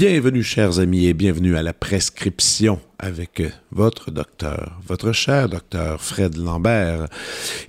Bienvenue, 0.00 0.42
chers 0.42 0.78
amis, 0.78 1.04
et 1.04 1.12
bienvenue 1.12 1.56
à 1.56 1.62
la 1.62 1.74
prescription 1.74 2.80
avec 2.98 3.42
votre 3.70 4.10
docteur, 4.10 4.80
votre 4.86 5.12
cher 5.12 5.50
docteur 5.50 6.00
Fred 6.00 6.38
Lambert. 6.38 7.06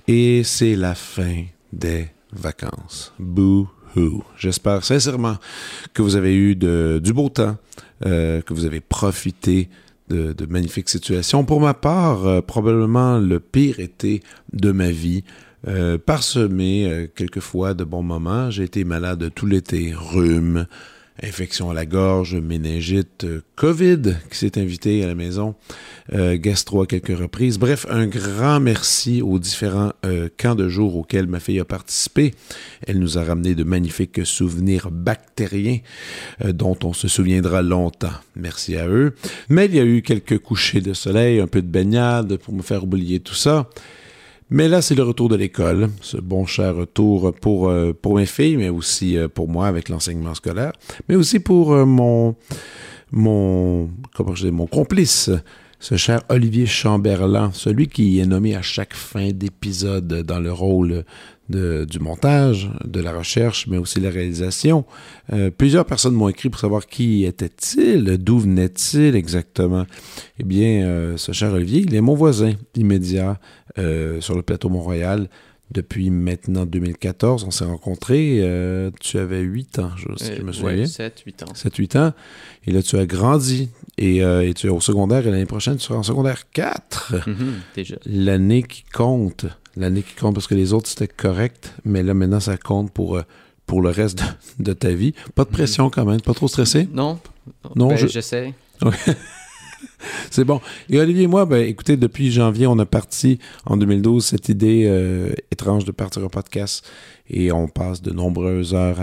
Et 0.08 0.42
c'est 0.42 0.74
la 0.74 0.94
fin 0.94 1.44
des 1.74 2.08
vacances. 2.32 3.12
Boo-hoo. 3.18 4.24
J'espère 4.38 4.82
sincèrement 4.82 5.36
que 5.92 6.00
vous 6.00 6.16
avez 6.16 6.34
eu 6.34 6.56
du 6.56 7.12
beau 7.12 7.28
temps, 7.28 7.58
euh, 8.06 8.40
que 8.40 8.54
vous 8.54 8.64
avez 8.64 8.80
profité 8.80 9.68
de, 10.08 10.34
magnifiques 10.48 10.88
situations. 10.88 11.44
Pour 11.44 11.60
ma 11.60 11.74
part, 11.74 12.26
euh, 12.26 12.40
probablement 12.40 13.18
le 13.18 13.40
pire 13.40 13.78
été 13.78 14.22
de 14.54 14.72
ma 14.72 14.90
vie. 14.90 15.22
Euh, 15.68 15.98
parsemé 15.98 17.10
quelquefois 17.14 17.74
de 17.74 17.84
bons 17.84 18.02
moments. 18.02 18.50
J'ai 18.50 18.64
été 18.64 18.84
malade 18.84 19.30
tout 19.34 19.44
l'été, 19.44 19.92
rhume, 19.94 20.66
infection 21.22 21.70
à 21.70 21.74
la 21.74 21.86
gorge, 21.86 22.34
méningite, 22.34 23.24
euh, 23.24 23.42
COVID 23.56 24.16
qui 24.30 24.38
s'est 24.38 24.58
invité 24.58 25.04
à 25.04 25.06
la 25.06 25.14
maison, 25.14 25.54
euh, 26.12 26.36
gastro 26.36 26.82
à 26.82 26.86
quelques 26.86 27.16
reprises. 27.16 27.58
Bref, 27.58 27.86
un 27.90 28.06
grand 28.06 28.60
merci 28.60 29.22
aux 29.22 29.38
différents 29.38 29.92
euh, 30.04 30.28
camps 30.36 30.54
de 30.54 30.68
jour 30.68 30.96
auxquels 30.96 31.26
ma 31.26 31.40
fille 31.40 31.60
a 31.60 31.64
participé. 31.64 32.34
Elle 32.86 32.98
nous 32.98 33.18
a 33.18 33.24
ramené 33.24 33.54
de 33.54 33.64
magnifiques 33.64 34.24
souvenirs 34.24 34.90
bactériens 34.90 35.78
dont 36.44 36.78
on 36.84 36.92
se 36.92 37.08
souviendra 37.08 37.62
longtemps. 37.62 38.12
Merci 38.36 38.76
à 38.76 38.88
eux. 38.88 39.14
Mais 39.48 39.66
il 39.66 39.74
y 39.74 39.80
a 39.80 39.84
eu 39.84 40.02
quelques 40.02 40.38
couchers 40.38 40.80
de 40.80 40.94
soleil, 40.94 41.40
un 41.40 41.46
peu 41.46 41.62
de 41.62 41.66
baignade 41.66 42.36
pour 42.36 42.54
me 42.54 42.62
faire 42.62 42.84
oublier 42.84 43.20
tout 43.20 43.34
ça. 43.34 43.68
Mais 44.54 44.68
là, 44.68 44.82
c'est 44.82 44.94
le 44.94 45.02
retour 45.02 45.30
de 45.30 45.34
l'école, 45.34 45.88
ce 46.02 46.18
bon 46.18 46.44
cher 46.44 46.76
retour 46.76 47.32
pour, 47.32 47.70
euh, 47.70 47.94
pour 47.94 48.16
mes 48.16 48.26
filles, 48.26 48.58
mais 48.58 48.68
aussi 48.68 49.16
euh, 49.16 49.26
pour 49.26 49.48
moi 49.48 49.66
avec 49.66 49.88
l'enseignement 49.88 50.34
scolaire, 50.34 50.72
mais 51.08 51.14
aussi 51.14 51.40
pour 51.40 51.72
euh, 51.72 51.86
mon, 51.86 52.36
mon, 53.12 53.88
comment 54.14 54.34
je 54.34 54.48
dis, 54.48 54.52
mon 54.52 54.66
complice, 54.66 55.30
ce 55.80 55.96
cher 55.96 56.20
Olivier 56.28 56.66
Chamberlain, 56.66 57.50
celui 57.54 57.88
qui 57.88 58.20
est 58.20 58.26
nommé 58.26 58.54
à 58.54 58.60
chaque 58.60 58.92
fin 58.92 59.30
d'épisode 59.30 60.06
dans 60.22 60.38
le 60.38 60.52
rôle 60.52 61.06
du 61.52 61.98
montage, 61.98 62.70
de 62.84 63.00
la 63.00 63.12
recherche, 63.12 63.66
mais 63.66 63.78
aussi 63.78 63.98
de 63.98 64.04
la 64.04 64.10
réalisation. 64.10 64.84
Euh, 65.32 65.50
plusieurs 65.50 65.84
personnes 65.84 66.14
m'ont 66.14 66.28
écrit 66.28 66.50
pour 66.50 66.60
savoir 66.60 66.86
qui 66.86 67.24
était-il, 67.24 68.18
d'où 68.18 68.38
venait-il 68.38 69.14
exactement. 69.16 69.86
Eh 70.38 70.44
bien, 70.44 70.84
euh, 70.84 71.16
ce 71.16 71.32
cher 71.32 71.52
Olivier, 71.52 71.82
il 71.86 71.94
est 71.94 72.00
mon 72.00 72.14
voisin 72.14 72.52
immédiat 72.74 73.38
euh, 73.78 74.20
sur 74.20 74.34
le 74.34 74.42
plateau 74.42 74.68
Mont-Royal 74.68 75.28
depuis 75.70 76.10
maintenant 76.10 76.66
2014. 76.66 77.44
On 77.44 77.50
s'est 77.50 77.64
rencontrés, 77.64 78.42
tu 79.00 79.18
avais 79.18 79.40
8 79.40 79.78
ans, 79.78 79.90
je, 79.96 80.06
si 80.22 80.36
je 80.36 80.42
me 80.42 80.52
souviens. 80.52 80.84
7, 80.84 81.22
8 81.24 81.42
ans. 81.44 81.54
7, 81.54 81.76
8 81.76 81.96
ans. 81.96 82.12
Et 82.66 82.72
là, 82.72 82.82
tu 82.82 82.98
as 82.98 83.06
grandi 83.06 83.70
et, 83.96 84.18
et 84.18 84.52
tu 84.54 84.66
es 84.66 84.70
au 84.70 84.80
secondaire 84.80 85.26
et 85.26 85.30
l'année 85.30 85.46
prochaine, 85.46 85.76
tu 85.76 85.84
seras 85.84 85.98
en 85.98 86.02
secondaire 86.02 86.50
4. 86.50 87.14
Mm-hmm, 87.14 87.34
déjà. 87.74 87.96
L'année 88.04 88.64
qui 88.64 88.84
compte 88.92 89.46
l'année 89.76 90.02
qui 90.02 90.14
compte 90.14 90.34
parce 90.34 90.46
que 90.46 90.54
les 90.54 90.72
autres 90.72 90.88
c'était 90.88 91.08
correct, 91.08 91.74
mais 91.84 92.02
là 92.02 92.14
maintenant 92.14 92.40
ça 92.40 92.56
compte 92.56 92.90
pour, 92.92 93.16
euh, 93.16 93.22
pour 93.66 93.82
le 93.82 93.90
reste 93.90 94.22
de, 94.58 94.72
ta 94.72 94.90
vie. 94.90 95.14
Pas 95.34 95.44
de 95.44 95.50
mhm. 95.50 95.54
pression 95.54 95.90
quand 95.90 96.04
même, 96.04 96.20
pas 96.20 96.34
trop 96.34 96.48
stressé? 96.48 96.88
Non. 96.92 97.18
Non, 97.74 97.88
ben, 97.88 97.96
j'essaie. 97.96 98.54
C'est 100.30 100.44
bon. 100.44 100.60
Et 100.88 100.98
Olivier 100.98 101.24
et 101.24 101.28
moi, 101.28 101.44
ben, 101.44 101.64
écoutez, 101.66 101.96
depuis 101.96 102.30
janvier, 102.30 102.66
on 102.66 102.78
a 102.78 102.86
parti 102.86 103.38
en 103.66 103.76
2012 103.76 104.24
cette 104.24 104.48
idée 104.48 104.84
euh, 104.86 105.32
étrange 105.50 105.84
de 105.84 105.92
partir 105.92 106.24
un 106.24 106.28
podcast 106.28 106.88
et 107.28 107.52
on 107.52 107.68
passe 107.68 108.02
de 108.02 108.10
nombreuses 108.10 108.74
heures 108.74 109.00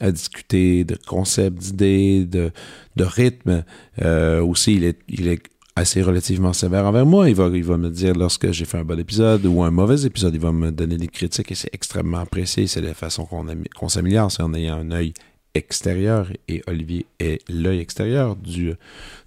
à, 0.00 0.10
discuter 0.10 0.84
de 0.84 0.96
concepts, 1.06 1.58
d'idées, 1.58 2.24
de, 2.24 2.50
de 2.96 3.04
rythme. 3.04 3.64
Euh, 4.00 4.42
aussi, 4.42 4.74
il 4.74 4.84
est, 4.84 4.98
il 5.08 5.28
est 5.28 5.42
assez 5.76 6.02
relativement 6.02 6.52
sévère 6.52 6.86
envers 6.86 7.06
moi. 7.06 7.28
Il 7.28 7.34
va, 7.34 7.48
il 7.52 7.64
va 7.64 7.76
me 7.76 7.90
dire 7.90 8.14
lorsque 8.14 8.50
j'ai 8.50 8.64
fait 8.64 8.78
un 8.78 8.84
bon 8.84 8.98
épisode 8.98 9.46
ou 9.46 9.62
un 9.62 9.70
mauvais 9.70 10.04
épisode, 10.04 10.34
il 10.34 10.40
va 10.40 10.52
me 10.52 10.70
donner 10.70 10.96
des 10.96 11.08
critiques 11.08 11.50
et 11.50 11.54
c'est 11.54 11.70
extrêmement 11.72 12.18
apprécié. 12.18 12.66
C'est 12.66 12.80
la 12.80 12.94
façon 12.94 13.26
qu'on 13.26 13.88
s'améliore, 13.88 14.30
c'est 14.30 14.42
en 14.42 14.54
ayant 14.54 14.76
un 14.76 14.90
œil 14.90 15.14
extérieur 15.54 16.28
et 16.48 16.62
Olivier 16.66 17.06
est 17.20 17.42
l'œil 17.50 17.80
extérieur 17.80 18.36
du, 18.36 18.72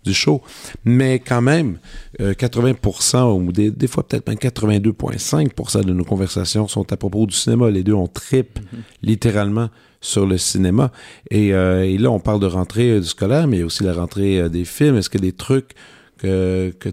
du 0.04 0.14
show. 0.14 0.42
Mais 0.84 1.20
quand 1.20 1.42
même, 1.42 1.78
80% 2.20 3.16
euh, 3.16 3.24
ou 3.34 3.52
des, 3.52 3.72
des 3.72 3.88
fois 3.88 4.08
peut-être 4.08 4.28
même 4.28 4.38
82,5% 4.38 5.84
de 5.84 5.94
nos 5.94 6.04
conversations 6.04 6.68
sont 6.68 6.92
à 6.92 6.98
propos 6.98 7.26
du 7.26 7.36
cinéma. 7.36 7.70
Les 7.70 7.84
deux, 7.84 7.94
on 7.94 8.08
tripe 8.08 8.60
mm-hmm. 8.60 8.80
littéralement 9.04 9.70
sur 10.02 10.26
le 10.26 10.38
cinéma. 10.38 10.92
Et, 11.30 11.54
euh, 11.54 11.86
et, 11.86 11.98
là, 11.98 12.12
on 12.12 12.20
parle 12.20 12.40
de 12.40 12.48
rentrée 12.48 12.92
euh, 12.92 13.00
du 13.00 13.08
scolaire, 13.08 13.48
mais 13.48 13.64
aussi 13.64 13.84
la 13.84 13.94
rentrée 13.94 14.50
des 14.50 14.66
films. 14.66 14.98
Est-ce 14.98 15.10
que 15.10 15.18
des 15.18 15.32
trucs 15.32 15.72
que, 16.18 16.72
que 16.72 16.90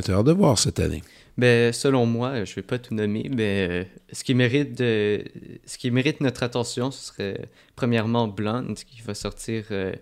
tu 0.00 0.10
as 0.10 0.14
hâte 0.14 0.26
de 0.26 0.32
voir 0.32 0.58
cette 0.58 0.80
année? 0.80 1.02
Ben, 1.38 1.72
selon 1.72 2.06
moi, 2.06 2.44
je 2.44 2.52
ne 2.52 2.54
vais 2.56 2.62
pas 2.62 2.78
tout 2.78 2.94
nommer, 2.94 3.28
mais 3.30 3.68
euh, 3.68 3.84
ce, 4.10 4.24
qui 4.24 4.34
mérite 4.34 4.76
de, 4.76 5.22
ce 5.66 5.76
qui 5.76 5.90
mérite 5.90 6.20
notre 6.22 6.42
attention, 6.42 6.90
ce 6.90 7.08
serait 7.08 7.48
premièrement 7.74 8.26
Blonde, 8.26 8.74
qui 8.74 9.02
va 9.02 9.12
sortir 9.12 9.64
euh, 9.70 9.92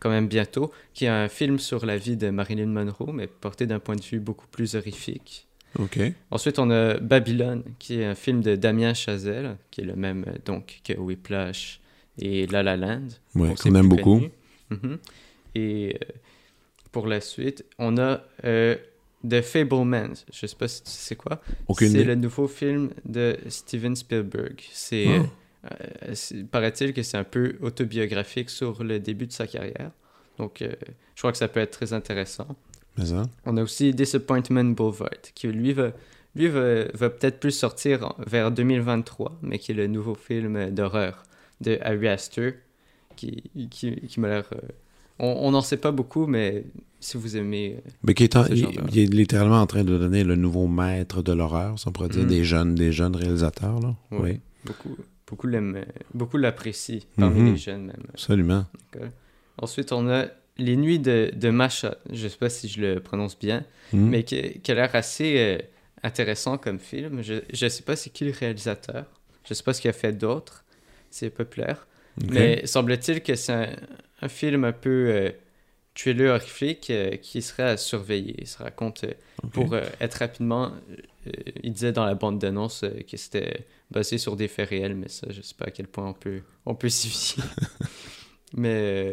quand 0.00 0.10
même 0.10 0.28
bientôt, 0.28 0.70
qui 0.92 1.06
est 1.06 1.08
un 1.08 1.28
film 1.28 1.58
sur 1.58 1.86
la 1.86 1.96
vie 1.96 2.18
de 2.18 2.28
Marilyn 2.28 2.66
Monroe, 2.66 3.12
mais 3.12 3.26
porté 3.26 3.66
d'un 3.66 3.78
point 3.78 3.96
de 3.96 4.02
vue 4.02 4.20
beaucoup 4.20 4.46
plus 4.48 4.74
horrifique. 4.74 5.46
OK. 5.78 5.98
Ensuite, 6.30 6.58
on 6.58 6.70
a 6.70 6.98
Babylone, 6.98 7.62
qui 7.78 8.00
est 8.00 8.04
un 8.04 8.14
film 8.14 8.42
de 8.42 8.54
Damien 8.54 8.92
Chazelle, 8.92 9.56
qui 9.70 9.80
est 9.80 9.84
le 9.84 9.96
même 9.96 10.26
donc 10.44 10.80
que 10.84 10.92
Whiplash 10.92 11.80
et 12.18 12.46
La 12.48 12.62
La 12.62 12.76
Land. 12.76 13.08
Oui, 13.34 13.54
qu'on 13.54 13.74
aime 13.74 13.88
beaucoup. 13.88 14.20
Mhm. 14.68 14.98
Et 15.54 15.96
euh, 15.96 16.12
pour 16.92 17.06
la 17.06 17.20
suite. 17.20 17.64
On 17.78 17.98
a 17.98 18.20
euh, 18.44 18.76
The 19.28 19.40
Fablemans. 19.40 20.24
Je 20.32 20.46
sais 20.46 20.56
pas 20.56 20.68
si 20.68 20.82
tu 20.84 20.90
sais 20.90 21.16
quoi. 21.16 21.40
C'est 21.76 22.04
le 22.04 22.14
nouveau 22.14 22.46
film 22.46 22.90
de 23.04 23.36
Steven 23.48 23.96
Spielberg. 23.96 24.60
C'est, 24.72 25.06
oh. 25.08 25.24
euh, 25.72 26.44
paraît-il 26.50 26.92
que 26.92 27.02
c'est 27.02 27.16
un 27.16 27.24
peu 27.24 27.56
autobiographique 27.62 28.50
sur 28.50 28.84
le 28.84 29.00
début 29.00 29.26
de 29.26 29.32
sa 29.32 29.46
carrière. 29.46 29.90
Donc, 30.38 30.62
euh, 30.62 30.72
je 31.14 31.20
crois 31.20 31.32
que 31.32 31.38
ça 31.38 31.48
peut 31.48 31.60
être 31.60 31.72
très 31.72 31.92
intéressant. 31.92 32.48
On 33.46 33.56
a 33.56 33.62
aussi 33.62 33.94
Disappointment 33.94 34.64
Boulevard, 34.64 35.32
qui 35.34 35.48
lui 35.48 35.72
va, 35.72 35.92
lui 36.34 36.48
va, 36.48 37.08
peut-être 37.08 37.40
plus 37.40 37.52
sortir 37.52 38.14
vers 38.26 38.50
2023, 38.50 39.38
mais 39.40 39.58
qui 39.58 39.72
est 39.72 39.74
le 39.74 39.86
nouveau 39.86 40.14
film 40.14 40.70
d'horreur 40.70 41.22
de 41.62 41.78
Harry 41.80 42.08
Astor, 42.08 42.52
qui, 43.16 43.50
qui, 43.70 43.96
qui 43.96 44.20
m'a 44.20 44.28
l'air 44.28 44.50
on 45.18 45.50
n'en 45.50 45.60
sait 45.60 45.76
pas 45.76 45.92
beaucoup, 45.92 46.26
mais 46.26 46.64
si 47.02 47.16
vous 47.16 47.36
aimez. 47.36 47.76
Euh, 47.76 47.90
mais 48.04 48.14
qui 48.14 48.24
est 48.24 48.36
il, 48.50 48.98
est 48.98 49.12
littéralement 49.12 49.60
en 49.60 49.66
train 49.66 49.84
de 49.84 49.98
donner 49.98 50.24
le 50.24 50.36
nouveau 50.36 50.66
maître 50.66 51.22
de 51.22 51.32
l'horreur, 51.32 51.78
ça 51.78 51.90
on 51.90 51.92
pourrait 51.92 52.08
dire, 52.08 52.24
mm. 52.24 52.28
des, 52.28 52.44
jeunes, 52.44 52.74
des 52.74 52.92
jeunes 52.92 53.16
réalisateurs. 53.16 53.80
Là. 53.80 53.94
Oui. 54.12 54.40
Beaucoup, 54.64 54.96
beaucoup, 55.26 55.48
beaucoup 56.14 56.36
l'apprécient, 56.36 57.00
parmi 57.18 57.40
mm-hmm. 57.40 57.52
les 57.52 57.56
jeunes 57.56 57.86
même. 57.86 58.06
Absolument. 58.10 58.66
Ensuite, 59.58 59.92
on 59.92 60.08
a 60.08 60.26
Les 60.58 60.76
Nuits 60.76 61.00
de, 61.00 61.30
de 61.34 61.50
Masha. 61.50 61.96
Je 62.10 62.24
ne 62.24 62.28
sais 62.28 62.38
pas 62.38 62.48
si 62.48 62.68
je 62.68 62.80
le 62.80 63.00
prononce 63.00 63.38
bien, 63.38 63.64
mm. 63.92 64.08
mais 64.08 64.22
qui, 64.22 64.60
qui, 64.60 64.70
a 64.70 64.74
l'air 64.74 64.94
assez 64.94 65.34
euh, 65.38 65.58
intéressant 66.02 66.58
comme 66.58 66.78
film. 66.78 67.22
Je 67.22 67.34
ne 67.50 67.68
sais 67.68 67.82
pas 67.82 67.96
c'est 67.96 68.10
qui 68.10 68.24
le 68.24 68.32
réalisateur. 68.32 69.06
Je 69.44 69.52
ne 69.52 69.54
sais 69.54 69.64
pas 69.64 69.72
ce 69.72 69.80
qu'il 69.80 69.90
a 69.90 69.94
fait 69.94 70.12
d'autre. 70.12 70.64
C'est 71.10 71.30
populaire. 71.30 71.86
Mais 72.30 72.66
semble-t-il 72.66 73.22
que 73.22 73.34
c'est 73.34 73.52
un, 73.52 73.68
un 74.22 74.28
film 74.28 74.64
un 74.64 74.72
peu 74.72 75.08
euh, 75.08 75.30
thriller 75.94 76.34
horrifique 76.34 76.88
euh, 76.90 77.16
qui 77.16 77.42
serait 77.42 77.64
à 77.64 77.76
surveiller. 77.76 78.36
Il 78.38 78.46
se 78.46 78.58
raconte, 78.58 79.04
euh, 79.04 79.12
pour 79.52 79.76
être 79.76 80.14
rapidement, 80.14 80.72
il 81.62 81.72
disait 81.72 81.92
dans 81.92 82.06
la 82.06 82.14
bande 82.14 82.38
d'annonce 82.38 82.84
que 83.10 83.16
c'était 83.16 83.66
basé 83.90 84.16
sur 84.16 84.36
des 84.36 84.48
faits 84.48 84.70
réels, 84.70 84.94
mais 84.94 85.08
ça, 85.08 85.26
je 85.30 85.42
sais 85.42 85.54
pas 85.54 85.66
à 85.66 85.70
quel 85.70 85.88
point 85.88 86.06
on 86.06 86.14
peut, 86.14 86.40
on 86.64 86.74
peut 86.74 86.88
s'y 86.88 87.08
fier. 87.08 87.44
mais 88.56 89.12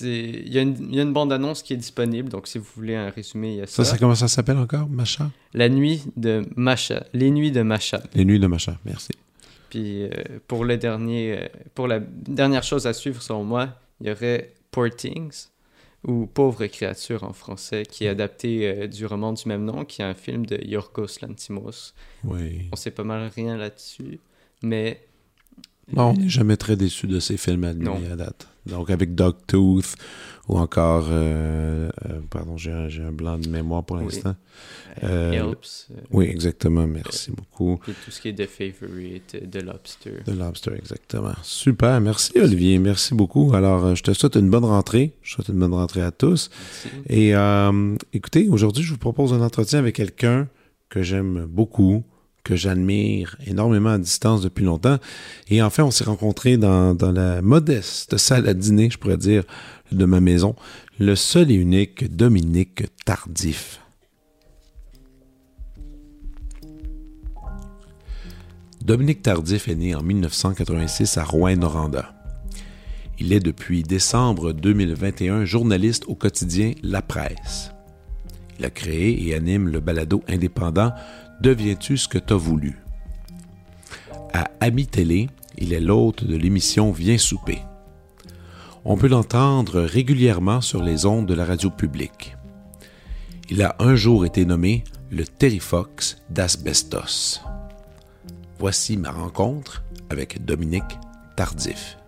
il 0.00 0.52
y, 0.52 0.58
a 0.58 0.62
une, 0.62 0.94
y 0.94 1.00
a 1.00 1.02
une 1.02 1.12
bande-annonce 1.12 1.62
qui 1.62 1.74
est 1.74 1.76
disponible, 1.76 2.28
donc 2.28 2.46
si 2.46 2.58
vous 2.58 2.66
voulez 2.76 2.94
un 2.94 3.10
résumé, 3.10 3.50
il 3.50 3.56
y 3.56 3.60
a 3.60 3.66
ça. 3.66 3.84
Ça, 3.84 3.98
comment 3.98 4.14
ça 4.14 4.28
s'appelle 4.28 4.56
encore, 4.56 4.88
Macha? 4.88 5.30
La 5.52 5.68
nuit 5.68 6.04
de 6.16 6.46
Macha. 6.56 7.04
Les 7.12 7.30
nuits 7.30 7.50
de 7.50 7.62
Macha. 7.62 8.00
Les 8.14 8.24
nuits 8.24 8.38
de 8.38 8.46
Macha, 8.46 8.78
merci. 8.84 9.12
Puis 9.68 10.08
pour 10.46 10.64
le 10.64 10.76
dernier, 10.76 11.50
pour 11.74 11.88
la 11.88 11.98
dernière 11.98 12.62
chose 12.62 12.86
à 12.86 12.92
suivre 12.92 13.20
selon 13.20 13.42
moi, 13.42 13.76
il 14.00 14.08
y 14.08 14.10
aurait 14.10 14.54
Poor 14.70 14.90
Things, 14.94 15.48
ou 16.06 16.26
Pauvre 16.26 16.66
créature 16.66 17.24
en 17.24 17.32
français, 17.32 17.84
qui 17.84 18.04
est 18.04 18.08
adapté 18.08 18.68
euh, 18.68 18.86
du 18.86 19.06
roman 19.06 19.32
du 19.32 19.48
même 19.48 19.64
nom, 19.64 19.84
qui 19.84 20.02
est 20.02 20.04
un 20.04 20.14
film 20.14 20.44
de 20.46 20.62
Yorgos 20.62 21.18
Lantimos. 21.22 21.94
Oui. 22.24 22.68
On 22.72 22.76
sait 22.76 22.90
pas 22.90 23.04
mal 23.04 23.30
rien 23.34 23.56
là-dessus, 23.56 24.20
mais... 24.62 25.06
Non, 25.92 26.10
on 26.10 26.14
n'est 26.14 26.28
jamais 26.28 26.56
très 26.56 26.76
déçu 26.76 27.06
de 27.06 27.20
ces 27.20 27.36
films 27.36 27.64
à 27.64 27.70
à 27.70 28.16
date. 28.16 28.48
Donc 28.66 28.90
avec 28.90 29.14
Dogtooth 29.14 29.96
ou 30.48 30.58
encore, 30.58 31.06
euh, 31.10 31.88
euh, 32.06 32.20
pardon, 32.28 32.56
j'ai 32.58 32.70
un, 32.70 32.88
un, 33.06 33.12
blanc 33.12 33.38
de 33.38 33.48
mémoire 33.48 33.82
pour 33.82 33.96
l'instant. 33.96 34.36
Euh, 35.02 35.32
Helps. 35.32 35.88
oui, 36.10 36.26
exactement, 36.26 36.86
merci 36.86 37.30
beaucoup. 37.30 37.80
Et 37.88 37.92
tout 38.04 38.10
ce 38.10 38.20
qui 38.20 38.28
est 38.28 38.34
The 38.34 38.46
Favorite, 38.46 39.50
The 39.50 39.62
Lobster. 39.62 40.22
The 40.26 40.36
Lobster, 40.36 40.72
exactement. 40.76 41.32
Super, 41.42 41.98
merci 42.00 42.32
Olivier, 42.38 42.78
merci 42.78 43.14
beaucoup. 43.14 43.54
Alors, 43.54 43.94
je 43.94 44.02
te 44.02 44.12
souhaite 44.12 44.36
une 44.36 44.50
bonne 44.50 44.66
rentrée. 44.66 45.14
Je 45.22 45.32
souhaite 45.32 45.48
une 45.48 45.58
bonne 45.58 45.74
rentrée 45.74 46.02
à 46.02 46.10
tous. 46.10 46.50
Merci. 47.08 47.08
Et 47.08 47.34
écoutez, 48.12 48.48
aujourd'hui, 48.48 48.84
je 48.84 48.92
vous 48.92 48.98
propose 48.98 49.32
un 49.32 49.40
entretien 49.40 49.78
avec 49.78 49.96
quelqu'un 49.96 50.48
que 50.90 51.02
j'aime 51.02 51.46
beaucoup 51.46 52.04
que 52.44 52.56
j'admire 52.56 53.36
énormément 53.46 53.90
à 53.90 53.98
distance 53.98 54.42
depuis 54.42 54.64
longtemps. 54.64 54.98
Et 55.48 55.62
enfin, 55.62 55.84
on 55.84 55.90
s'est 55.90 56.04
rencontrés 56.04 56.56
dans, 56.56 56.94
dans, 56.94 57.10
la 57.10 57.42
modeste 57.42 58.18
salle 58.18 58.46
à 58.48 58.54
dîner, 58.54 58.90
je 58.90 58.98
pourrais 58.98 59.16
dire, 59.16 59.44
de 59.90 60.04
ma 60.04 60.20
maison, 60.20 60.54
le 60.98 61.16
seul 61.16 61.50
et 61.50 61.54
unique 61.54 62.14
Dominique 62.14 62.84
Tardif. 63.04 63.80
Dominique 68.84 69.22
Tardif 69.22 69.68
est 69.68 69.74
né 69.74 69.94
en 69.94 70.02
1986 70.02 71.16
à 71.16 71.24
Rouen-Noranda. 71.24 72.14
Il 73.18 73.32
est 73.32 73.40
depuis 73.40 73.82
décembre 73.82 74.52
2021 74.52 75.46
journaliste 75.46 76.04
au 76.06 76.14
quotidien 76.14 76.72
La 76.82 77.00
Presse. 77.00 77.70
Il 78.58 78.64
a 78.64 78.70
créé 78.70 79.26
et 79.26 79.34
anime 79.34 79.68
le 79.68 79.80
balado 79.80 80.22
indépendant 80.28 80.92
Deviens-tu 81.40 81.96
ce 81.96 82.08
que 82.08 82.18
t'as 82.18 82.36
voulu? 82.36 82.78
À 84.32 84.50
Ami 84.60 84.86
Télé, 84.86 85.28
il 85.58 85.72
est 85.72 85.80
l'hôte 85.80 86.24
de 86.24 86.36
l'émission 86.36 86.90
Viens 86.92 87.18
souper. 87.18 87.62
On 88.84 88.96
peut 88.96 89.08
l'entendre 89.08 89.80
régulièrement 89.80 90.60
sur 90.60 90.82
les 90.82 91.06
ondes 91.06 91.26
de 91.26 91.34
la 91.34 91.44
radio 91.44 91.70
publique. 91.70 92.36
Il 93.50 93.62
a 93.62 93.76
un 93.78 93.94
jour 93.94 94.24
été 94.24 94.44
nommé 94.44 94.84
le 95.10 95.24
Terry 95.24 95.58
Fox 95.58 96.18
d'Asbestos. 96.30 97.40
Voici 98.58 98.96
ma 98.96 99.10
rencontre 99.10 99.82
avec 100.10 100.44
Dominique 100.44 100.98
Tardif. 101.36 101.98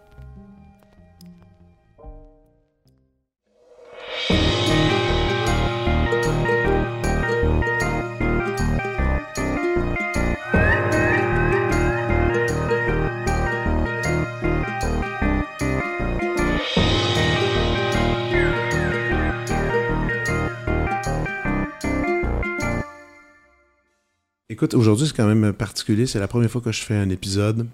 Écoute, 24.56 24.72
aujourd'hui, 24.72 25.06
c'est 25.06 25.14
quand 25.14 25.26
même 25.26 25.52
particulier. 25.52 26.06
C'est 26.06 26.18
la 26.18 26.28
première 26.28 26.50
fois 26.50 26.62
que 26.62 26.72
je 26.72 26.80
fais 26.80 26.94
un 26.96 27.10
épisode 27.10 27.66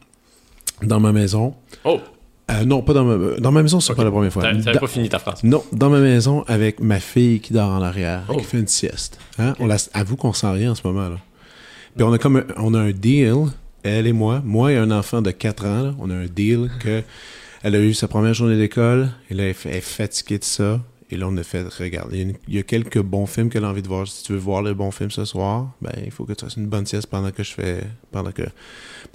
dans 0.83 0.99
ma 0.99 1.13
maison. 1.13 1.55
Oh! 1.85 2.01
Euh, 2.51 2.65
non, 2.65 2.83
pas 2.83 2.93
dans 2.93 3.05
ma, 3.05 3.39
dans 3.39 3.53
ma 3.53 3.63
maison, 3.63 3.79
c'est 3.79 3.95
pas 3.95 4.03
la 4.03 4.11
première 4.11 4.33
fois. 4.33 4.43
T'avais 4.43 4.81
pas 4.81 4.89
fini 4.89 5.09
ta 5.09 5.21
phrase. 5.21 5.45
Non, 5.45 5.63
dans 5.71 5.91
ma 5.91 6.01
maison 6.01 6.43
avec 6.49 6.81
ma 6.81 6.99
fille 6.99 7.39
qui 7.39 7.53
dort 7.53 7.71
en 7.71 7.83
arrière, 7.83 8.25
Oh. 8.29 8.37
qui 8.37 8.43
fait 8.43 8.59
une 8.59 8.67
sieste. 8.67 9.21
Hein? 9.39 9.55
On 9.61 9.69
la, 9.69 9.77
avoue 9.95 10.17
qu'on 10.17 10.33
sent 10.33 10.51
rien 10.51 10.73
en 10.73 10.75
ce 10.75 10.85
moment. 10.85 11.09
là. 11.09 11.19
Puis 11.95 12.03
on 12.03 12.13
a 12.13 12.19
comme 12.19 12.39
un, 12.39 12.45
on 12.57 12.75
a 12.75 12.81
un 12.81 12.91
deal, 12.91 13.45
elle 13.85 14.09
et 14.09 14.13
moi, 14.13 14.43
moi 14.45 14.73
et 14.73 14.77
un 14.77 14.91
enfant 14.91 15.23
de 15.23 15.31
4 15.31 15.65
ans, 15.67 15.83
là, 15.85 15.95
on 16.01 16.11
a 16.11 16.15
un 16.17 16.27
deal 16.27 16.69
que 16.81 17.05
elle 17.63 17.77
a 17.77 17.79
eu 17.79 17.95
sa 17.95 18.09
première 18.09 18.35
journée 18.35 18.57
d'école, 18.57 19.09
elle 19.31 19.39
est 19.39 19.53
fatiguée 19.81 20.39
de 20.41 20.45
ça. 20.45 20.81
Et 21.13 21.17
là, 21.17 21.29
on 21.29 21.37
a 21.37 21.43
fait, 21.43 21.63
regarde, 21.79 22.09
il 22.13 22.17
y 22.17 22.21
a 22.21 22.23
une- 22.25 22.35
il 22.49 22.55
y, 22.55 22.59
a 22.59 22.63
quelques 22.63 22.99
bons 23.01 23.27
films 23.27 23.51
qu'elle 23.51 23.65
a 23.65 23.69
envie 23.69 23.83
de 23.83 23.87
voir. 23.89 24.09
Si 24.09 24.25
tu 24.25 24.33
veux 24.33 24.39
voir 24.39 24.63
le 24.63 24.73
bon 24.73 24.91
film 24.91 25.11
ce 25.11 25.27
soir, 25.27 25.71
ben, 25.83 25.93
il 26.03 26.11
faut 26.11 26.25
que 26.25 26.33
tu 26.33 26.43
fasses 26.45 26.57
une 26.57 26.69
bonne 26.69 26.87
sieste 26.87 27.07
pendant 27.09 27.31
que 27.31 27.43
je 27.43 27.53
fais, 27.53 27.81
pendant 28.11 28.33
que 28.33 28.43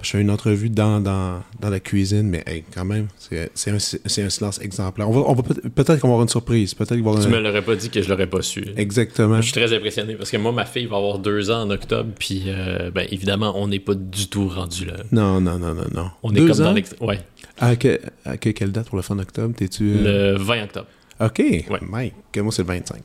je 0.00 0.08
fais 0.10 0.20
une 0.20 0.30
entrevue 0.30 0.70
dans, 0.70 1.00
dans, 1.00 1.42
dans 1.58 1.70
la 1.70 1.80
cuisine. 1.80 2.28
Mais, 2.28 2.44
hey, 2.46 2.62
quand 2.72 2.84
même, 2.84 3.08
c'est 3.18 3.50
un, 3.70 3.74
un 3.74 4.28
silence 4.30 4.60
exemplaire. 4.60 5.10
On 5.10 5.12
va, 5.12 5.20
on 5.28 5.34
va 5.34 5.42
peut- 5.42 5.54
peut-être 5.70 5.98
qu'on 6.00 6.06
va 6.08 6.12
avoir 6.14 6.22
une 6.22 6.28
surprise. 6.28 6.72
Peut-être 6.74 6.94
Tu 6.94 7.28
me 7.28 7.40
l'aurais 7.40 7.62
pas 7.62 7.74
dit 7.74 7.90
que 7.90 8.00
je 8.00 8.08
l'aurais 8.08 8.28
pas 8.28 8.42
su. 8.42 8.64
Exactement. 8.76 9.38
Je 9.38 9.42
suis 9.50 9.52
très 9.60 9.72
impressionné 9.74 10.14
parce 10.14 10.30
que 10.30 10.36
moi, 10.36 10.52
ma 10.52 10.66
fille 10.66 10.86
va 10.86 10.98
avoir 10.98 11.18
deux 11.18 11.50
ans 11.50 11.62
en 11.62 11.70
octobre, 11.70 12.10
puis 12.16 12.44
euh, 12.46 12.92
ben, 12.92 13.08
évidemment, 13.10 13.54
on 13.56 13.66
n'est 13.66 13.80
pas 13.80 13.94
du 13.94 14.28
tout 14.28 14.46
rendu 14.48 14.84
là. 14.84 14.94
Non, 15.10 15.40
non, 15.40 15.58
non, 15.58 15.74
non, 15.74 15.84
non. 15.92 16.10
On 16.22 16.32
est 16.32 16.38
comme 16.46 16.50
ans? 16.52 16.64
dans 16.66 16.72
l'ex... 16.74 16.94
Ouais, 17.00 17.18
À, 17.58 17.74
que- 17.74 17.98
à 18.24 18.36
que- 18.36 18.50
quelle 18.50 18.70
date 18.70 18.86
pour 18.86 18.96
le 18.96 19.02
fin 19.02 19.16
d'octobre? 19.16 19.52
T'es-tu... 19.56 19.90
euh, 19.96 20.32
le 20.34 20.38
20 20.38 20.62
octobre. 20.62 20.86
OK. 21.20 21.42
Mike, 21.82 22.14
que 22.32 22.40
moi, 22.40 22.52
c'est 22.52 22.62
le 22.62 22.68
25. 22.68 23.00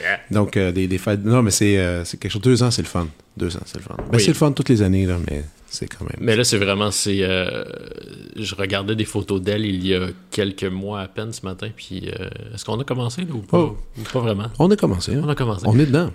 Yeah. 0.00 0.20
Donc, 0.30 0.56
euh, 0.56 0.72
des, 0.72 0.86
des 0.88 0.98
fêtes... 0.98 1.24
Non, 1.24 1.42
mais 1.42 1.50
c'est 1.50 1.78
euh, 1.78 2.04
c'est 2.04 2.18
quelque 2.18 2.32
chose... 2.32 2.42
Deux 2.42 2.62
ans, 2.62 2.70
c'est 2.70 2.82
le 2.82 2.88
fun. 2.88 3.08
Deux 3.36 3.56
ans, 3.56 3.60
c'est 3.64 3.78
le 3.78 3.82
fun. 3.82 3.94
Ben, 3.96 4.04
Oui. 4.12 4.20
c'est 4.20 4.28
le 4.28 4.34
fun 4.34 4.52
toutes 4.52 4.68
les 4.68 4.82
années, 4.82 5.06
là, 5.06 5.16
mais 5.30 5.42
c'est 5.68 5.86
quand 5.86 6.04
même... 6.04 6.18
Mais 6.20 6.36
là, 6.36 6.44
c'est 6.44 6.58
vraiment, 6.58 6.90
c'est, 6.90 7.18
euh, 7.22 7.64
je 8.36 8.54
regardais 8.54 8.94
des 8.94 9.04
photos 9.06 9.40
d'elle 9.40 9.64
il 9.64 9.86
y 9.86 9.94
a 9.94 10.08
quelques 10.30 10.64
mois 10.64 11.00
à 11.00 11.08
peine 11.08 11.32
ce 11.32 11.44
matin, 11.46 11.68
puis 11.74 12.10
euh, 12.10 12.28
est-ce 12.54 12.64
qu'on 12.66 12.78
a 12.78 12.84
commencé 12.84 13.22
là, 13.22 13.32
ou 13.32 13.38
pas, 13.38 13.58
Oh. 13.58 13.78
ou 13.98 14.02
pas 14.02 14.20
vraiment? 14.20 14.48
On 14.58 14.70
a 14.70 14.76
commencé, 14.76 15.14
hein? 15.14 15.22
On 15.24 15.28
a 15.28 15.34
commencé. 15.34 15.64
On 15.66 15.78
est 15.78 15.86
dedans. 15.86 16.10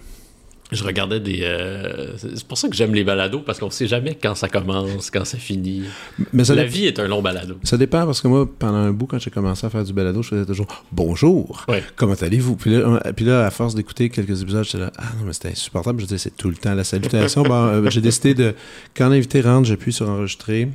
Je 0.71 0.83
regardais 0.85 1.19
des. 1.19 1.39
euh, 1.43 2.15
c'est 2.17 2.45
pour 2.47 2.57
ça 2.57 2.69
que 2.69 2.75
j'aime 2.75 2.93
les 2.93 3.03
balados 3.03 3.39
parce 3.39 3.59
qu'on 3.59 3.69
sait 3.69 3.87
jamais 3.87 4.15
quand 4.15 4.35
ça 4.35 4.47
commence, 4.47 5.11
quand 5.11 5.25
ça 5.25 5.37
finit. 5.37 5.83
Mais 6.31 6.45
ça, 6.45 6.55
La 6.55 6.63
vie 6.63 6.85
est 6.85 6.97
un 6.99 7.07
long 7.09 7.21
balado. 7.21 7.55
ça 7.63 7.77
dépend 7.77 8.05
parce 8.05 8.21
que 8.21 8.29
moi, 8.29 8.49
pendant 8.57 8.77
un 8.77 8.91
bout, 8.93 9.05
quand 9.05 9.19
j'ai 9.19 9.31
commencé 9.31 9.65
à 9.65 9.69
faire 9.69 9.83
du 9.83 9.91
balado, 9.91 10.23
je 10.23 10.29
faisais 10.29 10.45
toujours 10.45 10.67
«Bonjour! 10.93 11.65
Ouais. 11.67 11.83
Comment 11.97 12.13
allez-vous?» 12.13 12.55
Puis 12.57 12.71
là, 12.71 13.01
puis 13.15 13.25
là, 13.25 13.45
à 13.45 13.51
force 13.51 13.75
d'écouter 13.75 14.09
quelques 14.09 14.41
épisodes, 14.41 14.63
j'étais 14.63 14.77
là 14.77 14.91
«Ah 14.97 15.03
non, 15.19 15.25
mais 15.25 15.33
c'était 15.33 15.49
insupportable.» 15.49 15.99
Je 16.01 16.05
disais 16.05 16.17
«C'est 16.19 16.37
tout 16.37 16.49
le 16.49 16.55
temps 16.55 16.73
la 16.73 16.85
salutation.» 16.85 17.43
Bon, 17.43 17.53
euh, 17.65 17.89
j'ai 17.89 18.01
décidé 18.01 18.33
de... 18.33 18.55
Quand 18.95 19.09
l'invité 19.09 19.41
rentre, 19.41 19.67
j'appuie 19.67 19.91
sur 19.91 20.07
«Enregistrer». 20.09 20.69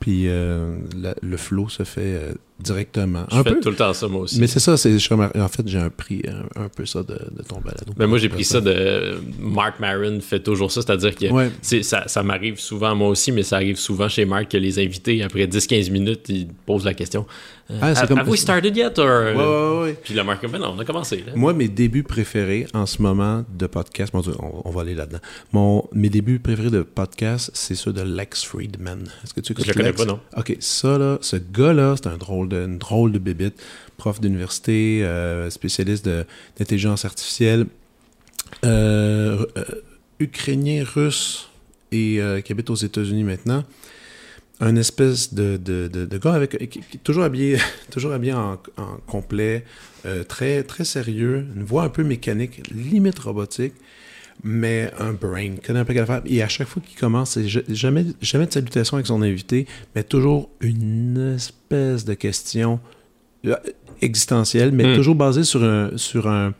Puis 0.00 0.24
euh, 0.28 0.76
la- 1.00 1.14
le 1.22 1.36
flow 1.36 1.68
se 1.68 1.82
fait 1.84 2.20
directement. 2.62 3.24
Je 3.30 3.36
un 3.36 3.42
fais 3.44 3.50
peu. 3.54 3.60
tout 3.60 3.70
le 3.70 3.76
temps 3.76 3.92
ça, 3.92 4.08
moi 4.08 4.22
aussi. 4.22 4.36
Mais 4.36 4.42
Mais, 4.42 4.46
c'est 4.46 4.60
ça, 4.60 4.76
c'est 4.76 4.96
en 5.12 5.48
fait 5.48 5.62
j'ai 5.66 5.78
un 5.78 5.90
prix 5.90 6.22
un, 6.28 6.64
un 6.64 6.68
peu 6.68 6.86
ça 6.86 7.02
de, 7.02 7.14
de 7.14 7.42
ton 7.46 7.60
balado. 7.60 7.92
moi, 8.08 8.18
j'ai 8.18 8.28
pris 8.28 8.44
ça 8.44 8.60
de. 8.60 9.16
Mark 9.38 9.80
Maron 9.80 10.20
fait 10.20 10.40
toujours 10.40 10.70
ça, 10.70 10.82
c'est-à-dire 10.82 11.14
que 11.14 11.26
Ouais. 11.32 11.50
ça, 11.82 12.06
ça 12.08 12.22
m'arrive 12.22 12.58
souvent, 12.60 12.94
moi 12.94 13.08
aussi, 13.08 13.32
mais 13.32 13.42
ça 13.42 13.56
arrive 13.56 13.76
souvent 13.76 14.08
chez 14.08 14.24
Mark 14.24 14.48
que 14.50 14.56
les 14.56 14.78
invités, 14.78 15.22
après 15.22 15.46
10-15 15.46 15.90
minutes, 15.90 16.28
ils 16.28 16.48
posent 16.66 16.84
la 16.84 16.94
question 16.94 17.26
euh, 17.70 17.78
Ah, 17.80 17.94
c'est 17.94 18.02
Have 18.02 18.08
comme- 18.08 18.18
have 18.18 18.28
we 18.28 18.38
started 18.40 18.76
yet? 18.76 18.98
Or... 18.98 19.06
Ouais, 19.06 19.34
ouais, 19.34 19.82
ouais. 19.84 19.98
Puis 20.02 20.14
le 20.14 20.24
Mark, 20.24 20.44
ben 20.50 20.58
non, 20.58 20.74
on 20.76 20.78
a 20.78 20.84
commencé. 20.84 21.18
Là. 21.26 21.32
Moi, 21.34 21.52
mes 21.54 21.68
débuts 21.68 22.02
préférés 22.02 22.66
en 22.74 22.86
ce 22.86 23.00
moment 23.00 23.44
de 23.56 23.66
podcast, 23.66 24.12
mon 24.14 24.20
Dieu, 24.20 24.32
on, 24.40 24.62
on 24.64 24.70
va 24.70 24.82
aller 24.82 24.94
là-dedans. 24.94 25.20
Mon, 25.52 25.84
mes 25.92 26.10
débuts 26.10 26.38
préférés 26.40 26.70
de 26.70 26.82
podcast, 26.82 27.50
c'est 27.54 27.74
ceux 27.74 27.92
de 27.92 28.02
Lex 28.02 28.42
Friedman. 28.44 29.04
Est-ce 29.24 29.32
que 29.32 29.40
tu 29.40 29.54
Je 29.56 29.66
le 29.68 29.72
connais 29.74 29.88
Lex? 29.90 29.96
pas, 30.04 30.04
non. 30.10 30.20
OK, 30.36 30.56
ça, 30.60 30.98
là, 30.98 31.18
ce 31.20 31.36
gars-là, 31.36 31.94
c'est 31.96 32.08
un 32.08 32.16
drôle 32.16 32.48
drôle 32.52 33.12
de 33.12 33.18
bébite. 33.18 33.62
Prof 33.96 34.20
d'université, 34.20 35.04
euh, 35.04 35.50
spécialiste 35.50 36.08
d'intelligence 36.58 37.04
artificielle, 37.04 37.66
euh, 38.64 39.44
euh, 39.56 39.64
ukrainien, 40.18 40.84
russe 40.84 41.48
et 41.92 42.20
qui 42.44 42.52
habite 42.52 42.70
aux 42.70 42.74
États-Unis 42.74 43.24
maintenant. 43.24 43.64
Un 44.60 44.76
espèce 44.76 45.34
de, 45.34 45.56
de, 45.56 46.18
gars 46.18 46.32
avec, 46.32 46.70
qui, 46.70 46.98
toujours 47.04 47.24
habillé, 47.24 47.58
en, 48.32 48.58
complet, 49.06 49.64
très, 50.28 50.62
très 50.62 50.84
sérieux, 50.84 51.46
une 51.54 51.64
voix 51.64 51.84
un 51.84 51.88
peu 51.90 52.02
mécanique, 52.02 52.62
limite 52.72 53.18
robotique, 53.18 53.74
mais 54.44 54.90
un 54.98 55.12
brain, 55.12 55.54
connaît 55.64 55.80
un 55.80 55.84
peu 55.84 55.94
qu'à 55.94 56.06
faire? 56.06 56.22
Et 56.26 56.42
à 56.42 56.48
chaque 56.48 56.68
fois 56.68 56.82
qu'il 56.84 56.98
commence, 56.98 57.30
c'est 57.30 57.46
ja- 57.48 57.60
jamais, 57.68 58.06
jamais 58.20 58.46
de 58.46 58.52
salutation 58.52 58.96
avec 58.96 59.06
son 59.06 59.22
invité, 59.22 59.66
mais 59.94 60.02
toujours 60.02 60.50
une 60.60 61.34
espèce 61.36 62.04
de 62.04 62.14
question 62.14 62.80
euh, 63.46 63.56
existentielle, 64.00 64.72
mais 64.72 64.84
Hmm. 64.84 64.96
toujours 64.96 65.14
basée 65.14 65.44
sur 65.44 65.62
un, 65.64 65.90
sur 65.96 66.28
un, 66.28 66.54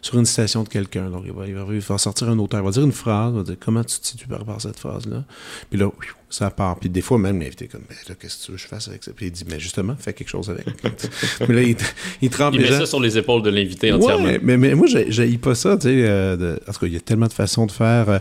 sur 0.00 0.18
une 0.18 0.24
citation 0.26 0.62
de 0.64 0.68
quelqu'un. 0.68 1.10
Donc, 1.10 1.22
il 1.26 1.32
va, 1.32 1.46
il, 1.46 1.54
va, 1.54 1.64
il 1.72 1.80
va 1.80 1.98
sortir 1.98 2.28
un 2.28 2.38
auteur, 2.38 2.60
il 2.60 2.64
va 2.64 2.70
dire 2.70 2.82
une 2.84 2.92
phrase, 2.92 3.32
il 3.32 3.36
va 3.38 3.42
dire 3.44 3.56
comment 3.60 3.84
tu 3.84 3.98
te 4.00 4.06
situes 4.06 4.26
par 4.26 4.40
rapport 4.40 4.56
à 4.56 4.60
cette 4.60 4.78
phrase-là? 4.78 5.24
Puis 5.70 5.78
là, 5.78 5.90
ça 6.34 6.50
part. 6.50 6.78
Puis 6.78 6.88
des 6.88 7.00
fois, 7.00 7.18
même 7.18 7.40
l'invité 7.40 7.66
comme, 7.68 7.82
mais 7.88 7.96
là, 8.08 8.14
qu'est-ce 8.20 8.38
que 8.40 8.44
tu 8.46 8.50
veux 8.52 8.56
que 8.56 8.62
je 8.62 8.68
fasse 8.68 8.88
avec 8.88 9.02
ça? 9.04 9.12
Puis 9.14 9.26
il 9.26 9.32
dit, 9.32 9.44
mais 9.48 9.60
justement, 9.60 9.94
fais 9.98 10.12
quelque 10.12 10.28
chose 10.28 10.50
avec. 10.50 10.66
mais 11.48 11.54
là, 11.54 11.62
il, 11.62 11.76
il 12.20 12.30
tremble 12.30 12.56
Il 12.56 12.62
met 12.62 12.68
ça 12.68 12.86
sur 12.86 13.00
les 13.00 13.16
épaules 13.18 13.42
de 13.42 13.50
l'invité 13.50 13.92
entièrement. 13.92 14.24
Ouais, 14.24 14.40
mais, 14.42 14.56
mais 14.56 14.74
moi, 14.74 14.86
j'ai 14.88 15.26
pas 15.38 15.54
ça, 15.54 15.76
tu 15.76 15.88
sais. 15.88 16.04
euh, 16.08 16.36
de- 16.36 16.60
en 16.68 16.72
tout 16.72 16.80
cas, 16.80 16.86
il 16.86 16.92
y 16.94 16.96
a 16.96 17.00
tellement 17.00 17.26
de 17.26 17.32
façons 17.32 17.66
de 17.66 17.72
faire. 17.72 18.08
euh, 18.08 18.18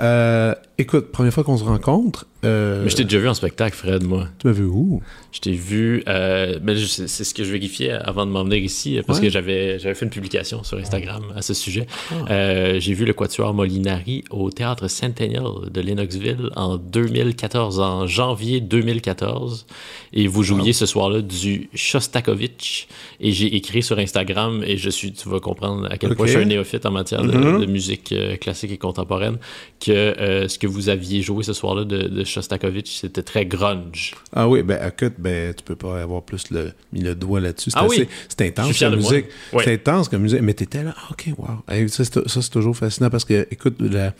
euh, 0.00 0.54
écoute, 0.78 1.10
première 1.12 1.32
fois 1.32 1.44
qu'on 1.44 1.56
se 1.58 1.64
rencontre, 1.64 2.26
euh, 2.44 2.82
Mais 2.84 2.90
je 2.90 2.96
t'ai 2.96 3.04
déjà 3.04 3.18
vu 3.18 3.28
en 3.28 3.34
spectacle, 3.34 3.76
Fred, 3.76 4.02
moi. 4.02 4.26
tu 4.38 4.46
m'as 4.46 4.52
vu 4.54 4.64
où? 4.64 5.02
Je 5.32 5.40
t'ai 5.40 5.52
vu. 5.52 6.02
ben, 6.06 6.76
c'est 6.86 7.06
ce 7.24 7.34
que 7.34 7.44
je 7.44 7.52
vérifiais 7.52 7.90
avant 7.92 8.24
de 8.26 8.30
m'en 8.30 8.44
venir 8.44 8.58
ici, 8.58 8.98
parce 9.06 9.18
Ouais. 9.18 9.26
que 9.26 9.30
j'avais 9.32 9.78
j'avais 9.78 9.94
fait 9.94 10.06
une 10.06 10.10
publication 10.10 10.64
sur 10.64 10.78
Instagram 10.78 11.22
à 11.36 11.42
ce 11.42 11.52
sujet. 11.54 11.86
Ah. 12.28 12.78
J'ai 12.78 12.94
vu 12.94 13.04
le 13.04 13.12
Quatuor 13.12 13.52
Molinari 13.52 14.24
au 14.30 14.50
théâtre 14.50 14.88
Centennial 14.88 15.44
de 15.70 15.80
Lennoxville 15.82 16.48
en 16.56 16.76
2014, 16.78 17.49
en 17.58 18.06
janvier 18.06 18.60
2014. 18.60 19.66
Et 20.12 20.26
vous 20.26 20.42
jouiez 20.42 20.72
ce 20.72 20.86
soir-là 20.86 21.20
du 21.22 21.68
Shostakovich. 21.74 22.88
Et 23.20 23.32
j'ai 23.32 23.54
écrit 23.54 23.82
sur 23.82 23.98
Instagram, 23.98 24.62
et 24.66 24.76
je 24.76 24.90
suis, 24.90 25.12
tu 25.12 25.28
vas 25.28 25.38
comprendre 25.40 25.86
à 25.90 25.98
quel 25.98 26.14
point 26.16 26.26
je 26.26 26.32
suis 26.32 26.40
un 26.42 26.44
néophyte 26.46 26.84
en 26.86 26.90
matière 26.90 27.22
de, 27.22 27.30
Mhm. 27.36 27.60
de 27.60 27.66
musique 27.66 28.12
euh, 28.12 28.36
classique 28.36 28.72
et 28.72 28.78
contemporaine, 28.78 29.38
que 29.84 29.90
euh, 29.92 30.48
ce 30.48 30.58
que 30.58 30.66
vous 30.66 30.88
aviez 30.88 31.22
joué 31.22 31.44
ce 31.44 31.52
soir-là 31.52 31.84
de, 31.84 32.02
de 32.08 32.24
Shostakovich, 32.24 32.98
c'était 33.00 33.22
très 33.22 33.46
grunge. 33.46 34.14
Ah 34.34 34.48
oui, 34.48 34.62
ben 34.62 34.78
écoute, 34.86 35.14
ben 35.18 35.54
tu 35.54 35.62
peux 35.62 35.76
pas 35.76 36.00
avoir 36.02 36.22
plus 36.22 36.50
le, 36.50 36.72
mis 36.92 37.00
le 37.02 37.14
doigt 37.14 37.40
là-dessus. 37.40 37.70
C'est 37.70 37.78
Ah 37.78 37.86
oui. 37.86 38.08
intense 38.40 38.78
comme 38.78 38.96
musique. 38.96 39.26
Ouais. 39.52 39.62
C'est 39.64 39.74
intense 39.74 40.08
comme 40.08 40.22
musique. 40.22 40.40
Mais 40.42 40.54
t'étais 40.54 40.82
là, 40.82 40.94
ah, 40.98 41.08
ok, 41.12 41.28
wow. 41.38 41.48
Hey, 41.68 41.88
ça, 41.88 42.04
c'est 42.04 42.28
ça, 42.28 42.42
c'est 42.42 42.50
toujours 42.50 42.76
fascinant 42.76 43.10
parce 43.10 43.24
que, 43.24 43.46
écoute, 43.50 43.76
la, 43.80 44.12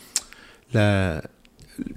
la, 0.73 1.23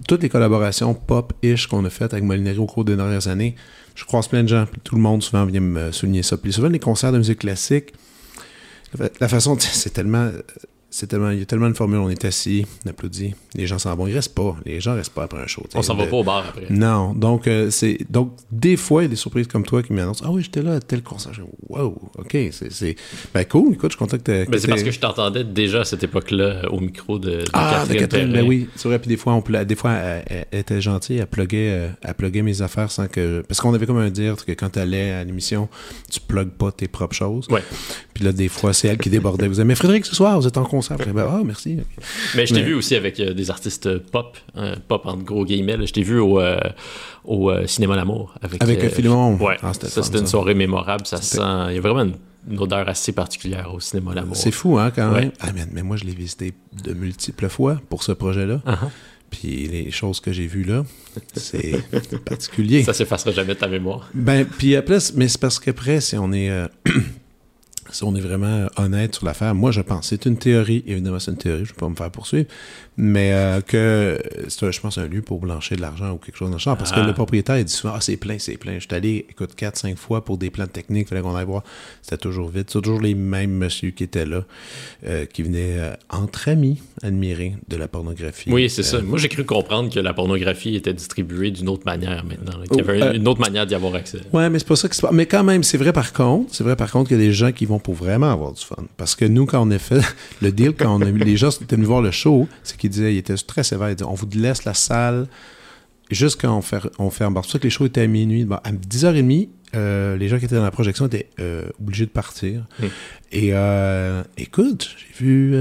toutes 0.08 0.24
les 0.24 0.30
collaborations 0.30 0.94
pop-ish 0.94 1.68
qu'on 1.68 1.86
a 1.86 1.90
faites 1.90 2.14
avec 2.14 2.24
Molinari 2.24 2.58
au 2.58 2.66
cours 2.66 2.86
des 2.86 2.96
dernières 2.96 3.28
années, 3.28 3.56
je 3.96 4.06
croise 4.06 4.28
plein 4.28 4.44
de 4.44 4.48
gens, 4.48 4.66
tout 4.84 4.96
le 4.96 5.02
monde 5.02 5.22
souvent 5.22 5.46
vient 5.46 5.62
me 5.62 5.92
souligner 5.92 6.24
ça. 6.24 6.38
Puis 6.38 6.54
souvent, 6.54 6.70
les 6.70 6.80
concerts 6.80 7.12
de 7.12 7.18
musique 7.18 7.40
classique, 7.40 7.94
la, 9.20 9.28
façon, 9.28 9.58
c'est 9.60 9.92
tellement. 9.92 10.32
C'est 10.96 11.08
tellement, 11.08 11.32
il 11.32 11.40
y 11.40 11.42
a 11.42 11.46
tellement 11.46 11.70
de 11.70 11.74
formules, 11.74 11.98
on 11.98 12.10
est 12.10 12.24
assis, 12.24 12.68
on 12.86 12.90
applaudit, 12.92 13.34
les 13.56 13.66
gens 13.66 13.80
s'en 13.80 13.96
vont, 13.96 14.06
ils 14.06 14.14
restent 14.14 14.36
pas, 14.36 14.56
les 14.64 14.80
gens 14.80 14.94
restent 14.94 15.12
pas 15.14 15.24
après 15.24 15.40
un 15.42 15.48
show. 15.48 15.64
tu. 15.68 15.76
On 15.76 15.82
s'en 15.82 15.96
va 15.96 16.06
pas 16.06 16.18
au 16.18 16.24
bar 16.24 16.46
après. 16.50 16.68
non, 16.70 17.16
donc 17.16 17.48
euh, 17.48 17.72
c'est 17.72 17.98
donc 18.12 18.34
des 18.52 18.78
fois 18.78 19.02
il 19.02 19.06
y 19.06 19.08
a 19.08 19.10
des 19.10 19.16
surprises 19.16 19.48
comme 19.48 19.64
toi 19.66 19.82
qui 19.82 19.92
m'annoncent 19.92 20.24
ah 20.24 20.30
oui 20.32 20.44
j'étais 20.44 20.62
là 20.62 20.74
à 20.76 20.80
tel 20.80 21.02
concert, 21.02 21.34
wow 21.68 22.00
ok 22.20 22.38
c'est 22.52 22.72
c'est 22.72 22.96
ben 23.34 23.44
cool 23.46 23.74
écoute 23.74 23.94
je 24.00 24.16
t'aies- 24.18 24.46
Mais 24.48 24.60
c'est 24.60 24.68
que 24.68 24.72
parce 24.72 24.84
que 24.84 24.92
je 24.92 25.00
t'entendais 25.00 25.44
déjà 25.44 25.82
à 25.82 25.86
cette 25.86 26.04
époque-là 26.04 26.70
au 26.72 26.80
micro 26.80 27.18
de, 27.18 27.38
de 27.38 27.44
ah 27.54 27.72
Catherine, 27.80 27.96
de 27.96 28.00
Catherine 28.00 28.32
ben 28.34 28.46
oui 28.48 28.70
c'est 28.76 28.88
vrai 28.88 29.00
puis 29.00 29.10
des 29.10 29.18
fois 29.18 29.34
on 29.34 29.42
pla- 29.42 29.66
des 29.66 29.76
fois 29.76 29.94
elle, 29.94 30.24
elle- 30.28 30.46
elle 30.52 30.60
était 30.60 30.80
gentille 30.80 31.18
elle 31.18 31.26
pluguait 31.28 31.70
euh, 31.72 31.88
elle 32.04 32.14
pluguait 32.14 32.44
mes 32.44 32.62
affaires 32.62 32.92
sans 32.92 33.08
que 33.08 33.42
parce 33.48 33.60
qu'on 33.60 33.74
avait 33.74 33.88
comme 33.88 33.98
un 33.98 34.12
dire 34.12 34.36
que 34.46 34.52
quand 34.52 34.70
t'allais 34.70 35.10
à 35.12 35.24
l'émission 35.24 35.70
tu 36.12 36.20
plugues 36.20 36.52
pas 36.52 36.72
tes 36.72 36.88
propres 36.88 37.16
choses 37.16 37.48
Ouais. 37.50 37.64
Puis 38.14 38.24
là 38.24 38.32
des 38.32 38.48
fois 38.48 38.74
c'est 38.74 38.88
elle 38.88 38.98
qui 38.98 39.10
débordait 39.10 39.48
vous 39.48 39.60
avez 39.60 39.68
mais 39.68 39.76
Frédéric 39.76 40.06
ce 40.06 40.16
soir? 40.16 40.40
Vous 40.40 40.48
êtes 40.48 40.58
en 40.58 40.64
concert 40.66 40.98
Puis, 40.98 41.12
ben, 41.12 41.26
ah 41.30 41.42
merci 41.44 41.78
Mais 42.36 42.46
je 42.46 42.54
t'ai 42.54 42.62
Mais- 42.62 42.66
vu 42.68 42.74
aussi 42.76 42.96
avec 42.96 43.20
euh, 43.20 43.34
des 43.34 43.50
artistes 43.50 43.88
euh, 43.88 44.00
pop, 44.12 44.38
hein, 44.56 44.76
pop 44.88 45.06
en 45.06 45.18
gros 45.18 45.46
guillemets. 45.46 45.78
là. 45.78 45.86
Je 45.86 45.94
t'ai 45.94 46.04
vu 46.04 46.20
au, 46.20 46.40
euh, 46.40 46.58
au 47.26 47.50
euh, 47.50 47.66
Cinéma 47.68 47.96
L'Amour. 47.96 48.36
Avec, 48.42 48.62
Avec, 48.62 48.88
Philemon. 48.94 49.36
Ouais, 49.38 49.58
Ah, 49.64 49.74
c'était 49.74 49.88
ça 49.88 50.04
c'était 50.04 50.20
une 50.20 50.28
soirée 50.28 50.54
mémorable. 50.54 51.06
Ça 51.06 51.18
sent, 51.22 51.40
il 51.70 51.76
y 51.76 51.78
a 51.78 51.82
vraiment 51.82 52.02
une, 52.04 52.16
une 52.52 52.60
odeur 52.60 52.88
assez 52.90 53.12
particulière 53.14 53.74
au 53.74 53.80
Cinéma 53.80 54.14
L'Amour. 54.14 54.36
c'est 54.36 54.52
fou 54.52 54.78
hein 54.78 54.92
quand 54.96 55.12
Ouais. 55.14 55.22
même 55.22 55.32
ah 55.40 55.52
mais, 55.56 55.66
mais 55.72 55.82
moi 55.84 55.96
je 55.98 56.04
l'ai 56.06 56.14
visité 56.14 56.54
de 56.84 56.94
multiples 56.94 57.48
fois 57.50 57.82
pour 57.90 58.04
ce 58.04 58.12
projet 58.12 58.46
là 58.46 58.62
Uh-huh. 58.66 58.90
Puis 59.32 59.68
les 59.68 59.90
choses 59.90 60.20
que 60.20 60.32
j'ai 60.32 60.46
vues 60.46 60.64
là, 60.64 60.84
c'est 61.34 61.82
particulier. 62.24 62.84
Ça 62.84 62.94
s'effacera 62.94 63.32
jamais 63.32 63.56
de 63.56 63.60
ta 63.60 63.68
mémoire. 63.68 64.08
Ben, 64.14 64.46
puis 64.46 64.76
après, 64.76 65.00
mais 65.16 65.28
c'est 65.28 65.42
parce 65.42 65.60
qu'après, 65.60 66.02
si 66.02 66.16
on 66.18 66.32
est. 66.34 66.52
euh, 66.52 66.68
si 67.94 68.04
on 68.04 68.16
est 68.16 68.22
vraiment 68.22 68.68
honnête 68.78 69.16
sur 69.16 69.26
l'affaire, 69.26 69.54
moi 69.56 69.72
je 69.72 69.82
pense, 69.82 70.08
c'est 70.10 70.26
une 70.26 70.38
théorie, 70.38 70.84
évidemment 70.88 71.20
c'est 71.20 71.32
une 71.32 71.38
théorie, 71.38 71.66
je 71.66 71.72
ne 71.72 71.76
vais 71.76 71.80
pas 71.80 71.90
me 71.90 71.96
faire 71.96 72.12
poursuivre, 72.12 72.48
mais 72.98 73.32
euh, 73.34 73.62
que 73.62 74.20
c'est, 74.50 74.66
un- 74.66 74.72
je 74.72 74.80
pense, 74.82 74.98
un 74.98 75.08
lieu 75.08 75.22
pour 75.22 75.40
blanchir 75.40 75.78
de 75.78 75.82
l'argent 75.82 76.12
ou 76.12 76.18
quelque 76.18 76.36
chose 76.38 76.50
dans 76.50 76.56
le 76.56 76.60
genre, 76.60 76.78
parce 76.78 76.92
que 76.92 77.00
Ah. 77.00 77.08
le 77.08 77.14
propriétaire 77.14 77.58
il 77.58 77.66
dit 77.66 77.74
souvent, 77.74 77.94
ah 77.96 78.02
c'est 78.02 78.18
plein, 78.18 78.38
c'est 78.40 78.58
plein. 78.58 78.74
Je 78.76 78.80
suis 78.88 78.94
allé, 78.96 79.26
écoute, 79.30 79.52
4-5 79.58 79.96
fois 79.96 80.24
pour 80.26 80.38
des 80.38 80.50
plans 80.50 80.68
techniques, 80.68 81.08
il 81.08 81.10
fallait 81.10 81.22
qu'on 81.22 81.36
aille 81.36 81.46
voir, 81.46 81.64
c'était 82.02 82.18
toujours 82.18 82.50
vite, 82.50 82.70
c'est 82.72 82.82
toujours 82.82 83.02
les 83.02 83.16
mêmes 83.16 83.52
monsieur 83.52 83.92
qui 83.92 84.04
étaient 84.04 84.26
là, 84.26 84.44
euh, 85.06 85.26
qui 85.26 85.44
venaient 85.44 85.78
euh, 85.80 85.94
entre 86.10 86.50
amis 86.50 86.82
admirer 87.02 87.56
de 87.68 87.76
la 87.78 87.88
pornographie. 87.88 88.50
Oui, 88.52 88.70
c'est 88.70 88.84
ça. 88.84 89.02
Moi, 89.02 89.18
j'ai 89.18 89.30
cru 89.30 89.44
comprendre 89.44 89.92
que 89.94 90.00
la 90.00 90.14
pornographie 90.14 90.76
était 90.76 90.94
distribuée 90.94 91.52
d'une 91.52 91.70
autre 91.70 91.84
manière 91.86 92.24
maintenant. 92.26 92.58
là, 92.60 92.66
Qu'il 92.68 92.78
y 92.78 92.82
Oh, 92.88 92.90
avait 92.90 93.18
une 93.18 93.28
autre 93.28 93.42
manière 93.42 93.66
d'y 93.66 93.76
avoir 93.76 93.96
accès. 93.96 94.20
Ouais, 94.32 94.50
mais 94.50 94.60
c'est 94.60 94.68
pas 94.68 94.76
ça 94.76 94.88
qui 94.90 94.96
se 94.96 95.02
passe. 95.02 95.12
Mais 95.12 95.26
quand 95.26 95.44
même, 95.44 95.64
c'est 95.64 95.78
vrai 95.78 95.92
par 95.94 96.14
contre, 96.14 96.54
c'est 96.56 96.64
vrai 96.64 96.76
par 96.76 96.92
contre 96.92 97.10
qu'il 97.10 97.18
y 97.18 97.22
a 97.22 97.24
des 97.26 97.34
gens 97.34 97.52
qui 97.52 97.66
vont 97.66 97.80
pour 97.84 97.94
vraiment 97.94 98.32
avoir 98.32 98.54
du 98.54 98.62
fun. 98.64 98.84
Parce 98.98 99.16
que 99.16 99.26
nous, 99.26 99.46
quand 99.46 99.66
on 99.68 99.72
a 99.72 99.78
fait 99.80 100.02
le 100.42 100.52
deal, 100.52 100.74
quand 100.74 100.96
on 100.96 101.02
a 101.02 101.10
eu 101.10 101.18
les 101.18 101.38
gens 101.38 101.50
qui 101.50 101.64
étaient 101.64 101.76
venus 101.76 101.88
voir 101.88 102.02
le 102.02 102.12
show, 102.12 102.48
c'est 102.64 102.78
qu'ils 102.78 102.90
disaient, 102.90 103.14
ils 103.14 103.20
étaient 103.20 103.36
très 103.36 103.64
sévères, 103.64 103.90
ils 103.90 103.96
disaient, 103.96 104.10
on 104.10 104.14
vous 104.16 104.28
laisse 104.36 104.66
la 104.66 104.74
salle 104.74 105.28
juste 106.12 106.40
quand 106.42 106.56
on, 106.56 106.62
fer- 106.62 106.90
on 107.00 107.10
ferme. 107.10 107.34
C'est 107.36 107.42
pour 107.42 107.52
ça 107.52 107.60
que 107.60 107.64
les 107.64 107.70
shows 107.70 107.86
étaient 107.86 108.02
à 108.02 108.08
minuit. 108.08 108.46
Bon, 108.46 108.58
à 108.64 108.72
10h30, 108.72 109.50
euh, 109.76 110.16
les 110.18 110.28
gens 110.28 110.38
qui 110.38 110.46
étaient 110.46 110.56
dans 110.56 110.64
la 110.64 110.70
projection 110.72 111.08
étaient 111.08 111.30
euh, 111.40 111.66
obligés 111.82 112.06
de 112.06 112.12
partir. 112.12 112.66
Hmm. 112.80 112.86
Et 113.32 113.50
euh, 113.54 114.24
écoute, 114.38 114.96
j'ai 114.98 115.26
vu, 115.26 115.54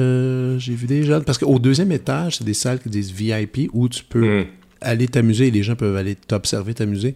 j'ai 0.59 0.75
vu 0.75 0.87
des 0.87 1.05
gens. 1.05 1.21
Parce 1.23 1.39
qu'au 1.39 1.59
deuxième 1.59 1.91
étage, 1.93 2.37
c'est 2.37 2.45
des 2.45 2.53
salles 2.55 2.79
qui 2.81 2.91
disent 2.91 3.11
VIP 3.13 3.71
où 3.73 3.89
tu 3.89 4.05
peux 4.05 4.41
Hmm. 4.43 4.45
Aller 4.83 5.09
t'amuser 5.09 5.49
et 5.49 5.51
les 5.51 5.63
gens 5.63 5.75
peuvent 5.77 5.97
aller 5.97 6.15
t'observer 6.15 6.75
t'amuser. 6.75 7.15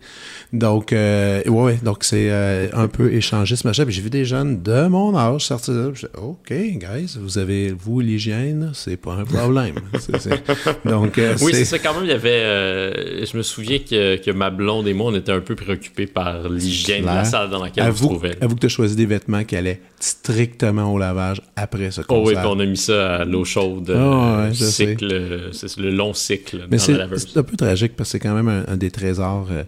Donc, 0.52 0.92
euh, 0.92 1.42
ouais, 1.46 1.62
ouais, 1.62 1.78
donc 1.82 2.04
c'est 2.04 2.30
euh, 2.30 2.68
un 2.72 2.88
peu 2.88 3.12
échangé 3.12 3.56
ce 3.56 3.66
machin. 3.66 3.84
Puis 3.84 3.94
j'ai 3.94 4.02
vu 4.02 4.10
des 4.10 4.24
jeunes 4.24 4.62
de 4.62 4.86
mon 4.86 5.16
âge 5.16 5.42
sortir 5.46 5.74
de 5.74 5.80
là. 5.80 5.90
puis 5.92 6.06
OK, 6.16 6.52
guys, 6.78 7.16
vous 7.20 7.38
avez, 7.38 7.72
vous, 7.72 8.00
l'hygiène, 8.00 8.70
c'est 8.74 8.96
pas 8.96 9.12
un 9.14 9.24
problème. 9.24 9.74
Donc, 10.84 11.18
euh, 11.18 11.34
Oui, 11.42 11.52
c'est- 11.52 11.64
ça. 11.64 11.78
Quand 11.78 11.94
même, 11.94 12.04
il 12.04 12.10
y 12.10 12.12
avait. 12.12 12.30
euh, 12.42 13.24
je 13.26 13.36
me 13.36 13.42
souviens 13.42 13.78
que, 13.78 14.16
que 14.16 14.30
ma 14.30 14.50
blonde 14.50 14.88
et 14.88 14.94
moi, 14.94 15.10
on 15.10 15.14
était 15.14 15.32
un 15.32 15.40
peu 15.40 15.54
préoccupés 15.54 16.06
par 16.06 16.48
l'hygiène 16.48 17.02
de 17.02 17.06
la 17.06 17.24
salle 17.24 17.50
dans 17.50 17.62
laquelle 17.62 17.84
on 17.84 17.86
se 17.86 17.90
Avoue, 17.90 18.06
trouvait. 18.08 18.36
avoue 18.40 18.54
que 18.54 18.60
tu 18.60 18.66
as 18.66 18.70
choisi 18.70 18.96
des 18.96 19.06
vêtements 19.06 19.44
qui 19.44 19.56
allaient 19.56 19.80
strictement 20.00 20.92
au 20.92 20.98
lavage 20.98 21.40
après 21.56 21.90
ce 21.90 22.00
Oh 22.08 22.18
oui, 22.18 22.24
concert. 22.34 22.40
puis 22.42 22.50
on 22.54 22.60
a 22.60 22.66
mis 22.66 22.76
ça 22.76 23.16
à 23.16 23.24
l'eau 23.24 23.44
chaude. 23.44 23.92
Ah 23.94 24.46
ouais, 24.48 24.54
cycle, 24.54 25.48
c'est 25.52 25.76
le 25.78 25.90
long 25.90 26.12
cycle 26.14 26.58
Mais 26.70 26.76
dans 26.76 26.82
c'est 26.82 26.92
la 26.92 26.98
laveuse. 26.98 27.26
Peu 27.56 27.64
tragique 27.64 27.96
parce 27.96 28.08
que 28.08 28.12
c'est 28.12 28.20
quand 28.20 28.34
même 28.34 28.48
un, 28.48 28.64
un 28.68 28.76
des 28.76 28.90
trésors 28.90 29.48
euh, 29.50 29.64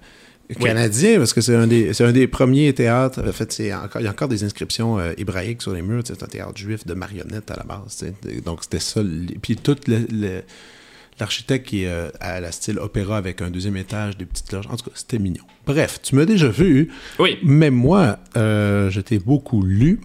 canadiens 0.61 1.19
parce 1.19 1.33
que 1.33 1.41
c'est 1.41 1.55
un, 1.55 1.63
un 1.63 2.13
des 2.13 2.27
premiers 2.27 2.73
théâtres. 2.73 3.23
En 3.27 3.33
fait, 3.33 3.73
encore, 3.75 4.01
il 4.01 4.05
y 4.05 4.07
a 4.07 4.11
encore 4.11 4.29
des 4.29 4.45
inscriptions 4.45 4.99
euh, 4.99 5.13
hébraïques 5.19 5.63
sur 5.63 5.73
les 5.73 5.83
murs. 5.83 6.03
C'est 6.07 6.23
un 6.23 6.27
théâtre 6.27 6.57
juif 6.57 6.87
de 6.87 6.95
marionnettes 6.95 7.51
à 7.51 7.57
la 7.57 7.65
base. 7.65 8.05
Donc 8.45 8.61
c'était 8.63 8.79
ça. 8.81 9.01
Puis 9.43 9.57
tout 9.57 9.77
le- 9.87 10.07
le- 10.11 10.43
L'architecte 11.21 11.67
qui 11.67 11.83
est 11.83 11.89
euh, 11.89 12.11
à 12.21 12.41
la 12.41 12.53
style 12.53 12.79
opéra 12.79 13.17
avec 13.17 13.43
un 13.43 13.51
deuxième 13.51 13.77
étage, 13.77 14.17
des 14.17 14.25
petites 14.25 14.53
loges. 14.53 14.69
En 14.71 14.77
tout 14.77 14.85
cas, 14.85 14.93
c'était 14.95 15.19
mignon. 15.19 15.43
Bref, 15.67 15.99
tu 16.01 16.15
m'as 16.15 16.25
déjà 16.27 16.47
vu. 16.47 16.91
Oui, 17.19 17.39
Même 17.43 17.75
moi, 17.75 18.21
euh, 18.37 18.89
je 18.89 19.01
t'ai 19.01 19.19
beaucoup 19.19 19.63
lu 19.65 19.99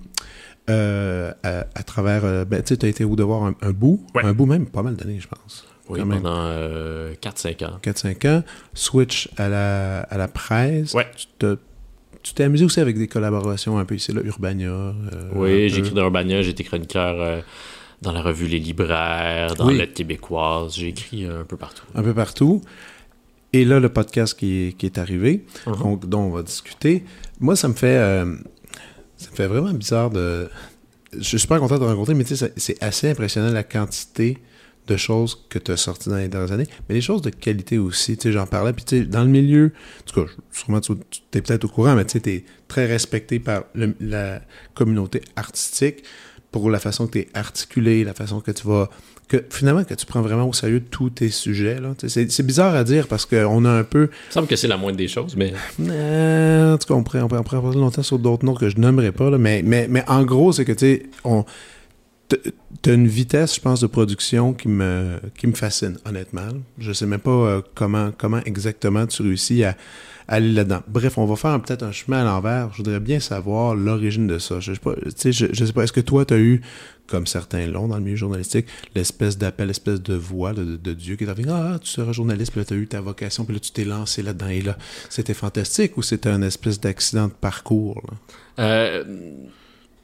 euh, 0.71 1.31
à, 1.43 1.67
à 1.75 1.83
travers. 1.83 2.45
ben, 2.47 2.63
tu 2.63 2.69
sais, 2.69 2.77
tu 2.77 2.87
as 2.87 2.89
été 2.89 3.03
où 3.05 3.15
de 3.15 3.21
voir 3.21 3.43
un, 3.43 3.53
un 3.61 3.69
bout. 3.73 4.03
Ouais. 4.15 4.23
Un 4.25 4.33
bout 4.33 4.47
même, 4.47 4.65
pas 4.65 4.81
mal 4.81 4.95
d'années, 4.95 5.19
je 5.19 5.27
pense. 5.27 5.67
Oui 5.89 5.99
Quand 5.99 6.07
pendant 6.09 6.35
euh, 6.47 7.13
4-5 7.21 7.65
ans. 7.65 7.79
4-5 7.83 8.27
ans, 8.29 8.43
switch 8.73 9.29
à 9.37 9.49
la, 9.49 9.99
à 10.01 10.17
la 10.17 10.27
presse. 10.27 10.93
Ouais. 10.93 11.07
Tu 11.15 11.25
te- 11.39 11.57
tu 12.21 12.33
t'es 12.33 12.43
amusé 12.45 12.63
aussi 12.63 12.79
avec 12.79 12.97
des 12.97 13.07
collaborations 13.09 13.77
un 13.77 13.83
peu 13.85 13.95
ici, 13.95 14.13
là, 14.13 14.21
Urbania. 14.23 14.69
euh, 14.69 14.93
Oui, 15.35 15.63
écrit 15.77 15.91
dans 15.91 16.03
Urbania, 16.03 16.41
j'ai 16.41 16.51
été 16.51 16.63
chroniqueur 16.63 17.19
euh, 17.21 17.41
dans 18.01 18.13
la 18.13 18.21
revue 18.21 18.47
Les 18.47 18.59
Libraires, 18.59 19.55
dans 19.55 19.67
Oui. 19.67 19.77
Lettre 19.77 19.93
québécoise, 19.93 20.75
j'ai 20.75 20.87
écrit 20.89 21.25
euh, 21.25 21.41
un 21.41 21.43
peu 21.43 21.57
partout. 21.57 21.83
Un 21.95 22.01
peu 22.01 22.13
partout. 22.13 22.61
Et 23.51 23.65
là, 23.65 23.79
le 23.81 23.89
podcast 23.89 24.39
qui 24.39 24.67
est, 24.69 24.73
qui 24.77 24.85
est 24.85 24.97
arrivé, 24.97 25.43
donc, 25.67 26.07
dont 26.07 26.21
on 26.21 26.29
va 26.31 26.43
discuter. 26.43 27.03
Moi, 27.41 27.55
ça 27.57 27.67
me 27.67 27.73
fait, 27.73 27.97
euh, 27.97 28.35
ça 29.17 29.29
me 29.29 29.35
fait 29.35 29.47
vraiment 29.47 29.73
bizarre 29.73 30.09
de. 30.09 30.49
Je 31.15 31.21
suis 31.23 31.39
super 31.39 31.59
content 31.59 31.75
de 31.75 31.81
te 31.81 31.85
rencontrer, 31.85 32.13
mais 32.15 32.23
tu 32.23 32.35
sais, 32.35 32.51
c'est 32.57 32.81
assez 32.81 33.11
impressionnant 33.11 33.51
la 33.51 33.63
quantité 33.63 34.37
de 34.87 34.97
choses 34.97 35.37
que 35.49 35.59
tu 35.59 35.71
as 35.71 35.77
sorties 35.77 36.09
dans 36.09 36.17
les 36.17 36.27
dernières 36.27 36.51
années, 36.51 36.67
mais 36.89 36.95
des 36.95 37.01
choses 37.01 37.21
de 37.21 37.29
qualité 37.29 37.77
aussi. 37.77 38.17
Tu 38.17 38.23
sais, 38.23 38.31
j'en 38.33 38.45
parlais, 38.45 38.73
puis 38.73 38.83
tu 38.83 38.99
sais, 38.99 39.05
dans 39.05 39.23
le 39.23 39.29
milieu, 39.29 39.71
en 40.01 40.11
tout 40.11 40.25
cas, 40.25 40.31
sûrement 40.51 40.81
tu 40.81 40.91
es 40.93 41.41
peut-être 41.41 41.63
au 41.63 41.69
courant, 41.69 41.95
mais 41.95 42.03
tu 42.05 42.11
sais, 42.13 42.19
tu 42.21 42.29
es 42.31 42.43
très 42.67 42.85
respecté 42.85 43.39
par 43.39 43.63
le- 43.75 43.95
la 44.01 44.41
communauté 44.73 45.21
artistique 45.35 46.03
pour 46.51 46.69
la 46.69 46.79
façon 46.79 47.07
que 47.07 47.13
tu 47.13 47.19
es 47.19 47.27
articulé, 47.33 48.03
la 48.03 48.13
façon 48.13 48.39
que 48.41 48.51
tu 48.51 48.67
vas. 48.67 48.89
Que, 49.29 49.37
finalement, 49.49 49.83
que 49.85 49.93
tu 49.93 50.05
prends 50.05 50.21
vraiment 50.21 50.47
au 50.47 50.53
sérieux 50.53 50.83
tous 50.91 51.09
tes 51.09 51.29
sujets. 51.29 51.79
là. 51.79 51.95
C'est 52.07 52.29
c'est 52.29 52.45
bizarre 52.45 52.75
à 52.75 52.83
dire 52.83 53.07
parce 53.07 53.25
qu'on 53.25 53.63
a 53.65 53.69
un 53.71 53.83
peu. 53.83 54.09
Il 54.11 54.27
me 54.27 54.31
semble 54.33 54.47
que 54.47 54.55
c'est 54.57 54.67
la 54.67 54.75
moindre 54.77 54.97
des 54.97 55.07
choses, 55.07 55.35
mais 55.37 55.53
Euh, 55.79 56.73
en 56.73 56.77
tout 56.77 56.87
cas, 56.87 56.93
on 56.93 57.03
pourrait, 57.03 57.21
on 57.21 57.27
pourrait, 57.29 57.41
pourrait 57.43 57.61
parler 57.61 57.77
longtemps 57.79 58.03
sur 58.03 58.19
d'autres 58.19 58.45
noms 58.45 58.53
que 58.53 58.69
je 58.69 58.77
nommerai 58.77 59.11
pas, 59.11 59.29
là, 59.29 59.37
mais, 59.37 59.61
mais, 59.63 59.87
mais 59.89 60.03
en 60.07 60.23
gros, 60.23 60.51
c'est 60.51 60.65
que, 60.65 60.73
tu 60.73 60.79
sais, 60.79 61.03
on- 61.23 61.45
T'as 62.81 62.93
une 62.93 63.07
vitesse, 63.07 63.55
je 63.55 63.61
pense, 63.61 63.79
de 63.79 63.87
production 63.87 64.53
qui 64.53 64.67
me, 64.67 65.19
qui 65.37 65.47
me 65.47 65.53
fascine, 65.53 65.97
honnêtement. 66.05 66.49
Je 66.79 66.91
sais 66.91 67.05
même 67.05 67.19
pas 67.19 67.31
euh, 67.31 67.61
comment, 67.75 68.11
comment 68.17 68.39
exactement 68.45 69.05
tu 69.05 69.21
réussis 69.21 69.63
à, 69.63 69.77
aller 70.27 70.51
là-dedans. 70.51 70.81
Bref, 70.87 71.17
on 71.17 71.25
va 71.25 71.35
faire 71.35 71.61
peut-être 71.61 71.83
un 71.83 71.91
chemin 71.91 72.21
à 72.21 72.23
l'envers. 72.23 72.71
Je 72.71 72.77
voudrais 72.77 72.99
bien 72.99 73.19
savoir 73.19 73.75
l'origine 73.75 74.27
de 74.27 74.39
ça. 74.39 74.59
Je 74.59 74.73
sais 74.73 74.79
pas, 74.79 74.95
sais 75.15 75.73
pas, 75.73 75.83
est-ce 75.83 75.93
que 75.93 75.99
toi, 75.99 76.25
tu 76.25 76.33
as 76.33 76.39
eu, 76.39 76.61
comme 77.07 77.27
certains 77.27 77.67
l'ont 77.67 77.87
dans 77.87 77.97
le 77.97 78.03
milieu 78.03 78.15
journalistique, 78.15 78.67
l'espèce 78.95 79.37
d'appel, 79.37 79.67
l'espèce 79.67 80.01
de 80.01 80.15
voix 80.15 80.53
de, 80.53 80.93
Dieu 80.93 81.15
qui 81.15 81.25
t'a 81.25 81.33
dit 81.33 81.45
Ah, 81.47 81.77
tu 81.81 81.89
seras 81.89 82.11
journaliste, 82.11 82.51
puis 82.51 82.61
là, 82.61 82.65
tu 82.65 82.73
as 82.73 82.77
eu 82.77 82.87
ta 82.87 83.01
vocation, 83.01 83.45
puis 83.45 83.53
là, 83.53 83.59
tu 83.59 83.71
t'es 83.71 83.85
lancé 83.85 84.23
là-dedans. 84.23 84.49
Et 84.49 84.61
là, 84.61 84.77
c'était 85.09 85.33
fantastique 85.33 85.97
ou 85.97 86.01
c'était 86.01 86.29
un 86.29 86.41
espèce 86.41 86.79
d'accident 86.79 87.27
de 87.27 87.33
parcours? 87.33 88.01
Euh 88.59 89.03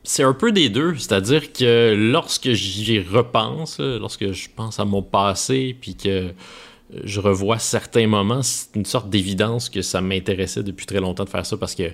c'est 0.10 0.24
un 0.24 0.34
peu 0.34 0.52
des 0.52 0.70
deux, 0.70 0.96
c'est-à-dire 0.96 1.54
que 1.54 1.94
lorsque 1.96 2.52
j'y 2.54 3.00
repense, 3.00 3.80
lorsque 3.80 4.32
je 4.32 4.48
pense 4.56 4.80
à 4.80 4.86
mon 4.86 5.04
passé, 5.04 5.78
puis 5.80 5.94
que 5.94 6.32
je 7.04 7.20
revois 7.20 7.60
certains 7.60 8.08
moments, 8.08 8.42
c'est 8.42 8.76
une 8.76 8.86
sorte 8.86 9.12
d'évidence 9.12 9.70
que 9.70 9.84
ça 9.84 10.02
m'intéressait 10.02 10.64
depuis 10.64 10.88
très 10.88 11.00
longtemps 11.00 11.26
de 11.26 11.30
faire 11.30 11.46
ça 11.46 11.58
parce 11.58 11.76
que 11.76 11.92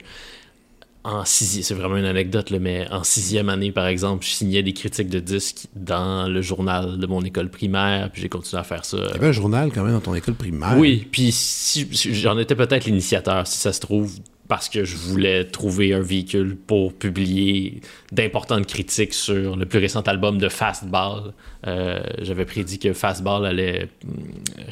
en 1.04 1.26
sixième, 1.26 1.64
c'est 1.64 1.74
vraiment 1.74 1.98
une 1.98 2.06
anecdote, 2.06 2.52
mais 2.52 2.88
en 2.90 3.04
sixième 3.04 3.50
année, 3.50 3.74
par 3.74 3.86
exemple, 3.86 4.26
je 4.26 4.32
signais 4.32 4.64
des 4.64 4.72
critiques 4.72 5.10
de 5.10 5.20
disques 5.20 5.68
dans 5.76 6.30
le 6.30 6.42
journal 6.42 6.98
de 6.98 7.08
mon 7.08 7.22
école 7.22 7.50
primaire, 7.50 8.10
puis 8.12 8.22
j'ai 8.22 8.30
continué 8.30 8.62
à 8.62 8.64
faire 8.64 8.86
ça. 8.86 8.98
Il 9.10 9.12
y 9.12 9.18
avait 9.18 9.28
un 9.28 9.34
journal 9.34 9.74
quand 9.74 9.84
même 9.84 9.94
dans 9.94 10.00
ton 10.00 10.16
école 10.16 10.36
primaire. 10.36 10.78
Oui, 10.78 11.06
puis 11.12 11.34
si, 11.34 11.86
j'en 12.14 12.40
étais 12.40 12.56
peut-être 12.56 12.86
l'initiateur, 12.86 13.46
si 13.46 13.58
ça 13.58 13.74
se 13.74 13.82
trouve, 13.82 14.14
parce 14.48 14.70
que 14.70 14.86
je 14.86 14.96
voulais 14.96 15.46
trouver 15.46 15.94
un 15.94 16.02
véhicule 16.02 16.56
pour 16.56 16.94
publier 16.94 17.82
d'importantes 18.12 18.68
critiques 18.68 19.14
sur 19.14 19.56
le 19.56 19.66
plus 19.66 19.80
récent 19.80 20.02
album 20.02 20.38
de 20.38 20.50
Fastball. 20.50 21.34
Euh, 21.68 22.00
J'avais 22.22 22.46
prédit 22.46 22.78
que 22.78 22.94
Fastball 22.94 23.46
allait 23.46 23.90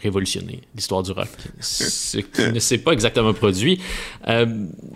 révolutionner 0.04 0.62
l'histoire 0.76 1.02
du 1.02 1.12
rock, 1.12 1.30
ce 1.60 2.18
qui 2.18 2.42
ne 2.54 2.60
s'est 2.60 2.78
pas 2.78 2.92
exactement 2.92 3.34
produit. 3.34 3.80
Euh, 4.28 4.46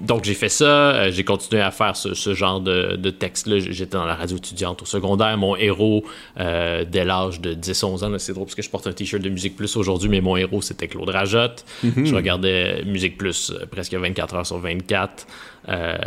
donc 0.02 0.26
j'ai 0.26 0.34
fait 0.34 0.50
ça, 0.50 0.66
euh, 0.66 1.12
j'ai 1.12 1.24
continué 1.24 1.62
à 1.62 1.72
faire 1.72 1.96
ce, 1.96 2.14
ce 2.14 2.34
genre 2.34 2.62
de, 2.62 2.96
de 2.96 3.10
texte-là. 3.10 3.60
J'étais 3.60 3.98
dans 3.98 4.06
la 4.06 4.16
radio 4.16 4.38
étudiante 4.38 4.82
au 4.82 4.86
secondaire. 4.86 5.38
Mon 5.38 5.56
héros, 5.56 6.04
euh, 6.40 6.86
dès 6.86 7.06
l'âge 7.06 7.42
de 7.42 7.54
10-11 7.54 8.04
ans, 8.04 8.20
c'est 8.20 8.34
drôle 8.34 8.46
parce 8.46 8.56
que 8.56 8.62
je 8.62 8.70
porte 8.70 8.88
un 8.88 8.94
t-shirt 8.94 9.24
de 9.24 9.30
Musique 9.30 9.56
Plus 9.56 9.76
aujourd'hui, 9.76 10.10
mais 10.10 10.22
mon 10.22 10.38
héros 10.38 10.62
c'était 10.62 10.88
Claude 10.88 11.10
Rajotte. 11.10 11.66
Mm-hmm. 11.84 12.06
Je 12.06 12.16
regardais 12.16 12.84
Musique 12.86 13.18
Plus 13.18 13.54
presque 13.72 13.94
24 13.94 14.36
heures 14.36 14.46
sur 14.46 14.60
24. 14.60 15.26
Euh, 15.70 15.98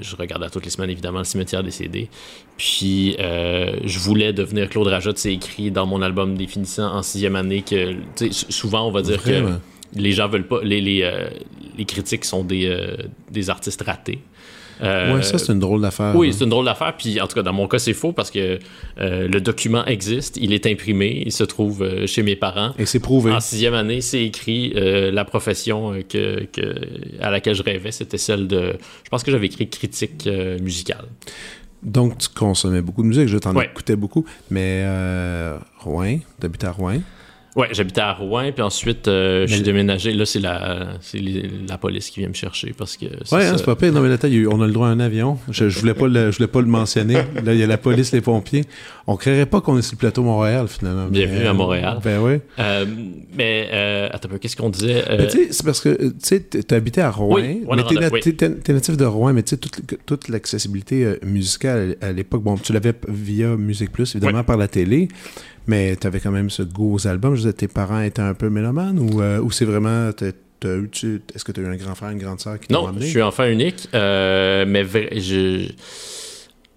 je 0.00 0.16
regardais 0.16 0.50
toutes 0.50 0.64
les 0.64 0.70
semaines, 0.70 0.90
évidemment, 0.90 1.18
le 1.18 1.24
cimetière 1.24 1.62
des 1.62 1.70
CD. 1.70 2.08
Puis, 2.56 3.16
euh, 3.18 3.76
je 3.84 3.98
voulais 3.98 4.32
devenir 4.32 4.68
Claude 4.68 4.88
Rajotte. 4.88 5.18
C'est 5.18 5.32
écrit 5.32 5.70
dans 5.70 5.86
mon 5.86 6.02
album 6.02 6.36
définissant 6.36 6.94
en 6.94 7.02
sixième 7.02 7.36
année 7.36 7.62
que, 7.62 7.96
souvent, 8.30 8.86
on 8.86 8.90
va 8.90 9.02
dire 9.02 9.22
que 9.22 9.54
les 9.94 10.12
gens 10.12 10.28
veulent 10.28 10.46
pas. 10.46 10.60
Les, 10.62 10.80
les, 10.80 11.02
euh, 11.02 11.28
les 11.76 11.84
critiques 11.84 12.24
sont 12.24 12.44
des, 12.44 12.96
des 13.30 13.50
artistes 13.50 13.82
ratés. 13.82 14.18
Euh, 14.82 15.16
oui, 15.16 15.24
ça, 15.24 15.38
c'est 15.38 15.52
une 15.52 15.58
drôle 15.58 15.80
d'affaire. 15.80 16.14
Oui, 16.14 16.32
c'est 16.32 16.44
une 16.44 16.50
drôle 16.50 16.64
d'affaire. 16.64 16.94
Puis, 16.96 17.20
en 17.20 17.26
tout 17.26 17.34
cas, 17.34 17.42
dans 17.42 17.52
mon 17.52 17.68
cas, 17.68 17.78
c'est 17.78 17.94
faux 17.94 18.12
parce 18.12 18.30
que 18.30 18.58
euh, 19.00 19.28
le 19.28 19.40
document 19.40 19.84
existe, 19.86 20.36
il 20.36 20.52
est 20.52 20.66
imprimé, 20.66 21.22
il 21.26 21.32
se 21.32 21.44
trouve 21.44 21.82
euh, 21.82 22.06
chez 22.06 22.22
mes 22.22 22.36
parents. 22.36 22.72
Et 22.78 22.86
c'est 22.86 23.00
prouvé. 23.00 23.32
En 23.32 23.40
sixième 23.40 23.74
année, 23.74 24.00
c'est 24.00 24.24
écrit 24.24 24.72
la 24.74 25.24
profession 25.24 25.94
que, 26.08 26.44
que, 26.44 26.74
à 27.20 27.30
laquelle 27.30 27.54
je 27.54 27.62
rêvais, 27.62 27.92
c'était 27.92 28.18
celle 28.18 28.46
de. 28.46 28.74
Je 29.04 29.08
pense 29.10 29.22
que 29.22 29.30
j'avais 29.30 29.46
écrit 29.46 29.68
critique 29.68 30.28
musicale. 30.60 31.04
Donc, 31.82 32.18
tu 32.18 32.28
consommais 32.28 32.82
beaucoup 32.82 33.02
de 33.02 33.08
musique, 33.08 33.28
je 33.28 33.38
t'en 33.38 33.58
écoutais 33.60 33.96
beaucoup. 33.96 34.24
Mais 34.50 34.84
Rouen, 35.80 36.18
tu 36.40 36.46
habites 36.46 36.64
à 36.64 36.72
Rouen? 36.72 37.00
Ouais, 37.58 37.66
j'habitais 37.72 38.02
à 38.02 38.12
Rouen, 38.12 38.52
puis 38.52 38.62
ensuite, 38.62 39.08
euh, 39.08 39.44
je 39.48 39.54
suis 39.54 39.64
déménagé. 39.64 40.12
Là, 40.12 40.24
c'est 40.24 40.38
la, 40.38 40.90
la 41.68 41.76
police 41.76 42.08
qui 42.08 42.20
vient 42.20 42.28
me 42.28 42.34
chercher 42.34 42.72
parce 42.72 42.96
que. 42.96 43.06
Ouais, 43.06 43.46
hein, 43.46 43.54
c'est 43.56 43.64
pas 43.64 43.74
pire. 43.74 43.92
Non, 43.92 44.00
mais 44.00 44.08
là, 44.08 44.16
on 44.48 44.60
a 44.60 44.66
le 44.68 44.72
droit 44.72 44.86
à 44.86 44.90
un 44.92 45.00
avion. 45.00 45.38
Je, 45.50 45.68
je 45.68 45.80
voulais 45.80 45.94
pas 45.94 46.06
le, 46.06 46.30
je 46.30 46.36
voulais 46.36 46.46
pas 46.46 46.60
le 46.60 46.68
mentionner. 46.68 47.14
Là, 47.14 47.54
il 47.54 47.58
y 47.58 47.64
a 47.64 47.66
la 47.66 47.76
police, 47.76 48.12
les 48.12 48.20
pompiers. 48.20 48.64
On 49.08 49.16
créerait 49.16 49.46
pas 49.46 49.60
qu'on 49.60 49.76
est 49.76 49.82
sur 49.82 49.94
le 49.94 49.98
plateau 49.98 50.22
Montréal, 50.22 50.68
finalement. 50.68 51.08
Bienvenue 51.08 51.46
à 51.48 51.52
Montréal. 51.52 51.98
Ben 52.04 52.20
oui. 52.20 52.34
Euh, 52.60 52.86
mais, 53.36 53.68
euh, 53.72 54.08
attends 54.12 54.28
qu'est-ce 54.40 54.56
qu'on 54.56 54.70
disait? 54.70 55.02
Euh... 55.10 55.26
c'est 55.28 55.64
parce 55.64 55.80
que, 55.80 55.96
tu 55.96 56.12
sais, 56.22 56.44
tu 56.48 56.74
habitais 56.74 57.00
à 57.00 57.10
Rouen. 57.10 57.34
Oui, 57.36 57.66
mais 57.74 57.82
t'es, 57.82 58.72
natif 58.72 58.96
de 58.96 59.04
Rouen, 59.04 59.32
mais 59.32 59.42
tu 59.42 59.50
sais, 59.50 59.56
toute, 59.56 59.80
toute 60.06 60.28
l'accessibilité 60.28 61.04
euh, 61.04 61.18
musicale 61.24 61.96
à 62.02 62.12
l'époque, 62.12 62.44
bon, 62.44 62.56
tu 62.56 62.72
l'avais 62.72 62.92
via 63.08 63.56
Musique 63.56 63.90
Plus, 63.90 64.14
évidemment, 64.14 64.44
par 64.44 64.58
la 64.58 64.68
télé. 64.68 65.08
Mais 65.68 65.94
tu 65.96 66.06
avais 66.06 66.18
quand 66.18 66.32
même 66.32 66.50
ce 66.50 66.62
gros 66.62 67.06
album. 67.06 67.34
Je 67.34 67.42
disais, 67.42 67.52
tes 67.52 67.68
parents 67.68 68.00
étaient 68.00 68.22
un 68.22 68.34
peu 68.34 68.48
mélomanes 68.50 68.98
ou, 68.98 69.20
euh, 69.20 69.38
ou 69.38 69.50
c'est 69.52 69.66
vraiment. 69.66 70.08
Est-ce 70.10 71.44
que 71.44 71.52
tu 71.52 71.60
as 71.60 71.62
eu 71.62 71.66
un 71.66 71.76
grand 71.76 71.94
frère, 71.94 72.10
une 72.10 72.18
grande 72.18 72.40
sœur 72.40 72.58
qui 72.58 72.68
t'ont 72.68 72.86
amené? 72.86 73.00
Non, 73.00 73.06
je 73.06 73.10
suis 73.10 73.22
enfant 73.22 73.44
unique, 73.44 73.88
euh, 73.94 74.64
mais 74.66 74.84
je, 74.84 75.70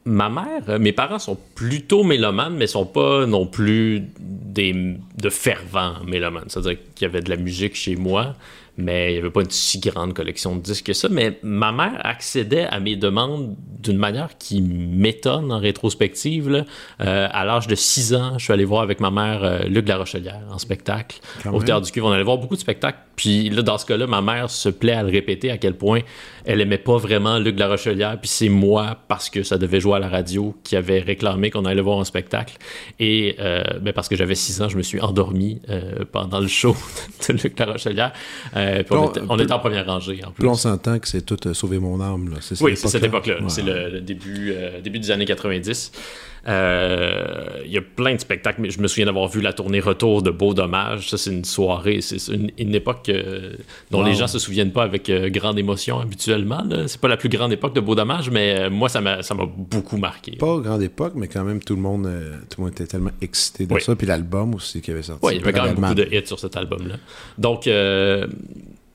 ma 0.06 0.30
mère, 0.30 0.80
mes 0.80 0.92
parents 0.92 1.20
sont 1.20 1.38
plutôt 1.56 2.04
mélomanes, 2.04 2.56
mais 2.56 2.68
sont 2.68 2.86
pas 2.86 3.26
non 3.26 3.48
plus 3.48 4.04
des, 4.20 4.98
de 5.18 5.30
fervents 5.30 6.04
mélomanes. 6.06 6.46
C'est-à-dire 6.50 6.78
qu'il 6.94 7.08
y 7.08 7.10
avait 7.10 7.22
de 7.22 7.30
la 7.30 7.38
musique 7.38 7.76
chez 7.76 7.96
moi, 7.96 8.36
mais 8.78 9.12
il 9.12 9.14
n'y 9.14 9.20
avait 9.20 9.30
pas 9.30 9.42
une 9.42 9.50
si 9.50 9.80
grande 9.80 10.14
collection 10.14 10.56
de 10.56 10.62
disques 10.62 10.88
que 10.88 10.94
ça. 10.94 11.10
Mais 11.10 11.40
ma 11.44 11.72
mère 11.72 12.00
accédait 12.04 12.66
à 12.66 12.80
mes 12.80 12.96
demandes 12.96 13.56
d'une 13.82 13.98
manière 13.98 14.38
qui 14.38 14.62
m'étonne 14.62 15.52
en 15.52 15.60
rétrospective. 15.60 16.66
Euh, 17.02 17.28
à 17.32 17.46
l'âge 17.46 17.68
de 17.68 17.76
6 17.76 18.14
ans, 18.16 18.34
je 18.38 18.46
suis 18.46 18.54
allé 18.54 18.66
voir 18.66 18.82
avec 18.82 19.00
ma 19.00 19.12
mère 19.12 19.44
euh, 19.44 19.64
Luc 19.64 19.88
La 19.88 19.98
Rochelière 19.98 20.42
en 20.50 20.58
spectacle 20.58 21.20
au 21.52 21.62
Théâtre 21.62 21.92
du. 21.92 22.02
On 22.02 22.12
allait 22.12 22.24
voir 22.24 22.38
beaucoup 22.38 22.56
de 22.56 22.62
spectacles. 22.62 23.00
Puis 23.16 23.50
là, 23.50 23.62
dans 23.62 23.78
ce 23.78 23.86
cas-là, 23.86 24.08
ma 24.08 24.22
mère 24.22 24.50
se 24.50 24.70
plaît 24.70 24.94
à 24.94 25.04
le 25.04 25.10
répéter 25.10 25.52
à 25.52 25.58
quel 25.58 25.76
point 25.76 26.02
elle 26.46 26.62
aimait 26.62 26.78
pas 26.78 26.98
vraiment 26.98 27.40
Luc 27.40 27.58
La 27.60 27.68
Rochelière. 27.68 28.18
Puis 28.20 28.30
c'est 28.30 28.50
moi, 28.50 28.98
parce 29.08 29.30
que 29.30 29.44
ça 29.44 29.58
devait 29.58 29.80
jouer 29.80 29.96
à 29.96 30.00
la 30.00 30.10
radio, 30.10 30.56
qui 30.64 30.76
avait 30.76 31.00
réclamé 31.00 31.50
qu'on 31.52 31.66
allait 31.66 31.82
voir 31.82 32.00
un 32.00 32.06
spectacle. 32.06 32.58
Et 33.00 33.36
euh, 33.40 33.64
ben 33.82 33.94
parce 33.94 34.10
que 34.10 34.16
j'avais 34.16 34.36
6 34.36 34.62
ans, 34.62 34.70
je 34.70 34.78
me 34.78 34.84
suis 34.84 35.00
endormi 35.00 35.62
pendant 36.12 36.40
le 36.40 36.48
show 36.48 36.76
de 37.28 37.34
Luc 37.34 37.58
La 37.60 37.66
Rochelière. 37.66 38.14
Euh, 38.56 38.84
on, 39.30 39.38
était, 39.40 39.52
en 39.52 39.60
première 39.60 39.86
rangée. 39.86 40.20
En 40.26 40.32
plus. 40.32 40.48
on 40.48 40.54
s'entend 40.54 41.00
que 41.00 41.08
c'est 41.08 41.22
tout 41.22 41.48
euh, 41.48 41.54
sauver 41.54 41.80
mon 41.80 42.02
âme. 42.02 42.34
Oui, 42.62 42.76
c'est 42.76 42.88
cette 42.88 43.04
époque-là. 43.04 43.36
C'est 43.48 43.64
le, 43.64 44.02
début, 44.02 44.52
euh, 44.52 44.82
début 44.82 45.00
des 45.00 45.12
années 45.12 45.26
90. 45.26 45.92
Il 46.48 47.72
y 47.72 47.78
a 47.78 47.82
plein 47.96 48.16
de 48.16 48.20
spectacles, 48.20 48.62
mais 48.62 48.70
je 48.70 48.82
me 48.82 48.88
souviens 48.88 49.06
d'avoir 49.06 49.28
vu 49.28 49.42
la 49.42 49.54
tournée 49.54 49.80
Retour 49.80 50.22
de 50.22 50.32
Beau 50.32 50.54
Dommage. 50.54 51.10
Ça, 51.10 51.18
c'est 51.18 51.32
une 51.32 51.46
soirée. 51.46 52.02
C'est 52.02 52.18
une, 52.34 52.76
époque 52.76 53.12
dont 53.92 54.04
les 54.04 54.14
gens 54.14 54.28
se 54.28 54.40
souviennent 54.40 54.72
pas 54.72 54.84
avec 54.84 55.10
grande 55.10 55.60
émotion 55.60 56.00
habituellement. 56.00 56.64
C'est 56.88 57.00
pas 57.00 57.08
la 57.08 57.18
plus 57.18 57.30
grande 57.30 57.54
époque 57.54 57.76
de 57.76 57.82
Beau 57.82 57.96
Dommage, 57.96 58.30
mais 58.30 58.70
moi, 58.70 58.90
ça 58.90 59.02
m'a 59.02 59.22
beaucoup 59.56 59.98
marqué. 59.98 60.38
Pas 60.38 60.58
grande 60.58 60.82
époque, 60.82 61.14
mais 61.16 61.28
quand 61.28 61.44
même, 61.44 61.62
tout 61.62 61.76
le 61.76 61.82
monde, 61.82 62.10
tout 62.50 62.62
le 62.62 62.66
monde 62.66 62.74
était 62.74 62.88
tellement 62.88 63.12
excité 63.22 63.66
de 63.66 63.80
ça. 63.80 63.96
Puis 63.96 64.08
l'album 64.08 64.56
aussi 64.56 64.82
qui 64.82 64.92
avait 64.92 65.04
sorti. 65.04 65.26
Oui, 65.26 65.34
il 65.36 65.40
y 65.40 65.44
avait 65.44 65.54
quand 65.54 65.66
même 65.66 65.76
beaucoup 65.76 65.94
de 65.94 66.08
hits 66.12 66.26
sur 66.26 66.40
cet 66.40 66.58
album-là. 66.58 66.96
Donc, 67.38 67.68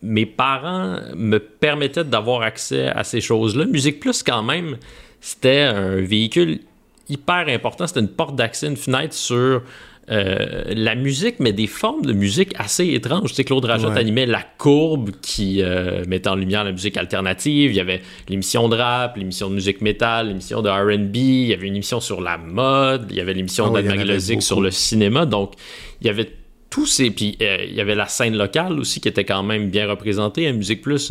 mes 0.03 0.27
parents 0.27 0.99
me 1.15 1.39
permettaient 1.39 2.05
d'avoir 2.05 2.43
accès 2.43 2.89
à 2.89 3.05
ces 3.05 3.21
choses-là. 3.21 3.67
Musique 3.67 4.01
Plus, 4.01 4.23
quand 4.23 4.43
même, 4.43 4.77
c'était 5.21 5.63
un 5.63 5.97
véhicule 5.97 6.61
hyper 7.09 7.49
important. 7.49 7.87
C'était 7.87 8.01
une 8.01 8.09
porte 8.09 8.37
d'accès, 8.37 8.67
une 8.67 8.77
fenêtre 8.77 9.15
sur 9.15 9.63
euh, 10.09 10.63
la 10.69 10.95
musique, 10.95 11.41
mais 11.41 11.53
des 11.53 11.67
formes 11.67 12.05
de 12.05 12.13
musique 12.13 12.53
assez 12.59 12.87
étranges. 12.95 13.31
Tu 13.31 13.35
sais, 13.35 13.45
Claude 13.45 13.65
Rajotte 13.65 13.97
animait 13.97 14.27
La 14.27 14.43
Courbe 14.57 15.11
qui 15.21 15.63
euh, 15.63 16.05
mettait 16.07 16.29
en 16.29 16.37
lumière 16.37 16.63
la 16.63 16.71
musique 16.71 16.97
alternative. 16.97 17.73
Il 17.73 17.77
y 17.77 17.81
avait 17.81 18.03
l'émission 18.29 18.69
de 18.69 18.77
rap, 18.77 19.17
l'émission 19.17 19.51
de 19.51 19.55
musique 19.55 19.81
métal, 19.81 20.29
l'émission 20.29 20.63
de 20.63 20.69
RB. 20.69 21.17
Il 21.17 21.49
y 21.49 21.55
avait 21.55 21.67
une 21.67 21.75
émission 21.75 21.99
sur 21.99 22.21
la 22.21 22.39
mode. 22.39 23.09
Il 23.11 23.17
y 23.17 23.21
avait 23.21 23.35
l'émission 23.35 23.73
oh, 23.75 24.41
sur 24.41 24.61
le 24.61 24.71
cinéma. 24.71 25.27
Donc, 25.27 25.55
il 26.01 26.07
y 26.07 26.11
avait 26.11 26.31
tous 26.71 26.87
ces. 26.87 27.11
Puis 27.11 27.37
euh, 27.43 27.65
il 27.69 27.75
y 27.75 27.81
avait 27.81 27.97
la 27.97 28.07
scène 28.07 28.37
locale 28.37 28.79
aussi 28.79 29.01
qui 29.01 29.09
était 29.09 29.25
quand 29.25 29.43
même 29.43 29.71
bien 29.71 29.89
représentée 29.89 30.47
à 30.47 30.53
Musique 30.53 30.83
Plus. 30.83 31.11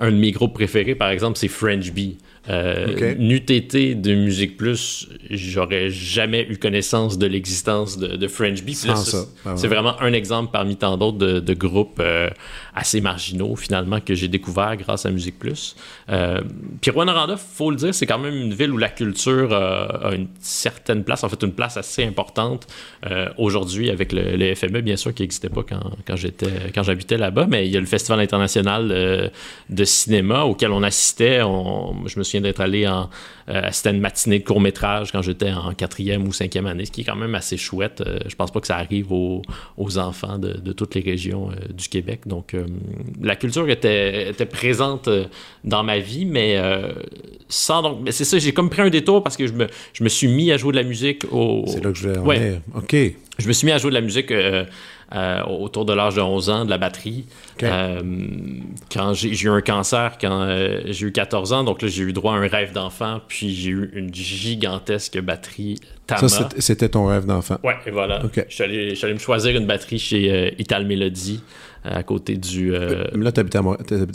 Un 0.00 0.10
de 0.10 0.16
mes 0.16 0.30
groupes 0.32 0.54
préférés, 0.54 0.94
par 0.94 1.10
exemple, 1.10 1.38
c'est 1.38 1.48
French 1.48 1.92
Bee. 1.92 2.18
Euh, 2.48 3.14
N'eût 3.18 3.36
été 3.36 3.94
de 3.94 4.14
Musique 4.14 4.56
Plus, 4.56 5.08
j'aurais 5.30 5.90
jamais 5.90 6.46
eu 6.48 6.56
connaissance 6.56 7.18
de 7.18 7.26
l'existence 7.26 7.98
de, 7.98 8.28
French 8.28 8.62
Bee. 8.62 8.76
Ah, 8.88 9.54
c'est 9.56 9.68
vraiment 9.68 10.00
un 10.00 10.12
exemple 10.12 10.50
parmi 10.52 10.76
tant 10.76 10.96
d'autres 10.96 11.18
de, 11.18 11.54
groupes 11.54 12.00
euh, 12.00 12.30
assez 12.78 13.00
marginaux, 13.00 13.56
finalement, 13.56 14.00
que 14.00 14.14
j'ai 14.14 14.28
découvert 14.28 14.76
grâce 14.76 15.04
à 15.04 15.10
Musique 15.10 15.38
Plus. 15.38 15.74
Euh, 16.10 16.40
puis 16.80 16.92
Rwanda, 16.92 17.36
faut 17.36 17.70
le 17.70 17.76
dire, 17.76 17.92
c'est 17.92 18.06
quand 18.06 18.18
même 18.18 18.34
une 18.34 18.54
ville 18.54 18.70
où 18.70 18.76
la 18.76 18.88
culture 18.88 19.52
a 19.52 20.14
une 20.14 20.28
certaine 20.40 21.02
place, 21.02 21.24
en 21.24 21.28
fait, 21.28 21.42
une 21.42 21.52
place 21.52 21.76
assez 21.76 22.04
importante 22.04 22.68
euh, 23.06 23.28
aujourd'hui 23.36 23.90
avec 23.90 24.12
le, 24.12 24.54
FME, 24.54 24.80
bien 24.80 24.96
sûr, 24.96 25.12
qui 25.12 25.22
n'existait 25.22 25.48
pas 25.48 25.62
quand, 25.68 25.90
quand 26.06 26.16
j'étais 26.16 26.70
quand 26.74 26.82
j'habitais 26.84 27.18
là-bas, 27.18 27.46
mais 27.48 27.66
il 27.66 27.72
y 27.72 27.76
a 27.76 27.80
le 27.80 27.86
Festival 27.86 28.20
international 28.20 29.30
de 29.68 29.84
cinéma 29.84 30.44
auquel 30.44 30.70
on 30.70 30.82
assistait. 30.82 31.40
je 31.40 32.18
me 32.18 32.22
souviens 32.22 32.40
d'être 32.40 32.60
allé 32.60 32.86
en. 32.86 33.10
C'était 33.70 33.90
une 33.90 34.00
matinée 34.00 34.38
de 34.38 34.44
court-métrage 34.44 35.10
quand 35.10 35.22
j'étais 35.22 35.50
en 35.50 35.72
quatrième 35.72 36.28
ou 36.28 36.32
cinquième 36.32 36.66
année, 36.66 36.84
ce 36.84 36.92
qui 36.92 37.00
est 37.00 37.04
quand 37.04 37.16
même 37.16 37.34
assez 37.34 37.56
chouette. 37.56 38.04
je 38.26 38.34
pense 38.34 38.50
pas 38.50 38.60
que 38.60 38.66
ça 38.66 38.76
arrive 38.76 39.10
aux, 39.10 39.42
enfants 39.96 40.38
de, 40.38 40.52
de, 40.52 40.72
toutes 40.72 40.94
les 40.94 41.00
régions 41.00 41.50
du 41.70 41.88
Québec. 41.88 42.20
Donc, 42.26 42.54
la 43.20 43.36
culture 43.36 43.68
était, 43.68 44.30
était 44.30 44.46
présente 44.46 45.08
dans 45.64 45.82
ma 45.82 45.98
vie, 45.98 46.24
mais 46.24 46.60
sans 47.48 47.82
donc. 47.82 48.08
C'est 48.10 48.24
ça, 48.24 48.38
j'ai 48.38 48.52
comme 48.52 48.70
pris 48.70 48.82
un 48.82 48.90
détour 48.90 49.22
parce 49.22 49.36
que 49.36 49.46
je 49.46 49.52
me, 49.52 49.66
je 49.92 50.04
me 50.04 50.08
suis 50.08 50.28
mis 50.28 50.52
à 50.52 50.56
jouer 50.56 50.72
de 50.72 50.76
la 50.76 50.82
musique 50.82 51.24
au. 51.30 51.64
C'est 51.66 51.82
là 51.82 51.90
que 51.90 51.98
je 51.98 52.08
vais. 52.08 52.60
OK. 52.74 52.96
Je 53.38 53.46
me 53.46 53.52
suis 53.52 53.66
mis 53.66 53.72
à 53.72 53.78
jouer 53.78 53.90
de 53.90 53.94
la 53.94 54.00
musique 54.00 54.32
euh, 54.32 54.64
euh, 55.14 55.44
autour 55.44 55.84
de 55.84 55.92
l'âge 55.92 56.16
de 56.16 56.20
11 56.20 56.50
ans, 56.50 56.64
de 56.64 56.70
la 56.70 56.78
batterie. 56.78 57.24
Euh, 57.62 58.02
quand 58.92 59.14
j'ai 59.14 59.30
eu 59.30 59.48
un 59.48 59.60
cancer, 59.60 60.18
quand 60.20 60.48
j'ai 60.86 61.06
eu 61.06 61.12
14 61.12 61.52
ans, 61.52 61.62
donc 61.62 61.80
là, 61.82 61.88
j'ai 61.88 62.02
eu 62.02 62.12
droit 62.12 62.34
à 62.34 62.36
un 62.36 62.48
rêve 62.48 62.72
d'enfant, 62.72 63.20
puis 63.28 63.54
j'ai 63.54 63.70
eu 63.70 63.90
une 63.94 64.12
gigantesque 64.12 65.20
batterie 65.20 65.76
Tama. 66.08 66.28
Ça, 66.28 66.48
c'était 66.58 66.88
ton 66.88 67.06
rêve 67.06 67.26
d'enfant? 67.26 67.58
Ouais, 67.62 67.76
et 67.86 67.90
voilà. 67.90 68.22
Je, 68.34 68.54
suis 68.54 68.64
allé, 68.64 69.14
me 69.14 69.18
choisir 69.18 69.56
une 69.56 69.66
batterie 69.66 69.98
chez 69.98 70.54
Ital 70.58 70.84
Melody 70.86 71.40
à 71.84 72.02
côté 72.02 72.36
du. 72.36 72.74
Euh... 72.74 73.04
Là, 73.14 73.32
tu 73.32 73.40
habitais, 73.40 73.58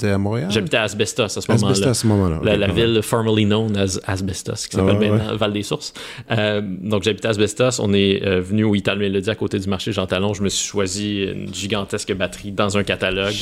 à 0.10 0.18
Montréal? 0.18 0.50
J'habitais 0.52 0.78
à 0.78 0.84
Asbestos 0.84 1.24
à 1.24 1.30
ce 1.30 1.52
moment-là. 1.52 1.72
Asbestos 1.72 1.90
à 1.90 1.94
ce 1.94 2.08
moment-là. 2.08 2.58
la, 2.58 2.68
ville 2.68 3.02
formerly 3.02 3.46
known 3.46 3.76
as 3.78 4.00
Asbestos, 4.06 4.68
qui 4.68 4.76
s'appelle 4.76 4.98
ah, 4.98 5.00
maintenant 5.00 5.36
Val 5.36 5.54
des 5.54 5.64
Sources. 5.64 5.94
Euh, 6.32 6.62
donc, 6.64 7.04
j'habitais 7.04 7.28
à 7.28 7.32
Asbestos. 7.32 7.80
On 7.80 7.94
est 7.94 8.26
euh, 8.26 8.42
venu 8.42 8.64
au 8.64 8.76
Ital 8.76 9.00
Melody 9.00 9.30
à 9.30 9.36
côté 9.36 9.60
du 9.60 9.70
marché 9.70 9.92
Jean 9.92 10.06
Talon. 10.06 10.34
Je 10.34 10.44
me 10.44 10.50
suis 10.50 10.68
choisi 10.68 11.24
une 11.24 11.54
gigantesque 11.54 12.14
batterie 12.14 12.52
dans 12.52 12.78
un 12.78 12.84
catalogue. 12.84 13.36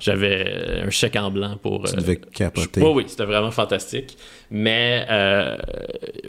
J'avais 0.00 0.44
euh, 0.46 0.86
un 0.86 0.90
chèque 0.90 1.16
en 1.16 1.30
blanc 1.30 1.56
pour. 1.62 1.84
Tu 1.84 1.96
devais 1.96 2.16
capoter. 2.16 2.82
oui, 2.82 3.04
c'était 3.06 3.26
vraiment 3.26 3.50
fantastique. 3.50 4.16
Mais 4.50 5.06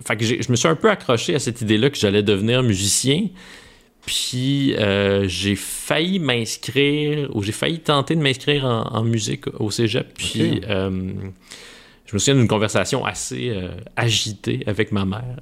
fait 0.06 0.18
que 0.18 0.26
je 0.26 0.52
me 0.52 0.56
suis 0.56 0.68
un 0.68 0.76
peu 0.76 0.90
accroché 0.90 1.36
à 1.36 1.40
cette 1.40 1.62
idée-là 1.62 1.90
que 1.90 1.98
j'allais 1.98 2.24
devenir 2.24 2.64
musicien. 2.64 3.28
Puis 4.10 4.74
euh, 4.74 5.28
j'ai 5.28 5.56
failli 5.56 6.18
m'inscrire, 6.18 7.30
ou 7.36 7.44
j'ai 7.44 7.52
failli 7.52 7.80
tenter 7.80 8.16
de 8.16 8.22
m'inscrire 8.22 8.66
en, 8.66 9.04
musique 9.04 9.46
au 9.60 9.70
cégep. 9.70 10.08
Puis 10.16 10.62
euh, 10.68 10.90
je 12.08 12.16
me 12.16 12.18
souviens 12.18 12.34
d'une 12.34 12.48
conversation 12.48 13.06
assez 13.06 13.50
euh, 13.50 13.70
agitée 13.96 14.64
avec 14.66 14.92
ma 14.92 15.06
mère, 15.06 15.36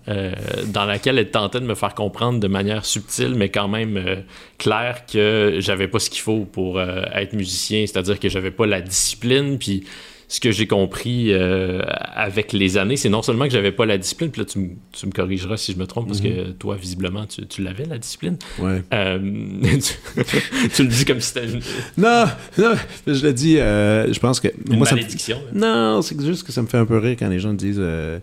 dans 0.66 0.84
laquelle 0.84 1.18
elle 1.18 1.32
tentait 1.32 1.62
de 1.62 1.66
me 1.66 1.76
faire 1.76 1.96
comprendre 1.96 2.42
de 2.42 2.48
manière 2.50 2.84
subtile, 2.84 3.36
mais 3.36 3.48
quand 3.48 3.70
même 3.70 4.26
claire, 4.58 5.06
que 5.06 5.60
j'avais 5.60 5.88
pas 5.88 6.00
ce 6.00 6.10
qu'il 6.10 6.22
faut 6.22 6.42
pour 6.44 6.82
être 6.82 7.32
musicien, 7.32 7.86
c'est-à-dire 7.88 8.20
que 8.20 8.28
j'avais 8.28 8.52
pas 8.52 8.66
la 8.66 8.82
discipline. 8.82 9.58
Puis 9.58 9.86
ce 10.30 10.42
que 10.42 10.52
j'ai 10.52 10.68
compris 10.68 11.32
euh, 11.32 11.82
avec 12.14 12.52
les 12.52 12.78
années, 12.78 12.98
c'est 12.98 13.10
non 13.10 13.22
seulement 13.22 13.46
que 13.46 13.52
j'avais 13.52 13.72
pas 13.72 13.86
la 13.86 13.98
discipline, 13.98 14.30
puis 14.30 14.42
là 14.42 14.46
tu, 14.46 14.60
me 14.60 15.12
corrigeras 15.12 15.56
si 15.56 15.72
je 15.72 15.78
me 15.78 15.88
trompe, 15.88 16.08
parce 16.08 16.20
que 16.20 16.48
mhm. 16.48 16.54
toi, 16.56 16.76
visiblement, 16.76 17.26
tu, 17.26 17.62
l'avais, 17.62 17.86
la 17.86 17.98
discipline. 17.98 18.38
Ouais. 18.60 18.84
Euh, 18.94 19.18
tu, 20.76 20.84
le 20.84 20.90
dis 20.90 21.06
comme 21.06 21.22
si 21.22 21.30
c'était 21.30 21.46
une... 21.46 21.62
Non, 21.98 22.26
non, 22.58 22.74
je 23.08 23.26
le 23.26 23.34
dis, 23.34 23.58
euh, 23.58 24.12
je 24.12 24.20
pense 24.20 24.42
que... 24.42 24.50
Une 24.70 24.78
moi, 24.78 24.88
malédiction. 24.92 25.38
Ça 25.38 25.58
Non, 25.58 26.02
c'est 26.02 26.20
juste 26.22 26.46
que 26.46 26.52
ça 26.52 26.62
me 26.62 26.68
fait 26.68 26.78
un 26.78 26.86
peu 26.86 26.98
rire 26.98 27.16
quand 27.18 27.30
les 27.30 27.40
gens 27.40 27.54
disent... 27.54 27.82
tu 27.82 28.22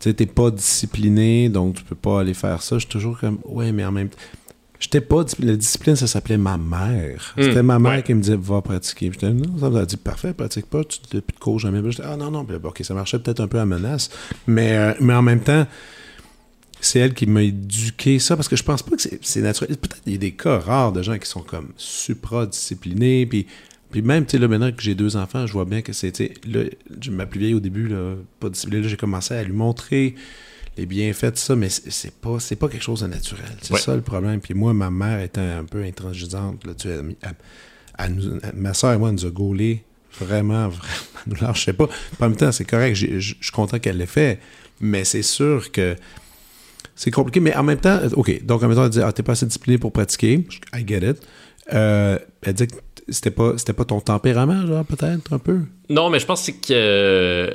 sais, 0.00 0.14
t'es 0.14 0.26
pas 0.26 0.50
discipliné, 0.50 1.50
donc 1.50 1.74
tu 1.74 1.84
peux 1.84 1.94
pas 1.94 2.20
aller 2.20 2.34
faire 2.34 2.62
ça. 2.62 2.76
Je 2.76 2.80
suis 2.80 2.88
toujours 2.88 3.18
comme, 3.18 3.40
ouais, 3.44 3.72
mais 3.72 3.84
en 3.84 3.92
même 3.92 4.08
temps 4.08 4.16
J'étais 4.82 5.00
pas 5.00 5.24
La 5.38 5.54
discipline, 5.54 5.94
ça 5.94 6.08
s'appelait 6.08 6.36
ma 6.36 6.58
mère. 6.58 7.34
Hmm. 7.36 7.42
C'était 7.42 7.62
ma 7.62 7.78
mère 7.78 8.02
qui 8.02 8.14
me 8.14 8.20
disait 8.20 8.36
va 8.36 8.60
pratiquer. 8.62 9.10
J'étais 9.12 9.30
non, 9.30 9.56
ça 9.56 9.70
m'a 9.70 9.86
dit 9.86 9.96
parfait, 9.96 10.34
pratique 10.34 10.66
pas, 10.66 10.82
tu 10.82 10.98
de 11.12 11.22
cours 11.38 11.60
jamais. 11.60 11.80
J'étais 11.92 12.02
ah 12.04 12.16
non, 12.16 12.32
non, 12.32 12.44
ok, 12.64 12.80
ça 12.82 12.92
marchait 12.92 13.20
peut-être 13.20 13.38
un 13.38 13.46
peu 13.46 13.60
à 13.60 13.64
menace. 13.64 14.10
Mais, 14.48 14.76
euh, 14.76 14.92
mais 15.00 15.14
en 15.14 15.22
même 15.22 15.38
temps, 15.38 15.68
c'est 16.80 16.98
elle 16.98 17.14
qui 17.14 17.26
m'a 17.26 17.42
éduqué 17.42 18.18
ça 18.18 18.34
parce 18.34 18.48
que 18.48 18.56
je 18.56 18.64
pense 18.64 18.82
pas 18.82 18.96
que 18.96 19.02
c'est 19.20 19.40
naturel. 19.40 19.76
Peut-être 19.76 20.02
qu'il 20.02 20.14
y 20.14 20.16
a 20.16 20.18
des 20.18 20.32
cas 20.32 20.58
rares 20.58 20.90
de 20.90 21.00
gens 21.00 21.16
qui 21.16 21.28
sont 21.28 21.42
comme 21.42 21.68
supra-disciplinés. 21.76 23.24
Puis, 23.26 23.46
puis 23.92 24.02
même, 24.02 24.26
tu 24.26 24.32
sais, 24.32 24.38
là, 24.38 24.48
maintenant 24.48 24.72
que 24.72 24.82
j'ai 24.82 24.96
deux 24.96 25.16
enfants, 25.16 25.46
je 25.46 25.52
vois 25.52 25.64
bien 25.64 25.82
que 25.82 25.92
c'est. 25.92 26.12
Ma 27.08 27.26
plus 27.26 27.38
vieille 27.38 27.54
au 27.54 27.60
début, 27.60 27.86
là, 27.86 28.16
pas 28.40 28.50
disciplinée, 28.50 28.88
j'ai 28.88 28.96
commencé 28.96 29.32
à 29.32 29.44
lui 29.44 29.52
montrer 29.52 30.16
les 30.76 30.86
bienfaits 30.86 31.32
de 31.32 31.36
ça, 31.36 31.56
mais 31.56 31.68
c'est 31.68 32.14
pas, 32.14 32.38
c'est 32.40 32.56
pas 32.56 32.68
quelque 32.68 32.82
chose 32.82 33.00
de 33.00 33.06
naturel. 33.06 33.44
C'est 33.60 33.76
ça 33.76 33.94
le 33.94 34.02
problème. 34.02 34.40
Puis 34.40 34.54
moi, 34.54 34.72
ma 34.72 34.90
mère 34.90 35.20
était 35.20 35.40
un 35.40 35.64
peu 35.64 35.82
intransigeante. 35.82 36.64
Là, 36.66 36.74
tu 36.74 36.88
ma 38.54 38.74
soeur 38.74 38.94
et 38.94 38.98
moi, 38.98 39.12
nous 39.12 39.26
a 39.26 39.30
gaulé 39.30 39.84
vraiment, 40.18 40.70
vraiment. 41.26 41.54
je 41.54 41.62
sais 41.62 41.72
pas. 41.72 41.88
En 42.20 42.28
même 42.28 42.36
temps, 42.36 42.52
c'est 42.52 42.64
correct. 42.64 42.94
Je 42.94 43.18
suis 43.18 43.52
content 43.52 43.78
qu'elle 43.78 43.98
l'ait 43.98 44.06
fait. 44.06 44.38
Mais 44.80 45.04
c'est 45.04 45.22
sûr 45.22 45.70
que 45.70 45.94
c'est 46.96 47.10
compliqué. 47.10 47.40
Mais 47.40 47.54
en 47.54 47.62
même 47.62 47.78
temps, 47.78 48.00
OK. 48.14 48.44
Donc, 48.44 48.62
en 48.62 48.68
même 48.68 48.76
temps, 48.76 48.84
elle 48.84 48.90
dit 48.90 49.02
Ah, 49.02 49.12
t'es 49.12 49.22
pas 49.22 49.32
assez 49.32 49.46
discipliné 49.46 49.78
pour 49.78 49.92
pratiquer. 49.92 50.46
I 50.74 50.84
get 50.86 51.08
it. 51.08 51.18
Euh, 51.72 52.18
elle 52.42 52.54
dit 52.54 52.66
que 52.66 52.74
c'était 53.08 53.30
pas, 53.30 53.58
c'était 53.58 53.72
pas 53.72 53.84
ton 53.84 54.00
tempérament, 54.00 54.66
genre, 54.66 54.84
peut-être, 54.84 55.32
un 55.32 55.38
peu? 55.38 55.60
Non, 55.90 56.10
mais 56.10 56.18
je 56.18 56.26
pense 56.26 56.50
que 56.66 57.50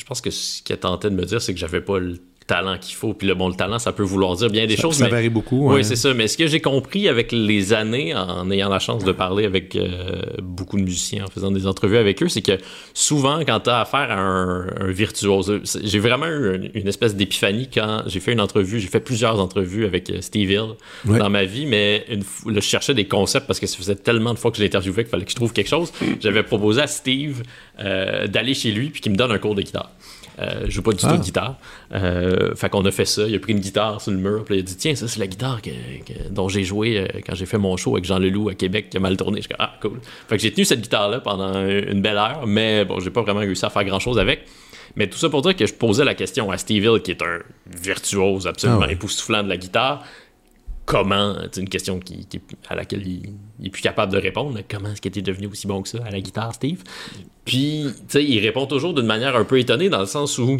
je 0.00 0.04
pense 0.06 0.20
que 0.20 0.30
ce 0.30 0.62
qu'elle 0.62 0.80
tentait 0.80 1.10
de 1.10 1.14
me 1.14 1.24
dire, 1.24 1.42
c'est 1.42 1.52
que 1.52 1.60
j'avais 1.60 1.82
pas 1.82 1.98
le 1.98 2.18
talent 2.50 2.78
qu'il 2.78 2.96
faut. 2.96 3.14
Puis 3.14 3.28
le 3.28 3.34
bon, 3.34 3.48
le 3.48 3.54
talent, 3.54 3.78
ça 3.78 3.92
peut 3.92 4.02
vouloir 4.02 4.34
dire 4.34 4.50
bien 4.50 4.66
des 4.66 4.76
choses. 4.76 4.96
Ça 4.96 5.08
varie 5.08 5.28
beaucoup. 5.28 5.72
Oui, 5.72 5.84
c'est 5.84 5.94
ça. 5.94 6.12
Mais 6.14 6.26
ce 6.26 6.36
que 6.36 6.48
j'ai 6.48 6.60
compris 6.60 7.08
avec 7.08 7.30
les 7.30 7.72
années, 7.72 8.12
en 8.12 8.50
ayant 8.50 8.68
la 8.68 8.80
chance 8.80 9.04
de 9.04 9.12
parler 9.12 9.44
avec 9.44 9.76
euh, 9.76 10.22
beaucoup 10.42 10.76
de 10.76 10.82
musiciens, 10.82 11.24
en 11.26 11.30
faisant 11.30 11.52
des 11.52 11.68
entrevues 11.68 11.96
avec 11.96 12.20
eux, 12.24 12.28
c'est 12.28 12.42
que 12.42 12.58
souvent, 12.92 13.40
quand 13.46 13.60
tu 13.60 13.70
as 13.70 13.80
affaire 13.80 14.10
à 14.10 14.18
un, 14.18 14.90
virtuose, 14.90 15.60
j'ai 15.84 16.00
vraiment 16.00 16.26
eu 16.26 16.70
une, 16.74 16.88
espèce 16.88 17.14
d'épiphanie 17.14 17.68
quand 17.72 18.02
j'ai 18.06 18.18
fait 18.18 18.32
une 18.32 18.40
entrevue, 18.40 18.80
j'ai 18.80 18.88
fait 18.88 18.98
plusieurs 18.98 19.38
entrevues 19.38 19.84
avec 19.84 20.10
euh, 20.10 20.20
Steve 20.20 20.50
Hill 20.50 20.70
dans 21.04 21.30
ma 21.30 21.44
vie, 21.44 21.66
mais 21.66 22.04
une, 22.10 22.24
je 22.52 22.60
cherchais 22.60 22.94
des 22.94 23.06
concepts 23.06 23.46
parce 23.46 23.60
que 23.60 23.68
ça 23.68 23.76
faisait 23.76 23.94
tellement 23.94 24.34
de 24.34 24.38
fois 24.38 24.50
que 24.50 24.56
je 24.56 24.62
l'interviewais 24.64 25.04
qu'il 25.04 25.10
fallait 25.10 25.24
que 25.24 25.30
je 25.30 25.36
trouve 25.36 25.52
quelque 25.52 25.68
chose. 25.68 25.92
J'avais 26.20 26.42
proposé 26.42 26.82
à 26.82 26.88
Steve 26.88 27.42
euh, 27.78 28.26
d'aller 28.26 28.54
chez 28.54 28.72
lui 28.72 28.90
puis 28.90 29.00
qu'il 29.00 29.12
me 29.12 29.16
donne 29.16 29.30
un 29.30 29.38
cours 29.38 29.54
de 29.54 29.62
guitare. 29.62 29.92
Euh, 30.40 30.62
je 30.64 30.70
joue 30.70 30.82
pas 30.82 30.92
du 30.92 30.98
tout 30.98 31.06
de 31.06 31.12
ah. 31.12 31.16
guitare. 31.18 31.56
Euh, 31.92 32.54
fait 32.54 32.68
qu'on 32.68 32.84
a 32.84 32.90
fait 32.90 33.04
ça. 33.04 33.26
Il 33.26 33.34
a 33.34 33.38
pris 33.38 33.52
une 33.52 33.60
guitare 33.60 34.00
sur 34.00 34.12
le 34.12 34.18
mur, 34.18 34.44
puis 34.44 34.56
il 34.56 34.58
a 34.60 34.62
dit 34.62 34.76
Tiens, 34.76 34.94
ça, 34.94 35.08
c'est 35.08 35.20
la 35.20 35.26
guitare 35.26 35.60
dont 36.30 36.48
j'ai 36.48 36.64
joué 36.64 36.98
euh, 36.98 37.06
quand 37.26 37.34
j'ai 37.34 37.46
fait 37.46 37.58
mon 37.58 37.76
show 37.76 37.94
avec 37.94 38.04
Jean 38.04 38.18
Leloup 38.18 38.48
à 38.48 38.54
Québec 38.54 38.88
qui 38.90 38.96
a 38.96 39.00
mal 39.00 39.16
tourné. 39.16 39.38
Je 39.38 39.46
suis 39.46 39.54
Ah, 39.58 39.74
cool. 39.80 40.00
Fait 40.28 40.36
que 40.36 40.42
j'ai 40.42 40.52
tenu 40.52 40.64
cette 40.64 40.80
guitare-là 40.80 41.20
pendant 41.20 41.66
une 41.66 42.00
belle 42.00 42.16
heure, 42.16 42.46
mais 42.46 42.84
bon, 42.84 43.00
j'ai 43.00 43.10
pas 43.10 43.22
vraiment 43.22 43.40
réussi 43.40 43.64
à 43.64 43.70
faire 43.70 43.84
grand-chose 43.84 44.18
avec. 44.18 44.46
Mais 44.96 45.08
tout 45.08 45.18
ça 45.18 45.28
pour 45.28 45.42
dire 45.42 45.54
que 45.54 45.66
je 45.66 45.74
posais 45.74 46.04
la 46.04 46.14
question 46.14 46.50
à 46.50 46.58
Steve 46.58 46.82
Hill, 46.84 47.00
qui 47.02 47.12
est 47.12 47.22
un 47.22 47.38
virtuose 47.80 48.46
absolument 48.46 48.86
ah 48.88 48.92
époustouflant 48.92 49.42
de 49.42 49.48
la 49.48 49.56
guitare 49.56 50.04
comment, 50.90 51.36
c'est 51.52 51.60
une 51.60 51.68
question 51.68 52.00
à 52.68 52.74
laquelle 52.74 53.06
il, 53.06 53.32
est 53.64 53.70
plus 53.70 53.80
capable 53.80 54.12
de 54.12 54.18
répondre, 54.18 54.58
comment 54.68 54.90
est-ce 54.90 55.00
qu'il 55.00 55.10
était 55.10 55.22
devenu 55.22 55.46
aussi 55.46 55.68
bon 55.68 55.82
que 55.82 55.88
ça 55.88 55.98
à 56.04 56.10
la 56.10 56.20
guitare, 56.20 56.52
Steve? 56.52 56.82
Puis, 57.44 57.84
tu 57.86 58.02
sais, 58.08 58.24
il 58.24 58.40
répond 58.40 58.66
toujours 58.66 58.92
d'une 58.92 59.06
manière 59.06 59.36
un 59.36 59.44
peu 59.44 59.60
étonnée 59.60 59.88
dans 59.88 60.00
le 60.00 60.06
sens 60.06 60.36
où 60.38 60.56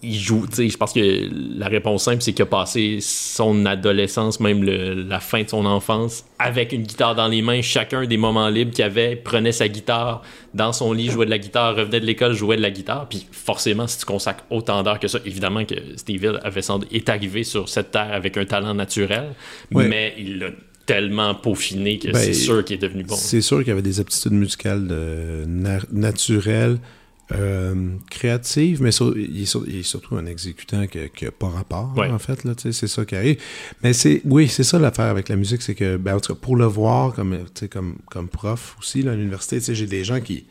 il 0.00 0.16
joue, 0.16 0.46
tu 0.46 0.54
sais, 0.54 0.68
je 0.68 0.76
pense 0.76 0.92
que 0.92 1.28
la 1.58 1.66
réponse 1.66 2.04
simple, 2.04 2.22
c'est 2.22 2.32
qu'il 2.32 2.44
a 2.44 2.46
passé 2.46 2.98
son 3.00 3.66
adolescence, 3.66 4.38
même 4.38 4.62
la 4.62 5.18
fin 5.18 5.42
de 5.42 5.48
son 5.48 5.66
enfance, 5.66 6.24
avec 6.38 6.72
une 6.72 6.82
guitare 6.82 7.16
dans 7.16 7.26
les 7.26 7.42
mains. 7.42 7.62
Chacun 7.62 8.06
des 8.06 8.16
moments 8.16 8.48
libres 8.48 8.70
qu'il 8.70 8.84
avait, 8.84 9.16
prenait 9.16 9.50
sa 9.50 9.66
guitare 9.66 10.22
dans 10.54 10.72
son 10.72 10.92
lit, 10.92 11.10
jouait 11.10 11.26
de 11.26 11.30
la 11.30 11.38
guitare, 11.38 11.74
revenait 11.74 11.98
de 11.98 12.06
l'école, 12.06 12.32
jouait 12.32 12.56
de 12.56 12.62
la 12.62 12.70
guitare. 12.70 13.08
Puis 13.08 13.26
forcément, 13.32 13.88
si 13.88 13.98
tu 13.98 14.04
consacres 14.04 14.44
autant 14.50 14.84
d'heures 14.84 15.00
que 15.00 15.08
ça, 15.08 15.18
évidemment 15.24 15.64
que 15.64 15.74
Steve 15.96 16.22
Hill 16.22 16.40
avait 16.44 16.62
est 16.92 17.08
arrivé 17.08 17.42
sur 17.42 17.68
cette 17.68 17.90
terre 17.90 18.12
avec 18.12 18.36
un 18.36 18.44
talent 18.44 18.74
naturel, 18.74 19.34
mais 19.72 20.14
il 20.16 20.38
l'a 20.38 20.50
tellement 20.86 21.34
peaufiné 21.34 21.98
que 21.98 22.12
ben, 22.12 22.18
c'est 22.18 22.32
sûr 22.32 22.64
qu'il 22.64 22.76
est 22.76 22.82
devenu 22.82 23.02
bon. 23.02 23.14
C'est 23.16 23.42
sûr 23.42 23.62
qu'il 23.62 23.72
avait 23.72 23.82
des 23.82 24.00
aptitudes 24.00 24.32
musicales 24.32 24.88
euh, 24.90 25.44
naturelles 25.92 26.78
euh, 27.32 27.90
créative, 28.10 28.82
mais 28.82 28.90
il, 28.90 29.42
est 29.42 29.82
surtout 29.82 30.16
un 30.16 30.24
exécutant 30.24 30.86
qui 30.86 31.24
n'a 31.24 31.30
pas 31.30 31.48
rapport, 31.48 31.94
en 31.96 32.18
fait. 32.18 32.40
C'est 32.72 32.86
ça 32.86 33.04
qui 33.04 33.16
arrive. 33.16 33.40
Mais 33.82 33.92
c'est 33.92 34.22
oui, 34.24 34.48
c'est 34.48 34.64
ça 34.64 34.78
l'affaire 34.78 35.06
avec 35.06 35.28
la 35.28 35.36
musique, 35.36 35.60
c'est 35.60 35.74
que, 35.74 35.96
ben, 35.96 36.18
pour 36.40 36.56
le 36.56 36.64
voir 36.64 37.12
comme, 37.12 37.38
comme, 37.70 37.96
comme 38.10 38.28
prof 38.28 38.76
aussi 38.78 39.06
à 39.06 39.14
l'université, 39.14 39.74
j'ai 39.74 39.86
des 39.86 40.04
gens 40.04 40.20
qui, 40.20 40.46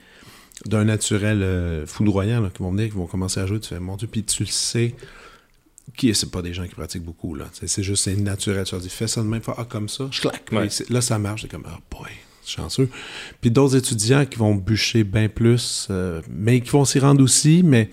d'un 0.66 0.84
naturel 0.84 1.42
euh, 1.42 1.88
foudroyant, 1.88 2.48
qui 2.50 2.62
vont 2.62 2.72
venir, 2.72 2.90
qui 2.90 2.98
vont 2.98 3.08
commencer 3.08 3.40
à 3.40 3.48
jouer, 3.48 3.60
tu 3.60 3.70
fais, 3.70 3.80
mon 3.80 3.96
Dieu, 3.96 4.08
puis 4.08 4.24
tu 4.24 4.44
le 4.44 4.50
sais, 4.50 4.94
qui 5.96 6.14
c'est 6.14 6.30
pas 6.30 6.44
des 6.44 6.54
gens 6.54 6.68
qui 6.68 6.76
pratiquent 6.76 7.06
beaucoup, 7.06 7.34
là. 7.34 7.46
C'est 7.54 7.82
juste, 7.82 8.04
c'est 8.04 8.16
naturel. 8.16 8.66
Tu 8.66 8.76
leur 8.76 8.82
dis, 8.82 8.90
fais 8.90 9.08
ça 9.08 9.22
de 9.22 9.28
même, 9.28 9.42
ah, 9.58 9.66
comme 9.68 9.90
ça, 9.90 10.08
je 10.12 10.22
claque. 10.22 10.52
Là, 10.90 11.02
ça 11.02 11.18
marche, 11.18 11.44
c'est 11.44 11.52
comme, 11.52 11.66
ah, 11.66 11.80
boy 11.90 12.12
chanceux. 12.50 12.90
Puis 13.42 13.52
d'autres 13.52 13.76
étudiants 13.76 14.26
qui 14.26 14.38
vont 14.38 14.56
bûcher 14.56 15.04
bien 15.04 15.30
plus, 15.30 15.88
euh, 15.90 16.22
mais 16.30 16.62
qui 16.62 16.70
vont 16.70 16.86
s'y 16.86 17.00
rendre 17.00 17.24
aussi, 17.24 17.62
mais 17.64 17.90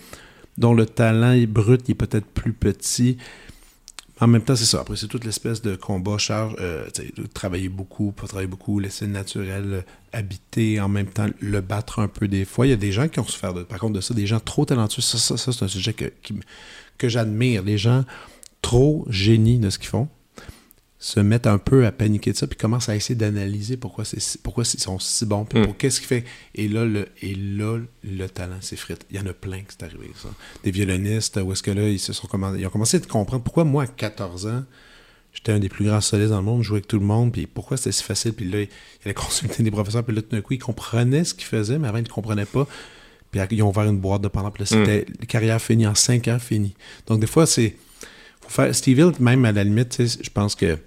dont 0.58 0.74
le 0.74 0.86
talent 0.86 1.32
est 1.32 1.46
brut, 1.46 1.82
il 1.88 1.92
est 1.92 1.94
peut-être 1.94 2.26
plus 2.26 2.52
petit. 2.52 3.16
En 4.20 4.28
même 4.28 4.42
temps, 4.42 4.54
c'est 4.54 4.64
ça. 4.64 4.80
Après, 4.80 4.96
c'est 4.96 5.08
toute 5.08 5.24
l'espèce 5.24 5.60
de 5.60 5.74
combat, 5.74 6.18
charge, 6.18 6.54
euh, 6.60 6.86
travailler 7.34 7.68
beaucoup, 7.68 8.12
pas 8.12 8.28
travailler 8.28 8.48
beaucoup, 8.48 8.78
laisser 8.78 9.06
le 9.06 9.12
naturel 9.12 9.64
euh, 9.72 9.82
habiter, 10.12 10.80
en 10.80 10.88
même 10.88 11.08
temps 11.08 11.26
le 11.40 11.60
battre 11.60 11.98
un 11.98 12.06
peu 12.06 12.28
des 12.28 12.44
fois. 12.44 12.66
Il 12.66 12.70
y 12.70 12.72
a 12.72 12.76
des 12.76 12.92
gens 12.92 13.08
qui 13.08 13.18
ont 13.18 13.24
souffert, 13.24 13.52
de, 13.52 13.64
par 13.64 13.80
contre, 13.80 13.94
de 13.94 14.00
ça, 14.00 14.14
des 14.14 14.26
gens 14.26 14.38
trop 14.38 14.64
talentueux. 14.64 15.02
Ça, 15.02 15.18
ça, 15.18 15.36
ça 15.36 15.52
c'est 15.52 15.64
un 15.64 15.68
sujet 15.68 15.92
que, 15.92 16.12
que 16.96 17.08
j'admire. 17.08 17.64
Les 17.64 17.76
gens 17.76 18.04
trop 18.62 19.04
génies 19.10 19.58
de 19.58 19.68
ce 19.68 19.78
qu'ils 19.78 19.90
font 19.90 20.08
se 21.04 21.20
mettent 21.20 21.46
un 21.46 21.58
peu 21.58 21.84
à 21.84 21.92
paniquer 21.92 22.32
de 22.32 22.36
ça, 22.38 22.46
puis 22.46 22.56
commencent 22.56 22.88
à 22.88 22.96
essayer 22.96 23.14
d'analyser 23.14 23.76
pourquoi, 23.76 24.06
c'est, 24.06 24.40
pourquoi 24.40 24.64
ils 24.64 24.80
sont 24.80 24.98
si 24.98 25.26
bons, 25.26 25.44
puis 25.44 25.60
hmm. 25.60 25.74
qu'est-ce 25.74 26.00
qui 26.00 26.06
fait. 26.06 26.24
Et 26.54 26.66
là, 26.66 26.86
le, 26.86 27.08
et 27.20 27.34
là, 27.34 27.78
le 28.02 28.26
talent 28.26 28.56
s'effrite. 28.62 29.04
Il 29.10 29.18
y 29.18 29.20
en 29.20 29.26
a 29.26 29.34
plein 29.34 29.58
qui 29.58 29.76
c'est 29.78 29.82
arrivé, 29.82 30.10
ça. 30.16 30.30
Des 30.62 30.70
violonistes, 30.70 31.38
où 31.44 31.52
est-ce 31.52 31.62
que 31.62 31.70
là, 31.70 31.86
ils, 31.90 31.98
se 31.98 32.14
sont 32.14 32.26
ils 32.56 32.66
ont 32.66 32.70
commencé 32.70 32.96
à 32.96 33.00
comprendre 33.00 33.44
pourquoi 33.44 33.64
moi, 33.64 33.82
à 33.82 33.86
14 33.86 34.46
ans, 34.46 34.64
j'étais 35.34 35.52
un 35.52 35.58
des 35.58 35.68
plus 35.68 35.84
grands 35.84 36.00
solistes 36.00 36.30
dans 36.30 36.38
le 36.38 36.42
monde, 36.42 36.62
je 36.62 36.68
jouais 36.68 36.76
avec 36.76 36.88
tout 36.88 36.98
le 36.98 37.04
monde, 37.04 37.32
puis 37.32 37.46
pourquoi 37.46 37.76
c'était 37.76 37.92
si 37.92 38.02
facile, 38.02 38.32
puis 38.32 38.48
là, 38.50 38.62
il 38.62 38.68
allait 39.04 39.12
consulter 39.12 39.62
des 39.62 39.70
professeurs, 39.70 40.04
puis 40.04 40.16
là, 40.16 40.22
tout 40.22 40.34
d'un 40.34 40.40
coup, 40.40 40.54
ils 40.54 40.58
comprenaient 40.58 41.24
ce 41.24 41.34
qu'ils 41.34 41.44
faisaient, 41.44 41.78
mais 41.78 41.88
avant, 41.88 41.98
ils 41.98 42.04
ne 42.04 42.08
comprenaient 42.08 42.46
pas. 42.46 42.66
Puis 43.30 43.42
ils 43.50 43.62
ont 43.62 43.68
ouvert 43.68 43.84
une 43.84 43.98
boîte 43.98 44.22
de 44.22 44.28
pendant, 44.28 44.50
puis 44.50 44.62
là, 44.62 44.66
c'était 44.66 45.04
mm. 45.06 45.26
carrière 45.26 45.60
finie, 45.60 45.86
en 45.86 45.94
5 45.94 46.28
ans, 46.28 46.38
fini. 46.38 46.74
Donc, 47.06 47.20
des 47.20 47.26
fois, 47.26 47.44
c'est. 47.44 47.76
Faut 48.40 48.48
faire. 48.48 48.74
Steve 48.74 48.98
Hill, 48.98 49.12
même 49.20 49.44
à 49.44 49.52
la 49.52 49.64
limite, 49.64 50.00
je 50.00 50.30
pense 50.30 50.54
que 50.54 50.78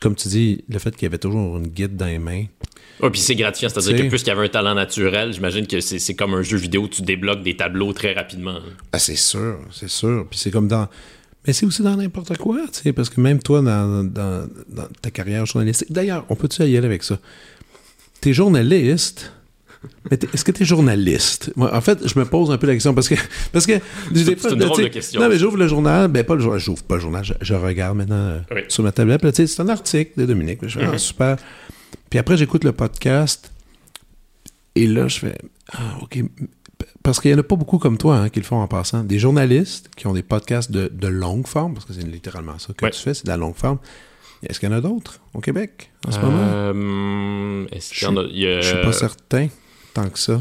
comme 0.00 0.14
tu 0.14 0.28
dis, 0.28 0.64
le 0.68 0.78
fait 0.78 0.90
qu'il 0.92 1.04
y 1.04 1.06
avait 1.06 1.18
toujours 1.18 1.56
une 1.58 1.68
guide 1.68 1.96
dans 1.96 2.06
les 2.06 2.18
mains. 2.18 2.44
Oui, 3.00 3.10
puis 3.10 3.20
c'est 3.20 3.34
gratifiant, 3.34 3.68
c'est-à-dire 3.68 4.04
que 4.04 4.08
plus 4.08 4.18
qu'il 4.18 4.28
y 4.28 4.30
avait 4.30 4.46
un 4.46 4.48
talent 4.48 4.74
naturel, 4.74 5.32
j'imagine 5.32 5.66
que 5.66 5.80
c'est 5.80 6.14
comme 6.14 6.34
un 6.34 6.42
jeu 6.42 6.56
vidéo, 6.56 6.86
tu 6.88 7.02
débloques 7.02 7.42
des 7.42 7.56
tableaux 7.56 7.92
très 7.92 8.12
rapidement. 8.12 8.58
Ah, 8.92 8.98
c'est 8.98 9.16
sûr, 9.16 9.58
c'est 9.72 9.88
sûr. 9.88 10.26
Puis 10.30 10.38
c'est 10.38 10.50
comme 10.50 10.68
dans. 10.68 10.88
Mais 11.46 11.52
c'est 11.52 11.66
aussi 11.66 11.82
dans 11.82 11.96
n'importe 11.96 12.36
quoi, 12.36 12.60
tu 12.72 12.80
sais, 12.82 12.92
parce 12.92 13.10
que 13.10 13.20
même 13.20 13.42
toi, 13.42 13.60
dans, 13.62 14.04
dans, 14.04 14.48
ta 15.00 15.10
carrière 15.10 15.44
journalistique. 15.44 15.90
D'ailleurs, 15.90 16.24
on 16.28 16.36
peut-tu 16.36 16.62
y 16.62 16.76
aller 16.76 16.86
avec 16.86 17.02
ça? 17.02 17.18
T'es 18.20 18.32
journaliste 18.32 19.32
est-ce 20.10 20.44
que 20.44 20.52
tu 20.52 20.62
es 20.62 20.66
journaliste? 20.66 21.52
Moi, 21.56 21.74
en 21.74 21.80
fait, 21.80 22.06
je 22.06 22.18
me 22.18 22.24
pose 22.24 22.50
un 22.50 22.58
peu 22.58 22.66
la 22.66 22.74
question 22.74 22.94
parce 22.94 23.08
que. 23.08 23.14
Parce 23.52 23.66
que 23.66 23.72
c'est 24.14 24.50
une 24.50 24.58
drôle 24.58 24.84
de 24.84 24.88
question. 24.88 25.20
Non, 25.20 25.28
mais 25.28 25.38
j'ouvre 25.38 25.56
le 25.56 25.68
journal. 25.68 26.08
Ben, 26.08 26.24
pas 26.24 26.34
le 26.34 26.40
journal. 26.40 26.60
J'ouvre 26.60 26.82
pas 26.82 26.96
le 26.96 27.00
journal. 27.00 27.24
Je, 27.40 27.54
regarde 27.54 27.96
maintenant 27.96 28.16
euh, 28.16 28.40
sur 28.68 28.82
ma 28.82 28.92
tablette. 28.92 29.34
c'est 29.34 29.60
un 29.60 29.68
article 29.68 30.12
de 30.16 30.26
Dominique. 30.26 30.58
Je 30.62 30.78
fais, 30.78 30.84
ah, 30.84 30.92
mm-hmm. 30.92 30.98
super. 30.98 31.36
Puis 32.10 32.18
après, 32.18 32.36
j'écoute 32.36 32.64
le 32.64 32.72
podcast. 32.72 33.52
Et 34.74 34.86
là, 34.86 35.08
je 35.08 35.18
fais. 35.18 35.38
Ah, 35.72 35.98
OK. 36.02 36.18
Parce 37.02 37.20
qu'il 37.20 37.30
n'y 37.30 37.36
en 37.36 37.40
a 37.40 37.44
pas 37.44 37.56
beaucoup 37.56 37.78
comme 37.78 37.98
toi 37.98 38.16
hein, 38.16 38.28
qui 38.28 38.38
le 38.38 38.44
font 38.44 38.60
en 38.60 38.68
passant. 38.68 39.02
Des 39.02 39.18
journalistes 39.18 39.88
qui 39.96 40.06
ont 40.06 40.12
des 40.12 40.22
podcasts 40.22 40.70
de, 40.70 40.90
de 40.92 41.08
longue 41.08 41.46
forme, 41.46 41.74
parce 41.74 41.86
que 41.86 41.92
c'est 41.92 42.06
littéralement 42.06 42.58
ça 42.58 42.72
que 42.72 42.86
tu 42.86 43.00
fais, 43.00 43.14
c'est 43.14 43.24
de 43.24 43.30
la 43.30 43.36
longue 43.36 43.56
forme. 43.56 43.78
Est-ce 44.46 44.58
qu'il 44.58 44.68
y 44.68 44.72
en 44.72 44.76
a 44.76 44.80
d'autres 44.80 45.20
au 45.34 45.40
Québec 45.40 45.90
en 46.06 46.12
ce 46.12 46.18
moment? 46.18 46.42
Euh, 46.42 47.66
est-ce 47.70 47.94
qu'il 47.94 48.08
y 48.08 48.10
en 48.10 48.16
a... 48.16 48.24
Je, 48.24 48.60
je 48.60 48.66
suis 48.66 48.82
pas 48.82 48.92
certain 48.92 49.48
tant 49.92 50.08
que 50.08 50.18
ça. 50.18 50.40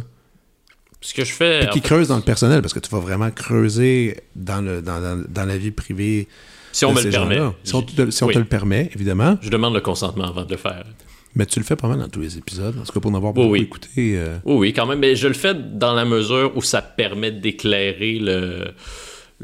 Ce 1.01 1.13
que 1.15 1.25
je 1.25 1.33
fais. 1.33 1.67
qui 1.73 1.81
creuse 1.81 2.07
dans 2.07 2.17
le 2.17 2.21
personnel, 2.21 2.61
parce 2.61 2.73
que 2.73 2.79
tu 2.79 2.89
vas 2.91 2.99
vraiment 2.99 3.31
creuser 3.31 4.17
dans, 4.35 4.61
le, 4.61 4.81
dans, 4.81 5.23
dans, 5.27 5.45
la 5.45 5.57
vie 5.57 5.71
privée. 5.71 6.27
Si 6.71 6.85
on 6.85 6.93
me 6.93 7.01
le 7.01 7.09
permet. 7.09 7.39
Si 7.63 7.73
on, 7.73 7.81
te, 7.81 8.11
si 8.11 8.23
on 8.23 8.27
te 8.27 8.37
le 8.37 8.45
permet, 8.45 8.89
évidemment. 8.93 9.37
Je 9.41 9.49
demande 9.49 9.73
le 9.73 9.81
consentement 9.81 10.25
avant 10.25 10.45
de 10.45 10.51
le 10.51 10.57
faire. 10.57 10.85
Mais 11.33 11.45
tu 11.45 11.59
le 11.59 11.65
fais 11.65 11.75
pas 11.75 11.87
mal 11.87 11.99
dans 11.99 12.09
tous 12.09 12.19
les 12.19 12.37
épisodes, 12.37 12.77
en 12.77 12.83
tout 12.83 12.91
cas 12.91 12.99
pour 12.99 13.11
en 13.11 13.15
avoir 13.15 13.33
beaucoup 13.33 13.51
oui. 13.51 13.61
écouté. 13.61 14.15
Euh. 14.17 14.37
Oui, 14.43 14.55
oui, 14.55 14.73
quand 14.73 14.85
même. 14.85 14.99
Mais 14.99 15.15
je 15.15 15.27
le 15.27 15.33
fais 15.33 15.55
dans 15.55 15.93
la 15.93 16.05
mesure 16.05 16.51
où 16.55 16.61
ça 16.61 16.81
permet 16.81 17.31
d'éclairer 17.31 18.19
le 18.19 18.73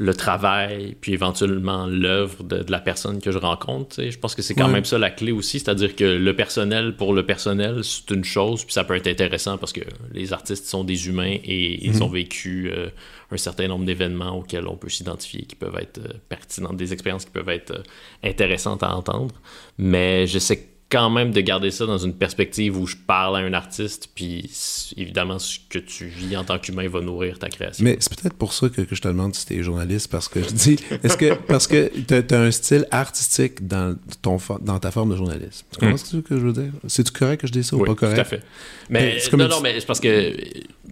le 0.00 0.14
travail, 0.14 0.96
puis 1.00 1.12
éventuellement 1.12 1.86
l'œuvre 1.86 2.44
de, 2.44 2.64
la 2.68 2.78
personne 2.78 3.20
que 3.20 3.32
je 3.32 3.38
rencontre. 3.38 4.00
Je 4.08 4.16
pense 4.16 4.36
que 4.36 4.42
c'est 4.42 4.54
quand 4.54 4.68
même 4.68 4.84
ça 4.84 4.96
la 4.96 5.10
clé 5.10 5.32
aussi, 5.32 5.58
c'est-à-dire 5.58 5.96
que 5.96 6.04
le 6.04 6.36
personnel 6.36 6.94
pour 6.94 7.12
le 7.12 7.26
personnel, 7.26 7.82
c'est 7.82 8.14
une 8.14 8.22
chose, 8.22 8.62
puis 8.62 8.72
ça 8.72 8.84
peut 8.84 8.94
être 8.94 9.08
intéressant 9.08 9.58
parce 9.58 9.72
que 9.72 9.80
les 10.12 10.32
artistes 10.32 10.66
sont 10.66 10.84
des 10.84 11.08
humains 11.08 11.36
et 11.42 11.84
ils 11.84 11.96
mhm. 11.96 12.02
ont 12.02 12.08
vécu 12.08 12.70
euh, 12.72 12.90
un 13.32 13.36
certain 13.36 13.66
nombre 13.66 13.86
d'événements 13.86 14.38
auxquels 14.38 14.68
on 14.68 14.76
peut 14.76 14.88
s'identifier, 14.88 15.42
qui 15.42 15.56
peuvent 15.56 15.76
être 15.80 15.98
euh, 15.98 16.12
pertinents, 16.28 16.72
des 16.72 16.92
expériences 16.92 17.24
qui 17.24 17.32
peuvent 17.32 17.48
être 17.48 17.72
euh, 17.72 17.82
intéressantes 18.22 18.84
à 18.84 18.94
entendre. 18.94 19.34
Mais 19.78 20.28
je 20.28 20.38
sais 20.38 20.58
que 20.58 20.67
quand 20.90 21.10
même 21.10 21.32
de 21.32 21.40
garder 21.42 21.70
ça 21.70 21.84
dans 21.84 21.98
une 21.98 22.14
perspective 22.14 22.78
où 22.78 22.86
je 22.86 22.96
parle 22.96 23.36
à 23.36 23.40
un 23.40 23.52
artiste, 23.52 24.08
puis 24.14 24.50
évidemment, 24.96 25.38
ce 25.38 25.58
que 25.68 25.78
tu 25.78 26.06
vis 26.06 26.34
en 26.36 26.44
tant 26.44 26.58
qu'humain 26.58 26.88
va 26.88 27.02
nourrir 27.02 27.38
ta 27.38 27.50
création. 27.50 27.84
Mais 27.84 27.98
c'est 28.00 28.18
peut-être 28.18 28.36
pour 28.36 28.54
ça 28.54 28.70
que, 28.70 28.82
je 28.90 29.00
te 29.00 29.08
demande 29.08 29.34
si 29.34 29.44
tu 29.44 29.58
es 29.58 29.62
journaliste, 29.62 30.10
parce 30.10 30.28
que 30.28 30.42
je 30.42 30.48
dis, 30.48 30.78
est-ce 31.02 31.18
que, 31.18 31.34
parce 31.34 31.66
que 31.66 31.90
tu 32.06 32.34
as, 32.34 32.40
un 32.40 32.50
style 32.50 32.86
artistique 32.90 33.66
dans, 33.66 33.96
ton, 34.22 34.38
dans 34.60 34.78
ta 34.78 34.90
forme 34.90 35.10
de 35.10 35.16
journaliste. 35.16 35.66
Tu 35.72 35.80
comprends 35.80 35.96
ce 35.98 36.16
que 36.16 36.38
je 36.38 36.46
veux 36.46 36.52
dire? 36.52 36.72
C'est-tu 36.86 37.12
correct 37.12 37.42
que 37.42 37.46
je 37.46 37.52
dis 37.52 37.64
ça 37.64 37.76
ou 37.76 37.84
pas 37.84 37.94
correct? 37.94 38.14
tout 38.14 38.20
à 38.20 38.24
fait. 38.24 38.42
Mais, 38.88 39.18
non, 39.32 39.48
non, 39.48 39.60
mais 39.60 39.78
c'est 39.80 39.86
parce 39.86 40.00
que 40.00 40.34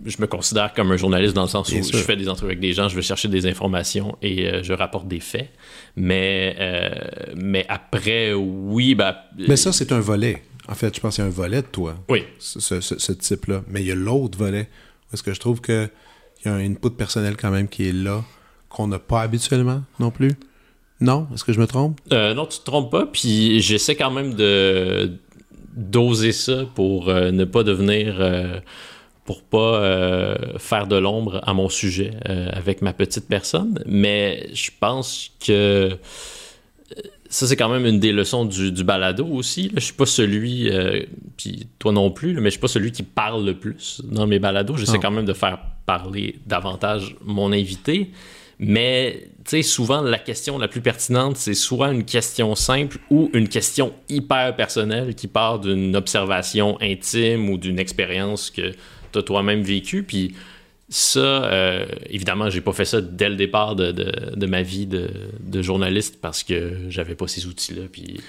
je 0.04 0.16
me 0.20 0.26
considère 0.26 0.74
comme 0.74 0.92
un 0.92 0.96
journaliste 0.96 1.34
dans 1.34 1.42
le 1.42 1.48
sens 1.48 1.70
où 1.70 1.82
je 1.82 1.96
fais 1.98 2.16
des 2.16 2.28
entrevues 2.28 2.50
avec 2.50 2.60
des 2.60 2.74
gens, 2.74 2.88
je 2.88 2.96
vais 2.96 3.02
chercher 3.02 3.28
des 3.28 3.46
informations 3.46 4.16
et 4.20 4.46
euh, 4.46 4.62
je 4.62 4.72
rapporte 4.72 5.08
des 5.08 5.20
faits. 5.20 5.48
Mais, 5.96 6.54
euh, 6.60 6.90
mais 7.34 7.64
après, 7.68 8.34
oui, 8.34 8.94
bah. 8.94 9.24
Mais 9.38 9.56
ça, 9.56 9.72
c'est 9.72 9.92
un 9.92 10.00
volet. 10.00 10.42
En 10.68 10.74
fait, 10.74 10.94
je 10.94 11.00
pense 11.00 11.14
qu'il 11.14 11.24
y 11.24 11.26
a 11.26 11.28
un 11.28 11.32
volet 11.32 11.62
de 11.62 11.66
toi. 11.66 11.96
Oui. 12.08 12.24
Ce, 12.38 13.12
type-là. 13.12 13.62
Mais 13.68 13.80
il 13.80 13.86
y 13.86 13.92
a 13.92 13.94
l'autre 13.94 14.36
volet. 14.38 14.68
Parce 15.10 15.22
que 15.22 15.32
je 15.32 15.40
trouve 15.40 15.60
qu'il 15.60 15.90
y 16.44 16.48
a 16.48 16.52
un 16.52 16.60
input 16.60 16.90
personnel 16.90 17.36
quand 17.36 17.50
même 17.50 17.68
qui 17.68 17.88
est 17.88 17.92
là, 17.92 18.24
qu'on 18.68 18.88
n'a 18.88 18.98
pas 18.98 19.22
habituellement 19.22 19.82
non 20.00 20.10
plus. 20.10 20.32
Non? 21.00 21.28
Est-ce 21.32 21.44
que 21.44 21.52
je 21.52 21.60
me 21.60 21.66
trompe? 21.66 22.00
Euh, 22.12 22.34
non, 22.34 22.46
tu 22.46 22.58
te 22.58 22.64
trompes 22.64 22.90
pas. 22.90 23.06
Puis 23.06 23.60
j'essaie 23.60 23.96
quand 23.96 24.10
même 24.10 24.34
de 24.34 25.12
d'oser 25.74 26.32
ça 26.32 26.64
pour 26.74 27.10
euh, 27.10 27.30
ne 27.30 27.44
pas 27.44 27.62
devenir 27.62 28.16
pour 29.26 29.42
pas 29.42 29.82
euh, 29.82 30.36
faire 30.58 30.86
de 30.86 30.96
l'ombre 30.96 31.40
à 31.42 31.52
mon 31.52 31.68
sujet 31.68 32.12
euh, 32.28 32.48
avec 32.52 32.80
ma 32.80 32.92
petite 32.92 33.28
personne. 33.28 33.82
Mais 33.84 34.48
je 34.54 34.70
pense 34.78 35.32
que 35.44 35.52
euh, 35.52 35.94
ça, 37.28 37.46
c'est 37.48 37.56
quand 37.56 37.68
même 37.68 37.84
une 37.84 37.98
des 37.98 38.12
leçons 38.12 38.44
du, 38.44 38.84
balado 38.84 39.26
aussi. 39.26 39.72
Je 39.74 39.80
suis 39.80 39.94
pas 39.94 40.06
celui, 40.06 40.70
puis 41.36 41.66
toi 41.80 41.90
non 41.90 42.12
plus, 42.12 42.34
mais 42.34 42.44
je 42.44 42.50
suis 42.50 42.60
pas 42.60 42.68
celui 42.68 42.92
qui 42.92 43.02
parle 43.02 43.44
le 43.44 43.54
plus 43.54 44.00
dans 44.04 44.28
mes 44.28 44.38
balados. 44.38 44.76
J'essaie 44.76 45.00
quand 45.00 45.10
même 45.10 45.24
de 45.24 45.32
faire 45.32 45.58
parler 45.86 46.36
davantage 46.46 47.16
mon 47.24 47.50
invité. 47.50 48.12
Mais, 48.58 49.28
tu 49.44 49.50
sais, 49.50 49.62
souvent, 49.62 50.00
la 50.00 50.18
question 50.18 50.56
la 50.56 50.68
plus 50.68 50.80
pertinente, 50.80 51.36
c'est 51.36 51.54
soit 51.54 51.92
une 51.92 52.04
question 52.04 52.54
simple 52.54 52.98
ou 53.10 53.30
une 53.34 53.48
question 53.48 53.92
hyper 54.08 54.56
personnelle 54.56 55.14
qui 55.14 55.28
part 55.28 55.58
d'une 55.58 55.94
observation 55.94 56.78
intime 56.80 57.50
ou 57.50 57.58
d'une 57.58 57.78
expérience 57.78 58.50
que 58.50 58.72
toi-même 59.20 59.62
vécu. 59.62 60.02
Puis 60.02 60.34
ça, 60.88 61.44
euh, 61.44 61.86
évidemment, 62.08 62.48
j'ai 62.48 62.60
pas 62.60 62.72
fait 62.72 62.84
ça 62.84 63.00
dès 63.00 63.28
le 63.28 63.36
départ 63.36 63.74
de, 63.74 64.46
ma 64.46 64.62
vie 64.62 64.86
de, 64.86 65.62
journaliste 65.62 66.20
parce 66.20 66.42
que 66.42 66.78
j'avais 66.88 67.14
pas 67.14 67.26
ces 67.26 67.46
outils-là. 67.46 67.82
Puis 67.90 68.20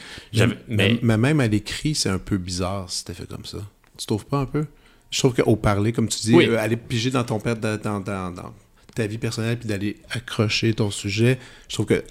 mais, 0.67 0.99
mais, 1.01 1.17
même 1.17 1.39
à 1.39 1.47
l'écrit, 1.47 1.93
c'est 1.93 2.09
un 2.09 2.19
peu 2.19 2.37
bizarre 2.37 2.89
si 2.89 2.99
c'était 2.99 3.13
fait 3.13 3.27
comme 3.27 3.45
ça. 3.45 3.59
Tu 3.97 4.05
trouves 4.05 4.25
pas 4.25 4.39
un 4.39 4.45
peu? 4.45 4.65
Je 5.11 5.19
trouve 5.19 5.33
qu'au 5.33 5.55
parler, 5.55 5.93
comme 5.93 6.07
tu 6.07 6.19
dis, 6.19 6.35
euh, 6.35 6.59
aller 6.59 6.75
piger 6.75 7.11
dans 7.11 7.23
ton 7.23 7.39
père, 7.39 7.55
dans, 7.55 8.03
ta 8.95 9.07
vie 9.07 9.17
personnelle, 9.17 9.57
puis 9.57 9.69
d'aller 9.69 9.97
accrocher 10.09 10.73
ton 10.73 10.91
sujet, 10.91 11.37
je 11.69 11.75
trouve 11.75 11.85
que 11.85 12.03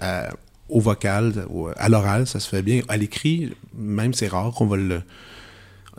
au 0.69 0.81
vocal, 0.81 1.45
à 1.77 1.89
l'oral, 1.89 2.27
ça 2.27 2.39
se 2.39 2.49
fait 2.49 2.61
bien. 2.61 2.81
À 2.87 2.97
l'écrit, 2.97 3.51
même 3.77 4.13
c'est 4.13 4.27
rare 4.27 4.51
qu'on 4.51 4.65
va 4.65 4.77
le 4.77 5.01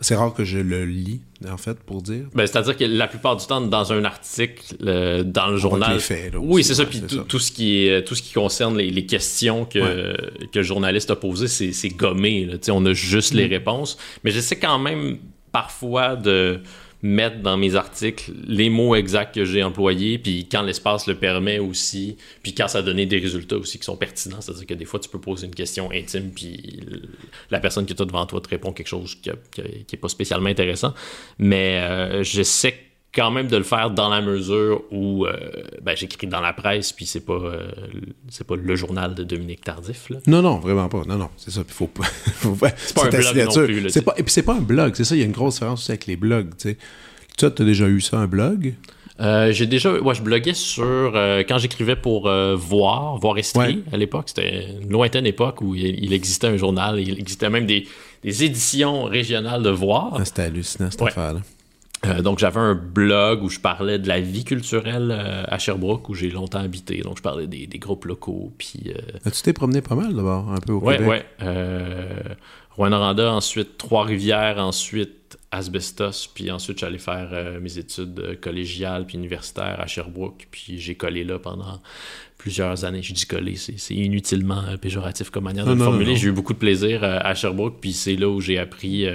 c'est 0.01 0.15
rare 0.15 0.33
que 0.33 0.45
je 0.45 0.57
le 0.57 0.85
lis, 0.85 1.21
en 1.49 1.57
fait, 1.57 1.79
pour 1.79 2.01
dire. 2.01 2.25
Ben, 2.33 2.47
C'est-à-dire 2.47 2.77
que 2.77 2.85
la 2.85 3.07
plupart 3.07 3.35
du 3.35 3.45
temps, 3.45 3.61
dans 3.61 3.93
un 3.93 4.05
article, 4.05 4.75
dans 4.79 5.47
le 5.47 5.57
journal. 5.57 5.99
oui, 6.37 6.63
c'est 6.63 6.75
ça. 6.75 6.85
Puis 6.85 7.01
tout, 7.27 7.39
ce 7.39 7.51
qui 7.51 7.87
est, 7.87 8.03
tout 8.03 8.15
ce 8.15 8.21
qui 8.21 8.33
concerne 8.33 8.77
les, 8.77 9.05
questions 9.05 9.65
que, 9.65 10.15
que 10.51 10.59
le 10.59 10.63
journaliste 10.63 11.11
a 11.11 11.15
posées, 11.15 11.47
c'est 11.47 11.89
gommé. 11.89 12.45
Là. 12.45 12.57
On 12.71 12.85
a 12.85 12.93
juste 12.93 13.33
les 13.33 13.47
mm. 13.47 13.51
réponses. 13.51 13.97
Mais 14.23 14.31
j'essaie 14.31 14.57
quand 14.57 14.79
même 14.79 15.17
parfois 15.51 16.15
de 16.15 16.61
mettre 17.01 17.41
dans 17.41 17.55
mes 17.55 17.75
articles 17.75 18.33
les 18.45 18.69
mots 18.69 18.95
exacts 18.95 19.35
que 19.35 19.45
j'ai 19.45 19.63
employés, 19.63 20.17
puis 20.17 20.47
quand 20.51 20.61
l'espace 20.61 21.07
le 21.07 21.15
permet 21.15 21.59
aussi, 21.59 22.17
puis 22.43 22.53
quand 22.53 22.67
ça 22.67 22.79
a 22.79 22.81
donné 22.81 23.05
des 23.05 23.19
résultats 23.19 23.57
aussi 23.57 23.79
qui 23.79 23.85
sont 23.85 23.95
pertinents. 23.95 24.41
C'est-à-dire 24.41 24.65
que 24.65 24.73
des 24.73 24.85
fois, 24.85 24.99
tu 24.99 25.07
peux 25.09 25.19
poser 25.19 25.47
une 25.47 25.55
question 25.55 25.91
intime, 25.91 26.31
puis 26.31 26.81
la 27.49 27.59
personne 27.59 27.85
qui 27.85 27.93
est 27.93 28.05
devant 28.05 28.25
toi 28.25 28.41
te 28.41 28.49
répond 28.49 28.73
quelque 28.73 28.87
chose 28.87 29.15
qui 29.21 29.29
n'est 29.61 29.99
pas 29.99 30.09
spécialement 30.09 30.49
intéressant. 30.49 30.93
Mais 31.37 31.79
euh, 31.79 32.23
j'essaie 32.23 32.88
quand 33.13 33.31
même 33.31 33.47
de 33.47 33.57
le 33.57 33.63
faire 33.63 33.91
dans 33.91 34.09
la 34.09 34.21
mesure 34.21 34.83
où 34.91 35.25
euh, 35.25 35.33
ben, 35.81 35.95
j'écris 35.95 36.27
dans 36.27 36.41
la 36.41 36.53
presse, 36.53 36.91
puis 36.91 37.05
c'est 37.05 37.25
pas 37.25 37.33
euh, 37.33 37.69
c'est 38.29 38.45
pas 38.45 38.55
le 38.55 38.75
journal 38.75 39.15
de 39.15 39.23
Dominique 39.23 39.61
Tardif. 39.61 40.09
Là. 40.09 40.17
Non, 40.27 40.41
non, 40.41 40.59
vraiment 40.59 40.89
pas. 40.89 41.03
Non, 41.07 41.17
non, 41.17 41.29
c'est 41.37 41.51
ça. 41.51 41.61
Faut 41.67 41.87
pas. 41.87 42.03
c'est 42.77 42.95
pas 42.95 43.05
un 43.05 43.09
blog 43.09 43.37
non 43.37 43.65
plus. 43.65 44.01
pas, 44.01 44.13
et 44.17 44.23
puis 44.23 44.31
c'est 44.31 44.43
pas 44.43 44.55
un 44.55 44.61
blog, 44.61 44.93
c'est 44.95 45.03
ça. 45.05 45.15
Il 45.15 45.19
y 45.19 45.23
a 45.23 45.25
une 45.25 45.31
grosse 45.31 45.55
différence 45.55 45.81
aussi 45.81 45.91
avec 45.91 46.05
les 46.05 46.15
blogs. 46.15 46.49
Tu 46.57 46.69
sais, 46.69 46.77
tu 47.37 47.45
as 47.45 47.49
déjà 47.49 47.87
eu 47.87 48.01
ça, 48.01 48.17
un 48.17 48.27
blog? 48.27 48.75
Euh, 49.19 49.51
j'ai 49.51 49.65
déjà, 49.65 49.91
ouais, 49.91 50.15
je 50.15 50.21
bloguais 50.21 50.53
sur 50.53 50.85
euh, 50.85 51.43
quand 51.47 51.57
j'écrivais 51.57 51.97
pour 51.97 52.27
euh, 52.27 52.55
Voir, 52.55 53.17
Voir 53.17 53.37
Estrie 53.37 53.83
à 53.91 53.97
l'époque. 53.97 54.25
C'était 54.27 54.67
une 54.81 54.89
lointaine 54.89 55.25
époque 55.25 55.61
où 55.61 55.75
il, 55.75 56.13
existait 56.13 56.47
un 56.47 56.57
journal, 56.57 56.99
il 56.99 57.19
existait 57.19 57.49
même 57.49 57.65
des, 57.65 57.85
éditions 58.23 59.03
régionales 59.03 59.61
de 59.61 59.69
Voir. 59.69 60.13
Ah, 60.17 60.23
c'était 60.23 60.43
hallucinant 60.43 60.89
cette 60.89 61.01
affaire-là. 61.01 61.41
Donc 62.21 62.39
j'avais 62.39 62.59
un 62.59 62.75
blog 62.75 63.43
où 63.43 63.49
je 63.49 63.59
parlais 63.59 63.99
de 63.99 64.07
la 64.07 64.19
vie 64.19 64.45
culturelle 64.45 65.11
à 65.47 65.57
Sherbrooke 65.57 66.09
où 66.09 66.13
j'ai 66.13 66.29
longtemps 66.29 66.59
habité. 66.59 67.01
Donc 67.01 67.17
je 67.17 67.21
parlais 67.21 67.47
des, 67.47 67.67
groupes 67.79 68.05
locaux. 68.05 68.53
Puis. 68.57 68.93
tu 69.25 69.41
t'es 69.41 69.53
promené 69.53 69.81
pas 69.81 69.95
mal 69.95 70.13
d'abord, 70.13 70.51
un 70.51 70.59
peu 70.59 70.73
au 70.73 70.79
ouais, 70.79 70.97
Québec? 70.97 71.25
Ouais, 72.77 72.89
ouais. 72.89 73.25
ensuite 73.25 73.77
Trois-Rivières, 73.77 74.59
ensuite 74.59 75.19
Asbestos, 75.51 76.29
puis 76.33 76.51
ensuite 76.51 76.79
j'allais 76.79 76.99
faire 76.99 77.29
euh, 77.33 77.59
mes 77.59 77.79
études 77.79 78.19
euh, 78.19 78.35
collégiales 78.35 79.05
puis 79.05 79.17
universitaires 79.17 79.79
à 79.79 79.87
Sherbrooke, 79.87 80.47
puis 80.51 80.79
j'ai 80.79 80.93
collé 80.93 81.23
là 81.23 81.39
pendant 81.39 81.81
plusieurs 82.37 82.85
années. 82.85 83.01
Je 83.01 83.13
dis 83.13 83.25
collé, 83.25 83.55
c'est 83.55 83.95
inutilement 83.95 84.63
euh, 84.69 84.77
péjoratif 84.77 85.31
comme 85.31 85.45
manière 85.45 85.65
de 85.65 85.71
le 85.71 85.77
formuler. 85.77 86.15
J'ai 86.15 86.27
eu 86.27 86.31
beaucoup 86.31 86.53
de 86.53 86.59
plaisir 86.59 87.03
à 87.03 87.33
Sherbrooke, 87.33 87.77
puis 87.81 87.93
c'est 87.93 88.15
là 88.15 88.29
où 88.29 88.41
j'ai 88.41 88.59
appris 88.59 89.07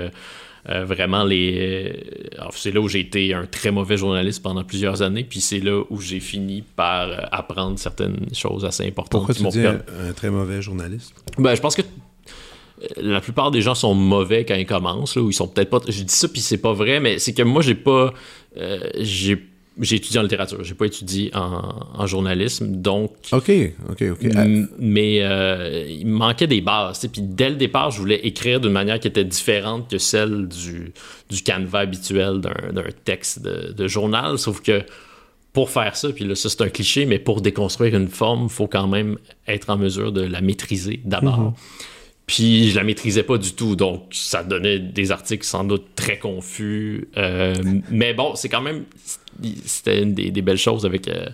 vraiment 0.66 1.24
les. 1.24 2.05
c'est 2.53 2.72
là 2.72 2.81
où 2.81 2.88
j'ai 2.88 3.00
été 3.00 3.35
un 3.35 3.46
très 3.46 3.70
mauvais 3.70 3.96
journaliste 3.96 4.42
pendant 4.42 4.64
plusieurs 4.64 5.03
années, 5.03 5.24
puis 5.24 5.40
c'est 5.40 5.61
là 5.61 5.83
où 5.90 6.00
j'ai 6.00 6.20
fini 6.20 6.62
par 6.62 7.29
apprendre 7.33 7.79
certaines 7.79 8.29
choses 8.33 8.64
assez 8.64 8.87
importantes. 8.87 9.27
Pourquoi 9.27 9.35
tu 9.35 9.59
dis 9.59 9.66
un, 9.66 9.81
un, 10.09 10.12
très 10.12 10.31
mauvais 10.31 10.62
journaliste? 10.62 11.14
Ben, 11.38 11.55
je 11.55 11.61
pense 11.61 11.74
que 11.74 11.83
la 12.96 13.20
plupart 13.20 13.50
des 13.50 13.62
gens 13.62 13.74
sont 13.74 13.94
mauvais 13.94 14.44
quand 14.44 14.55
ils 14.55 14.66
commencent, 14.66 15.16
là, 15.16 15.22
ou 15.22 15.31
ils 15.31 15.35
sont 15.35 15.48
peut-être 15.48 15.70
pas. 15.70 15.81
Je 15.87 16.03
dis 16.03 16.14
ça, 16.14 16.29
puis 16.29 16.40
c'est 16.40 16.59
pas 16.59 16.72
vrai, 16.72 17.00
mais 17.00 17.18
c'est 17.18 17.33
que 17.33 17.42
moi, 17.42 17.62
j'ai 17.62 17.74
pas. 17.74 18.12
Euh, 18.57 18.81
j'ai 18.98 19.37
j'ai 19.80 19.96
étudié 19.96 20.20
en 20.20 20.22
littérature, 20.22 20.62
j'ai 20.62 20.74
pas 20.74 20.87
étudié 20.87 21.30
en, 21.34 22.06
journalisme, 22.06 22.76
donc. 22.76 23.10
Ok, 23.32 23.50
ok, 23.90 24.04
ok. 24.12 24.37
Mais 24.78 25.18
euh, 25.22 25.87
il 25.88 26.06
me 26.06 26.16
manquait 26.18 26.46
des 26.46 26.60
bases. 26.60 27.06
Puis 27.12 27.22
dès 27.22 27.50
le 27.50 27.56
départ, 27.56 27.90
je 27.90 27.98
voulais 27.98 28.20
écrire 28.26 28.60
d'une 28.60 28.72
manière 28.72 29.00
qui 29.00 29.08
était 29.08 29.24
différente 29.24 29.90
que 29.90 29.98
celle 29.98 30.48
du, 30.48 30.92
du 31.28 31.42
canevas 31.42 31.80
habituel 31.80 32.40
d'un 32.40 32.84
texte 33.04 33.42
de, 33.42 33.88
journal. 33.88 34.38
Sauf 34.38 34.60
que 34.60 34.82
pour 35.52 35.70
faire 35.70 35.96
ça, 35.96 36.10
puis 36.10 36.24
là, 36.24 36.34
ça 36.34 36.48
c'est 36.48 36.62
un 36.62 36.68
cliché, 36.68 37.06
mais 37.06 37.18
pour 37.18 37.40
déconstruire 37.40 37.96
une 37.96 38.08
forme, 38.08 38.44
il 38.44 38.50
faut 38.50 38.66
quand 38.66 38.88
même 38.88 39.18
être 39.46 39.70
en 39.70 39.76
mesure 39.76 40.12
de 40.12 40.22
la 40.22 40.40
maîtriser 40.40 41.00
d'abord. 41.04 41.40
Mm-hmm. 41.40 41.84
Puis 42.26 42.70
je 42.70 42.76
la 42.76 42.84
maîtrisais 42.84 43.22
pas 43.22 43.37
du 43.37 43.52
tout, 43.52 43.76
donc 43.76 44.04
ça 44.12 44.42
donnait 44.42 44.78
des 44.78 45.10
articles 45.10 45.44
sans 45.44 45.64
doute 45.64 45.84
très 45.94 46.18
confus. 46.18 47.08
Euh, 47.18 47.54
mais 47.90 48.14
bon, 48.14 48.34
c'est 48.34 48.48
quand 48.48 48.62
même 48.62 48.84
c'était 49.64 50.03
une 50.03 50.14
des, 50.14 50.31
belles 50.42 50.59
choses 50.59 50.87
avec 50.87 51.09
euh, 51.09 51.27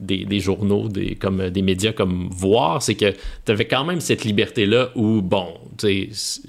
des, 0.00 0.40
journaux, 0.40 0.88
des, 0.88 1.14
comme 1.14 1.50
des 1.50 1.62
médias 1.62 1.92
comme 1.92 2.28
Voir, 2.30 2.82
c'est 2.82 2.94
que 2.94 3.12
tu 3.44 3.52
avais 3.52 3.66
quand 3.66 3.84
même 3.84 4.00
cette 4.00 4.24
liberté-là 4.24 4.90
où, 4.94 5.22
bon, 5.22 5.54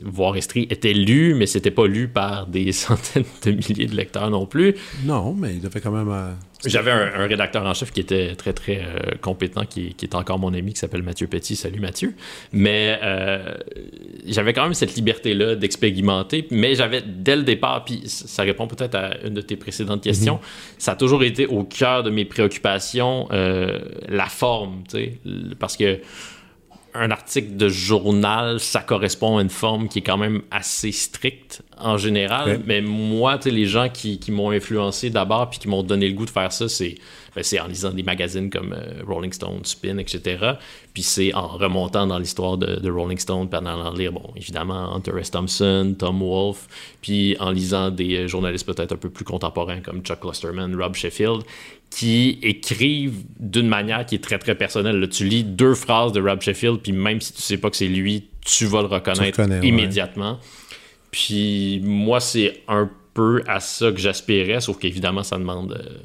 Voir 0.04 0.36
Estrie 0.38 0.68
était 0.70 0.94
lu, 0.94 1.34
mais 1.36 1.46
c'était 1.46 1.72
pas 1.72 1.88
lu 1.88 2.08
par 2.08 2.48
des 2.48 2.72
centaines 2.72 3.24
de 3.44 3.52
milliers 3.52 3.88
de 3.88 3.96
lecteurs 3.96 4.30
non 4.30 4.46
plus. 4.46 4.76
Non, 5.06 5.34
mais 5.34 5.54
il 5.54 5.62
devait 5.62 5.82
quand 5.82 5.92
même. 5.92 6.10
Euh, 6.10 6.32
j'avais 6.66 6.92
un, 6.92 7.28
rédacteur 7.28 7.64
en 7.66 7.74
chef 7.74 7.92
qui 7.92 8.00
était 8.00 8.36
très, 8.36 8.54
très 8.54 8.80
euh, 8.80 9.16
compétent, 9.22 9.66
qui, 9.66 9.96
est 10.02 10.16
encore 10.16 10.40
mon 10.40 10.54
ami, 10.54 10.74
qui 10.74 10.80
s'appelle 10.80 11.04
Mathieu 11.04 11.28
Petit. 11.28 11.56
Salut 11.56 11.80
Mathieu. 11.80 12.16
Mais 12.52 13.00
euh, 13.04 13.54
j'avais 14.26 14.54
quand 14.54 14.64
même 14.64 14.74
cette 14.74 14.96
liberté-là 14.96 15.56
d'expérimenter. 15.56 16.48
Mais 16.50 16.74
j'avais, 16.74 17.04
dès 17.06 17.36
le 17.36 17.44
départ, 17.44 17.86
puis 17.86 18.04
ça 18.06 18.44
répond 18.44 18.68
peut-être 18.68 18.96
à 18.96 19.18
une 19.24 19.36
de 19.36 19.42
tes 19.42 19.56
précédentes 19.56 20.04
questions, 20.04 20.36
mhm. 20.36 20.42
ça 20.80 20.96
toujours 20.98 21.24
été 21.24 21.46
au 21.48 21.64
cœur 21.64 22.04
de 22.04 22.10
mes 22.10 22.26
préoccupations, 22.26 23.28
euh, 23.32 23.80
la 24.08 24.26
forme, 24.26 24.84
tu 24.90 24.98
sais. 24.98 25.14
Parce 25.60 25.78
que 25.78 26.00
un 26.94 27.12
article 27.12 27.58
de 27.58 27.70
journal, 27.70 28.60
ça 28.60 28.82
correspond 28.82 29.38
à 29.38 29.42
une 29.42 29.50
forme 29.50 29.88
qui 29.88 30.00
est 30.00 30.04
quand 30.04 30.18
même 30.18 30.42
assez 30.52 30.92
stricte 30.92 31.62
en 31.78 31.98
général. 31.98 32.62
Mais 32.66 32.82
moi, 32.82 33.40
les 33.46 33.66
gens 33.66 33.90
qui, 33.90 34.20
qui 34.20 34.32
m'ont 34.32 34.52
influencé 34.52 35.10
d'abord 35.10 35.50
puis 35.50 35.60
qui 35.60 35.68
m'ont 35.68 35.84
donné 35.84 36.08
le 36.08 36.14
goût 36.14 36.26
de 36.26 36.32
faire 36.32 36.52
ça, 36.52 36.68
c'est 36.68 36.96
ben, 37.38 37.44
en 37.64 37.68
lisant 37.68 37.92
des 37.92 38.02
magazines 38.02 38.50
comme 38.50 38.74
euh, 38.74 39.04
Rolling 39.06 39.32
Stone, 39.32 39.64
Spin, 39.64 40.00
etc. 40.00 40.54
Puis 40.92 41.04
c'est 41.04 41.36
en 41.36 41.48
remontant 41.48 42.08
dans 42.08 42.18
l'histoire 42.18 42.58
de, 42.58 42.90
Rolling 42.90 43.20
Stone, 43.20 43.48
puis 43.48 43.60
en 43.60 43.66
allant 43.68 43.94
lire, 43.94 44.12
bon, 44.12 44.34
évidemment, 44.36 44.96
Hunter 44.96 45.12
S. 45.20 45.30
Thompson, 45.30 45.96
Tom 46.00 46.20
Wolfe, 46.20 46.68
puis 47.00 47.38
en 47.40 47.52
lisant 47.52 47.92
des 47.92 48.16
euh, 48.16 48.28
journalistes 48.28 48.66
peut-être 48.66 48.94
un 48.94 48.98
peu 48.98 49.12
plus 49.12 49.24
contemporains 49.24 49.82
comme 49.82 50.02
Chuck 50.02 50.20
Klosterman, 50.20 50.76
Rob 50.76 50.96
Sheffield, 50.96 51.44
qui 51.90 52.40
écrivent 52.42 53.24
d'une 53.40 53.68
manière 53.68 54.06
qui 54.06 54.16
est 54.16 54.24
très, 54.24 54.38
très 54.38 54.56
personnelle. 54.56 55.08
tu 55.10 55.26
lis 55.26 55.44
deux 55.44 55.74
phrases 55.74 56.12
de 56.12 56.22
Rob 56.22 56.42
Sheffield, 56.42 56.80
puis 56.82 56.92
même 56.92 57.22
si 57.22 57.34
tu 57.34 57.42
sais 57.42 57.58
pas 57.58 57.70
que 57.70 57.78
c'est 57.78 57.88
lui, 57.88 58.28
tu 58.42 58.66
vas 58.66 58.82
le 58.82 58.88
reconnaître 58.88 59.42
immédiatement. 59.64 60.40
Puis 61.12 61.82
moi, 61.84 62.20
c'est 62.20 62.62
un 62.68 62.90
peu 63.14 63.42
à 63.48 63.60
ça 63.60 63.92
que 63.92 63.98
j'aspirais, 63.98 64.62
sauf 64.62 64.78
qu'évidemment, 64.78 65.24
ça 65.24 65.38
demande... 65.38 65.74
Euh, 65.74 65.98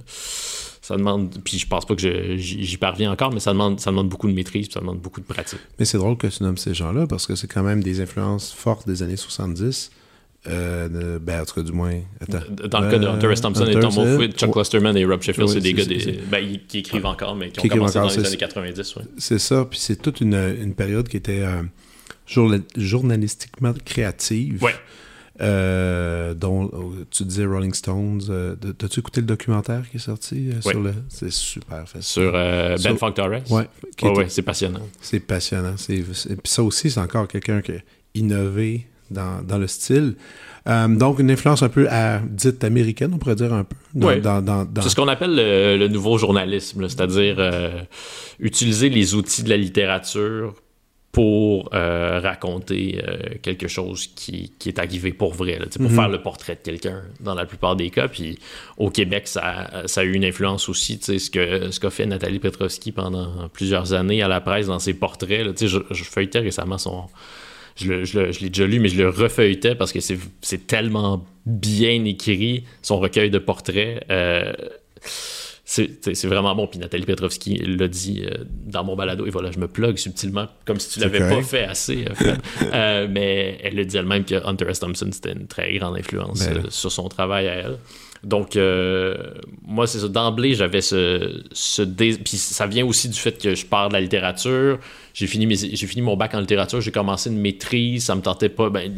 ça 0.83 0.97
demande, 0.97 1.39
puis 1.45 1.59
je 1.59 1.67
pense 1.69 1.87
pas 1.87 1.95
que 1.95 2.37
j'y 2.37 2.77
parviens 2.77 3.13
encore, 3.13 3.33
mais 3.33 3.39
ça 3.39 3.53
demande, 3.53 3.79
ça 3.79 3.91
demande 3.91 4.09
beaucoup 4.09 4.27
de 4.27 4.35
maîtrise, 4.35 4.69
ça 4.69 4.81
demande 4.81 4.99
beaucoup 4.99 5.21
de 5.21 5.27
pratique. 5.27 5.61
Mais 5.79 5.85
c'est 5.85 5.97
drôle 5.97 6.17
que 6.17 6.27
tu 6.27 6.43
nommes 6.43 6.59
ces 6.59 6.75
gens-là, 6.75 7.07
parce 7.07 7.25
que 7.25 7.37
c'est 7.37 7.47
quand 7.47 7.63
même 7.63 7.85
des 7.85 8.01
influences 8.01 8.53
fortes 8.53 8.89
des 8.89 9.05
années 9.05 9.17
70. 9.17 9.93
Euh, 10.49 11.19
ben, 11.21 11.43
en 11.43 11.45
tout 11.45 11.55
cas, 11.55 11.63
du 11.63 11.73
moins. 11.73 12.01
Dans 12.29 12.81
le 12.81 12.91
cas 12.91 12.99
de 12.99 13.07
Hunter 13.07 13.31
S. 13.31 13.41
Thompson 13.41 13.67
et 13.67 13.79
Tom 13.79 13.93
Wolfe, 13.93 14.33
Chuck 14.35 14.53
Clusterman 14.53 14.97
et 14.97 15.05
Rob 15.05 15.23
Sheffield, 15.23 15.49
c'est 15.49 15.61
des 15.61 15.73
gars 15.73 15.85
ben, 16.31 16.59
qui 16.67 16.79
écrivent 16.79 17.07
encore, 17.07 17.37
mais 17.37 17.51
qui, 17.51 17.67
ont 17.67 17.69
commencé 17.69 17.99
dans 17.99 18.09
les 18.09 18.27
années 18.27 18.37
90. 18.37 18.95
C'est 19.19 19.39
ça, 19.39 19.65
puis 19.69 19.79
c'est 19.79 19.97
toute 19.97 20.21
une, 20.21 20.35
une, 20.35 20.75
période 20.75 21.09
qui 21.09 21.17
était 21.17 21.43
euh, 21.43 21.63
journalistiquement 22.77 23.73
créative. 23.85 24.63
Ouais. 24.63 24.75
Euh, 25.41 26.35
dont 26.35 26.67
euh, 26.67 27.07
tu 27.11 27.25
disais 27.25 27.47
Rolling 27.47 27.73
Stones. 27.73 28.21
Euh, 28.29 28.55
T'as-tu 28.55 29.01
écouté 29.01 29.23
le 29.23 29.27
documentaire 29.27 29.89
qui 29.91 29.97
est 29.97 30.01
sorti 30.01 30.51
euh, 30.51 30.61
sur 30.61 30.81
le. 30.81 30.93
C'est 31.09 31.33
super 31.33 31.89
facile. 31.89 32.03
Sur 32.03 32.33
Ben 32.33 32.97
Funk 32.99 33.13
Torres? 33.13 33.51
Ouais. 33.51 33.67
ouais 34.03 34.29
c'est 34.29 34.43
passionnant. 34.43 34.87
C'est 35.01 35.21
passionnant. 35.21 35.75
Puis 35.77 36.05
ça 36.45 36.63
aussi, 36.63 36.91
c'est 36.91 37.01
encore 37.01 37.27
quelqu'un 37.29 37.63
qui 37.63 37.73
a 37.73 37.79
innové 38.15 38.87
dans, 39.13 39.43
dans 39.47 39.59
le 39.59 39.67
style. 39.67 40.15
donc, 40.67 41.19
une 41.19 41.31
influence 41.31 41.63
un 41.63 41.69
peu 41.69 41.89
dite 42.29 42.65
américaine, 42.65 43.13
on 43.15 43.19
pourrait 43.19 43.37
dire 43.37 43.53
un 43.53 43.65
peu. 43.65 43.77
C'est 44.81 44.89
ce 44.89 44.97
qu'on 44.97 45.09
appelle 45.09 45.35
le, 45.35 45.77
le, 45.77 45.89
nouveau 45.89 46.19
journalisme, 46.19 46.89
c'est-à-dire 46.89 47.39
utiliser 48.41 48.89
les 48.89 49.15
outils 49.15 49.43
de 49.43 49.49
la 49.49 49.57
littérature 49.57 50.55
pour 51.13 51.69
euh, 51.75 52.21
raconter 52.21 53.03
euh, 53.07 53.35
quelque 53.43 53.69
chose 53.69 54.07
qui, 54.07 54.51
qui, 54.59 54.71
est 54.71 54.79
arrivé 54.79 55.13
pour 55.13 55.35
vrai, 55.35 55.59
là, 55.59 55.67
pour 55.67 55.91
mhm. 55.91 55.95
faire 55.95 56.09
le 56.09 56.23
portrait 56.23 56.55
de 56.55 56.61
quelqu'un 56.61 57.03
dans 57.21 57.35
la 57.35 57.45
plupart 57.45 57.77
des 57.77 57.91
cas. 57.91 58.09
Puis 58.09 58.39
au 58.79 58.89
Québec, 58.89 59.29
ça, 59.29 59.83
ça 59.87 60.01
a 60.01 60.05
eu 60.05 60.15
une 60.15 60.25
influence 60.25 60.71
aussi, 60.71 60.99
ce 61.03 61.31
qu'a 61.31 61.71
ce 61.71 61.79
qu'a 61.79 61.91
fait 61.91 62.07
Nathalie 62.07 62.39
Petrovski 62.39 62.93
pendant 62.93 63.49
plusieurs 63.51 63.93
années 63.93 64.23
à 64.23 64.29
la 64.29 64.41
presse 64.41 64.69
dans 64.69 64.79
ses 64.79 64.95
portraits. 64.95 65.45
Là, 65.45 65.53
je, 65.61 65.79
je 65.91 66.05
feuilletais 66.05 66.41
récemment 66.41 66.79
son... 66.79 67.05
Je, 67.77 68.05
je, 68.05 68.33
je 68.33 68.41
l'ai 68.41 68.49
déjà 68.49 68.67
lu, 68.67 68.81
mais 68.81 68.89
je 68.89 68.99
le 68.99 69.09
refeuilletais 69.09 69.75
parce 69.75 69.93
que 69.93 70.01
c'est 70.01 70.67
tellement 70.67 71.25
bien 71.47 72.05
écrit, 72.05 72.65
son 72.83 72.99
recueil 72.99 73.31
de 73.31 73.39
portraits. 73.39 74.05
Euh, 74.11 74.53
c'est 75.65 76.27
vraiment 76.27 76.55
bon. 76.55 76.67
Puis 76.67 76.79
Nathalie 76.79 77.05
Petrovski 77.05 77.57
l'a 77.57 77.89
dit 77.89 78.25
euh, 78.25 78.45
dans 78.67 78.85
mon 78.85 78.97
balado. 78.97 79.27
Et 79.27 79.31
voilà, 79.31 79.51
je 79.51 79.59
me 79.59 79.69
plug 79.69 79.97
subtilement, 79.97 80.47
comme 80.65 80.79
si 80.79 80.91
tu 80.91 81.01
l'avais 81.01 81.21
pas 81.21 81.43
fait 81.43 81.65
assez, 81.65 82.05
euh, 82.05 82.35
euh, 82.75 83.07
mais 83.11 83.59
elle 83.63 83.77
le 83.77 83.85
dit 83.85 83.97
elle-même 83.97 84.25
que 84.25 84.35
Hunter 84.47 84.67
S. 84.69 84.81
Thompson, 84.81 85.09
c'était 85.13 85.33
une 85.33 85.47
très 85.47 85.73
grande 85.79 85.97
influence 85.97 86.47
ben 86.47 86.65
sur 86.69 86.93
son 86.93 87.09
travail 87.09 87.49
à 87.49 87.55
elle. 87.55 87.79
Donc, 88.25 88.57
moi, 89.67 89.87
c'est 89.87 89.99
ça. 89.99 90.09
D'emblée, 90.09 90.55
j'avais 90.55 90.81
ce, 90.81 91.43
ce 91.53 91.83
Puis 91.83 92.37
ça 92.37 92.67
vient 92.67 92.87
aussi 92.87 93.09
du 93.09 93.19
fait 93.19 93.41
que 93.41 93.55
je 93.55 93.67
parle 93.67 93.89
de 93.89 93.95
la 93.95 94.01
littérature 94.01 94.79
j'ai 95.15 95.27
fini, 95.27 95.55
j'ai 95.55 95.87
fini 95.87 96.01
mon 96.01 96.17
bac 96.17 96.35
en 96.35 96.41
littérature, 96.41 96.81
j'ai 96.81 96.91
commencé 96.91 97.29
une 97.29 97.39
maîtrise, 97.39 98.05
ça 98.05 98.15
me 98.15 98.23
tentait 98.23 98.49
pas. 98.49 98.71
Ben, 98.71 98.91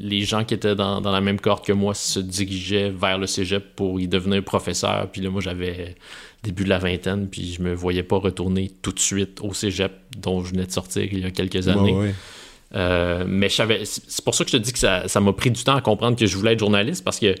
les 0.00 0.22
gens 0.22 0.44
qui 0.44 0.54
étaient 0.54 0.74
dans, 0.74 1.00
la 1.00 1.20
même 1.20 1.40
cohorte 1.40 1.64
que 1.64 1.72
moi 1.72 1.94
se 1.94 2.18
dirigeaient 2.18 2.90
vers 2.90 3.18
le 3.18 3.26
cégep 3.26 3.76
pour 3.76 4.00
y 4.00 4.08
devenir 4.08 4.42
professeur. 4.42 5.08
Puis 5.12 5.20
là, 5.20 5.30
moi, 5.30 5.40
j'avais 5.40 5.94
début 6.42 6.64
de 6.64 6.68
la 6.68 6.78
vingtaine, 6.78 7.28
puis 7.28 7.52
je 7.52 7.62
me 7.62 7.72
voyais 7.72 8.02
pas 8.02 8.16
retourner 8.16 8.70
tout 8.82 8.92
de 8.92 8.98
suite 8.98 9.40
au 9.42 9.54
cégep 9.54 9.92
dont 10.16 10.42
je 10.44 10.50
venais 10.50 10.66
de 10.66 10.72
sortir 10.72 11.04
il 11.04 11.20
y 11.20 11.24
a 11.24 11.30
quelques 11.30 11.68
années. 11.68 12.12
Euh, 12.74 13.24
mais 13.26 13.48
c'est 13.48 14.24
pour 14.24 14.34
ça 14.34 14.44
que 14.44 14.50
je 14.50 14.56
te 14.56 14.62
dis 14.62 14.72
que 14.72 14.78
ça 14.78 15.20
m'a 15.20 15.32
pris 15.32 15.50
du 15.50 15.62
temps 15.62 15.76
à 15.76 15.80
comprendre 15.80 16.16
que 16.16 16.26
je 16.26 16.36
voulais 16.36 16.52
être 16.52 16.58
journaliste 16.58 17.02
parce 17.02 17.18
que 17.18 17.34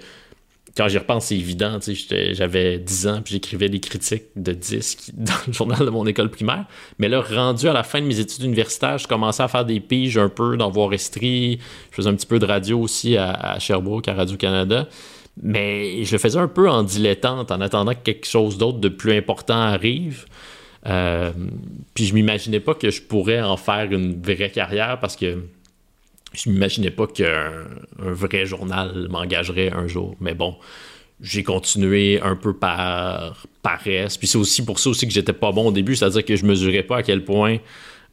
quand 0.76 0.88
j'y 0.88 0.98
repense, 0.98 1.26
c'est 1.26 1.36
évident. 1.36 1.78
J'avais 2.32 2.78
10 2.78 3.06
ans, 3.08 3.20
puis 3.24 3.34
j'écrivais 3.34 3.68
des 3.68 3.80
critiques 3.80 4.26
de 4.36 4.52
disques 4.52 5.10
dans 5.14 5.32
le 5.46 5.52
journal 5.52 5.84
de 5.84 5.90
mon 5.90 6.06
école 6.06 6.30
primaire. 6.30 6.64
Mais 6.98 7.08
là, 7.08 7.20
rendu 7.20 7.68
à 7.68 7.72
la 7.72 7.82
fin 7.82 8.00
de 8.00 8.06
mes 8.06 8.20
études 8.20 8.44
universitaires, 8.44 8.98
je 8.98 9.08
commençais 9.08 9.42
à 9.42 9.48
faire 9.48 9.64
des 9.64 9.80
piges 9.80 10.18
un 10.18 10.28
peu 10.28 10.56
dans 10.56 10.70
Voir 10.70 10.92
Estrie. 10.92 11.58
Je 11.90 11.96
faisais 11.96 12.08
un 12.08 12.14
petit 12.14 12.26
peu 12.26 12.38
de 12.38 12.46
radio 12.46 12.80
aussi 12.80 13.16
à, 13.16 13.58
Sherbrooke, 13.58 14.08
à 14.08 14.14
Radio-Canada. 14.14 14.88
Mais 15.40 16.04
je 16.04 16.12
le 16.12 16.18
faisais 16.18 16.38
un 16.38 16.48
peu 16.48 16.68
en 16.68 16.82
dilettante, 16.82 17.50
en 17.52 17.60
attendant 17.60 17.92
que 17.92 18.02
quelque 18.02 18.26
chose 18.26 18.58
d'autre 18.58 18.78
de 18.78 18.88
plus 18.88 19.12
important 19.12 19.54
arrive. 19.54 20.26
Euh, 20.86 21.32
puis 21.94 22.06
je 22.06 22.14
m'imaginais 22.14 22.60
pas 22.60 22.74
que 22.74 22.90
je 22.90 23.02
pourrais 23.02 23.40
en 23.40 23.56
faire 23.56 23.92
une 23.92 24.20
vraie 24.20 24.50
carrière 24.50 24.98
parce 25.00 25.16
que 25.16 25.42
je 26.32 26.50
m'imaginais 26.50 26.90
pas 26.90 27.06
qu'un 27.06 27.52
vrai 27.98 28.46
journal 28.46 29.08
m'engagerait 29.10 29.72
un 29.72 29.86
jour. 29.86 30.16
Mais 30.20 30.34
bon, 30.34 30.56
j'ai 31.20 31.42
continué 31.42 32.20
un 32.20 32.36
peu 32.36 32.54
par 32.54 33.46
paresse. 33.62 34.16
Puis 34.16 34.28
c'est 34.28 34.38
aussi 34.38 34.64
pour 34.64 34.78
ça 34.78 34.90
aussi 34.90 35.06
que 35.06 35.12
j'étais 35.12 35.32
pas 35.32 35.52
bon 35.52 35.68
au 35.68 35.72
début, 35.72 35.96
c'est-à-dire 35.96 36.24
que 36.24 36.36
je 36.36 36.44
mesurais 36.44 36.82
pas 36.82 36.98
à 36.98 37.02
quel 37.02 37.24
point 37.24 37.58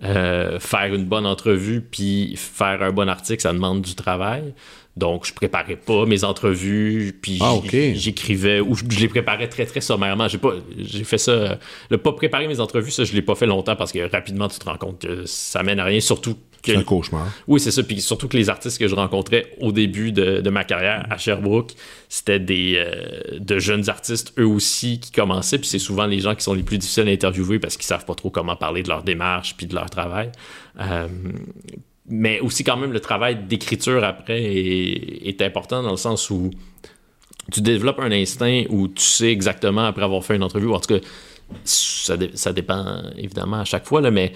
euh, 0.03 0.59
faire 0.59 0.93
une 0.93 1.05
bonne 1.05 1.25
entrevue 1.25 1.81
puis 1.81 2.35
faire 2.35 2.81
un 2.81 2.91
bon 2.91 3.07
article, 3.07 3.41
ça 3.41 3.53
demande 3.53 3.81
du 3.81 3.95
travail. 3.95 4.53
Donc, 4.97 5.25
je 5.25 5.33
préparais 5.33 5.75
pas 5.75 6.05
mes 6.05 6.23
entrevues, 6.23 7.17
puis 7.21 7.39
ah, 7.41 7.55
j'écrivais, 7.95 8.61
ou 8.61 8.75
je, 8.75 8.85
les 8.97 9.09
préparais 9.09 9.49
très, 9.49 9.65
très 9.65 9.81
sommairement. 9.81 10.29
J'ai 10.29 10.37
pas, 10.37 10.53
j'ai 10.77 11.03
fait 11.03 11.17
ça, 11.17 11.59
le 11.89 11.97
pas 11.97 12.13
préparer 12.13 12.47
mes 12.47 12.61
entrevues, 12.61 12.91
ça, 12.91 13.03
je 13.03 13.11
l'ai 13.11 13.21
pas 13.21 13.35
fait 13.35 13.45
longtemps 13.45 13.75
parce 13.75 13.91
que 13.91 14.09
rapidement, 14.09 14.47
tu 14.47 14.57
te 14.57 14.63
rends 14.63 14.77
compte 14.77 14.99
que 14.99 15.25
ça 15.25 15.63
mène 15.63 15.79
à 15.79 15.83
rien, 15.83 15.99
surtout 15.99 16.35
que... 16.63 16.71
C'est 16.71 16.77
un 16.77 16.83
cauchemar. 16.83 17.27
Oui, 17.45 17.59
c'est 17.59 17.71
ça, 17.71 17.83
puis 17.83 17.99
surtout 17.99 18.29
que 18.29 18.37
les 18.37 18.49
artistes 18.49 18.79
que 18.79 18.87
je 18.87 18.95
rencontrais 18.95 19.51
au 19.59 19.73
début 19.73 20.13
de, 20.13 20.49
ma 20.49 20.63
carrière 20.63 21.05
à 21.09 21.17
Sherbrooke, 21.17 21.73
c'était 22.07 22.39
des 22.39 22.75
euh, 22.77 23.37
de 23.37 23.59
jeunes 23.59 23.89
artistes, 23.89 24.33
eux 24.39 24.47
aussi, 24.47 25.01
qui 25.01 25.11
commençaient, 25.11 25.57
puis 25.57 25.67
c'est 25.67 25.77
souvent 25.77 26.05
les 26.05 26.21
gens 26.21 26.35
qui 26.35 26.43
sont 26.43 26.53
les 26.53 26.63
plus 26.63 26.77
difficiles 26.77 27.09
à 27.09 27.11
interviewer 27.11 27.59
parce 27.59 27.75
qu'ils 27.75 27.85
savent 27.85 28.05
pas 28.05 28.15
trop 28.15 28.29
comment 28.29 28.55
parler 28.55 28.81
de 28.81 28.87
leur 28.87 29.03
démarche 29.03 29.57
puis 29.57 29.65
de 29.65 29.75
leur 29.75 29.89
travail. 29.89 30.31
Euh, 30.79 31.09
mais 32.07 32.39
aussi 32.39 32.63
quand 32.63 32.77
même 32.77 32.91
le 32.91 32.99
travail 32.99 33.35
d'écriture 33.47 34.03
après 34.03 34.43
est, 34.43 35.41
important 35.41 35.81
dans 35.81 35.91
le 35.91 35.97
sens 35.97 36.29
où 36.29 36.51
tu 37.51 37.61
développes 37.61 37.99
un 37.99 38.11
instinct 38.11 38.63
où 38.69 38.87
tu 38.87 39.03
sais 39.03 39.31
exactement 39.31 39.85
après 39.85 40.03
avoir 40.03 40.23
fait 40.23 40.35
une 40.35 40.43
entrevue, 40.43 40.71
en 40.71 40.79
tout 40.79 40.95
cas, 40.95 41.05
ça, 41.63 42.15
ça 42.33 42.53
dépend 42.53 43.03
évidemment 43.17 43.59
à 43.59 43.65
chaque 43.65 43.85
fois, 43.85 44.01
là, 44.01 44.11
mais 44.11 44.33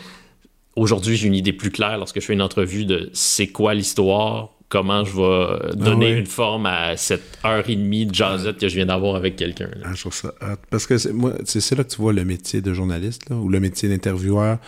aujourd'hui 0.75 1.15
j'ai 1.15 1.27
une 1.27 1.35
idée 1.35 1.53
plus 1.53 1.71
claire 1.71 1.97
lorsque 1.97 2.19
je 2.19 2.25
fais 2.25 2.33
une 2.33 2.41
entrevue 2.41 2.85
de 2.85 3.09
c'est 3.13 3.47
quoi 3.47 3.73
l'histoire, 3.73 4.49
comment 4.69 5.03
je 5.03 5.15
vais 5.15 5.75
donner 5.75 6.13
ah 6.13 6.17
une 6.17 6.25
forme 6.27 6.67
à 6.67 6.95
cette 6.95 7.39
heure 7.43 7.67
et 7.69 7.75
demie 7.75 8.05
de 8.05 8.13
jazzette 8.13 8.57
que 8.57 8.69
je 8.69 8.75
viens 8.75 8.85
d'avoir 8.85 9.15
avec 9.15 9.35
quelqu'un. 9.35 9.69
Ah, 9.83 9.93
je 9.93 10.01
trouve 10.01 10.13
ça 10.13 10.33
Parce 10.69 10.85
que 10.85 11.11
moi, 11.11 11.33
c'est 11.43 11.75
là 11.75 11.83
que 11.83 11.89
tu 11.89 11.97
vois 11.97 12.13
le 12.13 12.23
métier 12.23 12.61
de 12.61 12.73
journaliste 12.73 13.23
ou 13.31 13.49
le 13.49 13.59
métier 13.59 13.89
d'intervieweur. 13.89 14.59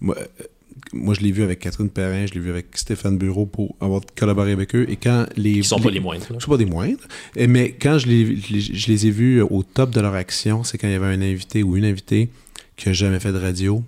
Moi, 0.00 0.16
moi, 0.92 1.14
je 1.14 1.20
l'ai 1.20 1.32
vu 1.32 1.42
avec 1.42 1.58
Catherine 1.60 1.90
Perrin, 1.90 2.26
je 2.26 2.34
l'ai 2.34 2.40
vu 2.40 2.50
avec 2.50 2.66
Stéphane 2.74 3.18
Bureau 3.18 3.46
pour 3.46 3.76
avoir 3.80 4.02
collaboré 4.16 4.52
avec 4.52 4.74
eux. 4.74 4.86
Et 4.88 4.96
quand 4.96 5.26
les. 5.36 5.50
Ils 5.50 5.64
sont 5.64 5.80
pas 5.80 5.90
les 5.90 6.00
moindres. 6.00 6.26
Ils 6.30 6.40
sont 6.40 6.50
pas 6.50 6.56
des 6.56 6.66
moindres. 6.66 7.06
Mais 7.36 7.72
quand 7.72 7.98
je 7.98 8.06
les, 8.06 8.36
je 8.36 8.86
les 8.88 9.06
ai 9.06 9.10
vus 9.10 9.40
au 9.42 9.62
top 9.62 9.90
de 9.90 10.00
leur 10.00 10.14
action, 10.14 10.64
c'est 10.64 10.78
quand 10.78 10.88
il 10.88 10.92
y 10.92 10.96
avait 10.96 11.06
un 11.06 11.22
invité 11.22 11.62
ou 11.62 11.76
une 11.76 11.84
invitée 11.84 12.30
qui 12.76 12.88
n'a 12.88 12.92
jamais 12.92 13.20
fait 13.20 13.32
de 13.32 13.38
radio, 13.38 13.82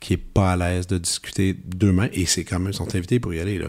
qui 0.00 0.14
est 0.14 0.16
pas 0.16 0.52
à 0.52 0.56
l'aise 0.56 0.86
de 0.86 0.96
discuter 0.96 1.54
d'eux-mêmes, 1.54 2.10
et 2.14 2.24
c'est 2.24 2.44
quand 2.44 2.58
même, 2.58 2.72
son 2.72 2.88
invité 2.96 3.20
pour 3.20 3.34
y 3.34 3.38
aller, 3.38 3.58
là. 3.58 3.66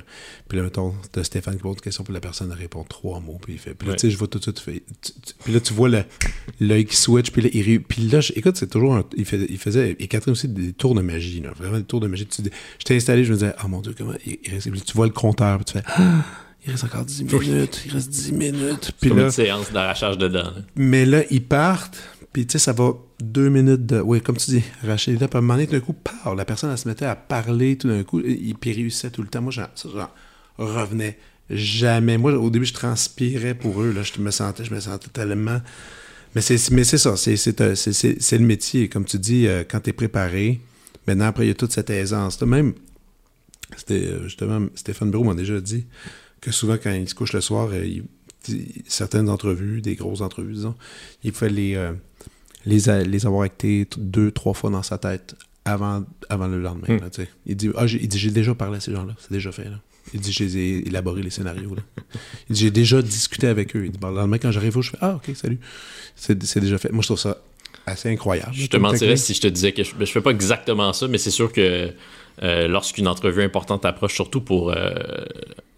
Puis 0.47 0.57
là, 0.57 0.63
mettons, 0.63 0.95
t'as 1.11 1.23
Stéphane 1.23 1.55
qui 1.57 1.61
pose 1.61 1.75
une 1.75 1.81
question, 1.81 2.03
puis 2.05 2.13
la 2.13 2.21
personne 2.21 2.51
répond 2.51 2.83
trois 2.85 3.19
mots, 3.19 3.37
puis 3.41 3.53
il 3.53 3.59
fait, 3.59 3.73
puis 3.73 3.89
là, 3.89 3.95
tu 3.95 4.01
sais, 4.01 4.11
je 4.11 4.17
vois 4.17 4.27
tout 4.27 4.39
de 4.39 4.43
suite, 4.43 4.61
puis 5.43 5.53
là, 5.53 5.59
tu 5.59 5.73
vois 5.73 5.89
l'œil 6.59 6.85
qui 6.85 6.95
switch, 6.95 7.31
puis 7.31 7.41
là, 7.41 7.49
il, 7.53 7.83
puis 7.83 8.03
là, 8.03 8.19
écoute, 8.35 8.55
c'est 8.55 8.69
toujours, 8.69 8.95
un, 8.95 9.03
il, 9.15 9.25
il, 9.49 9.57
faisait, 9.57 9.95
et 9.99 10.07
Catherine 10.07 10.31
aussi, 10.31 10.47
des 10.47 10.71
tours 10.71 10.95
de 10.95 11.01
magie, 11.01 11.41
là, 11.41 11.51
vraiment 11.55 11.77
des 11.77 11.83
tours 11.83 11.99
de 11.99 12.07
magie. 12.07 12.25
Tu, 12.25 12.43
j'étais 12.79 12.95
installé, 12.95 13.25
je 13.25 13.31
me 13.31 13.37
disais, 13.37 13.53
oh 13.63 13.67
mon 13.67 13.81
Dieu, 13.81 13.93
comment, 13.97 14.13
il, 14.25 14.37
tu 14.39 14.93
vois 14.93 15.07
le 15.07 15.11
compteur, 15.11 15.57
puis 15.57 15.65
tu 15.65 15.73
fais, 15.73 15.83
ah, 15.87 16.23
il 16.65 16.71
reste 16.71 16.85
encore 16.85 17.03
10 17.03 17.23
minutes, 17.25 17.81
il 17.85 17.91
reste 17.91 18.09
10 18.09 18.31
minutes. 18.31 18.91
Puis 19.01 19.09
là, 19.09 19.23
une 19.23 19.31
séance 19.31 19.71
d'arrachage 19.71 20.17
dedans. 20.17 20.51
Mais 20.75 21.05
là, 21.05 21.23
ils 21.29 21.43
partent, 21.43 22.01
puis 22.33 22.47
tu 22.47 22.53
sais, 22.53 22.59
ça 22.59 22.71
va 22.71 22.93
deux 23.19 23.49
minutes 23.49 23.85
de. 23.85 23.99
Oui, 23.99 24.21
comme 24.21 24.37
tu 24.37 24.51
dis, 24.51 24.63
Rachel, 24.83 25.17
là, 25.19 25.27
puis 25.27 25.35
à 25.35 25.39
un 25.39 25.41
moment 25.41 25.55
donné, 25.55 25.67
tout 25.67 25.73
d'un 25.73 25.81
coup, 25.81 25.93
parle. 25.93 26.37
La 26.37 26.45
personne, 26.45 26.71
elle 26.71 26.77
se 26.77 26.87
mettait 26.87 27.05
à 27.05 27.15
parler 27.15 27.77
tout 27.77 27.89
d'un 27.89 28.03
coup, 28.03 28.21
il, 28.21 28.55
puis 28.55 28.71
réussissait 28.71 29.09
tout 29.09 29.21
le 29.21 29.27
temps. 29.27 29.41
Moi, 29.41 29.51
j'en, 29.51 29.67
revenais 30.57 31.17
jamais. 31.49 32.17
Moi, 32.17 32.33
au 32.33 32.49
début, 32.49 32.65
je 32.65 32.73
transpirais 32.73 33.53
pour 33.53 33.81
eux. 33.81 33.91
Là, 33.91 34.03
je 34.03 34.21
me 34.21 34.31
sentais, 34.31 34.63
je 34.63 34.73
me 34.73 34.79
sentais 34.79 35.09
tellement. 35.09 35.59
Mais 36.33 36.39
c'est, 36.39 36.57
ça, 36.57 37.17
c'est, 37.17 37.35
c'est, 37.35 38.37
le 38.37 38.45
métier. 38.45 38.87
Comme 38.87 39.03
tu 39.03 39.19
dis, 39.19 39.47
euh, 39.47 39.65
quand 39.69 39.81
tu 39.81 39.89
es 39.89 39.93
préparé, 39.93 40.61
maintenant, 41.07 41.25
après, 41.25 41.45
il 41.45 41.49
y 41.49 41.51
a 41.51 41.55
toute 41.55 41.73
cette 41.73 41.89
aisance. 41.89 42.41
Même, 42.41 42.73
c'était 43.75 44.05
euh, 44.05 44.23
justement, 44.23 44.67
Stéphane 44.75 45.11
Brou 45.11 45.25
m'a 45.25 45.35
déjà 45.35 45.59
dit 45.59 45.85
que 46.39 46.51
souvent, 46.51 46.77
quand 46.81 46.93
il 46.93 47.09
se 47.09 47.15
couche 47.15 47.33
le 47.33 47.41
soir, 47.41 47.69
euh, 47.73 47.99
certaines 48.87 49.29
entrevues, 49.29 49.81
des 49.81 49.95
grosses 49.95 50.21
entrevues, 50.21 50.53
disons, 50.53 50.75
il 51.25 51.33
fait 51.33 51.49
les 52.65 52.79
les, 52.79 53.03
les 53.03 53.25
avoir 53.25 53.43
actés 53.43 53.87
deux, 53.97 54.31
trois 54.31 54.53
fois 54.53 54.69
dans 54.69 54.83
sa 54.83 54.97
tête 54.97 55.35
avant, 55.65 56.03
avant 56.29 56.47
le 56.47 56.59
lendemain. 56.59 56.97
Hmm. 56.97 57.23
il 57.45 57.55
dit 57.55 57.69
ah, 57.75 57.87
j'ai, 57.87 58.07
j'ai 58.11 58.31
déjà 58.31 58.55
parlé 58.55 58.77
à 58.77 58.79
ces 58.79 58.91
gens-là, 58.91 59.13
c'est 59.19 59.31
déjà 59.31 59.51
fait. 59.51 59.65
Là. 59.65 59.79
Il 60.13 60.19
dit 60.19 60.31
j'ai 60.31 60.87
élaboré 60.87 61.21
les 61.21 61.29
scénarios. 61.29 61.75
Là. 61.75 61.83
Il 62.49 62.55
dit 62.55 62.61
j'ai 62.63 62.71
déjà 62.71 63.01
discuté 63.01 63.47
avec 63.47 63.75
eux. 63.75 63.85
Il 63.85 63.91
dit 63.91 63.99
le 64.01 64.13
lendemain, 64.13 64.37
quand 64.39 64.51
j'arrive, 64.51 64.79
je 64.81 64.89
fais 64.89 64.97
Ah, 64.99 65.15
ok, 65.15 65.35
salut. 65.35 65.59
C'est, 66.15 66.41
c'est 66.43 66.59
déjà 66.59 66.77
fait. 66.77 66.91
Moi, 66.91 67.01
je 67.01 67.07
trouve 67.07 67.19
ça 67.19 67.37
assez 67.85 68.09
incroyable. 68.09 68.51
Je 68.53 68.67
te 68.67 68.77
mentirais 68.77 69.15
si 69.15 69.33
je 69.33 69.41
te 69.41 69.47
disais 69.47 69.71
que 69.71 69.83
je, 69.83 69.93
je 69.97 70.05
fais 70.05 70.21
pas 70.21 70.31
exactement 70.31 70.91
ça, 70.93 71.07
mais 71.07 71.17
c'est 71.17 71.31
sûr 71.31 71.51
que 71.51 71.93
euh, 72.43 72.67
lorsqu'une 72.67 73.07
entrevue 73.07 73.43
importante 73.43 73.85
approche, 73.85 74.13
surtout 74.13 74.41
pour 74.41 74.71
euh, 74.71 74.89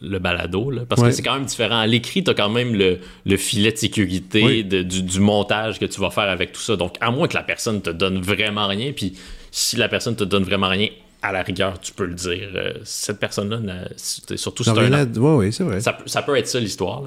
le 0.01 0.20
balado, 0.20 0.72
parce 0.88 1.01
que 1.01 1.12
c'est 1.12 1.22
quand 1.22 1.34
même 1.34 1.45
différent. 1.45 1.80
À 1.80 1.88
l'écrit, 1.88 2.24
tu 2.24 2.32
as 2.32 2.34
quand 2.34 2.49
même 2.49 2.76
le, 2.76 3.38
filet 3.38 3.72
de 3.72 3.78
sécurité 3.78 4.64
du, 4.64 5.20
montage 5.20 5.80
que 5.80 5.86
tu 5.86 5.99
vas 5.99 6.10
faire 6.10 6.30
avec 6.30 6.51
tout 6.51 6.62
ça. 6.62 6.76
Donc, 6.76 6.95
à 7.01 7.12
moins 7.12 7.28
que 7.28 7.36
la 7.36 7.43
personne 7.43 7.82
te 7.82 7.89
donne 7.89 8.22
vraiment 8.22 8.68
rien, 8.68 8.91
puis 8.91 9.14
si 9.51 9.76
la 9.76 9.89
personne 9.89 10.16
te 10.16 10.24
donne 10.24 10.43
vraiment 10.43 10.70
rien, 10.70 10.88
à 11.24 11.32
la 11.32 11.42
rigueur, 11.42 11.80
tu 11.80 11.94
peux 11.94 12.06
le 12.06 12.16
dire. 12.16 12.50
Euh, 12.54 12.74
cette 12.84 13.18
personne-là, 13.18 13.88
surtout 14.36 14.66
c'est 14.66 14.72
un... 14.72 15.06
oui, 15.38 15.54
c'est 15.54 15.64
vrai. 15.64 15.80
Ça, 15.80 15.94
peut 16.22 16.36
être 16.38 16.48
ça 16.48 16.60
l'histoire. 16.60 17.02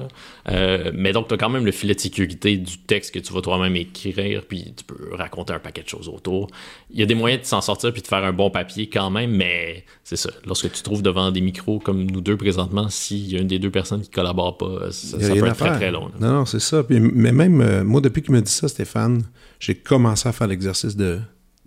Euh, 0.49 0.91
mais 0.95 1.13
donc, 1.13 1.27
tu 1.27 1.35
as 1.35 1.37
quand 1.37 1.51
même 1.51 1.65
le 1.65 1.71
filet 1.71 1.93
de 1.93 1.99
sécurité 1.99 2.57
du 2.57 2.79
texte 2.79 3.13
que 3.13 3.19
tu 3.19 3.31
vas 3.31 3.41
toi-même 3.41 3.75
écrire, 3.75 4.41
puis 4.47 4.73
tu 4.75 4.83
peux 4.83 5.13
raconter 5.13 5.53
un 5.53 5.59
paquet 5.59 5.83
de 5.83 5.87
choses 5.87 6.09
autour. 6.09 6.47
Il 6.89 6.99
y 6.99 7.03
a 7.03 7.05
des 7.05 7.13
moyens 7.13 7.43
de 7.43 7.45
s'en 7.45 7.61
sortir 7.61 7.93
puis 7.93 8.01
de 8.01 8.07
faire 8.07 8.23
un 8.23 8.33
bon 8.33 8.49
papier 8.49 8.89
quand 8.89 9.11
même, 9.11 9.35
mais 9.35 9.85
c'est 10.03 10.15
ça. 10.15 10.31
Lorsque 10.47 10.71
tu 10.71 10.79
te 10.79 10.83
trouves 10.83 11.03
devant 11.03 11.29
des 11.29 11.41
micros 11.41 11.77
comme 11.77 12.09
nous 12.09 12.21
deux 12.21 12.37
présentement, 12.37 12.89
s'il 12.89 13.31
y 13.31 13.37
a 13.37 13.39
une 13.39 13.47
des 13.47 13.59
deux 13.59 13.71
personnes 13.71 14.01
qui 14.01 14.09
collabore 14.09 14.57
pas, 14.57 14.91
ça, 14.91 15.17
peut 15.19 15.45
être 15.45 15.55
très 15.55 15.75
très 15.75 15.91
long. 15.91 16.09
Non, 16.19 16.33
non, 16.33 16.45
c'est 16.45 16.59
ça. 16.59 16.83
mais 16.89 17.31
même, 17.31 17.61
euh, 17.61 17.83
moi, 17.83 18.01
depuis 18.01 18.23
qu'il 18.23 18.31
m'a 18.31 18.41
dit 18.41 18.51
ça, 18.51 18.67
Stéphane, 18.67 19.21
j'ai 19.59 19.75
commencé 19.75 20.27
à 20.27 20.31
faire 20.31 20.47
l'exercice 20.47 20.95
de 20.95 21.19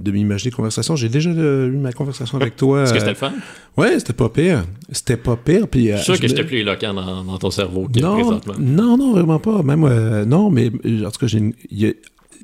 de 0.03 0.11
m'imaginer 0.11 0.51
conversation. 0.51 0.97
J'ai 0.97 1.09
déjà 1.09 1.31
eu 1.31 1.71
ma 1.71 1.93
conversation 1.93 2.41
avec 2.41 2.57
toi. 2.57 2.83
Est-ce 2.83 2.93
que 2.93 2.99
c'était 2.99 3.11
le 3.11 3.17
fun? 3.17 3.33
Ouais, 3.77 3.99
c'était 3.99 4.13
pas 4.13 4.29
pire. 4.29 4.65
C'était 4.91 5.17
pas 5.17 5.37
pire. 5.37 5.69
Puis, 5.69 5.91
euh, 5.91 5.97
je 5.97 6.03
suis 6.03 6.13
sûr 6.13 6.21
que 6.21 6.29
j'étais 6.29 6.45
plus 6.45 6.59
éloquent 6.59 6.95
dans, 6.95 7.39
ton 7.39 7.51
cerveau 7.51 7.89
que 7.89 8.01
non, 8.01 8.15
présentement. 8.15 8.55
Non, 8.59 8.97
non, 8.97 9.13
vraiment 9.13 9.39
pas. 9.39 9.63
Même, 9.63 9.85
euh, 9.85 10.25
non, 10.25 10.51
mais 10.51 10.69
en 10.69 11.11
tout 11.11 11.21
cas, 11.21 11.27
j'ai 11.27 11.97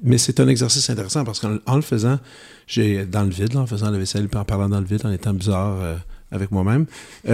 mais 0.02 0.18
c'est 0.18 0.40
un 0.40 0.48
exercice 0.48 0.90
intéressant 0.90 1.24
parce 1.24 1.40
qu'en 1.40 1.76
le 1.76 1.80
faisant, 1.80 2.18
j'ai 2.66 3.06
dans 3.06 3.22
le 3.22 3.30
vide, 3.30 3.56
en 3.56 3.66
faisant 3.66 3.90
la 3.90 3.96
vaisselle, 3.96 4.28
puis 4.28 4.38
en 4.38 4.44
parlant 4.44 4.68
dans 4.68 4.80
le 4.80 4.84
vide, 4.84 5.00
en 5.04 5.10
étant 5.10 5.32
bizarre 5.32 5.78
euh, 5.80 5.96
avec 6.30 6.52
moi-même, 6.52 6.84
tu 7.24 7.30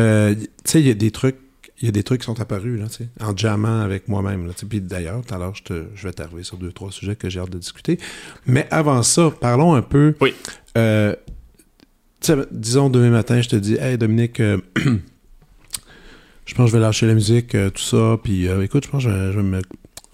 sais, 0.64 0.80
il 0.80 0.86
y 0.86 0.90
a 0.90 0.94
des 0.94 1.10
trucs 1.10 1.36
il 1.82 1.86
y 1.86 1.88
a 1.88 1.92
des 1.92 2.04
trucs 2.04 2.20
qui 2.20 2.26
sont 2.26 2.40
apparus, 2.40 2.78
là, 2.78 2.86
en 3.20 3.36
jammant 3.36 3.80
avec 3.80 4.06
moi-même. 4.06 4.50
Puis 4.68 4.80
d'ailleurs, 4.80 5.22
tout 5.26 5.34
à 5.34 5.38
l'heure, 5.38 5.52
je, 5.54 5.84
je 5.94 6.06
vais 6.06 6.12
t'arriver 6.12 6.44
sur 6.44 6.56
deux, 6.56 6.70
trois 6.70 6.92
sujets 6.92 7.16
que 7.16 7.28
j'ai 7.28 7.40
hâte 7.40 7.50
de 7.50 7.58
discuter. 7.58 7.98
Mais 8.46 8.68
avant 8.70 9.02
ça, 9.02 9.32
parlons 9.40 9.74
un 9.74 9.82
peu. 9.82 10.14
Oui. 10.20 10.32
Euh, 10.78 11.16
disons, 12.52 12.88
demain 12.88 13.10
matin, 13.10 13.40
je 13.40 13.48
te 13.48 13.56
dis, 13.56 13.74
hey 13.80 13.98
Dominique, 13.98 14.38
euh, 14.38 14.58
je 16.46 16.54
pense 16.54 16.66
que 16.66 16.72
je 16.72 16.76
vais 16.76 16.80
lâcher 16.80 17.08
la 17.08 17.14
musique, 17.14 17.56
euh, 17.56 17.70
tout 17.70 17.82
ça. 17.82 18.16
Puis 18.22 18.46
écoute, 18.46 18.84
je 18.84 18.90
pense 18.90 19.04
que 19.04 19.10
je, 19.10 19.36
vais 19.36 19.42
me. 19.42 19.60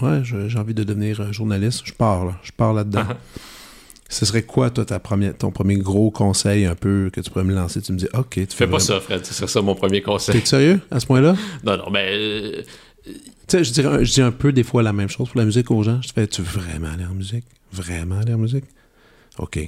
Ouais, 0.00 0.22
j'ai 0.24 0.58
envie 0.58 0.74
de 0.74 0.84
devenir 0.84 1.32
journaliste. 1.34 1.82
Je 1.84 1.92
pars, 1.92 2.24
là. 2.24 2.38
Je 2.42 2.52
pars 2.52 2.72
là-dedans. 2.72 3.04
Ce 4.08 4.24
serait 4.24 4.42
quoi, 4.42 4.70
toi, 4.70 4.86
ta 4.86 4.98
première, 4.98 5.36
ton 5.36 5.50
premier 5.50 5.76
gros 5.76 6.10
conseil 6.10 6.64
un 6.64 6.74
peu 6.74 7.10
que 7.12 7.20
tu 7.20 7.30
pourrais 7.30 7.44
me 7.44 7.54
lancer? 7.54 7.82
Tu 7.82 7.92
me 7.92 7.98
dis, 7.98 8.08
OK, 8.14 8.34
tu 8.34 8.56
fais 8.56 8.66
pas 8.66 8.78
ça, 8.78 9.00
Fred. 9.00 9.24
Ce 9.24 9.34
serait 9.34 9.48
ça 9.48 9.60
mon 9.60 9.74
premier 9.74 10.00
conseil. 10.00 10.40
T'es 10.40 10.46
sérieux 10.46 10.80
à 10.90 10.98
ce 10.98 11.06
point-là? 11.06 11.36
non, 11.64 11.76
non, 11.76 11.90
mais. 11.90 12.08
Euh, 12.10 12.62
tu 13.04 13.12
sais, 13.48 13.64
je, 13.64 13.72
dirais, 13.72 14.04
je 14.04 14.12
dis 14.12 14.22
un 14.22 14.32
peu 14.32 14.52
des 14.52 14.62
fois 14.62 14.82
la 14.82 14.92
même 14.92 15.08
chose 15.08 15.28
pour 15.28 15.38
la 15.38 15.44
musique 15.44 15.70
aux 15.70 15.82
gens. 15.82 16.00
Je 16.02 16.08
te 16.08 16.14
fais, 16.14 16.26
tu 16.26 16.42
veux 16.42 16.60
vraiment 16.60 16.88
aller 16.88 17.04
en 17.04 17.14
musique? 17.14 17.44
Vraiment 17.72 18.18
aller 18.18 18.32
en 18.32 18.38
musique? 18.38 18.64
OK, 19.38 19.58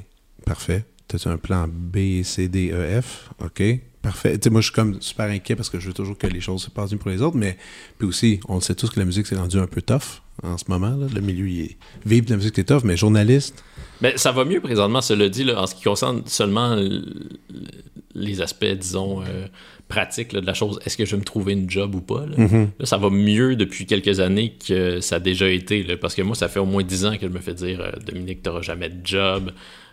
parfait. 0.44 0.84
T'as-tu 1.06 1.28
un 1.28 1.36
plan 1.36 1.66
B, 1.68 2.22
C, 2.22 2.48
D, 2.48 2.70
E, 2.72 3.00
F? 3.00 3.30
OK, 3.42 3.62
parfait. 4.02 4.38
Moi, 4.50 4.60
je 4.60 4.66
suis 4.66 4.74
comme 4.74 5.00
super 5.00 5.26
inquiet 5.26 5.56
parce 5.56 5.70
que 5.70 5.78
je 5.78 5.88
veux 5.88 5.92
toujours 5.94 6.18
que 6.18 6.26
les 6.26 6.40
choses 6.40 6.62
se 6.62 6.70
passent 6.70 6.94
pour 6.94 7.10
les 7.10 7.22
autres, 7.22 7.36
mais 7.36 7.56
puis 7.98 8.08
aussi, 8.08 8.40
on 8.48 8.60
sait 8.60 8.74
tous 8.74 8.90
que 8.90 8.98
la 8.98 9.06
musique 9.06 9.26
s'est 9.26 9.36
rendue 9.36 9.58
un 9.58 9.66
peu 9.66 9.82
tough 9.82 10.22
en 10.42 10.58
ce 10.58 10.64
moment. 10.68 10.96
Là. 10.96 11.06
Le 11.12 11.20
milieu, 11.20 11.48
il 11.48 11.60
est... 11.60 11.76
vive 12.06 12.24
de 12.24 12.30
la 12.30 12.36
musique, 12.36 12.54
c'est 12.56 12.64
tough, 12.64 12.82
mais 12.84 12.96
journaliste, 12.96 13.62
mais 14.00 14.16
ça 14.16 14.32
va 14.32 14.44
mieux 14.44 14.60
présentement, 14.60 15.00
cela 15.00 15.28
dit, 15.28 15.44
là, 15.44 15.60
en 15.60 15.66
ce 15.66 15.74
qui 15.74 15.82
concerne 15.82 16.22
seulement 16.26 16.76
les 18.14 18.40
aspects, 18.40 18.64
disons, 18.64 19.22
euh, 19.22 19.46
pratiques 19.88 20.32
de 20.32 20.40
la 20.40 20.54
chose. 20.54 20.80
Est-ce 20.84 20.96
que 20.96 21.04
je 21.04 21.12
vais 21.12 21.20
me 21.20 21.24
trouver 21.24 21.52
une 21.52 21.68
job 21.68 21.94
ou 21.94 22.00
pas? 22.00 22.24
Là? 22.26 22.66
ça 22.84 22.96
va 22.96 23.10
mieux 23.10 23.56
depuis 23.56 23.86
quelques 23.86 24.20
années 24.20 24.54
que 24.66 25.00
ça 25.00 25.16
a 25.16 25.20
déjà 25.20 25.48
été. 25.50 25.84
parce 25.96 26.14
que 26.14 26.22
moi, 26.22 26.34
ça 26.34 26.48
fait 26.48 26.60
au 26.60 26.66
moins 26.66 26.82
dix 26.82 27.04
ans 27.04 27.16
que 27.16 27.26
je 27.26 27.32
me 27.32 27.40
fais 27.40 27.54
dire 27.54 27.80
euh, 27.80 27.92
Dominique, 28.06 28.42
tu 28.42 28.48
n'auras 28.48 28.62
jamais 28.62 28.88
de 28.88 29.06
job. 29.06 29.52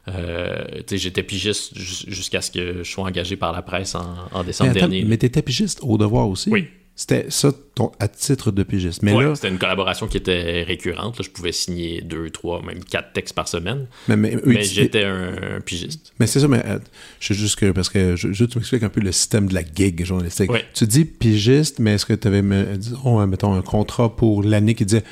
Euh, 0.10 0.64
j'étais 0.89 1.24
pigiste 1.24 1.78
jusqu'à 1.78 2.41
ce 2.41 2.51
que 2.51 2.84
je 2.84 2.89
sois 2.89 3.05
engagé 3.05 3.36
par 3.36 3.51
la 3.51 3.62
presse 3.62 3.95
en, 3.95 4.43
décembre 4.43 4.74
dernier. 4.74 5.03
Mais 5.03 5.18
tu 5.18 5.26
étais 5.26 5.41
pigiste 5.41 5.80
au 5.82 5.97
devoir 5.97 6.30
aussi? 6.30 6.49
Oui. 6.49 6.68
C'était 6.99 7.28
ça 7.30 7.51
ton, 7.76 7.91
à 7.99 8.08
titre 8.08 8.49
de 8.49 8.64
pigiste. 8.64 9.03
Mais 9.03 9.14
là, 9.14 9.36
c'était 9.36 9.49
une 9.49 9.60
collaboration 9.60 10.08
qui 10.08 10.18
était 10.18 10.64
récurrente. 10.64 11.20
Là, 11.20 11.24
je 11.24 11.30
pouvais 11.30 11.51
signer 11.51 12.01
deux, 12.01 12.32
trois, 12.32 12.64
même 12.64 12.84
quatre 12.84 13.14
textes 13.14 13.36
par 13.36 13.47
semaine. 13.47 13.86
Mais, 14.08 14.16
mais, 14.18 14.64
j'étais 14.64 15.03
un, 15.03 15.62
pigiste. 15.64 16.12
Mais 16.20 16.26
c'est 16.26 16.39
ça, 16.39 16.47
mais 16.47 16.64
euh, 16.66 16.80
je 17.20 17.26
suis 17.26 17.36
juste 17.36 17.60
que, 17.60 17.70
parce 17.70 17.89
que 17.89 18.16
je, 18.16 18.34
je 18.34 18.45
tu 18.45 18.58
m'expliques 18.58 18.82
un 18.82 18.89
peu 18.89 19.01
le 19.01 19.12
système 19.12 19.47
de 19.47 19.53
la 19.53 19.62
gig 19.62 20.03
journalistique. 20.03 20.49
Tu 20.74 20.88
dis 20.88 21.05
pigiste, 21.05 21.78
mais 21.78 21.93
est-ce 21.93 22.05
que 22.08 22.14
tu 22.14 22.28
avais, 22.28 22.41
disons, 22.78 23.22
euh, 23.22 23.28
mettons, 23.28 23.53
un 23.53 23.62
contrat 23.62 24.16
pour 24.16 24.41
l'année 24.41 24.74
qui 24.74 24.86
disait 24.86 25.03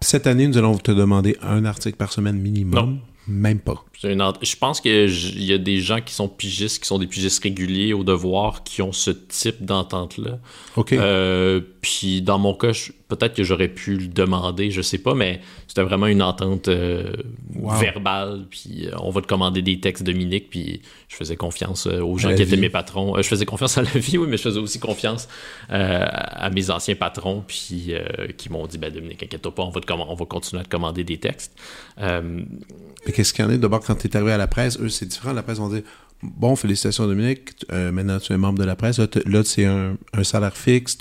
cette 0.00 0.26
année, 0.26 0.46
nous 0.46 0.56
allons 0.56 0.78
te 0.78 0.90
demander 0.90 1.36
un 1.42 1.66
article 1.66 1.98
par 1.98 2.14
semaine 2.14 2.38
minimum? 2.38 2.74
Non. 2.74 2.98
Même 3.28 3.58
pas. 3.58 3.84
Je 4.02 4.56
pense 4.56 4.80
qu'il 4.80 5.42
y 5.42 5.52
a 5.52 5.58
des 5.58 5.80
gens 5.80 6.00
qui 6.00 6.12
sont 6.12 6.28
pigistes, 6.28 6.82
qui 6.82 6.86
sont 6.86 6.98
des 6.98 7.06
pigistes 7.06 7.42
réguliers 7.42 7.94
au 7.94 8.04
devoir, 8.04 8.62
qui 8.62 8.82
ont 8.82 8.92
ce 8.92 9.10
type 9.10 9.64
d'entente-là. 9.64 10.38
OK. 10.76 10.92
Euh, 10.92 11.60
puis 11.80 12.20
dans 12.20 12.38
mon 12.38 12.52
cas, 12.52 12.72
peut-être 13.08 13.34
que 13.34 13.42
j'aurais 13.42 13.68
pu 13.68 13.96
le 13.96 14.08
demander, 14.08 14.70
je 14.70 14.82
sais 14.82 14.98
pas, 14.98 15.14
mais 15.14 15.40
c'était 15.66 15.82
vraiment 15.82 16.08
une 16.08 16.20
entente 16.22 16.68
euh, 16.68 17.10
verbale. 17.54 18.44
Puis 18.50 18.86
euh, 18.86 18.96
on 19.00 19.10
va 19.10 19.22
te 19.22 19.26
commander 19.26 19.62
des 19.62 19.80
textes, 19.80 20.02
Dominique. 20.02 20.50
Puis 20.50 20.82
je 21.08 21.16
faisais 21.16 21.36
confiance 21.36 21.86
aux 21.86 22.18
gens 22.18 22.34
qui 22.34 22.42
étaient 22.42 22.56
mes 22.56 22.70
patrons. 22.70 23.14
je 23.16 23.28
faisais 23.28 23.46
confiance 23.46 23.78
à 23.78 23.82
la 23.82 23.90
vie, 23.94 24.18
oui, 24.18 24.26
mais 24.28 24.36
je 24.36 24.42
faisais 24.42 24.60
aussi 24.60 24.78
confiance 24.78 25.26
à 25.70 26.50
mes 26.50 26.70
anciens 26.70 26.96
patrons. 26.96 27.44
Puis 27.46 27.94
qui 28.36 28.50
m'ont 28.50 28.66
dit, 28.66 28.76
ben 28.76 28.92
Dominique, 28.92 29.22
inquiète-toi 29.22 29.54
pas, 29.54 29.62
on 29.62 29.70
va, 29.70 29.80
on 29.88 30.14
va 30.14 30.24
continuer 30.26 30.60
à 30.60 30.64
te 30.64 30.70
commander 30.70 31.02
des 31.02 31.16
textes. 31.16 31.52
mais 31.98 33.12
qu'est-ce 33.14 33.32
qu'il 33.32 33.44
y 33.44 33.48
en 33.48 33.50
a 33.50 33.56
d'abord 33.56 33.85
quand 33.86 33.94
tu 33.94 34.08
es 34.08 34.16
arrivé 34.16 34.32
à 34.32 34.38
la 34.38 34.46
presse, 34.46 34.78
eux, 34.80 34.88
c'est 34.88 35.06
différent. 35.06 35.32
La 35.32 35.42
presse 35.42 35.58
vont 35.58 35.68
dire 35.68 35.82
Bon, 36.22 36.56
félicitations 36.56 37.06
Dominique, 37.06 37.50
euh, 37.70 37.92
maintenant 37.92 38.18
tu 38.18 38.32
es 38.32 38.38
membre 38.38 38.58
de 38.58 38.64
la 38.64 38.74
presse. 38.74 38.98
Là, 38.98 39.44
c'est 39.44 39.66
un, 39.66 39.96
salaire 40.22 40.56
fixe. 40.56 40.96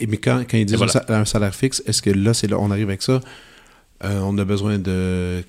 Mais 0.00 0.16
quand, 0.16 0.44
quand 0.50 0.58
ils 0.58 0.66
disent 0.66 0.82
un, 1.08 1.24
salaire 1.24 1.54
fixe, 1.54 1.82
est-ce 1.86 2.02
que 2.02 2.10
là, 2.10 2.34
c'est 2.34 2.48
là, 2.48 2.58
on 2.58 2.70
arrive 2.70 2.88
avec 2.88 3.02
ça? 3.02 3.20
Euh, 4.04 4.20
On 4.20 4.36
a 4.38 4.44
besoin 4.44 4.78
de 4.78 5.42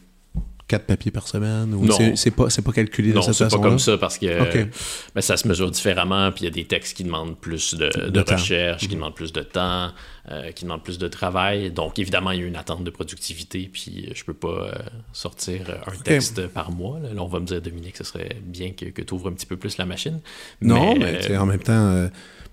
quatre 0.69 0.85
papiers 0.85 1.11
par 1.11 1.27
semaine 1.27 1.73
ou 1.73 1.89
c'est 2.15 2.31
pas 2.31 2.49
c'est 2.49 2.61
pas 2.61 2.71
calculé 2.71 3.11
de 3.11 3.19
cette 3.21 3.35
façon 3.35 3.49
c'est 3.49 3.57
pas 3.57 3.63
comme 3.63 3.79
ça 3.79 3.97
parce 3.97 4.19
que 4.19 4.67
ben, 5.15 5.21
ça 5.21 5.35
se 5.35 5.47
mesure 5.47 5.71
différemment 5.71 6.31
puis 6.31 6.43
il 6.43 6.45
y 6.45 6.47
a 6.47 6.51
des 6.51 6.65
textes 6.65 6.95
qui 6.95 7.03
demandent 7.03 7.37
plus 7.37 7.73
de, 7.73 7.89
recherche 8.19 8.81
qui 8.81 8.87
mhm. 8.87 8.93
demandent 8.93 9.15
plus 9.15 9.33
de 9.33 9.41
temps 9.41 9.89
euh, 10.31 10.51
qui 10.51 10.65
demandent 10.65 10.83
plus 10.83 10.99
de 10.99 11.07
travail. 11.07 11.71
Donc 11.71 11.97
évidemment 11.97 12.29
il 12.29 12.41
y 12.41 12.43
a 12.43 12.45
une 12.45 12.55
attente 12.55 12.83
de 12.83 12.91
productivité 12.91 13.67
puis 13.73 14.11
je 14.13 14.23
peux 14.23 14.35
pas 14.35 14.47
euh, 14.47 14.71
sortir 15.11 15.61
un 15.87 15.97
texte 16.03 16.47
par 16.49 16.71
mois 16.71 16.99
là. 16.99 17.09
on 17.17 17.27
va 17.27 17.39
me 17.39 17.45
dire 17.45 17.63
Dominique 17.63 17.97
ce 17.97 18.03
serait 18.03 18.37
bien 18.43 18.71
que, 18.71 18.85
que 18.85 19.01
tu 19.01 19.13
ouvres 19.15 19.29
un 19.29 19.33
petit 19.33 19.47
peu 19.47 19.57
plus 19.57 19.77
la 19.79 19.87
machine. 19.87 20.19
Non 20.61 20.95
mais, 20.95 21.35
en 21.35 21.47
même 21.47 21.63
temps 21.63 21.73
euh, 21.73 22.09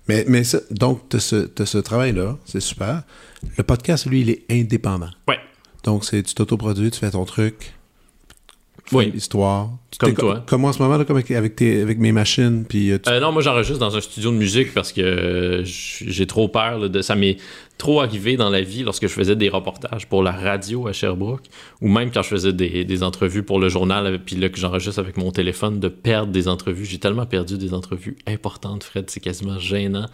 mais, 0.07 0.25
mais 0.27 0.41
donc 0.71 1.07
tu 1.09 1.17
as 1.17 1.19
ce, 1.19 1.47
ce 1.63 1.77
travail 1.77 2.13
là 2.13 2.35
c'est 2.45 2.61
super. 2.61 3.03
Le 3.57 3.63
podcast 3.63 4.07
lui 4.07 4.21
il 4.21 4.31
est 4.31 4.45
indépendant. 4.49 5.11
Ouais. 5.27 5.39
Donc 5.83 6.03
c'est 6.03 6.23
tu 6.23 6.33
t'autoproduis 6.33 6.89
tu 6.89 6.99
fais 6.99 7.11
ton 7.11 7.25
truc 7.25 7.76
oui. 8.91 9.11
histoire. 9.15 9.69
Comme 9.99 10.13
toi. 10.13 10.43
Comme 10.45 10.65
en 10.65 10.73
ce 10.73 10.81
moment, 10.81 10.97
là, 10.97 11.05
comme 11.05 11.17
avec, 11.17 11.31
avec, 11.31 11.55
tes, 11.55 11.81
avec 11.81 11.97
mes 11.97 12.11
machines. 12.11 12.65
Puis, 12.67 12.91
euh, 12.91 12.99
euh, 13.07 13.19
non, 13.19 13.31
moi 13.31 13.41
j'enregistre 13.41 13.79
dans 13.79 13.95
un 13.95 14.01
studio 14.01 14.31
de 14.31 14.37
musique 14.37 14.73
parce 14.73 14.91
que 14.91 15.63
j'ai 15.63 16.27
trop 16.27 16.47
peur 16.47 16.89
de 16.89 17.01
ça. 17.01 17.15
Trop 17.77 18.01
arrivé 18.01 18.37
dans 18.37 18.49
la 18.49 18.61
vie 18.61 18.83
lorsque 18.83 19.03
je 19.03 19.13
faisais 19.13 19.35
des 19.35 19.49
reportages 19.49 20.07
pour 20.07 20.23
la 20.23 20.31
radio 20.31 20.87
à 20.87 20.93
Sherbrooke 20.93 21.45
ou 21.81 21.87
même 21.87 22.11
quand 22.11 22.23
je 22.23 22.29
faisais 22.29 22.53
des, 22.53 22.85
des 22.85 23.03
entrevues 23.03 23.43
pour 23.43 23.59
le 23.59 23.69
journal 23.69 24.19
puis 24.25 24.35
là 24.35 24.49
que 24.49 24.57
j'enregistre 24.57 24.99
avec 24.99 25.17
mon 25.17 25.31
téléphone 25.31 25.79
de 25.79 25.87
perdre 25.87 26.31
des 26.31 26.47
entrevues. 26.47 26.85
J'ai 26.85 26.99
tellement 26.99 27.25
perdu 27.25 27.57
des 27.57 27.73
entrevues 27.73 28.17
importantes, 28.27 28.83
Fred, 28.83 29.09
c'est 29.09 29.19
quasiment 29.19 29.59
gênant. 29.59 30.07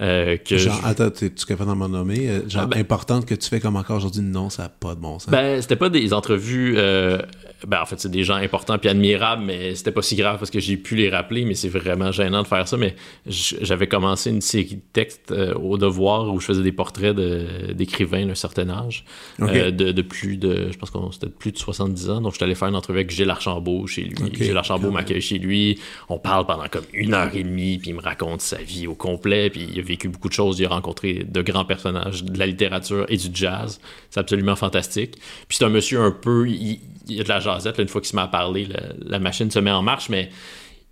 Euh, 0.00 0.36
que 0.38 0.58
genre, 0.58 0.84
attends, 0.84 1.10
tu 1.10 1.30
capable 1.46 1.78
d'en 1.78 1.88
nommer? 1.88 2.28
Euh, 2.28 2.48
genre, 2.48 2.64
ah, 2.64 2.66
ben 2.66 2.80
importante 2.80 3.26
que 3.26 3.34
tu 3.34 3.48
fais 3.48 3.60
comme 3.60 3.76
encore 3.76 3.98
aujourd'hui? 3.98 4.22
Non, 4.22 4.50
ça 4.50 4.64
n'a 4.64 4.68
pas 4.68 4.96
de 4.96 5.00
bon 5.00 5.20
sens. 5.20 5.30
Ben, 5.30 5.62
c'était 5.62 5.76
pas 5.76 5.88
des 5.88 6.12
entrevues. 6.12 6.74
Euh, 6.76 7.18
ben, 7.64 7.80
en 7.80 7.86
fait, 7.86 8.00
c'est 8.00 8.10
des 8.10 8.24
gens 8.24 8.34
importants 8.34 8.76
puis 8.78 8.88
admirables, 8.88 9.44
mais 9.44 9.76
c'était 9.76 9.92
pas 9.92 10.02
si 10.02 10.16
grave 10.16 10.38
parce 10.38 10.50
que 10.50 10.58
j'ai 10.58 10.76
pu 10.76 10.96
les 10.96 11.10
rappeler, 11.10 11.44
mais 11.44 11.54
c'est 11.54 11.68
vraiment 11.68 12.10
gênant 12.10 12.42
de 12.42 12.48
faire 12.48 12.66
ça. 12.66 12.76
Mais 12.76 12.96
j'avais 13.26 13.86
commencé 13.86 14.30
une 14.30 14.40
série 14.40 14.76
de 14.76 14.82
textes 14.92 15.32
au 15.32 15.78
devoir 15.78 16.32
où 16.34 16.40
je 16.40 16.46
faisais 16.46 16.62
des 16.62 16.72
portraits 16.72 17.03
d'écrivains 17.12 18.26
d'un 18.26 18.34
certain 18.34 18.68
âge, 18.70 19.04
de, 19.38 20.02
plus 20.02 20.36
de. 20.36 20.70
Je 20.72 20.78
pense 20.78 20.90
que 20.90 20.98
c'était 21.12 21.28
plus 21.28 21.52
de 21.52 21.58
70 21.58 22.10
ans. 22.10 22.20
Donc, 22.20 22.32
je 22.32 22.36
suis 22.36 22.44
allé 22.44 22.54
faire 22.54 22.68
une 22.68 22.76
entrevue 22.76 22.98
avec 22.98 23.10
Gilles 23.10 23.30
Archambault 23.30 23.86
chez 23.86 24.02
lui. 24.02 24.34
Gilles 24.34 24.56
Archambault 24.56 24.90
m'accueille 24.90 25.20
chez 25.20 25.38
lui. 25.38 25.78
On 26.08 26.18
parle 26.18 26.46
pendant 26.46 26.68
comme 26.68 26.84
une 26.92 27.14
heure 27.14 27.34
et 27.34 27.42
demie, 27.42 27.78
puis 27.78 27.90
il 27.90 27.96
me 27.96 28.00
raconte 28.00 28.40
sa 28.40 28.58
vie 28.58 28.86
au 28.86 28.94
complet, 28.94 29.50
puis 29.50 29.80
vécu 29.80 30.08
beaucoup 30.08 30.28
de 30.28 30.34
choses, 30.34 30.58
il 30.58 30.66
a 30.66 30.68
rencontré 30.68 31.24
de 31.24 31.42
grands 31.42 31.64
personnages 31.64 32.24
de 32.24 32.38
la 32.38 32.46
littérature 32.46 33.06
et 33.08 33.16
du 33.16 33.28
jazz. 33.32 33.80
C'est 34.10 34.20
absolument 34.20 34.56
fantastique. 34.56 35.16
Puis 35.48 35.58
c'est 35.58 35.64
un 35.64 35.70
monsieur 35.70 36.00
un 36.00 36.10
peu, 36.10 36.48
il, 36.48 36.80
y 37.08 37.20
a 37.20 37.24
de 37.24 37.28
la 37.28 37.40
jazzette, 37.40 37.78
une 37.78 37.88
fois 37.88 38.00
qu'il 38.00 38.10
se 38.10 38.16
met 38.16 38.22
à 38.22 38.28
parler, 38.28 38.68
la, 39.04 39.18
machine 39.18 39.50
se 39.50 39.58
met 39.58 39.70
en 39.70 39.82
marche, 39.82 40.08
mais 40.08 40.30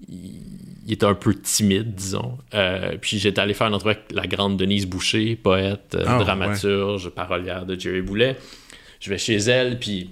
il, 0.08 0.40
est 0.88 1.04
un 1.04 1.14
peu 1.14 1.34
timide, 1.34 1.94
disons. 1.94 2.38
Euh, 2.54 2.96
puis 3.00 3.18
j'étais 3.18 3.40
allé 3.40 3.54
faire 3.54 3.68
une 3.68 3.74
entrevue 3.74 3.94
avec 3.94 4.12
la 4.12 4.26
grande 4.26 4.56
Denise 4.56 4.86
Boucher, 4.86 5.36
poète, 5.36 5.94
euh, 5.94 6.04
ah, 6.06 6.18
dramaturge, 6.18 7.10
parolière 7.10 7.66
de 7.66 7.78
Jerry 7.78 8.02
Boulet. 8.02 8.36
Je 9.00 9.10
vais 9.10 9.18
chez 9.18 9.36
elle, 9.36 9.78
puis 9.78 10.10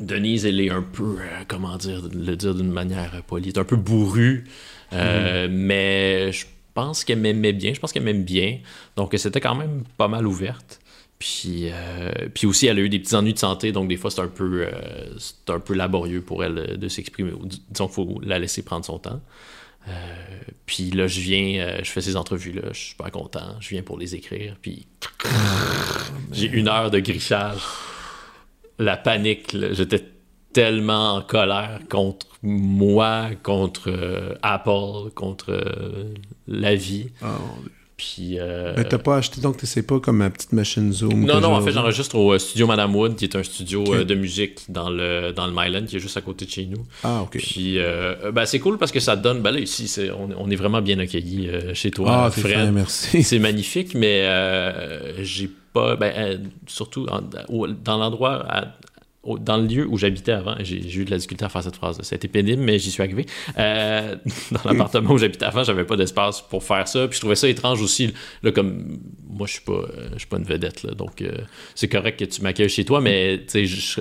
Denise, 0.00 0.44
elle 0.46 0.60
est 0.60 0.70
un 0.70 0.82
peu, 0.82 1.16
euh, 1.18 1.44
comment 1.48 1.76
dire, 1.76 2.02
le 2.12 2.36
dire 2.36 2.54
d'une 2.54 2.70
manière 2.72 3.22
polie, 3.26 3.48
est 3.48 3.58
un 3.58 3.64
peu 3.64 3.76
bourrue, 3.76 4.44
mm-hmm. 4.92 5.48
mais 5.48 6.32
je 6.32 6.46
pense 6.74 7.04
qu'elle 7.04 7.20
m'aimait 7.20 7.52
bien. 7.52 7.72
Je 7.72 7.80
pense 7.80 7.92
qu'elle 7.92 8.02
m'aime 8.02 8.24
bien. 8.24 8.58
Donc, 8.96 9.14
c'était 9.16 9.40
quand 9.40 9.54
même 9.54 9.84
pas 9.96 10.08
mal 10.08 10.26
ouverte. 10.26 10.80
Puis, 11.18 11.68
puis 12.34 12.48
aussi, 12.48 12.66
elle 12.66 12.78
a 12.78 12.80
eu 12.80 12.88
des 12.88 12.98
petits 12.98 13.14
ennuis 13.14 13.32
de 13.32 13.38
santé, 13.38 13.70
donc 13.70 13.86
des 13.88 13.96
fois, 13.96 14.10
c'est 14.10 14.22
un, 14.22 14.26
peu, 14.26 14.66
euh, 14.66 15.18
un 15.48 15.60
peu 15.60 15.74
laborieux 15.74 16.20
pour 16.20 16.42
elle 16.42 16.76
de 16.76 16.88
s'exprimer. 16.88 17.30
Disons 17.70 17.86
qu'il 17.86 17.94
faut 17.94 18.20
la 18.24 18.40
laisser 18.40 18.62
prendre 18.62 18.84
son 18.84 18.98
temps. 18.98 19.20
Euh, 19.88 19.92
puis 20.66 20.90
là, 20.90 21.06
je 21.06 21.20
viens, 21.20 21.78
je 21.82 21.90
fais 21.90 22.00
ces 22.00 22.16
entrevues-là, 22.16 22.68
je 22.72 22.78
suis 22.78 22.94
pas 22.94 23.10
content, 23.10 23.56
je 23.60 23.70
viens 23.70 23.82
pour 23.82 23.98
les 23.98 24.14
écrire, 24.14 24.56
puis 24.62 24.86
j'ai 26.32 26.48
une 26.48 26.68
heure 26.68 26.90
de 26.90 26.98
grichage. 26.98 27.60
La 28.78 28.96
panique, 28.96 29.56
j'étais 29.72 30.04
tellement 30.52 31.16
en 31.16 31.22
colère 31.22 31.80
contre 31.88 32.26
moi, 32.42 33.30
contre 33.42 33.90
euh, 33.90 34.34
Apple, 34.42 35.10
contre 35.14 35.50
euh, 35.50 36.14
la 36.46 36.74
vie. 36.74 37.10
Oh, 37.22 37.26
puis. 38.02 38.38
Euh, 38.38 38.74
Mais 38.76 38.84
t'as 38.84 38.98
pas 38.98 39.16
acheté, 39.16 39.40
donc 39.40 39.58
t'essaies 39.58 39.82
pas 39.82 40.00
comme 40.00 40.16
ma 40.16 40.30
petite 40.30 40.52
machine 40.52 40.92
Zoom 40.92 41.24
Non, 41.24 41.40
non, 41.40 41.54
en 41.54 41.60
fait, 41.60 41.70
j'enregistre 41.70 42.16
au 42.16 42.36
studio 42.38 42.66
Madame 42.66 42.94
Wood, 42.96 43.14
qui 43.14 43.24
est 43.24 43.36
un 43.36 43.42
studio 43.42 44.04
de 44.04 44.14
musique 44.14 44.62
dans 44.68 44.90
le, 44.90 45.32
dans 45.32 45.46
le 45.46 45.52
Myland, 45.52 45.86
qui 45.86 45.96
est 45.96 46.00
juste 46.00 46.16
à 46.16 46.20
côté 46.20 46.44
de 46.44 46.50
chez 46.50 46.66
nous. 46.66 46.84
Ah, 47.04 47.22
ok. 47.22 47.38
Puis, 47.38 47.78
ben, 48.32 48.44
c'est 48.44 48.58
cool 48.58 48.78
parce 48.78 48.90
que 48.90 49.00
ça 49.00 49.14
donne. 49.14 49.40
Ben 49.40 49.52
là, 49.52 49.60
ici, 49.60 49.90
on, 50.18 50.30
on, 50.36 50.50
est 50.50 50.56
vraiment 50.56 50.82
bien 50.82 50.98
accueillis 50.98 51.48
chez 51.74 51.90
toi, 51.90 52.24
ah, 52.26 52.30
Fred. 52.30 52.72
merci. 52.72 53.22
C'est 53.22 53.38
magnifique, 53.38 53.94
mais 53.94 54.26
j'ai 55.20 55.50
pas. 55.72 55.96
Ben, 55.96 56.50
surtout 56.66 57.06
dans 57.06 57.98
l'endroit 57.98 58.46
dans 59.24 59.56
le 59.56 59.66
lieu 59.66 59.86
où 59.86 59.98
j'habitais 59.98 60.32
avant, 60.32 60.56
j'ai 60.60 60.96
eu 60.96 61.04
de 61.04 61.10
la 61.10 61.16
difficulté 61.16 61.44
à 61.44 61.48
faire 61.48 61.62
cette 61.62 61.76
phrase. 61.76 62.00
Ça 62.02 62.14
a 62.14 62.16
été 62.16 62.26
pénible, 62.26 62.62
mais 62.62 62.78
j'y 62.78 62.90
suis 62.90 63.02
arrivé. 63.02 63.26
Euh, 63.56 64.16
dans 64.50 64.70
l'appartement 64.70 65.12
où 65.12 65.18
j'habitais 65.18 65.44
avant, 65.44 65.62
j'avais 65.62 65.84
pas 65.84 65.96
d'espace 65.96 66.42
pour 66.42 66.64
faire 66.64 66.88
ça. 66.88 67.06
Puis 67.06 67.16
je 67.16 67.20
trouvais 67.20 67.36
ça 67.36 67.48
étrange 67.48 67.80
aussi. 67.82 68.12
Là, 68.42 68.50
comme 68.50 68.98
moi, 69.28 69.46
je 69.46 69.52
suis 69.52 69.62
pas, 69.62 69.82
je 70.14 70.18
suis 70.18 70.26
pas 70.26 70.38
une 70.38 70.44
vedette, 70.44 70.82
là, 70.82 70.92
donc 70.92 71.22
euh, 71.22 71.30
c'est 71.74 71.88
correct 71.88 72.18
que 72.18 72.24
tu 72.24 72.42
m'accueilles 72.42 72.68
chez 72.68 72.84
toi, 72.84 73.00
mais 73.00 73.46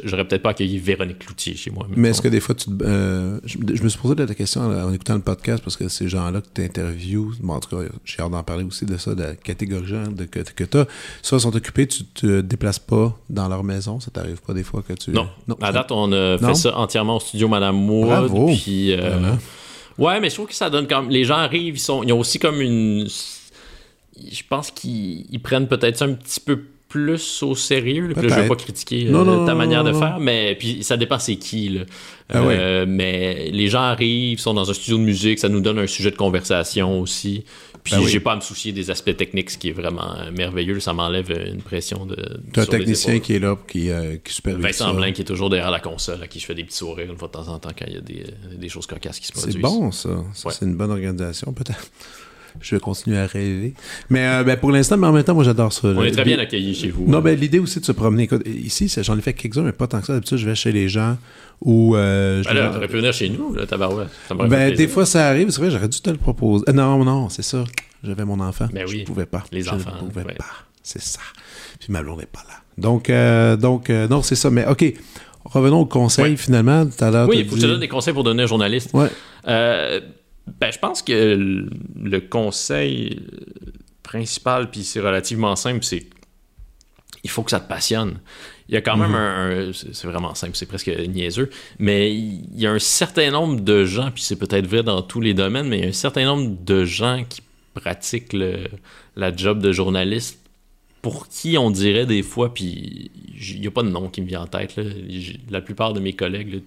j'aurais 0.03 0.27
peut-être 0.27 0.41
pas 0.41 0.49
accueilli 0.49 0.77
Véronique 0.77 1.19
Cloutier 1.19 1.55
chez 1.55 1.71
moi. 1.71 1.87
Mais, 1.95 2.09
est-ce 2.09 2.21
que 2.21 2.27
des 2.27 2.41
fois, 2.41 2.53
tu, 2.53 2.69
euh, 2.81 3.39
je, 3.45 3.57
me 3.57 3.89
suis 3.89 3.99
posé 3.99 4.15
la 4.15 4.25
question 4.35 4.61
en 4.61 4.91
écoutant 4.91 5.15
le 5.15 5.21
podcast 5.21 5.63
parce 5.63 5.77
que 5.77 5.87
ces 5.87 6.09
gens-là 6.09 6.41
que 6.41 6.47
tu 6.53 6.63
interviews, 6.63 7.33
bon, 7.39 7.53
en 7.53 7.59
tout 7.59 7.75
cas, 7.75 7.83
j'ai 8.03 8.21
hâte 8.21 8.31
d'en 8.31 8.43
parler 8.43 8.63
aussi 8.63 8.85
de 8.85 8.97
ça, 8.97 9.15
de 9.15 9.23
la 9.23 9.35
catégorie 9.35 9.93
de, 10.11 10.25
que, 10.25 10.39
que 10.39 10.63
tu 10.63 10.77
as. 10.77 10.87
Soit 11.21 11.39
sont 11.39 11.55
occupés, 11.55 11.87
tu 11.87 12.03
te 12.03 12.41
déplaces 12.41 12.79
pas 12.79 13.17
dans 13.29 13.47
leur 13.47 13.63
maison, 13.63 13.99
ça 13.99 14.11
t'arrive 14.11 14.41
pas 14.41 14.53
des 14.53 14.63
fois 14.63 14.81
que 14.81 14.93
tu 14.93 15.10
non. 15.13 15.27
À 15.61 15.71
date, 15.71 15.91
on 15.91 16.11
a 16.11 16.37
fait 16.37 16.55
ça 16.55 16.77
entièrement 16.77 17.17
au 17.17 17.19
studio 17.19 17.47
Madame 17.47 17.89
Wood. 17.89 18.31
Puis, 18.61 18.93
euh, 18.93 19.35
Ouais, 19.97 20.19
mais 20.19 20.29
je 20.29 20.35
trouve 20.35 20.47
que 20.47 20.55
ça 20.55 20.69
donne 20.69 20.87
quand 20.87 21.01
même. 21.01 21.11
Les 21.11 21.25
gens 21.25 21.35
arrivent, 21.35 21.75
ils, 21.75 21.79
sont... 21.79 22.01
ils 22.03 22.11
ont 22.11 22.19
aussi 22.19 22.39
comme 22.39 22.61
une. 22.61 23.07
Je 23.07 24.41
pense 24.49 24.71
qu'ils 24.71 25.39
prennent 25.43 25.67
peut-être 25.67 25.97
ça 25.97 26.05
un 26.05 26.13
petit 26.13 26.39
peu 26.39 26.59
plus 26.91 27.41
au 27.43 27.55
sérieux. 27.55 28.11
Puis 28.15 28.27
là, 28.27 28.35
je 28.35 28.41
veux 28.41 28.47
pas 28.47 28.55
critiquer 28.55 29.07
euh, 29.07 29.45
ta 29.45 29.55
manière 29.55 29.83
de 29.83 29.93
faire, 29.93 30.17
mais 30.19 30.55
puis 30.55 30.83
ça 30.83 30.97
dépend 30.97 31.19
c'est 31.19 31.37
qui. 31.37 31.69
Là. 31.69 31.81
Ah 32.33 32.39
euh, 32.39 32.85
mais 32.87 33.49
les 33.51 33.67
gens 33.67 33.81
arrivent, 33.81 34.39
sont 34.39 34.53
dans 34.53 34.69
un 34.69 34.73
studio 34.73 34.97
de 34.97 35.03
musique, 35.03 35.39
ça 35.39 35.49
nous 35.49 35.61
donne 35.61 35.79
un 35.79 35.87
sujet 35.87 36.11
de 36.11 36.17
conversation 36.17 36.99
aussi. 36.99 37.45
Puis 37.83 37.95
ben 37.95 38.05
j'ai 38.07 38.19
pas 38.19 38.33
à 38.33 38.35
me 38.35 38.41
soucier 38.41 38.71
des 38.71 38.91
aspects 38.91 39.15
techniques, 39.15 39.49
ce 39.49 39.57
qui 39.57 39.69
est 39.69 39.73
vraiment 39.73 40.15
euh, 40.15 40.31
merveilleux. 40.31 40.79
Ça 40.79 40.93
m'enlève 40.93 41.31
une 41.31 41.61
pression 41.61 42.05
de. 42.05 42.15
T'as 42.53 42.63
un 42.63 42.65
technicien 42.65 43.19
qui 43.19 43.35
est 43.35 43.39
là, 43.39 43.57
qui, 43.67 43.89
qui 44.23 44.33
supervise. 44.33 44.63
Vincent 44.63 44.93
Blain 44.93 45.11
qui 45.11 45.21
est 45.21 45.25
toujours 45.25 45.49
derrière 45.49 45.71
la 45.71 45.79
console, 45.79 46.21
à 46.23 46.27
qui 46.27 46.39
je 46.39 46.45
fais 46.45 46.55
des 46.55 46.63
petits 46.63 46.77
sourires 46.77 47.09
une 47.09 47.17
fois 47.17 47.27
de 47.27 47.33
temps 47.33 47.47
en 47.47 47.59
temps 47.59 47.71
quand 47.77 47.85
il 47.87 47.93
y 47.93 47.97
a 47.97 48.01
des, 48.01 48.25
des 48.57 48.69
choses 48.69 48.85
cocasses 48.85 49.19
qui 49.19 49.27
se 49.27 49.33
produisent. 49.33 49.55
C'est 49.55 49.61
bon 49.61 49.91
ça. 49.91 50.09
C'est 50.33 50.65
une 50.65 50.75
bonne 50.75 50.91
organisation 50.91 51.53
peut-être 51.53 51.91
je 52.59 52.75
vais 52.75 52.81
continuer 52.81 53.17
à 53.17 53.25
rêver. 53.25 53.73
Mais 54.09 54.27
euh, 54.27 54.43
ben, 54.43 54.57
pour 54.57 54.71
l'instant, 54.71 54.97
mais 54.97 55.07
en 55.07 55.11
même 55.11 55.23
temps, 55.23 55.33
moi, 55.33 55.43
j'adore 55.43 55.71
ça. 55.71 55.87
On 55.87 56.03
est 56.03 56.11
très 56.11 56.23
bien 56.23 56.39
accueillis 56.39 56.75
chez 56.75 56.89
vous. 56.89 57.05
Non, 57.07 57.19
ben, 57.19 57.37
l'idée 57.39 57.59
aussi 57.59 57.79
de 57.79 57.85
se 57.85 57.91
promener. 57.91 58.27
ici, 58.45 58.91
j'en 59.01 59.17
ai 59.17 59.21
fait 59.21 59.33
quelques-uns, 59.33 59.63
mais 59.63 59.71
pas 59.71 59.87
tant 59.87 59.99
que 60.01 60.07
ça. 60.07 60.13
D'habitude, 60.13 60.37
je 60.37 60.45
vais 60.45 60.55
chez 60.55 60.71
les 60.71 60.89
gens 60.89 61.17
ou. 61.61 61.95
Euh, 61.95 62.43
ben 62.43 62.53
là, 62.53 62.87
pu 62.87 62.97
venir 62.97 63.13
chez 63.13 63.29
nous, 63.29 63.53
là, 63.53 63.65
tabarouette. 63.65 64.09
Ben, 64.29 64.73
des 64.73 64.87
fois, 64.87 65.05
ça 65.05 65.27
arrive. 65.27 65.49
C'est 65.49 65.61
vrai, 65.61 65.71
j'aurais 65.71 65.89
dû 65.89 66.01
te 66.01 66.09
le 66.09 66.17
proposer. 66.17 66.65
Euh, 66.69 66.73
non, 66.73 67.03
non, 67.03 67.29
c'est 67.29 67.43
ça. 67.43 67.63
J'avais 68.03 68.25
mon 68.25 68.39
enfant. 68.39 68.67
Ben 68.73 68.85
oui. 68.87 68.99
Je 69.01 69.05
pouvais 69.05 69.25
pas. 69.25 69.43
Les 69.51 69.61
je 69.61 69.69
enfants. 69.69 69.91
Je 69.99 70.05
pouvais 70.05 70.33
pas. 70.33 70.45
C'est 70.83 71.01
ça. 71.01 71.19
Puis 71.79 71.91
ma 71.91 72.01
blonde 72.01 72.19
n'est 72.19 72.25
pas 72.25 72.43
là. 72.47 72.55
Donc, 72.77 73.11
donc 73.59 73.89
non, 73.89 74.21
c'est 74.21 74.35
ça. 74.35 74.49
Mais 74.49 74.65
OK. 74.67 74.93
Revenons 75.43 75.79
au 75.79 75.85
conseil, 75.85 76.37
finalement. 76.37 76.85
Tout 76.85 77.03
à 77.03 77.25
oui, 77.25 77.39
il 77.39 77.45
faut 77.45 77.55
que 77.55 77.61
je 77.61 77.65
te 77.65 77.71
donne 77.71 77.79
des 77.79 77.87
conseils 77.87 78.13
pour 78.13 78.23
devenir 78.23 78.47
journaliste. 78.47 78.91
Ouais. 78.93 79.07
Euh, 79.47 79.99
ben, 80.47 80.71
je 80.71 80.79
pense 80.79 81.01
que 81.01 81.35
le 81.95 82.19
conseil 82.19 83.19
principal, 84.03 84.69
puis 84.69 84.83
c'est 84.83 84.99
relativement 84.99 85.55
simple, 85.55 85.83
c'est 85.83 86.05
il 87.23 87.29
faut 87.29 87.43
que 87.43 87.51
ça 87.51 87.59
te 87.59 87.67
passionne. 87.67 88.19
Il 88.67 88.73
y 88.73 88.77
a 88.77 88.81
quand 88.81 88.97
même 88.97 89.11
mhm. 89.11 89.15
un, 89.15 89.71
c'est 89.73 90.07
vraiment 90.07 90.33
simple, 90.33 90.55
c'est 90.55 90.65
presque 90.65 90.87
niaiseux, 90.87 91.49
mais 91.77 92.15
il 92.15 92.59
y 92.59 92.65
a 92.65 92.71
un 92.71 92.79
certain 92.79 93.29
nombre 93.31 93.59
de 93.59 93.85
gens, 93.85 94.11
puis 94.11 94.23
c'est 94.23 94.37
peut-être 94.37 94.65
vrai 94.65 94.81
dans 94.81 95.01
tous 95.01 95.21
les 95.21 95.33
domaines, 95.33 95.67
mais 95.67 95.79
il 95.79 95.83
y 95.83 95.85
a 95.85 95.89
un 95.89 95.93
certain 95.93 96.25
nombre 96.25 96.55
de 96.63 96.85
gens 96.85 97.23
qui 97.27 97.41
pratiquent 97.73 98.33
le, 98.33 98.65
la 99.15 99.35
job 99.35 99.59
de 99.61 99.71
journaliste 99.71 100.39
pour 101.01 101.27
qui 101.27 101.57
on 101.57 101.71
dirait 101.71 102.05
des 102.05 102.23
fois, 102.23 102.53
puis 102.53 103.11
il 103.39 103.59
n'y 103.59 103.67
a 103.67 103.71
pas 103.71 103.83
de 103.83 103.89
nom 103.89 104.07
qui 104.07 104.21
me 104.21 104.27
vient 104.27 104.41
en 104.41 104.47
tête, 104.47 104.79
la 105.49 105.61
plupart 105.61 105.93
de 105.93 105.99
mes 105.99 106.13
collègues, 106.13 106.61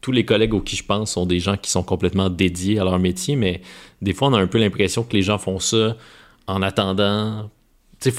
tous 0.00 0.12
les 0.12 0.24
collègues 0.24 0.54
aux 0.54 0.60
qui 0.60 0.76
je 0.76 0.84
pense 0.84 1.12
sont 1.12 1.26
des 1.26 1.40
gens 1.40 1.56
qui 1.56 1.70
sont 1.70 1.82
complètement 1.82 2.30
dédiés 2.30 2.78
à 2.78 2.84
leur 2.84 2.98
métier, 2.98 3.36
mais 3.36 3.60
des 4.02 4.12
fois, 4.12 4.28
on 4.28 4.34
a 4.34 4.38
un 4.38 4.46
peu 4.46 4.58
l'impression 4.58 5.02
que 5.02 5.14
les 5.14 5.22
gens 5.22 5.38
font 5.38 5.58
ça 5.58 5.96
en 6.46 6.62
attendant. 6.62 7.50
C'est 7.98 8.14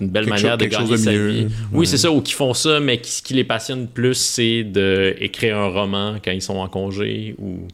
une 0.00 0.10
belle 0.10 0.28
manière 0.28 0.58
de 0.58 0.66
gagner 0.66 0.96
sa 0.96 1.12
vie. 1.12 1.46
Oui, 1.72 1.86
c'est 1.86 1.98
ça, 1.98 2.10
ou 2.10 2.20
qui 2.20 2.32
font 2.32 2.52
ça, 2.52 2.80
mais 2.80 3.00
ce 3.02 3.22
qui 3.22 3.34
les 3.34 3.44
passionne 3.44 3.86
plus, 3.88 4.14
c'est 4.14 4.64
d'écrire 4.64 5.56
un 5.56 5.68
roman 5.68 6.16
quand 6.22 6.32
ils 6.32 6.42
sont 6.42 6.56
en 6.56 6.68
congé, 6.68 7.34
ou 7.38 7.68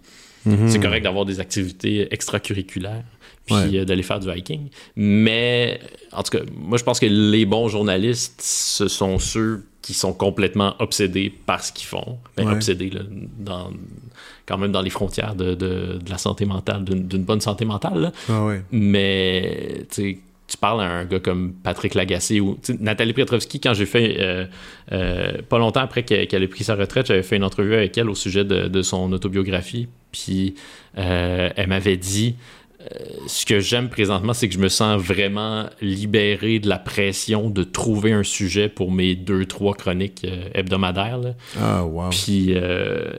mhm. 0.45 0.69
c'est 0.69 0.81
correct 0.81 1.03
d'avoir 1.03 1.25
des 1.25 1.41
activités 1.41 2.13
extracurriculaires, 2.13 3.05
puis 3.47 3.79
euh, 3.79 3.85
d'aller 3.85 4.03
faire 4.03 4.21
du 4.21 4.29
hiking. 4.29 4.69
Mais, 4.97 5.81
en 6.13 6.23
tout 6.23 6.39
cas, 6.39 6.45
moi, 6.55 6.77
je 6.77 6.85
pense 6.85 7.01
que 7.01 7.07
les 7.07 7.47
bons 7.47 7.69
journalistes, 7.69 8.43
ce 8.43 8.87
sont 8.87 9.19
ceux 9.19 9.65
qui 9.83 9.95
sont 9.95 10.13
complètement 10.13 10.75
obsédés 10.79 11.31
par 11.31 11.65
ce 11.65 11.73
qu'ils 11.73 11.87
font. 11.87 12.19
Ben, 12.37 12.49
obsédés, 12.49 12.91
dans, 13.39 13.71
quand 14.47 14.59
même 14.59 14.73
dans 14.73 14.83
les 14.83 14.91
frontières 14.91 15.35
de, 15.35 15.55
de, 15.55 15.99
la 16.09 16.19
santé 16.19 16.45
mentale, 16.45 16.85
d'une 16.85 17.25
bonne 17.25 17.41
santé 17.41 17.65
mentale. 17.65 18.13
Ah 18.29 18.49
Mais, 18.71 19.87
tu 20.51 20.57
parles 20.57 20.83
à 20.83 20.91
un 20.91 21.05
gars 21.05 21.21
comme 21.21 21.53
Patrick 21.53 21.95
Lagacé 21.95 22.41
ou 22.41 22.59
Nathalie 22.81 23.13
Petrovski, 23.13 23.61
quand 23.61 23.73
j'ai 23.73 23.87
fait, 23.87 24.17
euh, 24.19 24.47
euh, 24.93 25.41
pas 25.49 25.59
longtemps 25.59 25.81
après 25.81 26.03
qu'elle 26.03 26.43
ait 26.43 26.49
pris 26.49 26.65
sa 26.65 26.75
retraite, 26.75 27.07
j'avais 27.07 27.23
fait 27.23 27.37
une 27.37 27.45
entrevue 27.45 27.75
avec 27.75 27.97
elle 27.97 28.11
au 28.11 28.15
sujet 28.15 28.45
de, 28.45 28.67
de 28.67 28.83
son 28.83 29.13
autobiographie. 29.13 29.89
Puis 30.11 30.57
euh, 30.99 31.51
elle 31.55 31.69
m'avait 31.69 31.97
dit 31.97 32.35
ce 33.27 33.47
que 33.47 33.61
j'aime 33.61 33.89
présentement, 33.89 34.33
c'est 34.33 34.49
que 34.49 34.55
je 34.55 34.59
me 34.59 34.69
sens 34.69 35.01
vraiment 35.01 35.67
libéré 35.81 36.59
de 36.59 36.69
la 36.69 36.79
pression 36.79 37.51
de 37.51 37.63
trouver 37.63 38.13
un 38.13 38.23
sujet 38.23 38.69
pour 38.69 38.91
mes 38.91 39.15
deux, 39.15 39.47
trois 39.47 39.75
chroniques 39.75 40.25
euh, 40.25 40.49
hebdomadaires. 40.55 41.21
Ah, 41.61 41.85
wow. 41.85 42.11
Puis, 42.11 42.55
euh, 42.55 43.11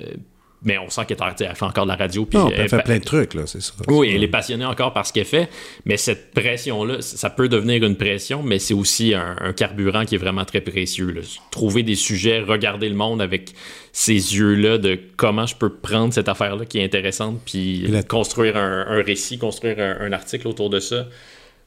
mais 0.63 0.77
on 0.77 0.89
sent 0.89 1.01
qu'elle 1.07 1.17
fait 1.17 1.63
encore 1.63 1.85
de 1.85 1.89
la 1.89 1.95
radio. 1.95 2.25
Puis 2.25 2.39
elle, 2.55 2.69
fait 2.69 2.83
plein 2.83 2.99
de 2.99 3.03
trucs, 3.03 3.33
là, 3.33 3.43
c'est 3.47 3.61
ça. 3.61 3.73
Oui, 3.87 4.11
elle 4.13 4.23
est 4.23 4.27
passionnée 4.27 4.65
encore 4.65 4.93
par 4.93 5.07
ce 5.07 5.13
qu'elle 5.13 5.25
fait, 5.25 5.49
mais 5.85 5.97
cette 5.97 6.31
pression-là, 6.31 7.01
ça 7.01 7.29
peut 7.29 7.49
devenir 7.49 7.83
une 7.83 7.95
pression, 7.95 8.43
mais 8.43 8.59
c'est 8.59 8.73
aussi 8.73 9.13
un, 9.13 9.53
carburant 9.53 10.05
qui 10.05 10.15
est 10.15 10.19
vraiment 10.19 10.45
très 10.45 10.61
précieux. 10.61 11.21
Trouver 11.49 11.83
des 11.83 11.95
sujets, 11.95 12.41
regarder 12.41 12.89
le 12.89 12.95
monde 12.95 13.21
avec 13.21 13.53
ces 13.91 14.13
yeux-là 14.13 14.77
de 14.77 14.99
comment 15.17 15.45
je 15.45 15.55
peux 15.55 15.69
prendre 15.69 16.13
cette 16.13 16.29
affaire-là 16.29 16.65
qui 16.65 16.79
est 16.79 16.83
intéressante, 16.83 17.41
puis 17.45 17.91
construire 18.07 18.55
un, 18.55 19.01
récit, 19.01 19.37
construire 19.37 19.79
un, 19.79 19.97
un, 19.99 20.13
article 20.13 20.47
autour 20.47 20.69
de 20.69 20.79
ça. 20.79 21.07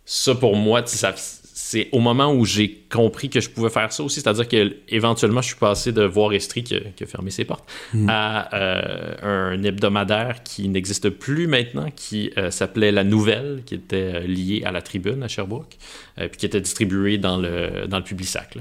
Ça, 0.07 0.35
pour 0.35 0.55
moi, 0.55 0.83
ça, 0.87 1.15
c'est 1.57 1.89
au 1.93 2.01
moment 2.01 2.35
où 2.35 2.45
j'ai 2.45 2.85
compris 2.91 3.31
que 3.31 3.41
je 3.41 3.49
pouvais 3.49 3.71
faire 3.71 3.93
ça 3.93 4.03
aussi, 4.03 4.21
c'est-à-dire 4.21 4.49
que 4.49 4.75
éventuellement 4.89 5.41
je 5.41 5.47
suis 5.47 5.57
passé 5.57 5.93
de 5.93 6.03
Voir 6.03 6.33
Estrie 6.33 6.65
qui, 6.65 6.75
a 6.75 7.07
fermé 7.07 7.31
ses 7.31 7.45
portes 7.45 7.65
hmm. 7.93 8.09
à 8.11 8.53
euh, 8.57 9.53
un 9.53 9.63
hebdomadaire 9.63 10.43
qui 10.43 10.69
n'existe 10.69 11.11
plus 11.11 11.47
maintenant, 11.47 11.87
qui 11.95 12.33
euh, 12.39 12.51
s'appelait 12.51 12.91
La 12.91 13.05
Nouvelle, 13.05 13.63
qui 13.65 13.77
était 13.77 13.97
euh, 13.97 14.21
lié 14.27 14.65
à 14.65 14.73
la 14.73 14.83
Tribune 14.83 15.23
à 15.23 15.29
Sherbrooke, 15.29 15.77
puis 16.17 16.29
qui 16.37 16.47
était 16.47 16.61
distribué 16.61 17.19
dans 17.19 17.37
le 17.37 17.87
dans 17.87 17.99
le 17.99 18.05
Publisac. 18.05 18.59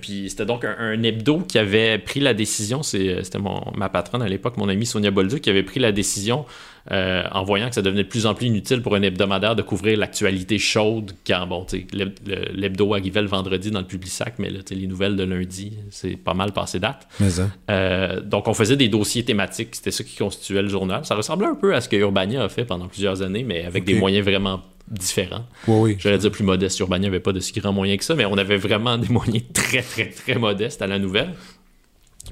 puis 0.00 0.30
c'était 0.30 0.46
donc 0.46 0.64
un, 0.64 1.02
hebdo 1.02 1.40
qui 1.40 1.58
avait 1.58 1.98
pris 1.98 2.20
la 2.20 2.32
décision, 2.32 2.82
c'était 2.82 3.38
ma 3.76 3.88
patronne 3.90 4.22
à 4.22 4.28
l'époque, 4.28 4.56
mon 4.56 4.70
amie 4.70 4.86
Sonia 4.86 5.10
Bolduc, 5.10 5.42
qui 5.42 5.50
avait 5.50 5.62
pris 5.62 5.80
la 5.80 5.92
décision 5.92 6.46
euh, 6.90 7.22
en 7.32 7.44
voyant 7.44 7.68
que 7.68 7.74
ça 7.74 7.82
devenait 7.82 8.04
de 8.04 8.08
plus 8.08 8.24
en 8.24 8.34
plus 8.34 8.46
inutile 8.46 8.80
pour 8.80 8.94
un 8.94 9.02
hebdomadaire 9.02 9.54
de 9.54 9.62
couvrir 9.62 9.98
l'actualité 9.98 10.58
chaude 10.58 11.12
quand, 11.26 11.46
bon, 11.46 11.64
tu 11.64 11.86
sais, 11.92 12.06
l'hebdo 12.54 12.94
arrivait 12.94 13.20
le 13.20 13.28
vendredi 13.28 13.70
dans 13.70 13.80
le 13.80 13.86
Publisac, 13.86 14.34
mais 14.38 14.48
là, 14.48 14.60
les 14.70 14.86
nouvelles 14.86 15.16
de 15.16 15.24
lundi, 15.24 15.74
c'est 15.90 16.16
pas 16.16 16.34
mal 16.34 16.52
passé 16.52 16.78
date. 16.78 17.06
Euh, 17.68 18.20
donc, 18.20 18.48
on 18.48 18.54
faisait 18.54 18.76
des 18.76 18.88
dossiers 18.88 19.22
thématiques, 19.22 19.76
c'était 19.76 19.90
ça 19.90 20.02
qui 20.02 20.16
constituait 20.16 20.62
le 20.62 20.68
journal. 20.68 21.04
Ça 21.04 21.14
ressemblait 21.14 21.48
un 21.48 21.54
peu 21.54 21.74
à 21.74 21.80
ce 21.80 21.88
que 21.88 21.96
Urbania 21.96 22.42
a 22.42 22.48
fait 22.48 22.64
pendant 22.64 22.88
plusieurs 22.88 23.20
années, 23.20 23.44
mais 23.44 23.64
avec 23.64 23.84
des 23.84 23.94
moyens 23.94 24.24
vraiment 24.24 24.62
différents. 24.90 25.44
Oui, 25.66 25.92
oui. 25.92 25.96
J'allais 25.98 26.18
dire 26.18 26.30
plus 26.30 26.44
modestes. 26.44 26.80
Urbania 26.80 27.08
n'avait 27.08 27.20
pas 27.20 27.32
de 27.32 27.40
si 27.40 27.52
grands 27.52 27.72
moyens 27.72 27.98
que 27.98 28.04
ça, 28.04 28.14
mais 28.14 28.24
on 28.24 28.38
avait 28.38 28.56
vraiment 28.56 28.96
des 28.96 29.08
moyens 29.08 29.44
très, 29.52 29.82
très, 29.82 30.08
très 30.08 30.36
modestes 30.36 30.80
à 30.80 30.86
la 30.86 30.98
nouvelle. 30.98 31.34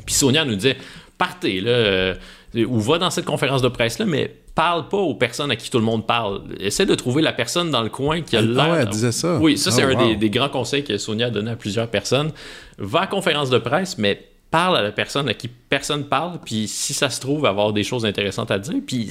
Puis 0.07 0.15
Sonia 0.15 0.47
nous 0.47 0.55
disait, 0.55 0.77
partez, 1.19 1.61
là, 1.61 1.71
euh, 1.71 2.15
ou 2.55 2.81
va 2.81 2.99
dans 2.99 3.11
cette 3.11 3.25
conférence 3.25 3.63
de 3.63 3.69
presse-là, 3.69 4.07
mais 4.07 4.35
parle 4.57 4.89
pas 4.89 4.97
aux 4.97 5.15
personnes 5.15 5.51
à 5.51 5.57
qui 5.57 5.71
tout 5.71 5.79
le 5.79 5.85
monde 5.85 6.07
parle. 6.07 6.41
Essaie 6.59 6.87
de 6.87 6.95
trouver 6.97 7.23
la 7.23 7.35
personne 7.35 7.71
dans 7.71 7.83
le 7.83 7.91
coin 7.91 8.23
qui 8.23 8.37
a 8.37 8.41
l'air. 8.41 8.65
Ah 8.65 8.73
ouais, 8.73 8.79
elle 8.81 8.89
disait 8.89 9.13
ça. 9.13 9.39
Oui, 9.39 9.59
ça, 9.59 9.71
c'est 9.71 9.85
oh, 9.85 9.97
un 9.97 10.15
des, 10.15 10.31
grands 10.31 10.49
conseils 10.49 10.83
que 10.83 10.97
Sonia 10.97 11.27
a 11.27 11.31
donné 11.31 11.51
à 11.51 11.57
plusieurs 11.57 11.89
personnes. 11.89 12.33
Va 12.79 13.03
à 13.03 13.07
conférence 13.07 13.51
de 13.51 13.59
presse, 13.59 13.99
mais 13.99 14.29
parle 14.51 14.79
à 14.79 14.83
la 14.83 14.93
personne 14.93 15.29
à 15.29 15.35
qui 15.35 15.49
personne 15.49 16.05
parle, 16.05 16.39
puis 16.43 16.69
si 16.69 16.95
ça 16.95 17.11
se 17.11 17.21
trouve, 17.21 17.45
avoir 17.45 17.75
des 17.75 17.85
choses 17.85 18.07
intéressantes 18.07 18.51
à 18.51 18.59
dire. 18.59 18.81
Puis 18.87 19.09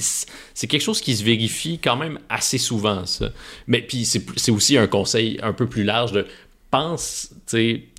c'est 0.52 0.66
quelque 0.66 0.82
chose 0.82 1.00
qui 1.00 1.14
se 1.14 1.22
vérifie 1.22 1.78
quand 1.78 1.96
même 1.96 2.18
assez 2.28 2.58
souvent, 2.58 3.06
ça. 3.06 3.28
Mais 3.68 3.82
puis 3.82 4.04
c'est 4.04 4.50
aussi 4.50 4.76
un 4.76 4.88
conseil 4.88 5.38
un 5.44 5.52
peu 5.52 5.66
plus 5.66 5.84
large 5.84 6.10
de 6.10 6.26
pense, 6.72 7.30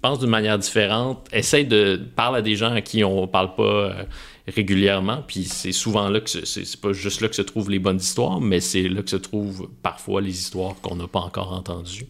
pense 0.02 0.20
d'une 0.20 0.30
manière 0.30 0.60
différente, 0.60 1.26
essaye 1.32 1.66
de 1.66 2.02
parler 2.16 2.40
à 2.40 2.42
des 2.42 2.56
gens 2.56 2.74
à 2.74 2.82
qui 2.82 3.06
on 3.06 3.26
parle 3.28 3.56
pas. 3.56 3.64
Euh, 3.64 4.04
régulièrement. 4.48 5.24
Puis 5.28 5.44
c'est 5.44 5.72
souvent 5.72 6.10
là 6.10 6.20
que 6.20 6.30
c'est 6.30 6.82
pas 6.82 6.94
juste 6.94 7.22
là 7.22 7.28
que 7.28 7.36
se 7.36 7.42
trouvent 7.42 7.70
les 7.70 7.80
bonnes 7.80 8.00
histoires, 8.00 8.40
mais 8.40 8.60
c'est 8.60 8.88
là 8.88 9.02
que 9.02 9.10
se 9.10 9.18
trouvent 9.18 9.70
parfois 9.84 10.22
les 10.22 10.38
histoires 10.40 10.76
qu'on 10.82 10.96
n'a 10.96 11.08
pas 11.08 11.20
encore 11.20 11.54
entendues. 11.54 12.08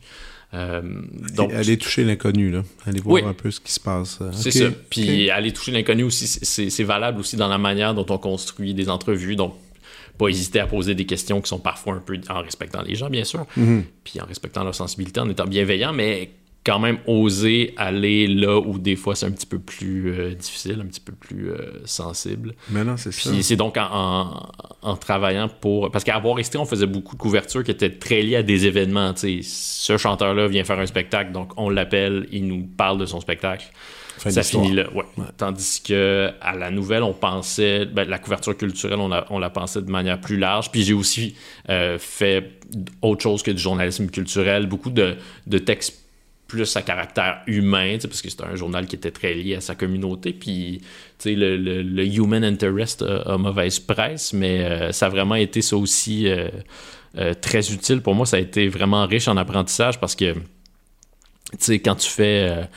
Euh, 0.54 0.82
donc, 1.36 1.52
aller 1.54 1.78
toucher 1.78 2.06
l'inconnu, 2.06 2.52
là. 2.52 2.64
Aller 2.86 3.02
voir 3.02 3.28
un 3.28 3.34
peu 3.34 3.52
ce 3.52 3.60
qui 3.60 3.72
se 3.74 3.80
passe. 3.80 4.20
Euh, 4.22 4.32
c'est 4.32 4.52
ça. 4.52 4.70
Puis 4.90 5.30
aller 5.30 5.52
toucher 5.52 5.72
l'inconnu 5.72 6.04
aussi, 6.04 6.28
c'est 6.28 6.84
valable 6.84 7.20
aussi 7.20 7.36
dans 7.36 7.50
la 7.50 7.58
manière 7.58 7.94
dont 7.94 8.06
on 8.10 8.18
construit 8.18 8.74
des 8.74 8.90
entrevues. 8.90 9.36
Donc, 9.36 9.56
pas 10.18 10.30
hésiter 10.30 10.60
à 10.60 10.68
poser 10.68 10.96
des 10.96 11.06
questions 11.06 11.42
qui 11.42 11.50
sont 11.50 11.60
parfois 11.60 11.94
un 11.94 12.00
peu 12.00 12.20
en 12.30 12.42
respectant 12.42 12.82
les 12.82 12.96
gens, 12.96 13.10
bien 13.10 13.24
sûr, 13.24 13.46
mm-hmm. 13.58 13.84
puis 14.04 14.20
en 14.20 14.26
respectant 14.26 14.64
leur 14.64 14.74
sensibilité, 14.74 15.20
en 15.20 15.30
étant 15.30 15.46
bienveillant, 15.46 15.94
mais 15.94 16.32
quand 16.68 16.80
même 16.80 16.98
oser 17.08 17.74
aller 17.78 18.28
là 18.28 18.60
où 18.60 18.78
des 18.78 18.98
fois 18.98 19.16
c'est 19.16 19.26
un 19.26 19.32
petit 19.32 19.46
peu 19.46 19.58
plus 19.58 20.12
euh, 20.12 20.34
difficile, 20.34 20.82
un 20.82 20.86
petit 20.86 21.00
peu 21.00 21.14
plus 21.14 21.50
euh, 21.50 21.80
sensible. 21.86 22.56
Mais 22.70 22.84
non, 22.84 22.98
c'est 22.98 23.14
ça. 23.14 23.30
Puis 23.30 23.42
c'est 23.42 23.56
donc 23.56 23.78
en, 23.78 24.52
en, 24.82 24.98
travaillant 24.98 25.48
pour... 25.48 25.90
Parce 25.92 26.04
qu'à 26.04 26.18
resté, 26.18 26.58
on 26.58 26.66
faisait 26.66 26.86
beaucoup 26.86 27.16
de 27.16 27.22
couvertures 27.22 27.64
qui 27.64 27.72
étaient 27.72 27.90
très 27.90 28.22
liées 28.22 28.36
à 28.36 28.44
des 28.44 28.66
événements. 28.66 29.16
sais, 29.16 29.40
Ce 29.44 29.96
chanteur-là 29.96 30.50
vient 30.50 30.66
faire 30.66 30.78
un 30.78 30.86
spectacle, 30.86 31.32
donc 31.32 31.52
on 31.56 31.70
l'appelle, 31.70 32.28
il 32.34 32.46
nous 32.48 32.66
parle 32.66 32.98
de 32.98 33.06
son 33.06 33.22
spectacle. 33.22 33.72
ça 34.18 34.44
finit 34.44 34.74
là, 34.74 34.92
ouais. 34.94 35.06
Tandis 35.38 35.82
que 35.82 36.32
à 36.42 36.54
la 36.54 36.70
nouvelle, 36.70 37.04
on 37.04 37.14
pensait, 37.14 37.86
ben, 37.86 38.10
la 38.10 38.20
couverture 38.20 38.58
culturelle, 38.58 39.00
on 39.00 39.08
la, 39.08 39.26
on 39.30 39.40
la 39.40 39.50
pensait 39.50 39.82
de 39.82 39.90
manière 39.90 40.20
plus 40.20 40.36
large. 40.36 40.70
Puis 40.70 40.84
j'ai 40.84 40.94
aussi 40.94 41.38
euh, 41.70 41.98
fait 41.98 42.60
autre 43.02 43.24
chose 43.24 43.42
que 43.42 43.52
du 43.52 43.62
journalisme 43.62 44.08
culturel, 44.08 44.68
beaucoup 44.68 44.90
de, 44.90 45.16
de 45.46 45.58
textes 45.60 46.04
plus 46.48 46.76
à 46.78 46.82
caractère 46.82 47.42
humain, 47.46 47.98
parce 48.02 48.22
que 48.22 48.30
c'était 48.30 48.46
un 48.46 48.56
journal 48.56 48.88
qui 48.88 48.96
était 48.96 49.12
très 49.12 49.34
lié 49.34 49.56
à 49.56 49.62
sa 49.62 49.76
communauté. 49.76 50.34
Puis, 50.34 50.82
le, 51.26 51.58
le, 51.58 51.82
le, 51.82 52.06
human 52.06 52.44
interest 52.44 53.02
a, 53.04 53.38
mauvaise 53.38 53.80
presse, 53.80 54.34
mais 54.34 54.64
euh, 54.64 54.92
ça 54.92 55.08
a 55.08 55.10
vraiment 55.10 55.36
été 55.36 55.62
ça 55.62 55.76
aussi 55.76 56.28
euh, 56.28 56.48
euh, 57.18 57.34
très 57.34 57.72
utile 57.72 58.02
pour 58.02 58.16
moi. 58.16 58.26
Ça 58.26 58.38
a 58.38 58.40
été 58.40 58.70
vraiment 58.70 59.06
riche 59.06 59.28
en 59.28 59.36
apprentissage 59.36 60.00
parce 60.00 60.16
que, 60.16 60.34
tu 60.34 60.40
sais, 61.60 61.80
quand 61.80 61.96
tu 61.96 62.10
fais 62.10 62.68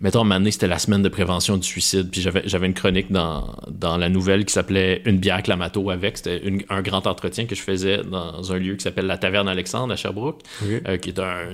mettons, 0.00 0.18
à 0.18 0.22
un 0.22 0.24
moment 0.24 0.40
donné, 0.40 0.50
c'était 0.50 0.66
la 0.66 0.80
semaine 0.80 1.02
de 1.02 1.08
prévention 1.08 1.56
du 1.56 1.66
suicide, 1.66 2.10
puis 2.10 2.20
j'avais 2.44 2.66
une 2.66 2.74
chronique 2.74 3.12
dans, 3.12 3.54
dans 3.70 3.96
la 3.96 4.08
nouvelle 4.08 4.44
qui 4.44 4.52
s'appelait 4.52 5.00
Une 5.04 5.18
bière 5.18 5.44
Clamato 5.44 5.90
avec. 5.90 6.16
C'était 6.16 6.42
un 6.68 6.82
grand 6.82 7.06
entretien 7.06 7.46
que 7.46 7.54
je 7.54 7.62
faisais 7.62 7.98
dans 8.02 8.52
un 8.52 8.58
lieu 8.58 8.74
qui 8.74 8.82
s'appelle 8.82 9.06
la 9.06 9.16
Taverne 9.16 9.46
Alexandre 9.48 9.92
à 9.92 9.96
Sherbrooke, 9.96 10.42
qui 11.00 11.10
est 11.10 11.20
un, 11.20 11.50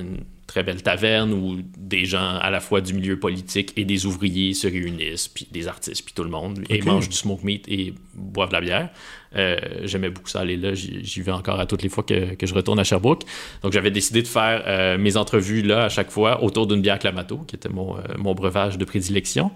très 0.49 0.65
belle 0.65 0.83
taverne 0.83 1.33
où 1.33 1.59
des 1.77 2.07
gens 2.07 2.39
à 2.39 2.51
la 2.51 2.59
fois 2.59 2.81
du 2.81 2.95
milieu 2.95 3.21
politique 3.21 3.75
et 3.77 3.85
des 3.85 4.07
ouvriers 4.07 4.55
se 4.55 4.67
réunissent, 4.67 5.29
puis 5.29 5.47
des 5.53 5.69
artistes, 5.69 6.05
puis 6.05 6.15
tout 6.15 6.25
le 6.25 6.31
monde, 6.31 6.65
et 6.71 6.83
mangent 6.83 7.11
du 7.11 7.17
smoke 7.17 7.45
meat 7.45 7.69
et 7.69 7.95
boivent 8.15 8.49
de 8.49 8.55
la 8.55 8.61
bière. 8.61 8.89
Euh, 9.37 9.57
j'aimais 9.85 10.09
beaucoup 10.09 10.29
ça 10.29 10.41
aller 10.41 10.57
là. 10.57 10.73
J'y 10.73 11.21
vais 11.21 11.33
encore 11.33 11.61
à 11.61 11.67
toutes 11.67 11.83
les 11.83 11.91
fois 11.91 12.03
que, 12.03 12.35
que 12.35 12.47
je 12.47 12.55
retourne 12.55 12.79
à 12.79 12.85
Sherbrooke. 12.85 13.25
Donc, 13.63 13.75
j'avais 13.75 13.91
décidé 13.91 14.23
de 14.23 14.27
faire 14.27 14.65
euh, 14.67 14.97
mes 14.97 15.19
entrevues 15.19 15.63
là 15.63 15.85
à 15.85 15.89
chaque 15.91 16.11
fois 16.11 16.43
autour 16.43 16.67
d'une 16.67 16.81
bière 16.81 16.99
Clamato, 16.99 17.37
qui 17.47 17.55
était 17.55 17.69
mon, 17.69 17.97
euh, 17.97 18.01
mon 18.17 18.35
breuvage 18.35 18.79
de 18.79 18.85
prédilection. 18.87 19.51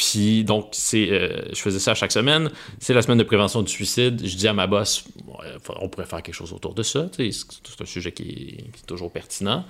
Puis 0.00 0.44
donc, 0.44 0.68
c'est, 0.72 1.06
je 1.52 1.60
faisais 1.60 1.78
ça 1.78 1.94
chaque 1.94 2.12
semaine. 2.12 2.50
C'est 2.78 2.94
la 2.94 3.02
semaine 3.02 3.18
de 3.18 3.24
prévention 3.24 3.62
du 3.62 3.70
suicide. 3.70 4.20
Je 4.24 4.36
dis 4.36 4.48
à 4.48 4.54
ma 4.54 4.66
boss, 4.66 5.04
on 5.68 5.88
pourrait 5.88 6.06
faire 6.06 6.22
quelque 6.22 6.34
chose 6.34 6.52
autour 6.52 6.74
de 6.74 6.82
ça. 6.82 7.08
C'est 7.16 7.82
un 7.82 7.84
sujet 7.84 8.12
qui 8.12 8.56
est, 8.58 8.86
toujours 8.86 9.12
pertinent. 9.12 9.64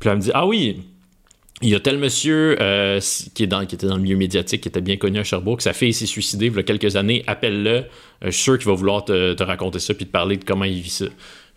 Puis 0.00 0.08
elle 0.08 0.16
me 0.16 0.20
dit, 0.20 0.30
ah 0.34 0.46
oui, 0.46 0.82
il 1.60 1.70
y 1.70 1.74
a 1.74 1.80
tel 1.80 1.98
monsieur 1.98 2.56
euh, 2.60 3.00
qui, 3.34 3.44
était 3.44 3.86
dans 3.86 3.96
le 3.96 4.02
milieu 4.02 4.16
médiatique, 4.16 4.60
qui 4.62 4.68
était 4.68 4.80
bien 4.80 4.96
connu 4.96 5.18
à 5.18 5.24
Sherbrooke, 5.24 5.62
sa 5.62 5.72
fille 5.72 5.92
s'est 5.92 6.06
suicidée 6.06 6.46
il 6.46 6.54
y 6.54 6.58
a 6.58 6.62
quelques 6.62 6.94
années, 6.96 7.24
appelle-le, 7.26 7.70
euh, 7.70 7.84
je 8.22 8.30
suis 8.30 8.42
sûr 8.42 8.58
qu'il 8.58 8.68
va 8.68 8.74
vouloir 8.74 9.04
te, 9.04 9.42
raconter 9.42 9.80
ça 9.80 9.94
puis 9.94 10.06
te 10.06 10.10
parler 10.10 10.36
de 10.36 10.44
comment 10.44 10.64
il 10.64 10.80
vit 10.80 10.90
ça. 10.90 11.06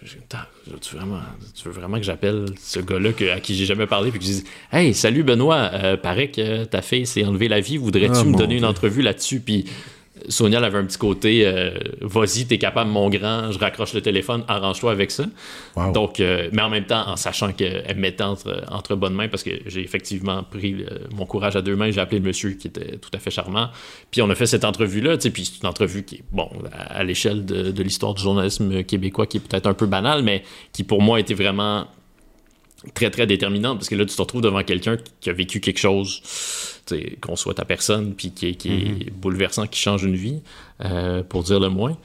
Je 0.04 0.16
tu, 0.80 0.96
veux 0.96 1.00
vraiment, 1.00 1.20
tu 1.54 1.64
veux 1.66 1.72
vraiment 1.72 1.98
que 1.98 2.04
j'appelle 2.04 2.46
ce 2.60 2.80
gars-là 2.80 3.12
à 3.36 3.40
qui 3.40 3.56
j'ai 3.56 3.66
jamais 3.66 3.86
parlé 3.86 4.10
puis 4.10 4.20
que 4.20 4.26
je 4.26 4.32
dise 4.32 4.44
Hey, 4.72 4.96
salut 4.96 5.24
Benoît, 5.24 5.70
euh, 5.74 5.96
paraît 5.96 6.32
que 6.32 6.64
ta 6.64 6.82
fille 6.82 7.06
s'est 7.06 7.24
enlevée 7.24 7.48
la 7.48 7.60
vie, 7.60 7.78
voudrais-tu 7.78 8.14
ah, 8.16 8.24
me 8.24 8.36
donner 8.36 8.58
une 8.58 8.66
entrevue 8.66 9.04
là-dessus 9.04 9.42
Puis 9.42 9.66
Sonia 10.30 10.60
avait 10.60 10.78
un 10.78 10.86
petit 10.86 10.98
côté 10.98 11.46
euh, 11.46 11.72
vas-y, 12.02 12.46
t'es 12.46 12.58
capable, 12.58 12.90
mon 12.90 13.10
grand, 13.10 13.52
je 13.52 13.60
raccroche 13.60 13.94
le 13.94 14.02
téléphone, 14.02 14.44
arrange-toi 14.48 14.92
avec 14.92 15.12
ça. 15.12 15.26
Donc, 15.94 16.20
euh, 16.20 16.50
mais 16.52 16.62
en 16.62 16.70
même 16.70 16.86
temps, 16.86 17.08
en 17.08 17.16
sachant 17.16 17.54
qu'elle 17.54 17.96
me 17.96 18.02
mettait 18.02 18.24
entre, 18.24 18.64
entre 18.70 18.96
bonnes 18.96 19.14
mains, 19.14 19.28
parce 19.28 19.44
que 19.44 19.52
j'ai 19.66 19.82
effectivement 19.82 20.44
pris 20.44 20.86
mon 21.14 21.26
courage 21.26 21.56
à 21.56 21.62
deux 21.62 21.76
mains, 21.76 21.92
j'ai 21.92 22.02
appelé 22.02 22.20
le 22.20 22.26
monsieur 22.26 22.52
qui 22.52 22.68
était 22.68 22.98
tout 22.98 23.10
à 23.14 23.20
fait 23.20 23.32
charmant. 23.32 23.70
Puis 24.12 24.22
on 24.22 24.30
a 24.30 24.36
fait 24.36 24.46
cette 24.46 24.66
entrevue-là, 24.66 25.18
tu 25.18 25.24
sais, 25.24 25.30
puis 25.32 25.46
c'est 25.46 25.62
une 25.62 25.70
entrevue 25.70 26.04
qui 26.04 26.16
est, 26.16 26.24
bon, 26.32 26.50
à, 26.72 27.04
l'échelle 27.04 27.46
de, 27.46 27.72
de 27.72 27.84
l'histoire 27.84 28.14
du 28.14 28.22
journalisme 28.22 28.84
québécois, 28.84 29.28
qui 29.28 29.38
est 29.38 29.42
peut-être 29.42 29.68
un 29.68 29.74
peu 29.74 29.86
banale, 29.86 30.24
mais 30.24 30.44
qui 30.74 30.84
pour 30.84 31.02
moi 31.02 31.20
était 31.20 31.34
vraiment 31.34 31.88
très 32.94 33.12
très 33.12 33.28
déterminante 33.28 33.78
parce 33.78 33.90
que 33.90 33.96
là 33.96 34.06
tu 34.06 34.16
te 34.16 34.22
retrouves 34.22 34.42
devant 34.42 34.64
quelqu'un 34.64 34.98
qui 35.20 35.30
a 35.30 35.34
vécu 35.34 35.60
quelque 35.60 35.80
chose 35.80 36.22
qu'on 37.22 37.36
soit 37.36 37.54
ta 37.54 37.66
personne 37.66 38.14
puis 38.16 38.32
qui, 38.32 38.48
est, 38.48 38.56
qui 38.56 38.70
est 38.70 38.72
mm-hmm. 38.72 39.12
bouleversant 39.12 39.68
qui 39.68 39.80
change 39.80 40.04
une 40.04 40.16
vie 40.16 40.42
euh, 40.84 41.24
pour 41.24 41.44
dire 41.44 41.60
le 41.60 41.70
moins 41.70 41.98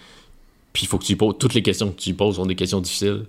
puis 0.73 0.85
il 0.85 0.87
faut 0.87 0.99
que 0.99 1.05
tu 1.05 1.17
poses 1.17 1.37
toutes 1.39 1.55
les 1.55 1.63
questions 1.63 1.91
que 1.91 2.01
tu 2.01 2.13
poses 2.13 2.37
sont 2.37 2.47
des 2.47 2.55
questions 2.55 2.81
difficiles 2.81 3.25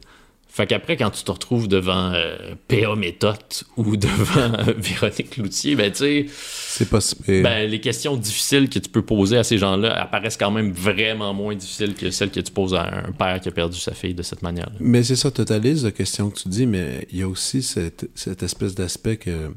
fait 0.58 0.66
qu'après, 0.66 0.98
quand 0.98 1.12
tu 1.12 1.24
te 1.24 1.32
retrouves 1.32 1.68
devant 1.68 2.14
euh, 2.14 2.56
P.A. 2.68 2.96
Méthode 2.96 3.38
ou 3.78 3.96
devant 3.96 4.54
euh, 4.58 4.74
Véronique 4.76 5.38
Loutier, 5.38 5.76
ben 5.76 5.92
tu 5.92 6.00
sais. 6.00 6.26
C'est 6.32 6.90
pas 6.90 6.98
ben, 7.28 7.70
les 7.70 7.80
questions 7.80 8.18
difficiles 8.18 8.68
que 8.68 8.80
tu 8.80 8.90
peux 8.90 9.04
poser 9.04 9.38
à 9.38 9.44
ces 9.44 9.60
gens-là 9.60 9.94
apparaissent 9.94 10.36
quand 10.36 10.50
même 10.50 10.72
vraiment 10.72 11.32
moins 11.36 11.54
difficiles 11.54 11.94
que 11.94 12.10
celles 12.10 12.32
que 12.32 12.40
tu 12.40 12.52
poses 12.52 12.74
à 12.74 13.06
un 13.08 13.12
père 13.12 13.40
qui 13.40 13.50
a 13.50 13.52
perdu 13.52 13.80
sa 13.80 13.94
fille 13.94 14.16
de 14.16 14.24
cette 14.24 14.42
manière. 14.42 14.66
-là. 14.66 14.78
Mais 14.80 15.04
c'est 15.04 15.16
ça, 15.16 15.30
totalise 15.30 15.84
de 15.84 15.92
questions 15.92 16.32
que 16.32 16.40
tu 16.40 16.50
dis, 16.50 16.66
mais 16.66 17.08
il 17.12 17.20
y 17.20 17.22
a 17.22 17.28
aussi 17.28 17.62
cette, 17.62 18.10
cette 18.16 18.42
espèce 18.42 18.74
d'aspect 18.74 19.18
que. 19.18 19.52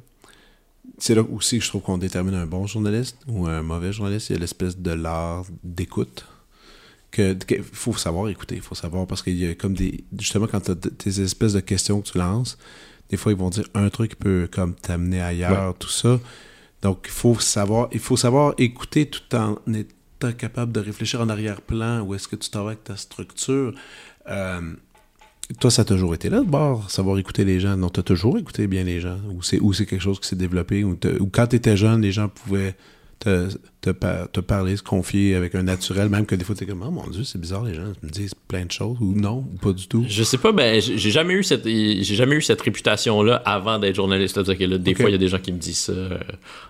C'est 0.98 1.14
là 1.14 1.22
aussi 1.22 1.58
que 1.58 1.64
je 1.64 1.70
trouve 1.70 1.80
qu'on 1.80 1.96
détermine 1.96 2.34
un 2.34 2.46
bon 2.46 2.66
journaliste 2.66 3.16
ou 3.26 3.46
un 3.46 3.62
mauvais 3.62 3.90
journaliste. 3.90 4.28
Il 4.28 4.34
y 4.34 4.36
a 4.36 4.40
l'espèce 4.40 4.76
de 4.76 4.90
l'art 4.90 5.46
d'écoute 5.64 6.26
que, 7.10 7.36
faut 7.72 7.94
savoir 7.94 8.28
écouter, 8.28 8.56
il 8.56 8.60
faut 8.60 8.74
savoir 8.74 9.06
parce 9.06 9.22
qu'il 9.22 9.36
y 9.36 9.48
a 9.48 9.54
comme 9.54 9.74
des 9.74 10.04
justement 10.18 10.46
quand 10.46 10.60
tu 10.60 10.70
as 10.70 10.74
tes 10.74 11.20
espèces 11.20 11.52
de 11.52 11.60
questions 11.60 12.00
que 12.00 12.08
tu 12.08 12.18
lances, 12.18 12.58
des 13.08 13.16
fois 13.16 13.32
ils 13.32 13.38
vont 13.38 13.50
dire 13.50 13.66
un 13.74 13.90
truc 13.90 14.10
qui 14.10 14.16
peut 14.16 14.48
comme 14.50 14.74
t'amener 14.74 15.20
ailleurs, 15.20 15.74
tout 15.78 15.88
ça. 15.88 16.20
Donc 16.82 17.02
il 17.04 17.10
faut 17.10 17.38
savoir 17.38 17.88
il 17.92 18.00
faut 18.00 18.16
savoir 18.16 18.54
écouter 18.58 19.06
tout 19.06 19.36
en 19.36 19.56
étant 19.72 20.32
capable 20.32 20.72
de 20.72 20.80
réfléchir 20.80 21.20
en 21.20 21.28
arrière-plan 21.28 22.02
où 22.02 22.14
est-ce 22.14 22.28
que 22.28 22.36
tu 22.36 22.50
t'en 22.50 22.64
vas 22.64 22.70
avec 22.70 22.84
ta 22.84 22.96
structure. 22.96 23.74
Euh, 24.28 24.60
toi, 25.58 25.70
ça 25.70 25.82
a 25.82 25.84
toujours 25.84 26.14
été 26.14 26.28
là 26.28 26.40
de 26.40 26.48
bord, 26.48 26.90
savoir 26.90 27.18
écouter 27.18 27.44
les 27.44 27.58
gens. 27.58 27.76
Non, 27.76 27.90
tu 27.90 28.00
as 28.00 28.02
toujours 28.02 28.38
écouté 28.38 28.66
bien 28.66 28.84
les 28.84 29.00
gens. 29.00 29.18
Ou 29.30 29.42
c'est, 29.42 29.58
ou 29.58 29.72
c'est 29.72 29.86
quelque 29.86 30.02
chose 30.02 30.20
qui 30.20 30.28
s'est 30.28 30.36
développé. 30.36 30.84
Ou, 30.84 30.96
ou 31.18 31.26
quand 31.26 31.48
tu 31.48 31.56
étais 31.56 31.76
jeune, 31.76 32.02
les 32.02 32.12
gens 32.12 32.28
pouvaient 32.28 32.76
te, 33.18 33.48
te, 33.80 33.90
te, 33.90 34.40
parler, 34.40 34.76
se 34.76 34.82
confier 34.82 35.34
avec 35.34 35.54
un 35.54 35.62
naturel, 35.62 36.10
même 36.10 36.26
que 36.26 36.34
des 36.34 36.44
fois, 36.44 36.54
tu 36.54 36.64
es 36.64 36.66
comme, 36.66 36.84
oh 36.86 36.90
mon 36.90 37.06
Dieu, 37.08 37.24
c'est 37.24 37.40
bizarre, 37.40 37.64
les 37.64 37.74
gens 37.74 37.82
me 38.02 38.10
disent 38.10 38.34
plein 38.46 38.66
de 38.66 38.70
choses, 38.70 38.98
ou 39.00 39.14
non, 39.14 39.46
ou 39.52 39.56
pas 39.56 39.72
du 39.72 39.86
tout. 39.88 40.04
Je 40.06 40.22
sais 40.22 40.36
pas, 40.36 40.52
ben, 40.52 40.80
j'ai 40.80 41.10
jamais 41.10 41.34
eu 41.34 41.42
cette, 41.42 41.64
j'ai 41.64 42.02
jamais 42.02 42.36
eu 42.36 42.42
cette 42.42 42.60
réputation-là 42.60 43.36
avant 43.44 43.78
d'être 43.78 43.94
journaliste. 43.94 44.34
C'est-à-dire 44.34 44.58
que 44.58 44.64
là, 44.64 44.78
des 44.78 44.94
fois, 44.94 45.08
il 45.08 45.12
y 45.12 45.14
a 45.14 45.18
des 45.18 45.28
gens 45.28 45.38
qui 45.38 45.52
me 45.52 45.58
disent 45.58 45.78
ça, 45.78 45.92
euh, 45.92 46.18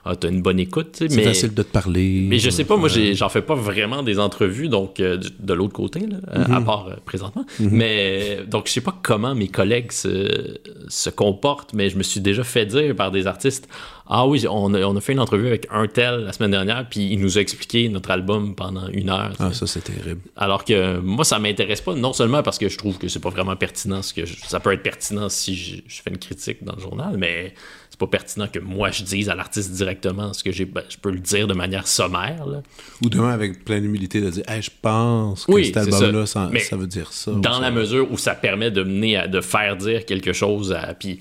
ah, 0.05 0.15
t'as 0.15 0.29
une 0.29 0.43
bonne 0.43 0.61
écoute, 0.61 0.97
C'est 0.99 1.23
facile 1.23 1.55
de 1.55 1.63
te 1.63 1.73
parler. 1.73 2.27
Mais 2.29 2.39
je 2.39 2.51
sais 2.51 2.65
pas, 2.65 2.77
moi, 2.77 2.89
j'en 2.89 3.29
fais 3.29 3.43
pas 3.43 3.57
vraiment 3.57 4.03
des 4.03 4.21
entrevues, 4.21 4.69
donc, 4.69 5.01
euh, 5.01 5.19
de 5.39 5.55
l'autre 5.55 5.73
côté, 5.73 6.01
là, 6.01 6.19
à 6.31 6.61
mhm. 6.61 6.65
part 6.65 6.89
euh, 6.89 6.95
présentement. 7.05 7.45
Mhm. 7.59 7.69
Mais, 7.73 8.39
donc, 8.47 8.69
je 8.69 8.73
sais 8.73 8.81
pas 8.81 8.97
comment 9.03 9.35
mes 9.35 9.49
collègues 9.49 9.91
se, 9.91 10.59
se 10.89 11.11
comportent, 11.11 11.73
mais 11.75 11.91
je 11.91 11.99
me 11.99 12.05
suis 12.05 12.21
déjà 12.21 12.45
fait 12.45 12.67
dire 12.67 12.95
par 12.95 13.11
des 13.11 13.27
artistes, 13.27 13.69
ah 14.13 14.27
oui, 14.27 14.45
on 14.51 14.75
a, 14.75 14.81
on 14.81 14.97
a, 14.97 15.01
fait 15.01 15.13
une 15.13 15.21
entrevue 15.21 15.47
avec 15.47 15.69
un 15.71 15.87
tel 15.87 16.25
la 16.25 16.33
semaine 16.33 16.51
dernière, 16.51 16.85
puis 16.89 17.00
il 17.01 17.21
nous 17.21 17.39
a 17.39 17.41
expliqué 17.41 17.89
notre 17.89 18.11
album 18.11 18.55
pendant 18.55 18.89
une 18.89 19.11
heure. 19.11 19.33
Ah, 19.39 19.53
ça, 19.53 19.67
c'est 19.67 19.83
terrible. 19.83 20.21
Alors 20.37 20.65
que 20.65 20.99
moi, 20.99 21.25
ça 21.25 21.39
m'intéresse 21.39 21.81
pas, 21.81 21.95
non 21.95 22.13
seulement 22.13 22.43
parce 22.43 22.59
que 22.59 22.69
je 22.69 22.77
trouve 22.77 22.99
que 22.99 23.09
c'est 23.09 23.21
pas 23.21 23.31
vraiment 23.31 23.57
pertinent, 23.57 24.03
ce 24.03 24.15
que 24.15 24.27
ça 24.27 24.61
peut 24.61 24.73
être 24.73 24.83
pertinent 24.83 25.29
si 25.29 25.55
je, 25.55 26.03
fais 26.03 26.11
une 26.11 26.19
critique 26.19 26.65
dans 26.65 26.75
le 26.75 26.81
journal, 26.81 27.17
mais 27.17 27.55
c'est 27.91 27.99
pas 27.99 28.07
pertinent 28.07 28.47
que 28.49 28.59
moi 28.59 28.91
je 28.91 29.03
dise 29.03 29.29
à 29.29 29.35
l'artiste 29.35 29.73
directement 29.73 30.33
ce 30.33 30.45
que 30.45 30.53
j'ai. 30.53 30.65
Ben, 30.65 30.83
je 30.89 30.97
peux 30.97 31.11
le 31.11 31.21
dire 31.21 31.47
de 31.47 31.55
manière 31.55 31.87
sommaire. 31.87 32.47
Là. 32.47 32.63
Ou 33.03 33.09
demain 33.09 33.31
avec 33.31 33.65
plein 33.65 33.81
d'humilité 33.81 34.21
de 34.21 34.31
dire 34.31 34.45
hey, 34.49 34.63
je 34.63 34.71
pense 34.83 35.47
que 35.47 35.63
cet 35.63 35.77
album-là, 35.77 36.27
ça, 36.27 36.51
ça, 36.59 36.77
veut 36.77 36.87
dire 36.87 37.13
ça. 37.13 37.33
Dans 37.33 37.61
la 37.61 37.71
mesure 37.71 38.11
où 38.11 38.19
ça 38.19 38.35
permet 38.35 38.71
de 38.71 38.83
mener 38.83 39.17
à, 39.17 39.27
de 39.27 39.41
faire 39.41 39.77
dire 39.77 40.05
quelque 40.05 40.33
chose 40.33 40.73
à. 40.73 40.95
Puis, 40.95 41.21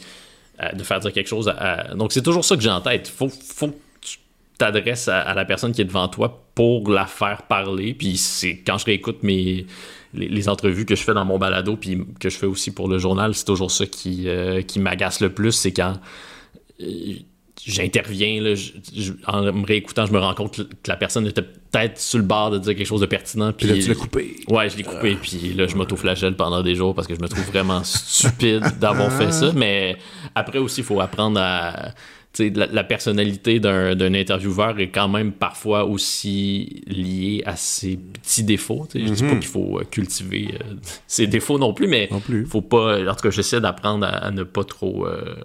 de 0.73 0.83
faire 0.83 0.99
dire 0.99 1.13
quelque 1.13 1.29
chose 1.29 1.47
à, 1.47 1.95
donc 1.95 2.11
c'est 2.11 2.21
toujours 2.21 2.43
ça 2.43 2.57
que 2.57 2.61
j'ai 2.61 2.69
en 2.69 2.81
tête 2.81 3.07
faut, 3.07 3.29
faut 3.29 3.73
t'adresses 4.59 5.07
à, 5.07 5.33
la 5.33 5.45
personne 5.45 5.71
qui 5.71 5.81
est 5.81 5.85
devant 5.85 6.07
toi 6.07 6.45
pour 6.53 6.91
la 6.91 7.05
faire 7.05 7.43
parler 7.43 7.93
puis 7.93 8.17
c'est 8.17 8.57
quand 8.57 8.77
je 8.77 8.85
réécoute 8.85 9.23
mes 9.23 9.65
les, 10.13 10.49
entrevues 10.49 10.85
que 10.85 10.95
je 10.95 11.03
fais 11.03 11.13
dans 11.13 11.25
mon 11.25 11.39
balado 11.39 11.75
puis 11.75 12.03
que 12.19 12.29
je 12.29 12.37
fais 12.37 12.45
aussi 12.45 12.71
pour 12.71 12.87
le 12.87 12.99
journal 12.99 13.33
c'est 13.33 13.45
toujours 13.45 13.71
ça 13.71 13.85
qui, 13.85 14.27
euh, 14.27 14.61
qui 14.61 14.79
m'agace 14.79 15.21
le 15.21 15.31
plus 15.31 15.53
c'est 15.53 15.71
quand 15.71 15.93
euh, 16.81 17.13
j'interviens 17.65 18.53
en 19.27 19.43
me 19.43 19.65
réécoutant 19.65 20.05
je 20.05 20.11
me 20.11 20.19
rends 20.19 20.33
compte 20.33 20.57
que 20.57 20.87
la 20.87 20.97
personne 20.97 21.25
était 21.25 21.41
peut-être 21.41 21.99
sur 21.99 22.17
le 22.17 22.25
bord 22.25 22.51
de 22.51 22.57
dire 22.57 22.75
quelque 22.75 22.87
chose 22.87 23.01
de 23.01 23.05
pertinent 23.05 23.53
puis, 23.53 23.67
là 23.67 23.75
tu 23.75 23.87
l'as 23.87 23.95
coupé. 23.95 24.35
Ouais 24.49 24.69
je 24.69 24.75
l'ai 24.75 24.83
coupé 24.83 25.15
puis 25.15 25.53
là 25.53 25.67
je 25.67 25.75
m'auto-flagelle 25.75 26.35
pendant 26.35 26.63
des 26.63 26.75
jours 26.75 26.93
parce 26.95 27.07
que 27.07 27.15
je 27.15 27.21
me 27.21 27.27
trouve 27.29 27.45
vraiment 27.45 27.81
stupide 27.83 28.77
d'avoir 28.79 29.11
fait 29.13 29.31
ça 29.31 29.53
mais 29.55 29.97
après 30.35 30.59
aussi 30.59 30.81
il 30.81 30.85
faut 30.85 30.99
apprendre 30.99 31.39
à 31.39 31.93
la, 32.39 32.65
la, 32.67 32.83
personnalité 32.83 33.59
d'un 33.59 34.13
intervieweur 34.13 34.79
est 34.79 34.89
quand 34.89 35.07
même 35.07 35.31
parfois 35.31 35.85
aussi 35.85 36.83
liée 36.87 37.43
à 37.45 37.55
ses 37.55 37.97
petits 37.97 38.43
défauts. 38.43 38.87
Je 38.93 38.99
dis 38.99 39.21
pas 39.21 39.33
mhm. 39.33 39.39
qu'il 39.39 39.49
faut 39.49 39.79
euh, 39.79 39.83
cultiver 39.83 40.49
euh, 40.53 40.75
ses 41.07 41.27
défauts 41.27 41.59
non 41.59 41.73
plus, 41.73 41.87
mais 41.87 42.09
il 42.29 42.45
faut 42.45 42.61
pas. 42.61 42.99
En 43.09 43.15
tout 43.15 43.21
cas, 43.21 43.29
j'essaie 43.29 43.61
d'apprendre 43.61 44.05
à, 44.05 44.31
ne 44.31 44.43
pas 44.43 44.63
trop 44.63 45.05
euh, 45.05 45.35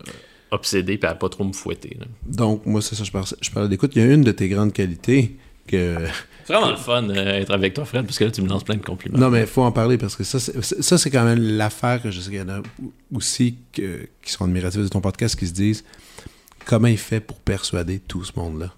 obséder 0.51 0.99
et 1.03 1.07
à 1.07 1.15
pas 1.15 1.29
trop 1.29 1.45
me 1.45 1.53
fouetter. 1.53 1.99
Donc, 2.27 2.65
moi, 2.67 2.81
c'est 2.81 2.95
ça, 2.95 3.05
je 3.05 3.11
parle, 3.11 3.27
je 3.41 3.51
parle 3.51 3.69
d'écoute. 3.69 3.93
Il 3.97 4.03
y 4.03 4.05
a 4.05 4.13
une 4.13 4.23
de 4.23 4.33
tes 4.33 4.49
grandes 4.49 4.73
qualités 4.73 5.37
que. 5.67 5.97
C'est 6.45 6.53
vraiment 6.53 6.71
le 6.71 6.77
fun 6.77 7.05
d'être 7.05 7.53
avec 7.53 7.73
toi, 7.73 7.87
Fred, 7.87 8.05
parce 8.05 8.19
que 8.19 8.25
là, 8.25 8.31
tu 8.31 8.43
me 8.43 8.49
lances 8.49 8.65
plein 8.65 8.77
de 8.77 8.85
compliments. 8.85 9.19
Non, 9.19 9.31
mais 9.31 9.41
il 9.41 9.47
faut 9.47 9.63
en 9.63 9.73
parler 9.73 9.97
parce 9.97 10.15
que 10.15 10.25
ça, 10.25 10.39
c'est 10.39 11.11
quand 11.11 11.25
même 11.25 11.41
l'affaire 11.41 12.03
que 12.03 12.11
je 12.11 12.21
sais 12.21 12.31
qu'il 12.31 12.39
y 12.39 12.43
en 12.43 12.51
a 12.51 12.63
aussi 13.15 13.57
qui 13.73 13.83
sont 14.27 14.45
admiratifs 14.45 14.83
de 14.83 14.89
ton 14.89 15.01
podcast 15.01 15.39
qui 15.39 15.47
se 15.47 15.55
disent 15.55 15.85
comment 16.65 16.89
il 16.89 16.99
fait 16.99 17.21
pour 17.21 17.39
persuader 17.39 18.01
tout 18.01 18.25
ce 18.25 18.33
monde-là 18.37 18.73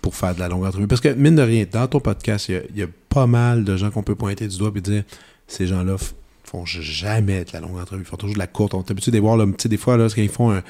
pour 0.00 0.16
faire 0.16 0.34
de 0.34 0.40
la 0.40 0.48
longue 0.48 0.64
entrevue? 0.64 0.86
Parce 0.86 1.00
que, 1.00 1.08
mine 1.10 1.36
de 1.36 1.42
rien, 1.42 1.64
dans 1.70 1.86
ton 1.86 2.00
podcast, 2.00 2.48
il 2.48 2.76
y 2.76 2.82
a, 2.82 2.86
pas 3.08 3.26
mal 3.26 3.64
de 3.64 3.76
gens 3.76 3.90
qu'on 3.90 4.02
peut 4.02 4.14
pointer 4.14 4.48
du 4.48 4.56
doigt 4.56 4.72
et 4.74 4.80
dire 4.80 5.04
ces 5.46 5.66
gens-là 5.66 5.96
font 6.44 6.64
jamais 6.64 7.44
de 7.44 7.50
la 7.52 7.60
longue 7.60 7.78
entrevue, 7.78 8.02
ils 8.02 8.06
font 8.06 8.16
toujours 8.16 8.34
de 8.34 8.38
la 8.38 8.46
courte. 8.46 8.74
On 8.74 8.82
est 8.82 8.90
habitué 8.90 9.10
de 9.10 9.18
voir, 9.18 9.38
des 9.46 9.76
fois, 9.76 9.96
là, 9.96 10.08
font 10.08 10.62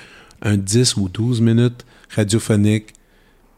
un 0.42 0.56
10 0.56 0.96
ou 0.96 1.08
12 1.08 1.40
minutes 1.40 1.84
radiophonique. 2.14 2.92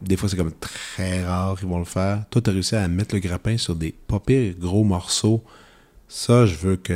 Des 0.01 0.17
fois, 0.17 0.29
c'est 0.29 0.37
comme 0.37 0.51
très 0.51 1.23
rare 1.25 1.57
qu'ils 1.57 1.67
vont 1.67 1.79
le 1.79 1.85
faire. 1.85 2.25
Toi, 2.29 2.41
tu 2.41 2.49
as 2.49 2.53
réussi 2.53 2.75
à 2.75 2.87
mettre 2.87 3.15
le 3.15 3.21
grappin 3.21 3.57
sur 3.57 3.75
des 3.75 3.91
pas 3.91 4.19
pires 4.19 4.53
gros 4.59 4.83
morceaux. 4.83 5.43
Ça, 6.07 6.45
je 6.45 6.55
veux 6.55 6.75
que 6.75 6.93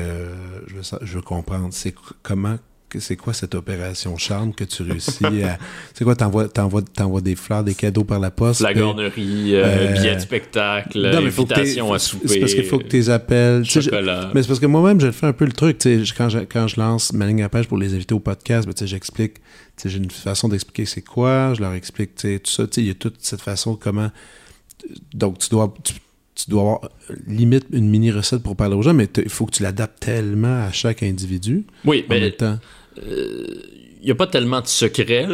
veux, 0.68 0.82
je 1.02 1.16
veux 1.16 1.22
comprendre. 1.22 1.70
C'est 1.72 1.96
comment 2.22 2.58
c'est 2.98 3.16
quoi 3.16 3.34
cette 3.34 3.54
opération 3.54 4.18
charme 4.18 4.54
que 4.54 4.64
tu 4.64 4.82
réussis 4.82 5.26
à. 5.26 5.58
C'est 5.94 6.04
quoi, 6.04 6.16
t'envoies, 6.16 6.48
t'envoies, 6.48 7.22
des 7.22 7.36
fleurs, 7.36 7.64
des 7.64 7.76
cadeaux 7.76 8.04
par 8.04 8.20
la 8.20 8.32
poste? 8.32 8.62
La 8.62 8.74
garnerie, 8.74 9.54
euh, 9.54 9.64
euh, 9.66 9.94
billets 9.94 10.16
de 10.16 10.20
spectacle, 10.20 11.06
invitation 11.06 11.94
à 11.94 12.00
souper. 12.00 12.28
C'est 12.28 12.40
parce 12.40 12.54
qu'il 12.54 12.64
faut 12.64 12.80
que 12.80 12.88
tu 12.88 12.96
les 12.96 13.10
appelles. 13.10 13.66
Chocolat. 13.66 14.32
mais 14.34 14.42
c'est 14.42 14.48
parce 14.48 14.60
que 14.60 14.66
moi-même, 14.66 15.00
je 15.00 15.12
fais 15.12 15.28
un 15.28 15.34
peu 15.34 15.46
le 15.46 15.52
truc. 15.52 15.78
Quand 16.18 16.30
je, 16.30 16.40
quand 16.40 16.68
je 16.68 16.80
lance 16.80 17.14
ma 17.14 17.28
ligne 17.28 17.44
à 17.44 17.50
page 17.50 17.68
pour 17.68 17.78
les 17.78 17.94
inviter 17.94 18.16
au 18.16 18.20
podcast, 18.20 18.68
ben, 18.68 18.88
j'explique. 18.88 19.38
J'ai 19.84 19.98
une 19.98 20.12
façon 20.12 20.50
d'expliquer 20.50 20.86
c'est 20.86 21.02
quoi, 21.02 21.54
je 21.54 21.62
leur 21.62 21.74
explique 21.74 22.16
tout 22.16 22.40
ça. 22.46 22.64
Il 22.78 22.88
y 22.88 22.90
a 22.90 22.96
toute 22.96 23.18
cette 23.20 23.42
façon 23.42 23.76
comment. 23.76 24.10
Donc, 25.14 25.40
tu 25.40 25.50
dois. 25.50 25.74
Tu, 25.84 25.94
dois 26.48 26.62
avoir 26.62 26.80
limite 27.28 27.66
une 27.74 27.90
mini 27.90 28.12
recette 28.12 28.42
pour 28.42 28.56
parler 28.56 28.74
aux 28.74 28.82
gens, 28.82 28.94
mais 28.94 29.10
il 29.18 29.30
faut 29.30 29.46
que 29.46 29.52
tu 29.52 29.62
l'adaptes 29.62 30.00
tellement 30.00 30.64
à 30.64 30.72
chaque 30.72 31.04
individu. 31.04 31.66
Oui, 31.84 32.06
mais. 32.08 32.18
En 32.18 32.22
même 32.22 32.32
temps 32.32 32.60
il 32.98 33.04
euh, 33.04 33.46
n'y 34.04 34.12
a 34.12 34.16
pas 34.16 34.28
tellement 34.28 34.62
de 34.62 34.68
secrets. 34.68 35.28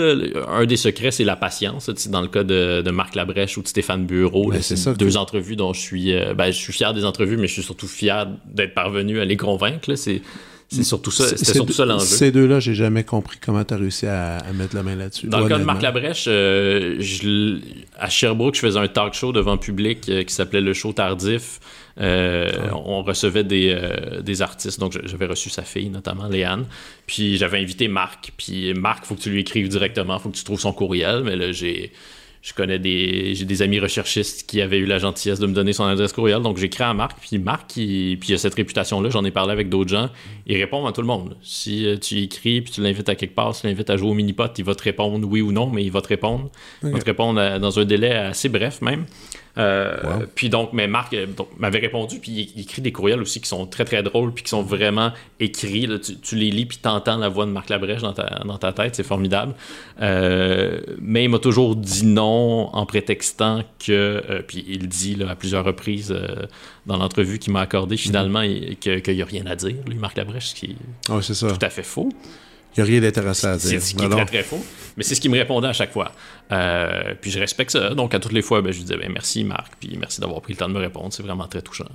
Un 0.47 0.65
des 0.65 0.77
secrets, 0.77 1.11
c'est 1.11 1.23
la 1.23 1.35
patience. 1.35 1.89
Dans 2.09 2.21
le 2.21 2.27
cas 2.27 2.43
de, 2.43 2.89
Marc 2.91 3.15
Labrèche 3.15 3.57
ou 3.57 3.61
de 3.61 3.67
Stéphane 3.67 4.05
Bureau, 4.05 4.49
ben, 4.49 4.61
c'est 4.61 4.97
deux 4.97 5.17
entrevues 5.17 5.55
dont 5.55 5.73
je 5.73 5.81
suis, 5.81 6.13
euh, 6.13 6.33
ben, 6.33 6.47
je 6.47 6.57
suis 6.57 6.73
fier 6.73 6.93
des 6.93 7.05
entrevues, 7.05 7.37
mais 7.37 7.47
je 7.47 7.53
suis 7.53 7.63
surtout 7.63 7.87
fier 7.87 8.27
d'être 8.45 8.73
parvenu 8.73 9.19
à 9.19 9.25
les 9.25 9.37
convaincre. 9.37 9.93
C'est 9.95 10.21
surtout 10.83 11.11
ça, 11.11 11.27
c'était 11.27 11.53
surtout 11.53 11.73
ça 11.73 11.85
l'enjeu. 11.85 12.05
Ces 12.05 12.31
deux-là, 12.31 12.59
j'ai 12.59 12.73
jamais 12.73 13.03
compris 13.03 13.37
comment 13.43 13.63
tu 13.63 13.73
as 13.73 13.77
réussi 13.77 14.07
à, 14.07 14.41
mettre 14.53 14.75
la 14.75 14.83
main 14.83 14.95
là-dessus. 14.95 15.27
Dans 15.27 15.39
le 15.39 15.47
cas 15.47 15.59
de 15.59 15.63
Marc 15.63 15.81
Labrèche, 15.81 16.25
euh, 16.27 17.59
à 17.97 18.09
Sherbrooke, 18.09 18.55
je 18.55 18.61
faisais 18.61 18.79
un 18.79 18.87
talk 18.87 19.13
show 19.13 19.31
devant 19.31 19.57
public 19.57 20.01
qui 20.01 20.33
s'appelait 20.33 20.61
Le 20.61 20.73
Show 20.73 20.91
Tardif. 20.93 21.59
Euh, 21.99 22.69
on 22.73 23.03
recevait 23.03 23.43
des, 23.43 23.69
euh, 23.69 24.21
des, 24.21 24.41
artistes, 24.41 24.79
donc 24.79 24.97
j'avais 25.05 25.25
reçu 25.27 25.49
sa 25.49 25.63
fille, 25.63 25.89
notamment 25.89 26.27
Léane. 26.27 26.65
Puis 27.07 27.37
j'avais 27.37 27.59
invité 27.59 27.87
Marc. 27.87 28.33
Puis 28.37 28.73
Marc, 28.73 29.05
faut 29.05 29.15
que 29.15 29.21
tu 29.21 29.29
lui 29.29 29.41
écrives 29.41 29.69
directement, 29.69 30.19
faut 30.19 30.29
que 30.29 30.35
tu 30.35 30.43
trouves 30.43 30.59
son 30.59 30.73
courriel. 30.73 31.21
Mais 31.23 31.35
là, 31.35 31.51
j'ai 31.51 31.91
je 32.41 32.53
connais 32.53 32.77
des 32.77 33.33
j'ai 33.33 33.45
des 33.45 33.63
amis 33.63 33.79
recherchistes 33.79 34.47
qui 34.47 34.61
avaient 34.61 34.77
eu 34.77 34.85
la 34.85 34.99
gentillesse 34.99 35.39
de 35.39 35.47
me 35.47 35.53
donner 35.53 35.73
son 35.73 35.85
adresse 35.85 36.13
courriel. 36.13 36.43
Donc 36.43 36.57
j'ai 36.57 36.67
écrit 36.67 36.83
à 36.83 36.93
Marc. 36.93 37.17
Puis 37.19 37.39
Marc 37.39 37.71
puis 37.73 38.19
il 38.27 38.33
a 38.33 38.37
cette 38.37 38.53
réputation 38.53 39.01
là 39.01 39.09
j'en 39.09 39.25
ai 39.25 39.31
parlé 39.31 39.51
avec 39.51 39.67
d'autres 39.67 39.89
gens. 39.89 40.09
Il 40.45 40.57
répond 40.57 40.85
à 40.85 40.91
tout 40.91 41.01
le 41.01 41.07
monde. 41.07 41.37
Si 41.41 41.87
euh, 41.87 41.97
tu 41.97 42.19
écris 42.19 42.61
puis 42.61 42.71
tu 42.71 42.81
l'invites 42.81 43.09
à 43.09 43.15
quelque 43.15 43.33
part 43.33 43.57
tu 43.59 43.65
l'invites 43.65 43.89
à 43.89 43.97
jouer 43.97 44.09
au 44.09 44.13
mini 44.13 44.33
pot 44.33 44.51
il 44.59 44.63
va 44.63 44.75
te 44.75 44.83
répondre 44.83 45.27
oui 45.27 45.41
ou 45.41 45.51
non 45.51 45.71
mais 45.71 45.83
il 45.83 45.91
va 45.91 46.01
te 46.01 46.09
répondre. 46.09 46.51
Il 46.83 46.91
va 46.91 46.99
te 46.99 47.05
répondre 47.05 47.57
dans 47.57 47.79
un 47.79 47.85
délai 47.85 48.11
assez 48.11 48.49
bref 48.49 48.79
même 48.81 49.05
euh, 49.57 50.25
puis 50.35 50.49
donc, 50.49 50.73
mais 50.73 50.87
Marc 50.87 51.13
euh, 51.13 51.27
m'avait 51.57 51.79
répondu, 51.79 52.19
puis 52.19 52.51
il, 52.55 52.61
écrit 52.61 52.81
des 52.81 52.91
courriels 52.91 53.21
aussi 53.21 53.39
qui 53.39 53.47
sont 53.47 53.65
très 53.65 53.85
très 53.85 54.03
drôles, 54.03 54.33
puis 54.33 54.43
qui 54.43 54.49
sont 54.49 54.63
vraiment 54.63 55.11
écrits. 55.39 55.89
tu, 56.21 56.35
les 56.35 56.51
lis, 56.51 56.65
puis 56.65 56.77
t'entends 56.77 57.17
la 57.17 57.29
voix 57.29 57.45
de 57.45 57.51
Marc 57.51 57.69
Labrèche 57.69 58.01
dans 58.01 58.13
ta, 58.13 58.41
dans 58.45 58.57
ta 58.57 58.73
tête, 58.73 58.95
c'est 58.95 59.03
formidable. 59.03 59.53
Euh, 60.01 60.81
mais 60.99 61.23
il 61.23 61.29
m'a 61.29 61.39
toujours 61.39 61.75
dit 61.75 62.05
non 62.05 62.69
en 62.75 62.85
prétextant 62.85 63.61
que, 63.85 64.43
puis 64.47 64.65
il 64.67 64.87
dit 64.87 65.15
là, 65.15 65.31
à 65.31 65.35
plusieurs 65.35 65.63
reprises 65.63 66.15
dans 66.85 66.97
l'entrevue 66.97 67.39
qu'il 67.39 67.53
m'a 67.53 67.61
accordé 67.61 67.97
finalement, 67.97 68.41
mhm. 68.41 68.75
qu'il 68.75 69.15
n'y 69.15 69.21
a 69.21 69.25
rien 69.25 69.45
à 69.45 69.55
dire, 69.55 69.75
lui, 69.87 69.95
Marc 69.95 70.17
Labrèche, 70.17 70.47
ce 70.47 70.55
qui 70.55 70.65
est, 70.65 71.47
tout 71.47 71.65
à 71.65 71.69
fait 71.69 71.83
faux. 71.83 72.09
Il 72.75 72.83
n'y 72.83 72.89
a 72.89 72.91
rien 72.91 73.01
d'intéressant 73.01 73.53
à 73.53 73.57
dire. 73.57 73.69
C'est 73.69 73.79
ce 73.79 73.95
qui 73.95 74.03
est 74.03 74.09
très, 74.09 74.25
très 74.25 74.43
faux. 74.43 74.63
Mais 74.97 75.03
c'est 75.03 75.15
ce 75.15 75.21
qui 75.21 75.29
me 75.29 75.37
répondait 75.37 75.67
à 75.67 75.73
chaque 75.73 75.91
fois. 75.91 76.11
Euh, 76.51 77.13
puis 77.19 77.31
je 77.31 77.39
respecte 77.39 77.71
ça. 77.71 77.89
Donc, 77.91 78.13
à 78.13 78.19
toutes 78.19 78.31
les 78.31 78.41
fois, 78.41 78.61
ben, 78.61 78.71
je 78.71 78.77
lui 78.77 78.83
disais 78.83 78.97
ben, 78.97 79.11
merci, 79.11 79.43
Marc, 79.43 79.73
puis 79.79 79.95
merci 79.99 80.21
d'avoir 80.21 80.41
pris 80.41 80.53
le 80.53 80.57
temps 80.57 80.67
de 80.67 80.73
me 80.73 80.79
répondre. 80.79 81.09
C'est 81.11 81.23
vraiment 81.23 81.47
très 81.47 81.61
touchant. 81.61 81.85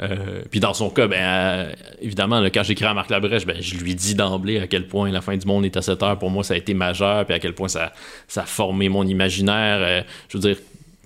Euh, 0.00 0.42
puis 0.50 0.60
dans 0.60 0.74
son 0.74 0.90
cas, 0.90 1.08
ben, 1.08 1.20
euh, 1.20 1.72
évidemment, 2.00 2.44
quand 2.52 2.62
j'écris 2.62 2.84
à 2.84 2.94
Marc 2.94 3.10
Labrèche, 3.10 3.46
ben, 3.46 3.56
je 3.60 3.76
lui 3.76 3.94
dis 3.94 4.14
d'emblée 4.14 4.58
à 4.58 4.66
quel 4.66 4.86
point 4.86 5.10
la 5.10 5.20
fin 5.20 5.36
du 5.36 5.46
monde 5.46 5.64
est 5.64 5.76
à 5.76 5.82
cette 5.82 6.02
heure. 6.02 6.18
Pour 6.18 6.30
moi, 6.30 6.44
ça 6.44 6.54
a 6.54 6.56
été 6.56 6.74
majeur, 6.74 7.24
puis 7.24 7.34
à 7.34 7.38
quel 7.38 7.54
point 7.54 7.68
ça, 7.68 7.92
ça 8.28 8.42
a 8.42 8.46
formé 8.46 8.88
mon 8.88 9.04
imaginaire. 9.04 10.04
je 10.28 10.38
veux 10.38 10.42
dire. 10.42 10.56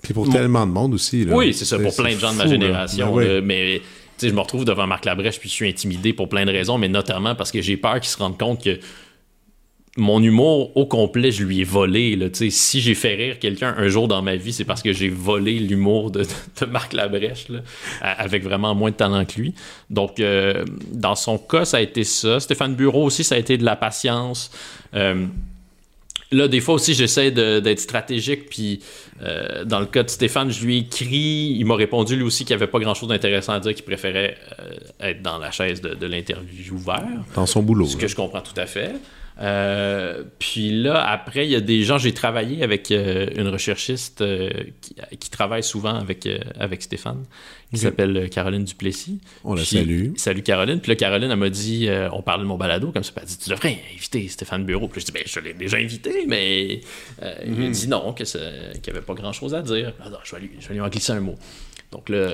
Puis 0.01 0.13
pour 0.13 0.29
tellement 0.29 0.67
de 0.67 0.71
monde 0.71 0.93
aussi. 0.93 1.25
Oui, 1.29 1.53
c'est 1.53 1.65
ça, 1.65 1.79
pour 1.79 1.95
plein 1.95 2.13
de 2.13 2.19
gens 2.19 2.31
de 2.31 2.37
ma 2.37 2.47
génération. 2.47 3.15
Ben 3.15 3.43
mais 3.43 3.81
je 4.21 4.29
me 4.29 4.39
retrouve 4.39 4.65
devant 4.65 4.87
Marc 4.87 5.05
Labrèche 5.05 5.39
puis 5.39 5.49
je 5.49 5.53
suis 5.53 5.69
intimidé 5.69 6.13
pour 6.13 6.29
plein 6.29 6.45
de 6.45 6.51
raisons, 6.51 6.77
mais 6.77 6.89
notamment 6.89 7.35
parce 7.35 7.51
que 7.51 7.61
j'ai 7.61 7.77
peur 7.77 7.95
qu'il 7.95 8.09
se 8.09 8.17
rende 8.17 8.37
compte 8.37 8.63
que 8.63 8.79
mon 9.97 10.21
humour 10.21 10.75
au 10.75 10.85
complet, 10.85 11.31
je 11.31 11.43
lui 11.43 11.61
ai 11.61 11.63
volé. 11.63 12.19
Si 12.49 12.81
j'ai 12.81 12.95
fait 12.95 13.15
rire 13.15 13.39
quelqu'un 13.39 13.73
un 13.77 13.87
jour 13.87 14.07
dans 14.07 14.21
ma 14.21 14.35
vie, 14.35 14.51
c'est 14.51 14.65
parce 14.65 14.81
que 14.81 14.91
j'ai 14.91 15.07
volé 15.07 15.57
l'humour 15.59 16.11
de, 16.11 16.25
Marc 16.69 16.93
Labrèche, 16.93 17.47
avec 18.01 18.43
vraiment 18.43 18.75
moins 18.75 18.91
de 18.91 18.95
talent 18.95 19.23
que 19.23 19.39
lui. 19.39 19.53
Donc, 19.89 20.19
euh, 20.19 20.65
dans 20.91 21.15
son 21.15 21.37
cas, 21.37 21.63
ça 21.63 21.77
a 21.77 21.81
été 21.81 22.03
ça. 22.03 22.39
Stéphane 22.39 22.75
Bureau 22.75 23.05
aussi, 23.05 23.23
ça 23.23 23.35
a 23.35 23.37
été 23.37 23.57
de 23.57 23.63
la 23.63 23.77
patience. 23.77 24.51
Euh, 24.95 25.27
Là, 26.31 26.47
des 26.47 26.59
fois 26.59 26.75
aussi, 26.75 26.93
j'essaie 26.93 27.31
d'être 27.31 27.79
stratégique. 27.79 28.49
Puis, 28.49 28.79
euh, 29.21 29.63
dans 29.63 29.79
le 29.79 29.85
cas 29.85 30.03
de 30.03 30.09
Stéphane, 30.09 30.51
je 30.51 30.65
lui 30.65 30.77
ai 30.77 30.79
écrit. 30.79 31.55
Il 31.57 31.65
m'a 31.65 31.75
répondu 31.75 32.15
lui 32.15 32.23
aussi 32.23 32.45
qu'il 32.45 32.55
n'y 32.55 32.61
avait 32.61 32.71
pas 32.71 32.79
grand-chose 32.79 33.09
d'intéressant 33.09 33.53
à 33.53 33.59
dire, 33.59 33.73
qu'il 33.75 33.85
préférait 33.85 34.37
euh, 34.59 35.09
être 35.09 35.21
dans 35.21 35.37
la 35.37 35.51
chaise 35.51 35.81
de, 35.81 35.93
de 35.93 36.05
l'interview 36.07 36.73
ouvert. 36.73 37.05
Dans 37.35 37.45
son 37.45 37.61
boulot. 37.61 37.85
Ce 37.85 37.97
que 37.97 38.07
je 38.07 38.15
comprends 38.15 38.41
tout 38.41 38.59
à 38.59 38.65
fait. 38.65 38.93
Euh, 39.41 40.23
puis 40.39 40.71
là, 40.71 41.05
après, 41.09 41.45
il 41.45 41.51
y 41.51 41.55
a 41.55 41.61
des 41.61 41.83
gens, 41.83 41.97
j'ai 41.97 42.13
travaillé 42.13 42.63
avec 42.63 42.91
euh, 42.91 43.27
une 43.35 43.47
recherchiste 43.47 44.21
euh, 44.21 44.49
qui, 45.19 45.29
travaille 45.29 45.63
souvent 45.63 45.95
avec, 45.95 46.27
avec 46.57 46.81
Stéphane, 46.81 47.25
qui 47.73 47.79
s'appelle 47.79 48.29
Caroline 48.29 48.63
Duplessis. 48.63 49.19
On 49.43 49.55
la 49.55 49.65
salue. 49.65 50.11
Salut 50.15 50.43
Caroline. 50.43 50.79
Puis 50.79 50.91
là, 50.91 50.95
Caroline, 50.95 51.29
elle 51.29 51.37
m'a 51.37 51.49
dit, 51.49 51.89
on 52.13 52.21
parlait 52.21 52.43
de 52.43 52.47
mon 52.47 52.57
balado, 52.57 52.91
comme 52.91 53.03
ça, 53.03 53.11
elle 53.15 53.23
m'a 53.23 53.27
dit, 53.27 53.37
tu 53.37 53.49
devrais 53.49 53.77
inviter 53.93 54.27
Stéphane 54.29 54.63
Bureau. 54.63 54.87
Puis 54.87 55.01
je 55.01 55.07
dis, 55.07 55.11
ben, 55.11 55.23
je 55.25 55.39
l'ai 55.41 55.53
déjà 55.53 55.77
invité, 55.77 56.25
mais 56.27 56.81
il 57.45 57.51
m'a 57.51 57.65
mhm. 57.65 57.71
dit 57.71 57.87
non, 57.89 58.13
qu'il 58.13 58.25
n'y 58.25 58.89
avait 58.89 59.01
pas 59.01 59.13
grand-chose 59.13 59.53
à 59.53 59.61
dire. 59.61 59.93
je, 60.23 60.35
vais 60.35 60.41
lui, 60.41 60.51
je 60.59 60.67
vais 60.69 60.75
lui 60.75 60.81
en 60.81 60.87
glisser 60.87 61.11
un 61.11 61.19
mot. 61.19 61.35
Donc 61.95 62.09
là, 62.09 62.27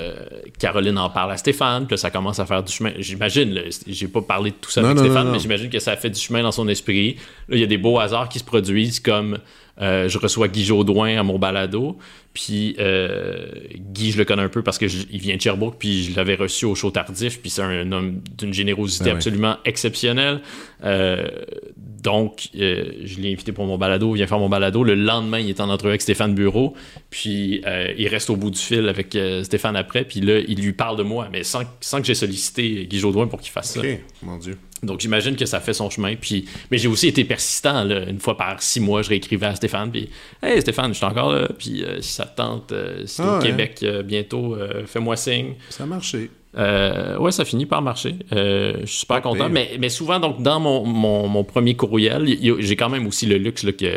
Caroline 0.58 0.98
en 0.98 1.08
parle 1.08 1.30
à 1.30 1.36
Stéphane, 1.36 1.86
puis 1.86 1.92
là, 1.92 1.96
ça 1.96 2.10
commence 2.10 2.40
à 2.40 2.46
faire 2.46 2.64
du 2.64 2.72
chemin. 2.72 2.90
J'imagine, 2.98 3.60
j'ai 3.86 4.08
pas 4.08 4.20
parlé 4.20 4.50
de 4.50 4.56
tout 4.56 4.72
ça 4.72 4.80
avec 4.80 4.98
Stéphane, 4.98 5.30
mais 5.30 5.38
j'imagine 5.38 5.70
que 5.70 5.78
ça 5.78 5.92
a 5.92 5.96
fait 5.96 6.10
du 6.10 6.18
chemin 6.18 6.42
dans 6.42 6.50
son 6.50 6.66
esprit. 6.66 7.14
Là, 7.48 7.54
il 7.54 7.60
y 7.60 7.62
a 7.62 7.68
des 7.68 7.78
beaux 7.78 8.00
hasards 8.00 8.28
qui 8.28 8.40
se 8.40 8.44
produisent, 8.44 8.98
comme 8.98 9.38
euh, 9.80 10.08
je 10.08 10.18
reçois 10.18 10.48
Guy 10.48 10.64
Jodoin 10.64 11.18
à 11.18 11.22
mon 11.22 11.38
balado, 11.38 11.96
puis 12.34 12.76
euh, 12.78 13.46
Guy, 13.74 14.12
je 14.12 14.18
le 14.18 14.24
connais 14.24 14.42
un 14.42 14.48
peu 14.48 14.62
parce 14.62 14.78
qu'il 14.78 15.18
vient 15.18 15.36
de 15.36 15.40
Sherbrooke, 15.40 15.76
puis 15.78 16.04
je 16.04 16.16
l'avais 16.16 16.34
reçu 16.34 16.66
au 16.66 16.74
show 16.74 16.90
tardif, 16.90 17.40
puis 17.40 17.48
c'est 17.48 17.62
un 17.62 17.90
homme 17.90 18.20
d'une 18.36 18.52
générosité 18.52 19.04
ben 19.04 19.16
absolument 19.16 19.56
exceptionnelle. 19.64 20.42
Euh, 20.84 21.26
donc, 22.02 22.48
je 22.54 23.20
l'ai 23.20 23.32
invité 23.32 23.52
pour 23.52 23.64
mon 23.64 23.78
balado, 23.78 24.14
il 24.14 24.18
vient 24.18 24.26
faire 24.26 24.38
mon 24.38 24.48
balado. 24.48 24.84
Le 24.84 24.94
lendemain, 24.94 25.38
il 25.38 25.48
est 25.48 25.60
en 25.60 25.70
entrevue 25.70 25.90
avec 25.90 26.02
Stéphane 26.02 26.34
Bureau, 26.34 26.74
puis 27.10 27.62
il 27.96 28.08
reste 28.08 28.28
au 28.28 28.36
bout 28.36 28.50
du 28.50 28.58
fil 28.58 28.88
avec 28.88 29.16
Stéphane 29.44 29.76
après, 29.76 30.04
puis 30.04 30.20
là, 30.20 30.38
il 30.38 30.60
lui 30.60 30.72
parle 30.72 30.98
de 30.98 31.02
moi, 31.02 31.28
mais 31.32 31.44
sans, 31.44 31.62
sans 31.80 32.00
que 32.00 32.06
j'ai 32.06 32.14
sollicité 32.14 32.86
Guy 32.86 32.98
Jodoin 32.98 33.26
pour 33.26 33.40
qu'il 33.40 33.52
fasse 33.52 33.74
ça. 33.74 33.80
Mon 34.22 34.38
Dieu. 34.38 34.56
Donc 34.82 35.00
j'imagine 35.00 35.36
que 35.36 35.46
ça 35.46 35.60
fait 35.60 35.74
son 35.74 35.90
chemin. 35.90 36.16
Puis, 36.16 36.46
mais 36.70 36.78
j'ai 36.78 36.88
aussi 36.88 37.06
été 37.06 37.24
persistant. 37.24 37.88
Une 37.88 38.18
fois 38.18 38.36
par 38.36 38.60
six 38.60 38.80
mois, 38.80 39.02
je 39.02 39.10
réécrivais 39.10 39.46
à 39.46 39.54
Stéphane. 39.54 39.92
Puis, 39.92 40.10
hey 40.42 40.60
Stéphane, 40.60 40.92
je 40.92 40.96
suis 40.96 41.06
encore 41.06 41.32
là. 41.32 41.48
Puis 41.56 41.84
euh, 41.84 42.00
si 42.00 42.12
ça 42.12 42.26
te 42.26 42.36
tente, 42.36 42.72
euh, 42.72 43.06
si 43.06 43.22
ah, 43.22 43.38
au 43.38 43.42
Québec 43.42 43.80
euh, 43.82 44.02
bientôt, 44.02 44.56
fais-moi 44.86 45.16
signe. 45.16 45.54
Ça 45.70 45.84
a 45.84 45.86
marché. 45.86 46.30
Ouais, 46.54 47.30
ça 47.30 47.44
finit 47.44 47.64
par 47.64 47.80
marcher. 47.80 48.16
Je 48.30 48.82
suis 48.84 48.98
super 49.00 49.22
content. 49.22 49.48
Mais, 49.48 49.70
mais, 49.78 49.88
souvent, 49.88 50.18
donc, 50.18 50.42
dans 50.42 50.60
mon, 50.60 50.84
mon, 50.84 51.44
premier 51.44 51.76
courriel, 51.76 52.26
j'ai 52.58 52.76
quand 52.76 52.90
même 52.90 53.06
aussi 53.06 53.24
le 53.26 53.38
luxe 53.38 53.62
là, 53.62 53.72
que 53.72 53.96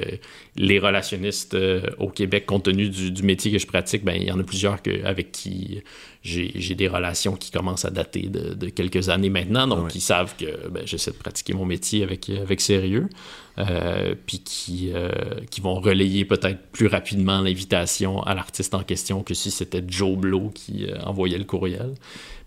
les 0.56 0.80
relationnistes 0.80 1.58
au 1.98 2.10
Québec, 2.10 2.46
compte 2.46 2.64
tenu 2.64 2.88
du, 2.88 3.12
du, 3.12 3.24
métier 3.24 3.52
que 3.52 3.58
je 3.58 3.68
pratique, 3.68 4.06
ben, 4.06 4.16
il 4.16 4.28
y 4.28 4.32
en 4.32 4.40
a 4.40 4.44
plusieurs 4.44 4.82
que, 4.82 5.04
avec 5.04 5.34
qui 5.34 5.82
j'ai 6.26 6.76
des 6.76 6.88
relations 6.88 7.36
qui 7.36 7.52
commencent 7.52 7.86
à 7.86 7.92
dater 7.92 8.24
de, 8.24 8.56
de 8.56 8.70
quelques 8.70 9.10
années 9.10 9.30
maintenant. 9.30 9.68
Donc, 9.68 9.94
ils 9.94 10.02
savent 10.02 10.36
que 10.36 10.70
ben, 10.70 10.82
j'essaie 10.86 11.12
de 11.12 11.18
pratiquer 11.18 11.54
mon 11.54 11.66
métier 11.66 12.04
avec, 12.04 12.30
avec 12.30 12.62
sérieux. 12.62 13.10
Euh, 13.58 14.16
puis 14.26 14.40
qui, 14.40 14.92
euh, 14.94 15.10
qui 15.50 15.62
vont 15.62 15.76
relayer 15.80 16.26
peut-être 16.26 16.60
plus 16.74 16.88
rapidement 16.88 17.40
l'invitation 17.40 18.22
à 18.24 18.34
l'artiste 18.34 18.74
en 18.74 18.84
question 18.84 19.24
que 19.24 19.34
si 19.34 19.50
c'était 19.50 19.82
Joe 19.88 20.18
Blow 20.18 20.52
qui 20.54 20.88
euh, 20.88 21.00
envoyait 21.06 21.38
le 21.38 21.46
courriel. 21.46 21.94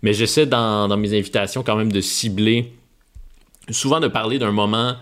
Mais 0.03 0.13
j'essaie 0.13 0.45
dans, 0.45 0.87
dans, 0.87 0.97
mes 0.97 1.17
invitations 1.17 1.63
quand 1.63 1.75
même 1.75 1.91
de 1.91 1.99
cibler, 1.99 2.73
souvent 3.71 3.99
de 3.99 4.07
parler 4.07 4.37
d'un 4.37 4.51
moment, 4.51 4.97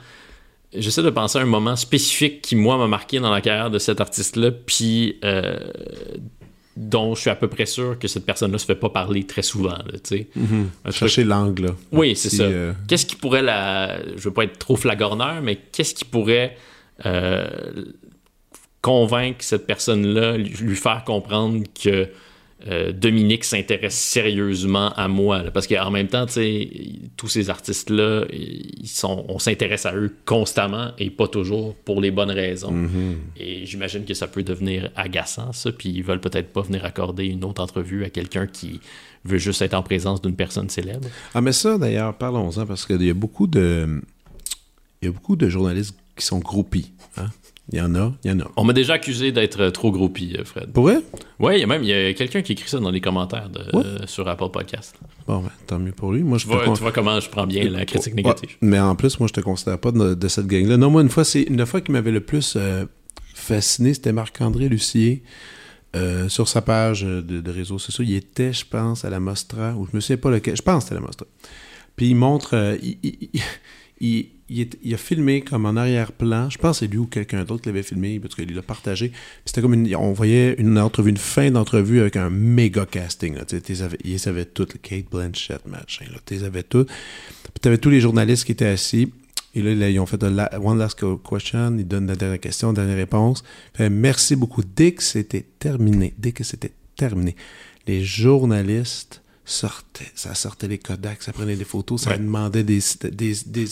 j'essaie 0.74 1.04
de 1.04 1.10
penser 1.10 1.40
à 1.40 1.42
un 1.42 1.46
moment 1.46 1.76
spécifique 1.76 2.42
qui, 2.42 2.56
moi, 2.56 2.78
m'a 2.78 2.88
marqué 2.88 3.20
dans 3.20 3.32
la 3.32 3.42
carrière 3.42 3.70
de 3.70 3.80
cet 3.80 4.00
artiste-là, 4.00 4.52
puis 4.52 5.20
dont 6.78 7.16
je 7.16 7.22
suis 7.22 7.30
à 7.30 7.36
peu 7.36 7.48
près 7.48 7.66
sûr 7.66 7.98
que 8.00 8.08
cette 8.08 8.26
personne-là 8.26 8.58
se 8.58 8.66
fait 8.66 8.76
pas 8.76 8.90
parler 8.90 9.26
très 9.26 9.42
souvent. 9.42 9.78
Là, 9.78 10.00
mm-hmm. 10.00 10.92
Chercher 10.92 11.24
l'angle. 11.24 11.74
Oui, 11.92 12.16
c'est 12.16 12.30
ça. 12.30 12.44
Euh, 12.44 12.74
qu'est-ce 12.88 13.06
qui 13.06 13.16
pourrait 13.16 13.42
la. 13.42 14.00
Je 14.16 14.22
veux 14.24 14.34
pas 14.34 14.44
être 14.44 14.58
trop 14.58 14.76
flagorneur, 14.76 15.42
mais 15.42 15.58
qu'est-ce 15.72 15.94
qui 15.94 16.06
pourrait 16.06 16.56
convaincre 18.82 19.40
cette 19.44 19.68
personne-là, 19.68 20.38
lui 20.38 20.76
faire 20.76 21.04
comprendre 21.04 21.64
que 21.84 22.08
euh, 22.66 22.92
Dominique 22.92 23.44
s'intéresse 23.44 23.96
sérieusement 23.96 24.92
à 24.94 25.08
moi. 25.08 25.44
parce 25.54 25.68
qu'en 25.68 25.92
même 25.92 26.08
temps, 26.08 26.26
tous 27.16 27.28
ces 27.28 27.50
artistes-là, 27.52 28.26
ils 28.32 28.88
sont, 28.88 29.26
on 29.30 29.38
s'intéresse 29.38 29.86
à 29.86 29.96
eux 29.96 30.16
constamment 30.26 30.92
et 30.98 31.12
pas 31.12 31.28
toujours 31.28 31.76
pour 31.76 32.02
les 32.02 32.10
bonnes 32.10 32.32
raisons. 32.32 32.74
Mm-hmm. 32.74 33.16
Et 33.40 33.66
j'imagine 33.66 34.06
que 34.06 34.16
ça 34.16 34.28
peut 34.28 34.42
devenir 34.42 34.90
agaçant, 34.96 35.54
ça. 35.54 35.72
Puis 35.72 35.90
ils 35.90 36.04
veulent 36.04 36.20
peut-être 36.20 36.52
pas 36.52 36.62
venir 36.62 36.84
accorder 36.84 37.26
une 37.28 37.44
autre 37.44 37.62
entrevue 37.62 38.04
à 38.04 38.10
quelqu'un 38.10 38.48
qui 38.48 38.80
veut 39.24 39.38
juste 39.38 39.62
être 39.62 39.76
en 39.76 39.84
présence 39.84 40.22
d'une 40.22 40.36
personne 40.36 40.70
célèbre. 40.70 41.08
Ah, 41.36 41.42
mais 41.42 41.52
ça, 41.52 41.78
d'ailleurs, 41.78 42.18
parlons-en, 42.18 42.66
parce 42.66 42.86
qu'il 42.86 43.04
y 43.04 43.10
a 43.10 43.14
beaucoup 43.14 43.46
de. 43.46 44.02
Il 45.02 45.06
y 45.06 45.10
a 45.10 45.12
beaucoup 45.12 45.36
de 45.36 45.48
journalistes 45.48 45.96
qui 46.16 46.26
sont 46.26 46.40
groupies. 46.40 46.92
Hein? 47.18 47.30
Il 47.74 47.80
y 47.80 47.82
en 47.82 47.96
a, 47.96 48.14
il 48.24 48.32
y 48.32 48.34
en 48.34 48.40
a. 48.40 48.50
On 48.56 48.64
m'a 48.64 48.72
déjà 48.72 48.94
accusé 48.94 49.34
d'être 49.34 49.60
euh, 49.62 49.72
trop 49.72 49.92
groupie, 49.92 50.36
euh, 50.40 50.46
Fred. 50.46 50.72
Pour 50.72 50.86
vrai? 50.86 51.00
Oui, 51.40 51.56
il 51.56 51.60
y 51.60 51.64
a 51.64 51.68
même 51.68 51.84
il 51.84 51.90
y 51.90 51.94
a 51.94 52.14
quelqu'un 52.14 52.42
qui 52.42 52.54
écrit 52.54 52.70
ça 52.70 52.80
dans 52.80 52.92
les 52.92 53.02
commentaires 53.02 53.50
de, 53.50 53.60
euh, 53.76 54.08
sur 54.08 54.26
Apple 54.30 54.50
Podcast. 54.54 54.96
Bon, 55.28 55.40
ben, 55.40 55.52
tant 55.66 55.78
mieux 55.78 55.92
pour 55.92 56.14
lui. 56.14 56.24
Moi, 56.24 56.38
je 56.38 56.46
tu, 56.46 56.54
vois, 56.54 56.64
tu 56.74 56.82
vois 56.82 56.94
comment 56.94 57.20
je 57.20 57.30
prends 57.30 57.46
bien 57.46 57.70
la 57.70 57.86
critique 57.86 58.16
négative. 58.16 58.56
mais 58.62 58.80
en 58.80 58.96
plus, 58.96 59.20
moi, 59.20 59.28
je 59.28 59.34
te 59.34 59.42
considère 59.42 59.80
pas 59.80 59.92
de, 59.92 60.28
cette 60.30 60.48
gang-là. 60.48 60.78
Non, 60.78 60.90
moi, 60.90 61.02
une 61.02 61.10
fois, 61.10 61.26
c'est 61.26 61.44
une 61.44 61.66
fois 61.66 61.82
qui 61.82 61.92
m'avait 61.92 62.12
le 62.12 62.22
plus 62.22 62.58
fasciné, 63.34 63.94
c'était 63.94 64.14
Marc-André 64.14 64.70
Lucier. 64.70 65.24
sur 66.30 66.48
sa 66.48 66.62
page 66.62 67.02
de, 67.02 67.52
réseaux 67.52 67.80
sociaux, 67.80 68.06
il 68.08 68.16
était, 68.16 68.54
je 68.54 68.66
pense, 68.66 69.04
à 69.04 69.10
la 69.10 69.20
Mostra, 69.20 69.74
ou 69.74 69.86
je 69.92 69.94
me 69.94 70.00
souviens 70.00 70.18
pas 70.18 70.32
lequel, 70.32 70.56
je 70.56 70.62
pense 70.62 70.86
que 70.86 70.90
c'était 70.90 71.02
la 71.02 71.06
Mostra. 71.06 71.28
Puis 71.98 72.08
il 72.08 72.16
montre, 72.16 72.78
il, 72.82 73.30
il, 74.00 74.30
a 74.50 74.98
filmé 74.98 75.42
comme 75.42 75.66
en 75.66 75.76
arrière-plan. 75.76 76.50
Je 76.50 76.58
pense 76.58 76.80
que 76.80 76.86
c'est 76.86 76.92
lui 76.92 77.00
ou 77.00 77.06
quelqu'un 77.06 77.44
d'autre 77.44 77.64
qui 77.64 77.70
l'avait 77.70 77.84
filmé 77.84 78.20
parce 78.20 78.36
qu'il 78.36 78.54
l'a 78.54 78.62
partagé. 78.62 79.12
C'était 79.46 79.62
comme 79.62 79.74
une, 79.74 79.96
on 79.96 80.14
voyait 80.14 80.56
une 80.58 80.78
entrevue, 80.80 81.10
une 81.10 81.18
fin 81.18 81.52
d'entrevue 81.52 82.00
avec 82.00 82.16
un 82.16 82.30
méga 82.30 82.86
casting. 82.86 83.36
Ils 84.04 84.30
avaient 84.30 84.46
toutes, 84.46 84.82
Kate 84.82 85.10
Blanchett, 85.12 85.66
machin. 85.68 86.06
Ils 86.32 86.46
avaient 86.46 86.64
tout. 86.64 86.86
Puis 86.86 87.62
tu 87.62 87.68
avais 87.68 87.78
tous 87.78 87.90
les 87.90 88.00
journalistes 88.00 88.46
qui 88.46 88.54
étaient 88.54 88.66
assis. 88.66 89.12
Et 89.56 89.62
là, 89.62 89.90
ils 89.90 90.00
ont 90.00 90.06
fait 90.06 90.24
one 90.24 90.78
last 90.78 91.00
question. 91.28 91.76
Ils 91.78 91.88
donnent 91.88 92.08
la 92.08 92.16
dernière 92.16 92.40
question, 92.40 92.74
dernière 92.74 92.98
réponse. 92.98 93.44
Merci 93.80 94.36
beaucoup. 94.36 94.62
Dès 94.64 94.92
que 94.92 95.04
c'était 95.04 95.46
terminé, 95.58 96.14
dès 96.18 96.32
que 96.32 96.44
c'était 96.44 96.74
terminé, 96.96 97.36
les 97.88 98.04
journalistes 98.04 99.22
sortait, 99.48 100.12
ça 100.14 100.36
sortait 100.36 100.68
les 100.68 100.78
Kodak, 100.78 101.24
ça 101.24 101.32
prenait 101.32 101.56
des 101.56 101.64
photos, 101.64 102.02
ça 102.02 102.18
demandait 102.18 102.64
des, 102.64 102.80
des, 103.04 103.34
des 103.46 103.66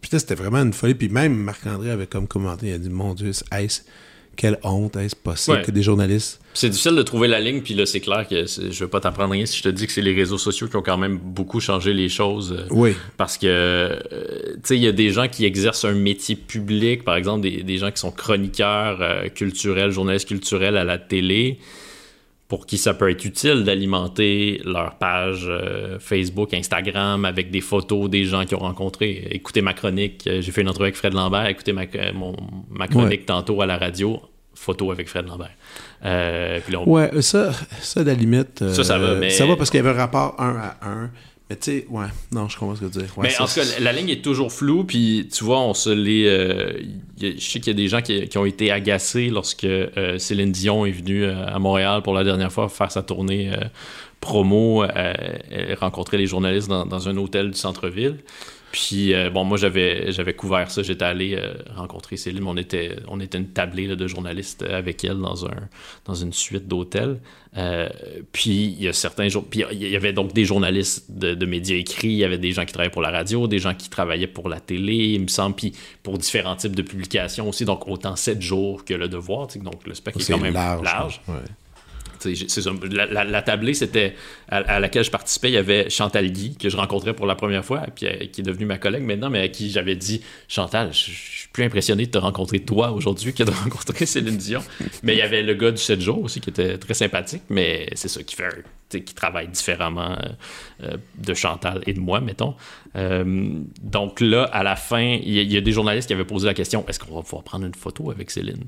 Puis 0.00 0.10
c'était 0.12 0.34
vraiment 0.34 0.58
une 0.58 0.74
folie. 0.74 0.94
Puis 0.94 1.08
même 1.08 1.34
Marc-André 1.34 1.90
avait 1.90 2.06
comme 2.06 2.28
commenté, 2.28 2.68
il 2.68 2.72
a 2.74 2.78
dit 2.78 2.90
Mon 2.90 3.14
Dieu, 3.14 3.30
est 3.30 3.84
quelle 4.36 4.58
honte, 4.64 4.96
est-ce 4.96 5.16
possible 5.16 5.62
que 5.62 5.70
des 5.70 5.82
journalistes. 5.82 6.40
C'est 6.54 6.68
difficile 6.68 6.96
de 6.96 7.02
trouver 7.02 7.28
la 7.28 7.40
ligne, 7.40 7.62
puis 7.62 7.72
là, 7.74 7.86
c'est 7.86 8.00
clair 8.00 8.26
que 8.28 8.46
je 8.46 8.84
vais 8.84 8.90
pas 8.90 9.00
t'apprendre 9.00 9.30
rien 9.30 9.46
si 9.46 9.58
je 9.58 9.62
te 9.62 9.68
dis 9.68 9.86
que 9.86 9.92
c'est 9.92 10.02
les 10.02 10.12
réseaux 10.12 10.38
sociaux 10.38 10.66
qui 10.66 10.76
ont 10.76 10.82
quand 10.82 10.98
même 10.98 11.18
beaucoup 11.18 11.60
changé 11.60 11.92
les 11.94 12.08
choses. 12.08 12.52
Euh, 12.52 12.66
oui. 12.70 12.94
Parce 13.16 13.38
que, 13.38 13.46
euh, 13.46 13.96
tu 14.54 14.60
sais, 14.64 14.76
il 14.76 14.82
y 14.82 14.88
a 14.88 14.92
des 14.92 15.10
gens 15.10 15.28
qui 15.28 15.44
exercent 15.44 15.84
un 15.84 15.94
métier 15.94 16.34
public, 16.34 17.04
par 17.04 17.14
exemple, 17.14 17.42
des, 17.42 17.62
des 17.62 17.78
gens 17.78 17.90
qui 17.92 17.98
sont 17.98 18.10
chroniqueurs 18.10 18.98
euh, 19.00 19.28
culturels, 19.28 19.92
journalistes 19.92 20.28
culturels 20.28 20.76
à 20.76 20.84
la 20.84 20.98
télé 20.98 21.58
pour 22.48 22.66
qui 22.66 22.76
ça 22.76 22.94
peut 22.94 23.10
être 23.10 23.24
utile 23.24 23.64
d'alimenter 23.64 24.60
leur 24.64 24.96
page 24.96 25.46
euh, 25.48 25.98
Facebook, 25.98 26.52
Instagram 26.52 27.24
avec 27.24 27.50
des 27.50 27.60
photos 27.60 28.10
des 28.10 28.24
gens 28.24 28.44
qu'ils 28.44 28.56
ont 28.56 28.60
rencontrés. 28.60 29.28
Écoutez 29.30 29.62
ma 29.62 29.72
chronique, 29.72 30.26
euh, 30.26 30.40
j'ai 30.42 30.52
fait 30.52 30.60
une 30.60 30.68
entrevue 30.68 30.84
avec 30.84 30.96
Fred 30.96 31.14
Lambert, 31.14 31.46
écoutez 31.46 31.72
ma, 31.72 31.82
euh, 31.82 32.12
ma 32.70 32.86
chronique 32.86 33.26
tantôt 33.26 33.62
à 33.62 33.66
la 33.66 33.78
radio, 33.78 34.20
photo 34.54 34.92
avec 34.92 35.08
Fred 35.08 35.26
Lambert. 35.26 35.54
Ouais, 36.86 37.22
ça, 37.22 37.52
ça, 37.80 38.00
à 38.00 38.04
la 38.04 38.14
limite. 38.14 38.58
ça, 38.72 38.84
ça 38.84 38.98
va, 38.98 39.14
mais... 39.14 39.30
Ça 39.30 39.46
va 39.46 39.56
parce 39.56 39.70
qu'il 39.70 39.78
y 39.78 39.80
avait 39.80 39.98
un 39.98 40.00
rapport 40.00 40.34
un 40.38 40.56
à 40.56 40.76
un. 40.88 41.10
Mais 41.50 41.56
tu 41.56 41.70
sais, 41.70 41.86
ouais, 41.90 42.06
non, 42.32 42.48
je 42.48 42.58
comprends 42.58 42.74
ce 42.74 42.80
que 42.80 42.86
tu 42.86 42.98
veux 42.98 43.04
dire. 43.04 43.14
mais 43.18 43.38
en 43.38 43.44
tout 43.44 43.54
cas, 43.54 43.64
la 43.78 43.92
ligne 43.92 44.08
est 44.08 44.24
toujours 44.24 44.50
floue, 44.50 44.84
puis 44.84 45.28
tu 45.30 45.44
vois, 45.44 45.60
on 45.60 45.74
se 45.74 45.90
l'est. 45.90 46.26
Euh, 46.26 46.80
je 47.20 47.38
sais 47.38 47.60
qu'il 47.60 47.66
y 47.66 47.70
a 47.70 47.74
des 47.74 47.88
gens 47.88 48.00
qui, 48.00 48.38
ont 48.38 48.46
été 48.46 48.70
agacés 48.70 49.28
lorsque 49.28 49.64
euh, 49.64 50.18
Céline 50.18 50.52
Dion 50.52 50.86
est 50.86 50.92
venue 50.92 51.24
euh, 51.24 51.46
à 51.46 51.58
Montréal 51.58 52.02
pour 52.02 52.14
la 52.14 52.24
dernière 52.24 52.50
fois 52.50 52.70
faire 52.70 52.90
sa 52.90 53.02
tournée 53.02 53.52
promo, 54.20 54.84
rencontrer 55.80 56.16
les 56.16 56.26
journalistes 56.26 56.68
dans, 56.68 56.86
dans 56.86 57.08
un 57.10 57.16
hôtel 57.18 57.50
du 57.50 57.58
centre-ville. 57.58 58.16
Puis, 58.74 59.14
euh, 59.14 59.30
bon, 59.30 59.44
moi, 59.44 59.56
j'avais, 59.56 60.10
j'avais 60.10 60.34
couvert 60.34 60.68
ça. 60.68 60.82
J'étais 60.82 61.04
allé 61.04 61.36
euh, 61.36 61.54
rencontrer 61.76 62.16
Céline. 62.16 62.42
On 62.44 62.56
était, 62.56 62.96
on 63.06 63.20
était 63.20 63.38
une 63.38 63.46
tablée 63.46 63.86
de 63.86 64.06
journalistes 64.08 64.64
avec 64.64 65.04
elle 65.04 65.18
dans, 65.18 65.46
un, 65.46 65.68
dans 66.06 66.14
une 66.14 66.32
suite 66.32 66.66
d'hôtels. 66.66 67.20
Euh, 67.56 67.88
puis, 68.32 68.74
il 68.76 68.82
y 68.82 68.88
a 68.88 68.92
certains 68.92 69.28
jours. 69.28 69.44
Puis, 69.48 69.62
il 69.70 69.78
y 69.78 69.94
avait 69.94 70.12
donc 70.12 70.32
des 70.32 70.44
journalistes 70.44 71.04
de, 71.08 71.46
médias 71.46 71.76
écrits. 71.76 72.08
Il 72.08 72.16
y 72.16 72.24
avait 72.24 72.36
des 72.36 72.50
gens 72.50 72.64
qui 72.64 72.72
travaillaient 72.72 72.90
pour 72.90 73.02
la 73.02 73.12
radio, 73.12 73.46
des 73.46 73.60
gens 73.60 73.74
qui 73.74 73.88
travaillaient 73.88 74.26
pour 74.26 74.48
la 74.48 74.58
télé, 74.58 74.96
il 74.96 75.20
me 75.20 75.28
semble. 75.28 75.54
Puis, 75.54 75.72
pour 76.02 76.18
différents 76.18 76.56
types 76.56 76.74
de 76.74 76.82
publications 76.82 77.48
aussi. 77.48 77.64
Donc, 77.64 77.86
autant 77.86 78.16
7 78.16 78.42
jours 78.42 78.84
que 78.84 78.94
le 78.94 79.06
devoir. 79.06 79.46
Donc, 79.54 79.86
le 79.86 79.94
spectre 79.94 80.20
est 80.20 80.32
quand 80.32 80.40
même 80.40 80.52
large. 80.52 80.82
large. 80.82 81.20
La, 82.26 83.42
tablée, 83.42 83.74
c'était 83.74 84.14
à, 84.48 84.80
laquelle 84.80 85.04
je 85.04 85.10
participais, 85.10 85.50
il 85.50 85.54
y 85.54 85.58
avait 85.58 85.90
Chantal 85.90 86.30
Guy, 86.30 86.56
que 86.56 86.68
je 86.68 86.76
rencontrais 86.76 87.14
pour 87.14 87.26
la 87.26 87.34
première 87.34 87.64
fois, 87.64 87.82
puis 87.94 88.06
euh, 88.06 88.26
qui 88.32 88.40
est 88.40 88.44
devenue 88.44 88.66
ma 88.66 88.78
collègue 88.78 89.02
maintenant, 89.02 89.30
mais 89.30 89.40
à 89.40 89.48
qui 89.48 89.70
j'avais 89.70 89.96
dit 89.96 90.22
Chantal, 90.48 90.92
je, 90.92 90.98
suis 90.98 91.48
plus 91.52 91.64
impressionné 91.64 92.06
de 92.06 92.10
te 92.10 92.18
rencontrer 92.18 92.60
toi 92.60 92.92
aujourd'hui 92.92 93.32
que 93.32 93.42
de 93.42 93.50
rencontrer 93.64 94.06
Céline 94.06 94.36
Dion. 94.36 94.60
mais 95.02 95.14
il 95.14 95.18
y 95.18 95.22
avait 95.22 95.42
le 95.42 95.54
gars 95.54 95.70
du 95.70 95.78
7 95.78 96.00
jours 96.00 96.22
aussi 96.22 96.40
qui 96.40 96.50
était 96.50 96.78
très 96.78 96.94
sympathique, 96.94 97.42
mais 97.48 97.88
c'est 97.94 98.08
ça 98.08 98.22
qui 98.22 98.34
fait 98.34 98.64
qui 98.90 99.14
travaille 99.14 99.48
différemment 99.48 100.12
euh, 100.12 100.16
euh, 100.84 100.96
de 101.18 101.34
Chantal 101.34 101.82
et 101.86 101.94
de 101.94 101.98
moi, 101.98 102.20
mettons. 102.20 102.54
donc 103.82 104.20
là, 104.20 104.44
à 104.44 104.62
la 104.62 104.76
fin, 104.76 105.18
il 105.20 105.52
y, 105.52 105.56
a 105.56 105.60
des 105.60 105.72
journalistes 105.72 106.06
qui 106.06 106.12
avaient 106.12 106.24
posé 106.24 106.46
la 106.46 106.54
question 106.54 106.84
est-ce 106.86 107.00
qu'on 107.00 107.14
va 107.14 107.22
pouvoir 107.22 107.42
prendre 107.42 107.66
une 107.66 107.74
photo 107.74 108.12
avec 108.12 108.30
Céline? 108.30 108.64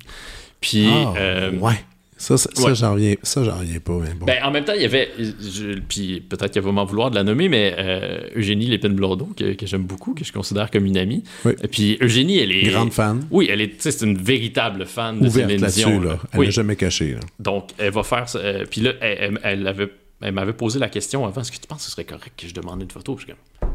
Puis, 0.60 0.88
ah, 0.90 1.50
ouais. 1.50 1.84
Ça, 2.18 2.38
ça, 2.38 2.48
j'en 2.72 2.94
reviens, 2.94 3.14
ça, 3.22 3.44
j'en 3.44 3.58
reviens 3.58 3.78
pas. 3.78 3.98
Mais 3.98 4.14
bon. 4.14 4.24
ben, 4.24 4.42
en 4.42 4.50
même 4.50 4.64
temps, 4.64 4.72
il 4.74 4.80
y 4.80 4.86
avait, 4.86 5.10
puis 5.86 6.22
peut-être 6.22 6.50
qu'il 6.50 6.62
va 6.62 6.72
m'en 6.72 6.86
vouloir 6.86 7.10
de 7.10 7.14
la 7.14 7.22
nommer, 7.22 7.50
mais 7.50 7.74
euh, 7.76 8.20
Eugénie 8.34 8.66
Lépine-Blondeau, 8.66 9.34
que, 9.36 9.52
que 9.52 9.66
j'aime 9.66 9.84
beaucoup, 9.84 10.14
que 10.14 10.24
je 10.24 10.32
considère 10.32 10.70
comme 10.70 10.86
une 10.86 10.96
amie. 10.96 11.24
Et 11.44 11.68
puis 11.68 11.98
Eugénie, 12.00 12.38
elle 12.38 12.52
est... 12.52 12.70
Grande 12.70 12.92
fan. 12.92 13.26
Oui, 13.30 13.48
elle 13.50 13.60
est, 13.60 13.74
c'est 13.78 14.00
une 14.00 14.16
véritable 14.16 14.86
fan 14.86 15.20
de 15.20 15.26
Ouverte 15.26 15.50
Céline 15.50 15.66
Dion. 15.66 16.00
Là. 16.00 16.18
Elle 16.32 16.40
n'a 16.40 16.50
jamais 16.50 16.76
caché. 16.76 17.12
Là. 17.12 17.20
Donc, 17.38 17.70
elle 17.76 17.92
va 17.92 18.02
faire. 18.02 18.24
Euh, 18.36 18.64
puis 18.70 18.80
là, 18.80 18.92
elle, 19.02 19.38
elle, 19.42 19.66
avait, 19.66 19.92
elle 20.22 20.32
m'avait 20.32 20.54
posé 20.54 20.78
la 20.78 20.88
question 20.88 21.26
avant, 21.26 21.42
est-ce 21.42 21.52
que 21.52 21.58
tu 21.58 21.66
penses 21.66 21.80
que 21.80 21.84
ce 21.84 21.90
serait 21.90 22.04
correct 22.04 22.32
que 22.34 22.48
je 22.48 22.54
demande 22.54 22.80
une 22.80 22.90
photo? 22.90 23.16
Je 23.18 23.24
suis 23.24 23.32
comme... 23.32 23.70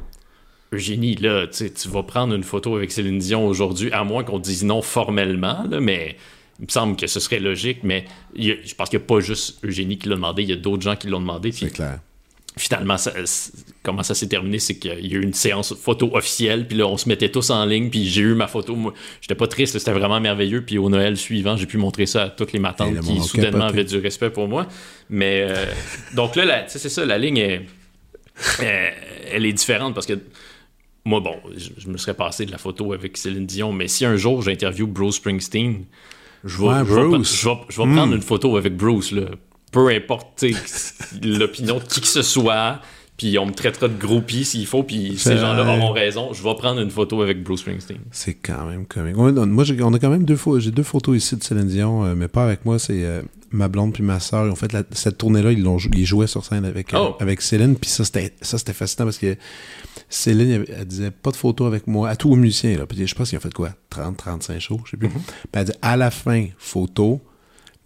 Eugénie, 0.73 1.15
là, 1.15 1.45
tu 1.47 1.89
vas 1.89 2.01
prendre 2.03 2.33
une 2.33 2.43
photo 2.43 2.75
avec 2.75 2.91
Céline 2.91 3.19
Dion 3.19 3.45
aujourd'hui, 3.45 3.91
à 3.91 4.03
moins 4.03 4.23
qu'on 4.23 4.39
dise 4.39 4.63
non 4.63 4.81
formellement, 4.81 5.65
là, 5.69 5.79
mais 5.79 6.15
il 6.59 6.65
me 6.65 6.69
semble 6.71 6.95
que 6.95 7.07
ce 7.07 7.19
serait 7.19 7.39
logique, 7.39 7.79
mais 7.83 8.05
je 8.35 8.75
pense 8.75 8.89
qu'il 8.89 8.99
n'y 8.99 9.05
a 9.05 9.07
pas 9.07 9.19
juste 9.19 9.59
Eugénie 9.63 9.97
qui 9.97 10.09
l'a 10.09 10.15
demandé, 10.15 10.43
il 10.43 10.49
y 10.49 10.53
a 10.53 10.57
d'autres 10.57 10.83
gens 10.83 10.95
qui 10.95 11.07
l'ont 11.07 11.19
demandé. 11.19 11.51
C'est 11.51 11.71
clair. 11.71 11.99
Finalement, 12.57 12.97
comment 13.81 14.03
ça 14.03 14.13
s'est 14.13 14.27
terminé, 14.27 14.59
c'est 14.59 14.77
qu'il 14.77 15.07
y 15.07 15.15
a 15.15 15.17
eu 15.17 15.23
une 15.23 15.33
séance 15.33 15.73
photo 15.73 16.13
officielle, 16.13 16.67
puis 16.67 16.77
là, 16.77 16.85
on 16.85 16.97
se 16.97 17.07
mettait 17.07 17.29
tous 17.29 17.49
en 17.49 17.65
ligne, 17.65 17.89
puis 17.89 18.05
j'ai 18.09 18.21
eu 18.21 18.33
ma 18.33 18.47
photo. 18.47 18.75
Moi, 18.75 18.93
j'étais 19.21 19.35
pas 19.35 19.47
triste, 19.47 19.79
c'était 19.79 19.93
vraiment 19.93 20.19
merveilleux. 20.19 20.61
Puis 20.61 20.77
au 20.77 20.89
Noël 20.89 21.15
suivant, 21.15 21.55
j'ai 21.55 21.65
pu 21.65 21.77
montrer 21.77 22.05
ça 22.05 22.23
à 22.23 22.29
toutes 22.29 22.51
les 22.51 22.59
matantes 22.59 22.99
qui 22.99 23.21
soudainement 23.21 23.65
avaient 23.65 23.85
du 23.85 23.97
respect 23.99 24.31
pour 24.31 24.49
moi. 24.49 24.67
Mais 25.09 25.45
euh, 25.47 25.65
donc 26.13 26.35
là, 26.35 26.65
c'est 26.67 26.89
ça, 26.89 27.05
la 27.05 27.17
ligne 27.17 27.37
est, 27.37 27.61
elle 29.31 29.45
est 29.45 29.53
différente 29.53 29.93
parce 29.93 30.05
que 30.05 30.19
moi, 31.05 31.19
bon, 31.19 31.37
je, 31.55 31.87
me 31.87 31.97
serais 31.97 32.13
passé 32.13 32.45
de 32.45 32.51
la 32.51 32.57
photo 32.57 32.93
avec 32.93 33.17
Céline 33.17 33.45
Dion, 33.45 33.71
mais 33.71 33.87
si 33.87 34.05
un 34.05 34.17
jour 34.17 34.41
j'interviewe 34.41 34.87
Bruce 34.87 35.15
Springsteen, 35.15 35.85
je 36.43 36.57
vais, 36.57 36.83
je 36.83 37.81
hmm. 37.81 37.95
prendre 37.95 38.13
une 38.15 38.21
photo 38.21 38.57
avec 38.57 38.75
Bruce, 38.75 39.11
là. 39.11 39.23
peu 39.71 39.89
importe 39.89 40.43
l'opinion 41.23 41.77
de 41.77 41.83
qui 41.83 42.01
que 42.01 42.07
ce 42.07 42.21
soit. 42.21 42.79
Puis 43.21 43.37
on 43.37 43.45
me 43.45 43.51
traitera 43.51 43.87
de 43.87 43.95
groupie 43.99 44.43
s'il 44.43 44.65
faut, 44.65 44.81
puis 44.81 45.15
ces 45.15 45.37
gens-là 45.37 45.63
auront 45.77 45.91
raison. 45.91 46.33
Je 46.33 46.41
vais 46.41 46.55
prendre 46.55 46.81
une 46.81 46.89
photo 46.89 47.21
avec 47.21 47.43
Bruce 47.43 47.59
Springsteen. 47.59 47.99
C'est 48.09 48.33
quand 48.33 48.65
même 48.65 48.87
comique. 48.87 49.15
Moi, 49.15 49.31
on 49.31 49.93
a 49.93 49.99
quand 49.99 50.09
même 50.09 50.25
deux, 50.25 50.39
j'ai 50.57 50.71
deux 50.71 50.81
photos 50.81 51.17
ici 51.17 51.35
de 51.35 51.43
Céline 51.43 51.67
Dion, 51.67 52.03
euh, 52.03 52.15
mais 52.15 52.27
pas 52.27 52.43
avec 52.43 52.65
moi. 52.65 52.79
C'est 52.79 53.05
euh, 53.05 53.21
ma 53.51 53.67
blonde 53.67 53.93
puis 53.93 54.01
ma 54.01 54.19
soeur. 54.19 54.47
Ils 54.47 54.49
ont 54.51 54.55
fait 54.55 54.75
cette 54.93 55.19
tournée-là, 55.19 55.51
ils, 55.51 55.61
l'ont, 55.61 55.77
ils 55.77 56.05
jouaient 56.05 56.25
sur 56.25 56.43
scène 56.43 56.65
avec, 56.65 56.95
euh, 56.95 56.97
oh. 56.99 57.15
avec 57.19 57.43
Céline. 57.43 57.75
Puis 57.75 57.91
ça, 57.91 58.03
c'était, 58.05 58.33
ça, 58.41 58.57
c'était 58.57 58.73
fascinant 58.73 59.05
parce 59.05 59.19
que 59.19 59.35
Céline, 60.11 60.65
elle, 60.67 60.85
disait 60.85 61.09
pas 61.09 61.31
de 61.31 61.37
photos 61.37 61.67
avec 61.67 61.87
moi, 61.87 62.09
à 62.09 62.15
tous 62.15 62.35
les 62.35 62.41
musiciens. 62.41 62.77
Là. 62.77 62.85
Puis 62.85 63.07
je 63.07 63.15
pense 63.15 63.29
qu'ils 63.29 63.37
ont 63.37 63.41
fait 63.41 63.53
quoi? 63.53 63.71
30, 63.89 64.17
35 64.17 64.59
shows, 64.59 64.81
je 64.85 64.91
sais 64.91 64.97
plus. 64.97 65.07
Mm-hmm. 65.07 65.11
Puis 65.11 65.49
elle 65.53 65.65
dit 65.65 65.71
à 65.81 65.97
la 65.97 66.11
fin, 66.11 66.47
photo, 66.57 67.21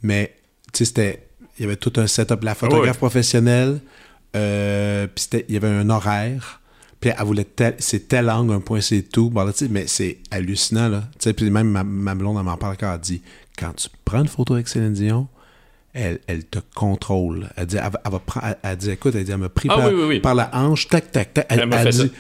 mais 0.02 0.36
tu 0.74 0.80
sais, 0.80 0.86
c'était. 0.86 1.28
Il 1.58 1.62
y 1.62 1.66
avait 1.66 1.78
tout 1.78 1.94
un 1.96 2.08
setup, 2.08 2.44
la 2.44 2.54
photographe 2.54 2.98
professionnelle, 2.98 3.80
euh, 4.36 5.08
puis 5.08 5.26
il 5.48 5.54
y 5.54 5.58
avait 5.58 5.70
un 5.70 5.90
horaire. 5.90 6.60
Puis 7.00 7.12
elle 7.18 7.26
voulait 7.26 7.46
tel, 7.46 7.76
c'est 7.80 8.10
telle 8.10 8.26
langue, 8.26 8.52
un 8.52 8.60
point, 8.60 8.82
c'est 8.82 9.04
tout. 9.04 9.30
Bon, 9.30 9.46
là, 9.46 9.54
mais 9.70 9.88
c'est 9.88 10.18
hallucinant, 10.32 10.90
là. 10.90 11.04
Tu 11.14 11.30
sais, 11.30 11.34
puis 11.34 11.50
même 11.50 11.70
ma, 11.70 11.86
ma 11.86 12.14
blonde, 12.14 12.38
elle 12.38 12.44
m'en 12.44 12.58
parle 12.58 12.76
quand 12.78 12.92
elle 12.94 13.00
dit 13.00 13.22
quand 13.58 13.74
tu 13.74 13.88
prends 14.04 14.22
une 14.22 14.28
photo 14.28 14.56
avec 14.56 14.68
Céline 14.68 14.94
Dion, 14.94 15.28
elle, 15.96 16.20
elle 16.28 16.44
te 16.44 16.60
contrôle. 16.76 17.50
Elle 17.56 17.66
dit, 17.66 17.78
elle, 17.78 18.12
va 18.12 18.20
prendre, 18.20 18.56
elle, 18.62 18.78
dit, 18.78 18.92
écoute, 18.92 19.16
elle 19.16 19.24
dit, 19.24 19.32
elle 19.32 19.38
m'a 19.38 19.50
pris 19.50 19.70
ah 19.72 19.78
par, 19.78 19.92
par, 20.22 20.36
la 20.36 20.50
hanche, 20.54 20.88
tac, 20.88 21.12
tac, 21.12 21.34
tac. 21.34 21.48
Elle, 21.50 21.70
elle 21.72 21.90
dit, 21.90 22.12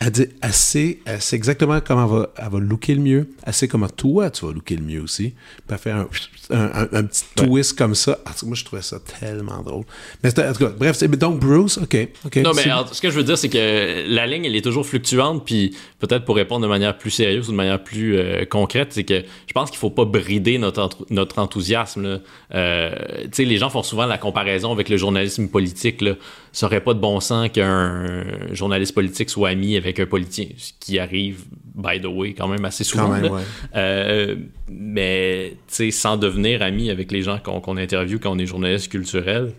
elle 0.00 0.10
dit, 0.10 0.26
sait, 0.50 0.98
elle 1.04 1.22
sait 1.22 1.36
exactement 1.36 1.80
comment 1.80 2.04
elle 2.04 2.18
va, 2.18 2.30
elle 2.36 2.52
va 2.52 2.58
looker 2.58 2.94
le 2.94 3.00
mieux. 3.00 3.28
Elle 3.44 3.52
sait 3.52 3.68
comment 3.68 3.88
toi, 3.88 4.28
tu 4.30 4.44
vas 4.44 4.52
looker 4.52 4.76
le 4.76 4.82
mieux 4.82 5.00
aussi. 5.00 5.30
Puis 5.30 5.62
elle 5.70 5.78
fait 5.78 5.92
un, 5.92 6.08
un, 6.50 6.88
un, 6.92 7.04
petit 7.04 7.24
twist 7.36 7.78
comme 7.78 7.94
ça. 7.94 8.18
Moi, 8.42 8.56
je 8.56 8.64
trouvais 8.64 8.82
ça 8.82 8.98
tellement 9.20 9.62
drôle. 9.62 9.84
Mais 10.22 10.30
en 10.38 10.52
tout 10.52 10.64
cas, 10.64 10.72
bref, 10.76 11.02
donc 11.04 11.38
Bruce, 11.38 11.78
OK. 11.78 11.96
ok. 12.24 12.36
non, 12.38 12.52
mais 12.54 12.64
alors, 12.64 12.92
ce 12.92 13.00
que 13.00 13.08
je 13.08 13.16
veux 13.16 13.22
dire, 13.22 13.38
c'est 13.38 13.48
que 13.48 14.04
la 14.08 14.26
ligne, 14.26 14.44
elle 14.44 14.56
est 14.56 14.62
toujours 14.62 14.84
fluctuante. 14.84 15.44
Puis 15.44 15.76
peut-être 16.00 16.24
pour 16.24 16.36
répondre 16.36 16.62
de 16.62 16.68
manière 16.68 16.98
plus 16.98 17.10
sérieuse 17.10 17.48
ou 17.48 17.52
de 17.52 17.56
manière 17.56 17.82
plus 17.82 18.16
euh, 18.16 18.44
concrète, 18.44 18.92
c'est 18.92 19.04
que 19.04 19.22
je 19.46 19.52
pense 19.52 19.70
qu'il 19.70 19.78
faut 19.78 19.90
pas 19.90 20.04
brider 20.04 20.58
notre, 20.58 20.90
notre 21.10 21.38
enthousiasme. 21.38 22.20
Euh, 22.54 22.94
tu 23.24 23.28
sais, 23.32 23.44
les 23.44 23.58
gens 23.58 23.70
font 23.70 23.84
souvent 23.84 24.06
la 24.06 24.18
comparaison 24.18 24.72
avec 24.72 24.88
le 24.88 24.96
journalisme 24.96 25.48
politique. 25.48 26.00
Là. 26.00 26.14
Ça 26.54 26.66
aurait 26.66 26.80
pas 26.80 26.94
de 26.94 27.00
bon 27.00 27.18
sens 27.18 27.48
qu'un 27.48 28.24
journaliste 28.52 28.94
politique 28.94 29.28
soit 29.28 29.48
ami 29.48 29.76
avec 29.76 29.98
un 29.98 30.06
politicien, 30.06 30.46
ce 30.56 30.70
qui 30.78 31.00
arrive, 31.00 31.42
by 31.74 32.00
the 32.00 32.06
way, 32.06 32.32
quand 32.32 32.46
même 32.46 32.64
assez 32.64 32.84
souvent. 32.84 33.08
Même, 33.08 33.32
ouais. 33.32 33.42
euh, 33.74 34.36
mais, 34.70 35.56
tu 35.66 35.74
sais, 35.74 35.90
sans 35.90 36.16
devenir 36.16 36.62
ami 36.62 36.90
avec 36.90 37.10
les 37.10 37.22
gens 37.22 37.40
qu'on 37.40 37.60
qu 37.60 37.70
interviewe 37.70 38.20
quand 38.20 38.30
on 38.30 38.38
est 38.38 38.46
journaliste 38.46 38.88
culturel, 38.88 39.52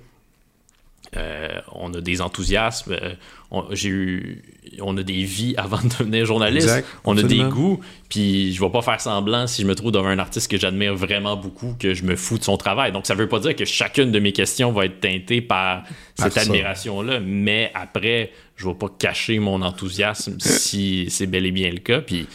euh, 1.17 1.59
on 1.73 1.93
a 1.93 1.99
des 1.99 2.21
enthousiasmes, 2.21 2.93
euh, 2.93 3.61
j'ai 3.71 3.89
eu, 3.89 4.43
on 4.81 4.95
a 4.97 5.03
des 5.03 5.23
vies 5.23 5.53
avant 5.57 5.81
de 5.81 5.89
devenir 5.89 6.25
journaliste, 6.25 6.67
exact, 6.67 6.87
on 7.03 7.17
a 7.17 7.23
des 7.23 7.43
goûts, 7.43 7.79
puis 8.09 8.53
je 8.53 8.61
vais 8.61 8.69
pas 8.69 8.81
faire 8.81 9.01
semblant 9.01 9.47
si 9.47 9.61
je 9.61 9.67
me 9.67 9.75
trouve 9.75 9.91
devant 9.91 10.07
un 10.07 10.19
artiste 10.19 10.49
que 10.49 10.57
j'admire 10.57 10.95
vraiment 10.95 11.35
beaucoup 11.35 11.75
que 11.79 11.93
je 11.93 12.03
me 12.03 12.15
fous 12.15 12.37
de 12.37 12.43
son 12.43 12.57
travail. 12.57 12.91
Donc 12.91 13.05
ça 13.05 13.15
veut 13.15 13.29
pas 13.29 13.39
dire 13.39 13.55
que 13.55 13.65
chacune 13.65 14.11
de 14.11 14.19
mes 14.19 14.31
questions 14.31 14.71
va 14.71 14.85
être 14.85 14.99
teintée 14.99 15.41
par, 15.41 15.83
par 16.17 16.31
cette 16.31 16.37
admiration-là, 16.37 17.19
mais 17.19 17.71
après, 17.73 18.31
je 18.55 18.67
vais 18.67 18.73
pas 18.73 18.89
cacher 18.97 19.39
mon 19.39 19.61
enthousiasme 19.61 20.37
si 20.39 21.07
c'est 21.09 21.27
bel 21.27 21.45
et 21.45 21.51
bien 21.51 21.69
le 21.69 21.79
cas, 21.79 22.01
puis 22.01 22.27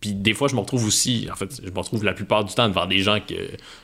puis 0.00 0.14
des 0.14 0.32
fois, 0.32 0.48
je 0.48 0.54
me 0.54 0.60
retrouve 0.60 0.86
aussi, 0.86 1.28
en 1.30 1.34
fait, 1.34 1.60
je 1.64 1.70
me 1.70 1.78
retrouve 1.78 2.04
la 2.04 2.12
plupart 2.12 2.44
du 2.44 2.54
temps 2.54 2.68
devant 2.68 2.86
des 2.86 3.00
gens 3.00 3.18
que, 3.20 3.34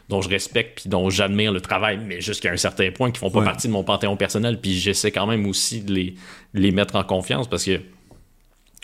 dont 0.09 0.21
je 0.21 0.29
respecte 0.29 0.81
puis 0.81 0.89
dont 0.89 1.11
j'admire 1.11 1.53
le 1.53 1.61
travail, 1.61 1.99
mais 1.99 2.21
jusqu'à 2.21 2.53
un 2.53 2.57
certain 2.57 2.91
point, 2.93 3.11
qui 3.11 3.19
font 3.19 3.31
pas 3.31 3.41
ouais. 3.41 3.45
partie 3.45 3.67
de 3.67 3.73
mon 3.73 3.83
panthéon 3.83 4.17
personnel. 4.17 4.61
Puis 4.61 4.75
j'essaie 4.75 5.11
quand 5.11 5.27
même 5.27 5.47
aussi 5.47 5.81
de 5.81 5.93
les, 5.93 6.15
les 6.53 6.71
mettre 6.71 6.95
en 6.95 7.03
confiance 7.03 7.49
parce 7.49 7.65
que 7.65 7.81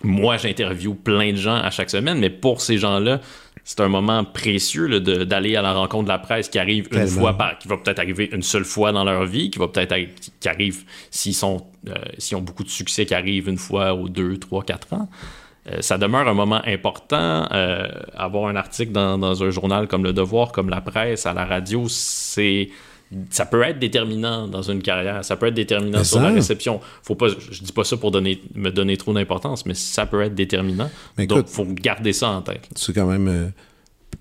moi, 0.03 0.39
j'interviewe 0.39 0.95
plein 0.95 1.33
de 1.33 1.37
gens 1.37 1.57
à 1.57 1.71
chaque 1.71 1.91
semaine, 1.91 2.19
mais 2.19 2.31
pour 2.31 2.63
ces 2.63 2.79
gens-là, 2.79 3.21
c'est 3.65 3.81
un 3.81 3.89
moment 3.89 4.25
précieux 4.25 5.01
d'aller 5.01 5.55
à 5.57 5.63
la 5.63 5.73
rencontre 5.73 6.05
de 6.05 6.09
la 6.09 6.19
presse 6.19 6.49
qui 6.49 6.59
arrive 6.59 6.89
une 6.93 7.07
fois 7.07 7.37
par, 7.37 7.59
qui 7.59 7.69
va 7.69 7.77
peut-être 7.77 7.99
arriver 7.99 8.29
une 8.33 8.43
seule 8.43 8.65
fois 8.65 8.91
dans 8.93 9.05
leur 9.05 9.27
vie, 9.27 9.51
qui 9.51 9.59
va 9.59 9.69
peut-être 9.69 9.95
qui 10.41 10.49
arrive 10.49 10.85
s'ils 11.11 11.35
sont, 11.35 11.67
euh, 11.89 11.95
s'ils 12.19 12.37
ont 12.37 12.41
beaucoup 12.41 12.65
de 12.65 12.71
succès, 12.71 13.05
qui 13.05 13.15
arrive 13.15 13.49
une 13.49 13.59
fois 13.59 13.95
aux 13.95 14.09
deux, 14.09 14.39
trois, 14.39 14.65
quatre 14.65 14.93
ans. 14.95 15.09
Euh, 15.69 15.79
ça 15.81 15.99
demeure 15.99 16.27
un 16.27 16.35
moment 16.35 16.63
important. 16.65 17.47
Euh, 17.53 17.87
avoir 18.15 18.49
un 18.49 18.57
article 18.57 18.93
dans, 18.93 19.19
dans, 19.19 19.43
un 19.43 19.51
journal 19.51 19.89
comme 19.89 20.05
Le 20.05 20.13
Devoir, 20.13 20.53
comme 20.53 20.71
la 20.71 20.81
presse, 20.81 21.27
à 21.27 21.35
la 21.35 21.45
radio, 21.45 21.85
c'est 21.89 22.71
ça 23.29 23.45
peut 23.45 23.63
être 23.63 23.81
déterminant 23.81 24.47
dans 24.47 24.63
une 24.63 24.83
carrière, 24.83 25.25
ça 25.25 25.37
peut 25.37 25.47
être 25.47 25.55
déterminant 25.55 25.99
mais 25.99 26.05
sur 26.05 26.19
ça. 26.19 26.23
la 26.23 26.31
réception. 26.31 26.81
Faut 27.03 27.17
pas, 27.17 27.27
je 27.29 27.61
dis 27.61 27.73
pas 27.73 27.83
ça 27.83 27.97
pour 27.97 28.13
donner, 28.13 28.41
me 28.55 28.71
donner 28.71 28.97
trop 28.97 29.13
d'importance, 29.13 29.67
mais 29.67 29.75
ça 29.75 30.07
peut 30.07 30.23
être 30.23 30.37
déterminant. 30.37 30.89
Mais 31.19 31.27
Donc, 31.27 31.47
il 31.49 31.53
faut 31.53 31.65
garder 31.65 32.13
ça 32.13 32.29
en 32.29 32.41
tête. 32.41 32.69
C'est 32.77 32.93
quand 32.93 33.07
même, 33.07 33.27
euh, 33.27 33.49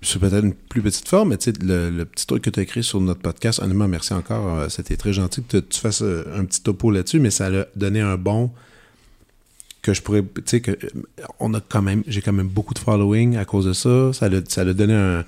c'est 0.02 0.18
peut-être 0.18 0.44
une 0.44 0.54
plus 0.54 0.82
petite 0.82 1.08
forme, 1.08 1.28
mais 1.28 1.36
le, 1.62 1.90
le, 1.90 2.04
petit 2.04 2.26
truc 2.26 2.42
que 2.42 2.50
tu 2.50 2.58
as 2.58 2.64
écrit 2.64 2.82
sur 2.82 3.00
notre 3.00 3.20
podcast, 3.20 3.60
honnêtement, 3.60 3.86
merci 3.86 4.12
encore. 4.12 4.68
C'était 4.68 4.96
très 4.96 5.12
gentil 5.12 5.44
que 5.44 5.58
tu 5.58 5.78
fasses 5.78 6.02
un 6.02 6.44
petit 6.44 6.60
topo 6.60 6.90
là-dessus, 6.90 7.20
mais 7.20 7.30
ça 7.30 7.46
a 7.46 7.66
donné 7.76 8.00
un 8.00 8.16
bon 8.16 8.50
que 9.82 9.94
je 9.94 10.02
pourrais, 10.02 10.22
tu 10.22 10.42
sais, 10.46 10.60
que 10.60 10.76
on 11.38 11.54
a 11.54 11.60
quand 11.60 11.82
même, 11.82 12.02
j'ai 12.06 12.20
quand 12.20 12.32
même 12.32 12.48
beaucoup 12.48 12.74
de 12.74 12.78
following 12.78 13.36
à 13.36 13.44
cause 13.44 13.66
de 13.66 13.72
ça. 13.72 14.12
Ça 14.12 14.26
a, 14.26 14.30
ça 14.46 14.64
donné 14.64 14.94
un 14.94 15.24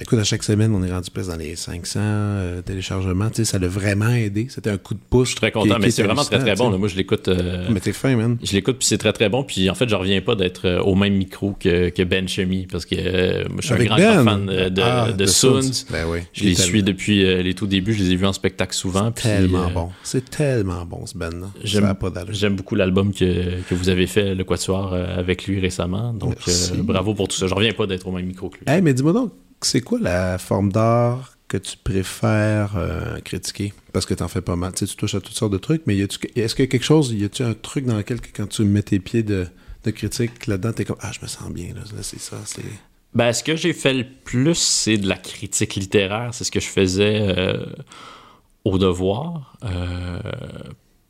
Écoute, 0.00 0.18
à 0.18 0.24
chaque 0.24 0.42
semaine, 0.42 0.74
on 0.74 0.82
est 0.82 0.90
rendu 0.90 1.10
presque 1.10 1.30
dans 1.30 1.36
les 1.36 1.56
500 1.56 2.00
euh, 2.02 2.62
téléchargements. 2.62 3.30
Ça 3.42 3.58
l'a 3.58 3.68
vraiment 3.68 4.10
aidé. 4.10 4.46
C'était 4.50 4.70
un 4.70 4.78
coup 4.78 4.94
de 4.94 5.00
pouce. 5.08 5.28
Je 5.28 5.30
suis 5.30 5.36
très 5.36 5.52
content, 5.52 5.76
qui, 5.76 5.80
mais 5.80 5.90
c'est 5.90 6.02
vraiment 6.02 6.24
très 6.24 6.38
très 6.38 6.54
bon. 6.54 6.70
Là. 6.70 6.78
Moi, 6.78 6.88
je 6.88 6.96
l'écoute. 6.96 7.28
Euh, 7.28 7.66
mais 7.70 7.80
t'es 7.80 7.92
fin, 7.92 8.16
man. 8.16 8.38
Je 8.42 8.52
l'écoute, 8.52 8.78
puis 8.78 8.86
c'est 8.86 8.98
très 8.98 9.12
très 9.12 9.28
bon. 9.28 9.44
Puis 9.44 9.70
en 9.70 9.74
fait, 9.74 9.88
je 9.88 9.94
reviens 9.94 10.20
pas 10.20 10.34
d'être 10.34 10.66
euh, 10.66 10.80
au 10.80 10.94
même 10.94 11.14
micro 11.14 11.52
que, 11.58 11.88
que 11.90 12.02
Ben 12.02 12.28
Chemi, 12.28 12.66
parce 12.66 12.84
que 12.86 13.48
moi, 13.48 13.58
je 13.60 13.66
suis 13.66 13.74
Avec 13.74 13.90
un 13.90 13.96
grand, 13.96 14.24
ben? 14.24 14.24
fan 14.24 14.46
de, 14.46 14.68
de, 14.68 14.82
ah, 14.82 15.12
de 15.12 15.26
Soons. 15.26 15.84
Ben 15.90 16.06
oui. 16.08 16.20
Je 16.32 16.44
les 16.44 16.54
suis 16.54 16.82
depuis 16.82 17.42
les 17.42 17.54
tout 17.54 17.66
débuts. 17.66 17.94
Je 17.94 18.02
les 18.02 18.12
ai 18.12 18.16
vus 18.16 18.26
en 18.26 18.32
spectacle 18.32 18.74
souvent. 18.74 19.12
C'est 19.14 19.22
tellement 19.22 19.70
bon. 19.70 19.88
C'est 20.02 20.28
tellement 20.30 20.84
bon, 20.84 21.06
ce 21.06 21.16
Ben. 21.16 21.50
J'aime 21.64 22.56
beaucoup 22.56 22.74
l'album 22.74 23.12
que, 23.12 23.60
que 23.68 23.74
vous 23.74 23.88
avez 23.88 24.06
fait, 24.06 24.34
Le 24.34 24.44
Quatuor, 24.44 24.94
avec 24.94 25.46
lui 25.46 25.60
récemment. 25.60 26.12
Donc, 26.12 26.36
bravo 26.78 27.14
pour 27.14 27.28
tout 27.28 27.36
ça. 27.36 27.46
Je 27.46 27.54
reviens 27.54 27.72
pas 27.72 27.86
d'être 27.86 28.06
au 28.06 28.12
même 28.12 28.26
micro 28.26 28.48
que 28.48 28.58
lui. 28.58 28.64
Hey, 28.66 28.82
mais 28.82 28.94
dis-moi 28.94 29.12
donc, 29.12 29.32
c'est 29.66 29.80
quoi 29.80 29.98
la 30.00 30.38
forme 30.38 30.72
d'art 30.72 31.36
que 31.48 31.56
tu 31.56 31.76
préfères 31.76 32.76
euh, 32.76 33.18
critiquer? 33.20 33.72
Parce 33.92 34.06
que 34.06 34.14
tu 34.14 34.22
en 34.22 34.28
fais 34.28 34.40
pas 34.40 34.56
mal. 34.56 34.72
Tu, 34.72 34.86
sais, 34.86 34.86
tu 34.86 34.96
touches 34.96 35.14
à 35.14 35.20
toutes 35.20 35.36
sortes 35.36 35.52
de 35.52 35.58
trucs, 35.58 35.82
mais 35.86 35.98
est-ce 35.98 36.18
qu'il 36.18 36.30
y 36.38 36.42
a 36.42 36.48
quelque 36.48 36.84
chose, 36.84 37.12
y 37.12 37.24
a-tu 37.24 37.42
un 37.42 37.54
truc 37.54 37.84
dans 37.86 37.96
lequel, 37.96 38.20
quand 38.34 38.48
tu 38.48 38.64
mets 38.64 38.82
tes 38.82 39.00
pieds 39.00 39.22
de, 39.22 39.46
de 39.84 39.90
critique 39.90 40.46
là-dedans, 40.46 40.72
t'es 40.72 40.84
comme 40.84 40.98
Ah, 41.00 41.10
je 41.12 41.20
me 41.22 41.26
sens 41.26 41.50
bien, 41.50 41.68
là, 41.74 41.80
là 41.80 42.02
c'est 42.02 42.20
ça, 42.20 42.36
c'est. 42.44 42.62
Ben, 43.12 43.32
ce 43.32 43.42
que 43.42 43.56
j'ai 43.56 43.72
fait 43.72 43.92
le 43.92 44.06
plus, 44.24 44.54
c'est 44.54 44.96
de 44.96 45.08
la 45.08 45.16
critique 45.16 45.74
littéraire. 45.74 46.32
C'est 46.32 46.44
ce 46.44 46.52
que 46.52 46.60
je 46.60 46.68
faisais 46.68 47.18
euh, 47.20 47.66
au 48.64 48.78
devoir. 48.78 49.56
Euh, 49.64 50.20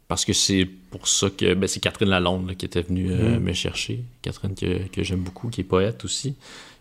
parce 0.08 0.24
que 0.24 0.32
c'est 0.32 0.64
pour 0.64 1.06
ça 1.06 1.28
que 1.28 1.52
ben, 1.52 1.68
c'est 1.68 1.78
Catherine 1.78 2.08
Lalonde 2.08 2.48
là, 2.48 2.54
qui 2.54 2.64
était 2.64 2.80
venue 2.80 3.10
mmh. 3.10 3.38
me 3.38 3.52
chercher. 3.52 4.02
Catherine 4.22 4.54
que, 4.54 4.88
que 4.88 5.02
j'aime 5.02 5.20
beaucoup, 5.20 5.50
qui 5.50 5.60
est 5.60 5.64
poète 5.64 6.04
aussi 6.06 6.36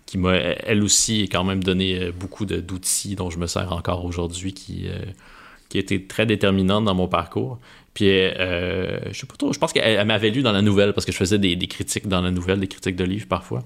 qui 0.10 0.18
m'a 0.18 0.34
elle 0.38 0.82
aussi 0.82 1.30
quand 1.30 1.43
même 1.43 1.64
donné 1.64 2.10
beaucoup 2.12 2.47
d'outils 2.47 3.14
dont 3.14 3.30
je 3.30 3.38
me 3.38 3.45
sers 3.45 3.72
encore 3.72 4.05
aujourd'hui 4.05 4.53
qui, 4.53 4.88
euh, 4.88 5.97
très 6.07 6.26
déterminante 6.26 6.86
dans 6.86 6.95
mon 6.95 7.07
parcours. 7.07 7.60
Puis 7.93 8.10
euh, 8.10 9.14
je 9.14 9.26
pense 9.60 9.72
qu'elle 9.72 10.07
m'avait 10.07 10.32
lu 10.32 10.41
dans 10.41 10.51
la 10.51 10.64
nouvelle 10.64 10.93
parce 10.93 11.05
que 11.05 11.12
je 11.12 11.18
faisais 11.18 11.38
des, 11.38 11.55
critiques 11.68 12.07
dans 12.07 12.22
la 12.22 12.32
nouvelle, 12.32 12.60
des 12.60 12.68
critiques 12.68 12.95
de 12.95 13.03
livres 13.03 13.28
parfois. 13.28 13.64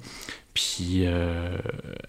Puis 0.53 1.05
euh, 1.05 1.57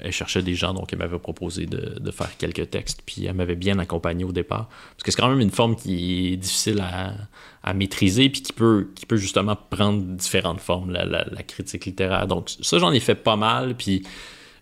elle 0.01 0.13
cherchait 0.13 0.43
des 0.43 0.55
gens, 0.55 0.75
donc 0.75 0.93
elle 0.93 0.99
m'avait 0.99 1.19
proposé 1.19 1.65
de, 1.65 1.99
de, 1.99 2.11
faire 2.11 2.37
quelques 2.37 2.69
textes. 2.69 3.01
Puis 3.07 3.25
elle 3.25 3.35
m'avait 3.35 3.57
bien 3.57 3.79
accompagné 3.79 4.25
au 4.25 4.33
départ. 4.33 4.69
Parce 4.69 5.03
que 5.03 5.11
c'est 5.11 5.21
quand 5.21 5.31
même 5.31 5.41
une 5.41 5.51
forme 5.51 5.77
qui 5.77 6.33
est 6.33 6.37
difficile 6.37 6.81
à, 6.81 7.15
à, 7.63 7.73
maîtriser, 7.73 8.29
puis 8.29 8.43
qui 8.43 8.53
peut, 8.53 8.91
qui 8.95 9.07
peut 9.07 9.17
justement 9.17 9.57
prendre 9.71 10.03
différentes 10.03 10.61
formes, 10.61 10.93
la, 10.93 11.07
la, 11.07 11.43
critique 11.43 11.87
littéraire. 11.87 12.27
Donc 12.27 12.51
ça, 12.61 12.79
j'en 12.79 12.93
ai 12.93 13.01
fait 13.01 13.15
pas 13.15 13.37
mal. 13.37 13.77
Puis 13.77 14.03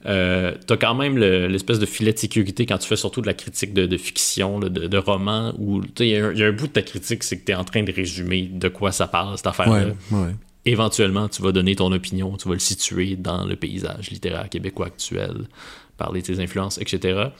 euh, 0.07 0.55
t'as 0.67 0.77
quand 0.77 0.95
même 0.95 1.19
l'espèce 1.19 1.81
de 1.81 1.87
filet 1.87 2.13
de 2.13 2.19
sécurité 2.19 2.67
quand 2.67 2.79
tu 2.79 2.87
fais 2.87 2.97
surtout 2.97 3.21
de 3.21 3.27
la 3.27 3.35
critique 3.35 3.75
de, 3.75 3.97
fiction, 3.97 4.61
de, 4.61 4.99
romans, 4.99 5.53
où 5.59 5.81
il 5.99 6.07
y, 6.07 6.11
y, 6.11 6.17
a 6.17 6.47
un 6.47 6.53
bout 6.53 6.69
de 6.69 6.73
ta 6.73 6.83
critique, 6.83 7.25
c'est 7.25 7.39
que 7.41 7.47
tu 7.47 7.51
es 7.51 7.57
en 7.57 7.65
train 7.65 7.83
de 7.83 7.93
résumer 7.93 8.43
de 8.43 8.69
quoi 8.69 8.93
ça 8.93 9.09
parle, 9.09 9.37
cette 9.37 9.49
affaire-là. 9.49 9.87
Ouais, 10.13 10.19
ouais. 10.19 10.35
Éventuellement, 10.65 11.29
tu 11.29 11.43
vas 11.43 11.51
donner 11.53 11.75
ton 11.75 11.91
opinion, 11.91 12.37
tu 12.37 12.49
vas 12.49 12.55
le 12.55 12.61
situer 12.61 13.17
dans 13.17 13.45
le 13.45 13.57
paysage 13.57 14.11
littéraire 14.11 14.49
québécois 14.49 14.87
actuel, 14.87 15.49
parler 15.97 16.23
de 16.23 16.27
tes 16.27 16.41
influences, 16.41 16.79
etc. 16.79 17.31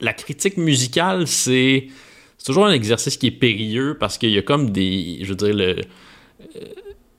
La 0.00 0.12
critique 0.12 0.56
musicale, 0.56 1.26
c'est 1.26 1.88
toujours 2.44 2.66
un 2.66 2.72
exercice 2.72 3.16
qui 3.16 3.26
est 3.26 3.32
périlleux 3.32 3.96
parce 3.98 4.18
qu'il 4.18 4.30
y 4.30 4.38
a 4.38 4.42
comme 4.42 4.70
des. 4.70 5.18
Je 5.22 5.26
veux 5.26 5.34
dire, 5.34 5.54
le. 5.54 5.76
Euh, 6.56 6.60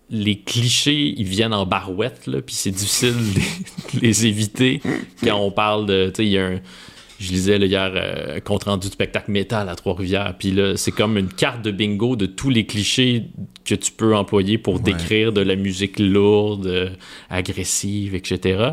les 0.10 0.40
clichés, 0.40 1.14
ils 1.18 1.28
viennent 1.28 1.54
en 1.54 1.66
barouette, 1.66 2.28
là, 2.28 2.42
puis 2.42 2.56
c'est 2.56 2.72
difficile 2.72 3.14
de 3.94 4.00
les, 4.00 4.26
éviter 4.26 4.82
quand 5.22 5.38
on 5.38 5.52
parle 5.52 5.86
de. 5.86 6.08
Tu 6.08 6.16
sais, 6.16 6.26
il 6.26 6.32
y 6.32 6.38
a 6.38 6.48
un. 6.48 6.60
Je 7.20 7.32
lisais 7.32 7.58
là, 7.58 7.66
hier 7.66 7.92
euh, 7.96 8.40
compte 8.40 8.66
rendu 8.66 8.88
du 8.88 8.94
spectacle 8.94 9.32
métal 9.32 9.70
à 9.70 9.76
Trois-Rivières, 9.76 10.36
puis 10.38 10.52
là, 10.52 10.78
c'est 10.78 10.92
comme 10.92 11.18
une 11.18 11.30
carte 11.30 11.64
de 11.64 11.72
bingo 11.72 12.16
de 12.16 12.28
tous 12.28 12.50
les 12.50 12.66
clichés 12.66 13.26
que 13.66 13.74
tu 13.74 13.92
peux 13.92 14.16
employer 14.16 14.58
pour 14.58 14.76
ouais. 14.76 14.82
décrire 14.82 15.34
de 15.34 15.42
la 15.42 15.56
musique 15.56 16.00
lourde, 16.00 16.68
euh, 16.68 16.90
agressive, 17.30 18.14
etc. 18.14 18.72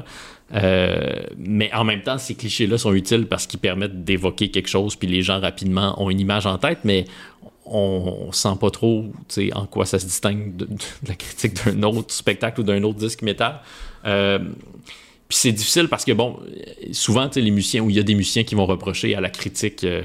Euh, 0.55 1.23
mais 1.39 1.73
en 1.73 1.85
même 1.85 2.03
temps, 2.03 2.19
ces 2.19 2.35
clichés-là 2.35 2.77
sont 2.77 2.93
utiles 2.93 3.27
parce 3.27 3.47
qu'ils 3.47 3.61
permettent 3.61 4.05
d'évoquer 4.05 4.51
quelque 4.51 4.69
chose, 4.69 4.95
puis 4.95 5.09
les 5.09 5.23
gens 5.23 5.41
rapidement 5.41 6.01
ont 6.03 6.11
une 6.11 6.21
image 6.21 6.45
en 6.45 6.59
tête, 6.59 6.81
mais 6.85 7.07
on, 7.65 8.27
on 8.29 8.33
sent 8.33 8.57
pas 8.61 8.71
trop 8.71 9.07
en 9.55 9.67
quoi 9.67 9.87
ça 9.87 9.99
se 9.99 10.05
distingue 10.05 10.55
de, 10.55 10.67
de 10.67 11.09
la 11.09 11.15
critique 11.15 11.55
d'un 11.65 11.83
autre 11.83 12.13
spectacle 12.13 12.61
ou 12.61 12.63
d'un 12.63 12.83
autre 12.83 12.99
disque 12.99 13.23
métal. 13.23 13.61
Euh, 15.35 15.39
puis 15.39 15.39
c'est 15.41 15.53
difficile 15.53 15.89
parce 15.89 16.05
que, 16.05 16.13
bon, 16.13 16.39
souvent, 16.93 17.29
les 17.35 17.51
musiciens, 17.51 17.83
où 17.83 17.91
il 17.91 17.97
y 17.97 17.99
a 17.99 18.03
des 18.03 18.15
musiciens 18.15 18.45
qui 18.45 18.55
vont 18.55 18.67
reprocher 18.67 19.15
à 19.15 19.21
la 19.21 19.31
critique 19.31 19.85
euh, 19.85 20.03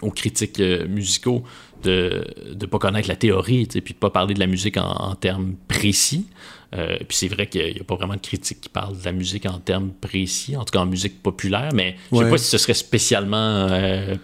aux 0.00 0.10
critiques 0.10 0.58
musicaux 0.88 1.44
de 1.84 2.24
ne 2.60 2.66
pas 2.66 2.78
connaître 2.78 3.08
la 3.08 3.16
théorie, 3.16 3.66
puis 3.66 3.94
de 3.94 3.98
pas 3.98 4.10
parler 4.10 4.34
de 4.34 4.40
la 4.40 4.46
musique 4.46 4.76
en, 4.76 5.14
termes 5.14 5.54
précis. 5.68 6.26
puis 6.72 7.16
c'est 7.16 7.28
vrai 7.28 7.46
qu'il 7.46 7.74
n'y 7.74 7.80
a 7.80 7.84
pas 7.84 7.94
vraiment 7.94 8.14
de 8.14 8.20
critique 8.20 8.60
qui 8.62 8.68
parle 8.68 8.98
de 8.98 9.04
la 9.04 9.12
musique 9.12 9.46
en 9.46 9.58
termes 9.58 9.92
précis, 10.00 10.56
en 10.56 10.64
tout 10.64 10.72
cas 10.72 10.80
en 10.80 10.86
musique 10.86 11.22
populaire, 11.22 11.70
mais 11.72 11.96
je 12.10 12.16
ne 12.18 12.24
sais 12.24 12.30
pas 12.30 12.38
si 12.38 12.50
ce 12.50 12.58
serait 12.58 12.74
spécialement 12.74 13.68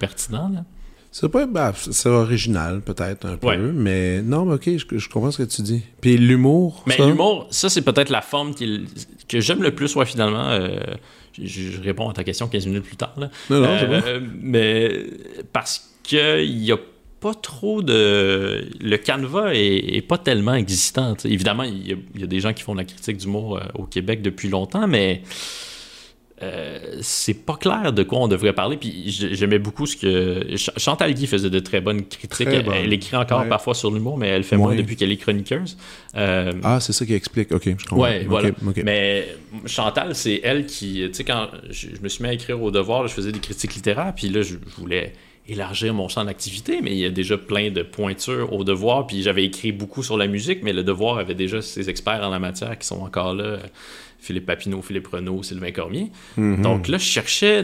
pertinent. 0.01 0.49
Là. 0.49 0.65
C'est 1.11 1.29
pas, 1.29 1.47
bah, 1.47 1.73
c'est 1.75 2.09
original 2.09 2.81
peut-être 2.81 3.27
un 3.27 3.37
peu, 3.37 3.57
mais 3.73 4.21
non, 4.23 4.51
ok, 4.53 4.71
je, 4.77 5.09
comprends 5.09 5.31
ce 5.31 5.43
que 5.43 5.49
tu 5.49 5.63
dis. 5.63 5.83
Puis 6.01 6.17
l'humour. 6.17 6.85
Mais 6.87 6.97
l'humour, 6.99 7.47
ça 7.51 7.69
c'est 7.69 7.83
peut-être 7.83 8.11
la 8.11 8.21
forme 8.23 8.55
que 8.55 9.41
j'aime 9.41 9.63
le 9.63 9.75
plus, 9.75 9.97
ouais, 9.97 10.07
finalement. 10.07 10.49
Euh, 10.49 10.79
je, 11.41 11.81
réponds 11.81 12.09
à 12.09 12.13
ta 12.13 12.25
question 12.25 12.49
15 12.49 12.67
minutes 12.67 12.85
plus 12.85 12.97
tard. 12.97 13.15
Là. 13.17 13.31
Non, 13.51 13.61
non, 13.61 13.69
euh, 13.69 14.21
Mais 14.41 15.07
parce 15.53 15.91
qu'il 16.03 16.65
y 16.65 16.73
a 16.73 16.79
pas 17.21 17.35
trop 17.35 17.83
de. 17.83 18.69
Le 18.81 18.97
canevas 18.97 19.53
est, 19.53 20.07
pas 20.07 20.19
tellement 20.19 20.55
existant. 20.55 21.17
Évidemment, 21.25 21.65
il 21.65 21.99
y, 22.17 22.23
a, 22.23 22.27
des 22.27 22.41
gens 22.41 22.53
qui 22.53 22.63
font 22.63 22.75
de 22.75 22.79
la 22.79 22.85
critique 22.85 23.17
d'humour 23.17 23.57
euh, 23.57 23.63
au 23.75 23.85
Québec 23.85 24.23
depuis 24.23 24.49
longtemps, 24.49 24.87
mais 24.87 25.23
euh, 26.43 26.99
c'est 27.01 27.35
pas 27.35 27.57
clair 27.57 27.93
de 27.93 28.03
quoi 28.03 28.21
on 28.21 28.29
devrait 28.29 28.53
parler. 28.53 28.77
Puis 28.77 29.05
j'aimais 29.07 29.59
beaucoup 29.59 29.87
ce 29.87 29.97
que. 29.97 30.57
Chantal 30.77 31.13
Guy 31.15 31.27
faisait 31.27 31.51
de 31.51 31.59
très 31.59 31.81
bonnes 31.81 32.05
critiques. 32.05 32.49
elle, 32.49 32.93
écrit 32.93 33.17
encore 33.17 33.47
parfois 33.49 33.75
sur 33.75 33.91
l'humour, 33.91 34.17
mais 34.19 34.29
elle 34.29 34.45
fait 34.45 34.57
moins 34.57 34.75
depuis 34.75 34.97
qu'elle 34.97 35.11
est 35.11 35.17
chroniqueuse. 35.17 35.77
Euh, 36.17 36.53
ah, 36.63 36.81
c'est 36.81 36.93
ça 36.93 37.05
qui 37.05 37.15
explique. 37.15 37.53
Ok, 37.53 37.65
je 37.65 37.87
comprends. 37.87 38.05
Ouais, 38.05 38.25
voilà. 38.29 38.51
Mais 38.85 39.29
Chantal, 39.67 40.15
c'est 40.15 40.41
elle 40.45 40.67
qui. 40.67 41.03
Tu 41.09 41.15
sais, 41.15 41.25
quand 41.25 41.49
je, 41.71 41.89
me 42.03 42.09
suis 42.09 42.23
mis 42.23 42.31
à 42.31 42.33
écrire 42.33 42.63
au 42.63 42.71
devoir, 42.71 43.09
je 43.09 43.15
faisais 43.15 43.33
des 43.33 43.41
critiques 43.41 43.75
littéraires, 43.75 44.13
puis 44.15 44.29
là, 44.29 44.43
je, 44.43 44.57
voulais 44.77 45.13
élargir 45.49 45.95
mon 45.95 46.09
champ 46.09 46.25
d'activité, 46.25 46.81
mais 46.83 46.93
il 46.93 46.99
y 46.99 47.07
a 47.07 47.11
déjà 47.11 47.39
plein 47.39 47.71
de 47.71 47.83
pointures 47.83 48.53
au 48.53 48.65
devoir. 48.65 49.07
Puis 49.07 49.23
j'avais 49.23 49.45
écrit 49.45 49.73
beaucoup 49.73 50.03
sur 50.03 50.17
la 50.17 50.27
musique, 50.27 50.63
mais 50.63 50.75
le 50.75 50.85
devoir 50.85 51.19
avait 51.19 51.35
déjà 51.35 51.63
ses 51.63 51.89
experts 51.89 52.21
en 52.23 52.29
la 52.29 52.39
matière 52.39 52.79
qui 52.79 52.87
sont 52.87 53.01
encore 53.01 53.35
là. 53.35 53.59
Philippe 54.19 54.47
Papineau, 54.47 54.83
Philippe 54.83 55.07
Renault, 55.09 55.43
Sylvain 55.43 55.71
Cormier. 55.73 56.11
Mhm. 56.37 56.63
Donc 56.63 56.89
là, 56.89 56.99
je 56.99 57.05
cherchais 57.05 57.63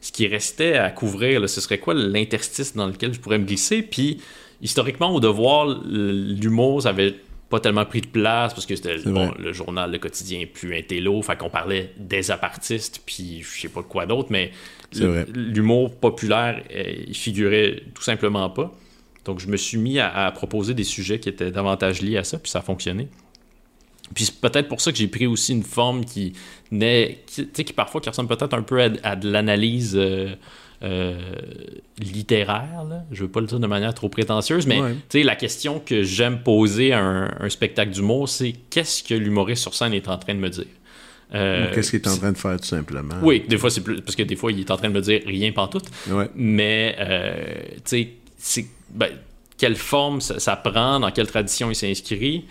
ce 0.00 0.12
qui 0.12 0.26
restait 0.26 0.74
à 0.74 0.90
couvrir. 0.90 1.48
ce 1.48 1.60
serait 1.60 1.78
quoi 1.78 1.94
l'interstice 1.94 2.74
dans 2.74 2.86
lequel 2.86 3.12
je 3.12 3.20
pourrais 3.20 3.38
me 3.38 3.44
glisser? 3.44 3.82
Puis, 3.82 4.18
historiquement, 4.60 5.14
au 5.14 5.20
devoir, 5.20 5.66
l'humour, 5.84 6.82
ça 6.82 6.90
avait 6.90 7.16
pas 7.52 7.60
tellement 7.60 7.84
pris 7.84 8.00
de 8.00 8.06
place 8.06 8.54
parce 8.54 8.64
que 8.64 8.74
c'était 8.74 8.96
le 8.96 9.52
journal, 9.52 9.90
le 9.92 9.98
quotidien 9.98 10.46
plus 10.50 10.74
intello. 10.74 11.20
Fait 11.20 11.36
qu'on 11.36 11.50
parlait 11.50 11.92
des 11.98 12.30
apartistes, 12.30 13.02
puis 13.04 13.42
je 13.42 13.60
sais 13.60 13.68
pas 13.68 13.82
quoi 13.82 14.06
d'autre, 14.06 14.28
mais 14.30 14.52
l'humour 15.34 15.94
populaire, 15.94 16.62
euh, 16.74 16.94
il 17.06 17.14
figurait 17.14 17.82
tout 17.94 18.02
simplement 18.02 18.48
pas. 18.48 18.72
Donc, 19.24 19.38
je 19.38 19.46
me 19.48 19.56
suis 19.56 19.78
mis 19.78 19.98
à, 20.00 20.30
proposer 20.34 20.74
des 20.74 20.84
sujets 20.84 21.20
qui 21.20 21.28
étaient 21.28 21.50
davantage 21.50 22.00
liés 22.02 22.16
à 22.16 22.24
ça, 22.24 22.38
puis 22.38 22.50
ça 22.50 22.60
a 22.60 22.62
fonctionné. 22.62 23.08
Puis 24.14 24.26
c'est 24.26 24.40
peut-être 24.40 24.68
pour 24.68 24.80
ça 24.80 24.92
que 24.92 24.98
j'ai 24.98 25.08
pris 25.08 25.26
aussi 25.26 25.52
une 25.52 25.62
forme 25.62 26.04
qui 26.04 26.34
naît, 26.70 27.22
qui, 27.26 27.46
qui 27.46 27.72
parfois 27.72 28.00
qui 28.00 28.08
ressemble 28.08 28.28
peut-être 28.28 28.54
un 28.54 28.62
peu 28.62 28.82
à, 29.02 29.16
de 29.16 29.30
l'analyse 29.30 29.94
euh, 29.96 30.34
euh, 30.82 31.18
littéraire. 31.98 32.84
Là. 32.88 33.04
Je 33.10 33.22
veux 33.22 33.30
pas 33.30 33.40
le 33.40 33.46
dire 33.46 33.60
de 33.60 33.66
manière 33.66 33.94
trop 33.94 34.08
prétentieuse, 34.08 34.66
mais 34.66 34.80
la 35.14 35.36
question 35.36 35.80
que 35.80 36.02
j'aime 36.02 36.42
poser 36.42 36.92
à 36.92 37.00
un, 37.00 37.48
spectacle 37.48 37.92
d'humour, 37.92 38.28
c'est 38.28 38.54
qu'est-ce 38.70 39.02
que 39.02 39.14
l'humoriste 39.14 39.62
sur 39.62 39.74
scène 39.74 39.94
est 39.94 40.08
en 40.08 40.18
train 40.18 40.34
de 40.34 40.40
me 40.40 40.50
dire? 40.50 40.66
Euh, 41.34 41.72
qu'est-ce 41.74 41.90
qu'il 41.90 42.00
est 42.00 42.08
en 42.08 42.16
train 42.18 42.32
de 42.32 42.36
faire 42.36 42.60
tout 42.60 42.66
simplement? 42.66 43.14
Oui, 43.22 43.42
des 43.48 43.56
fois 43.56 43.70
c'est 43.70 43.80
plus 43.80 44.02
parce 44.02 44.16
que 44.16 44.22
des 44.22 44.36
fois 44.36 44.52
il 44.52 44.60
est 44.60 44.70
en 44.70 44.76
train 44.76 44.90
de 44.90 44.94
me 44.94 45.00
dire 45.00 45.22
rien 45.24 45.50
pantoute. 45.52 45.86
Ouais. 46.10 46.28
Mais 46.34 46.94
tu 47.76 47.80
sais, 47.86 48.08
c'est 48.36 48.66
ben, 48.90 49.08
quelle 49.56 49.76
forme 49.76 50.20
ça, 50.20 50.38
ça, 50.40 50.56
prend, 50.56 51.00
dans 51.00 51.10
quelle 51.10 51.26
tradition 51.26 51.70
il 51.70 51.74
s'inscrit, 51.74 52.44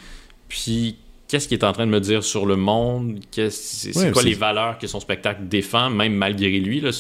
puis 0.48 0.98
qu'est-ce 1.32 1.48
qu'il 1.48 1.58
est 1.58 1.64
en 1.64 1.72
train 1.72 1.86
de 1.86 1.92
me 1.92 2.02
dire 2.02 2.26
sur 2.26 2.46
le 2.46 2.58
monde, 2.58 3.20
c'est 3.50 4.12
quoi 4.12 4.22
les 4.22 4.34
valeurs 4.34 4.78
que 4.78 4.86
son 4.86 5.00
spectacle 5.00 5.48
défend, 5.48 5.90
même 5.90 6.14
malgré 6.14 6.60
lui. 6.60 6.82
Là, 6.82 6.92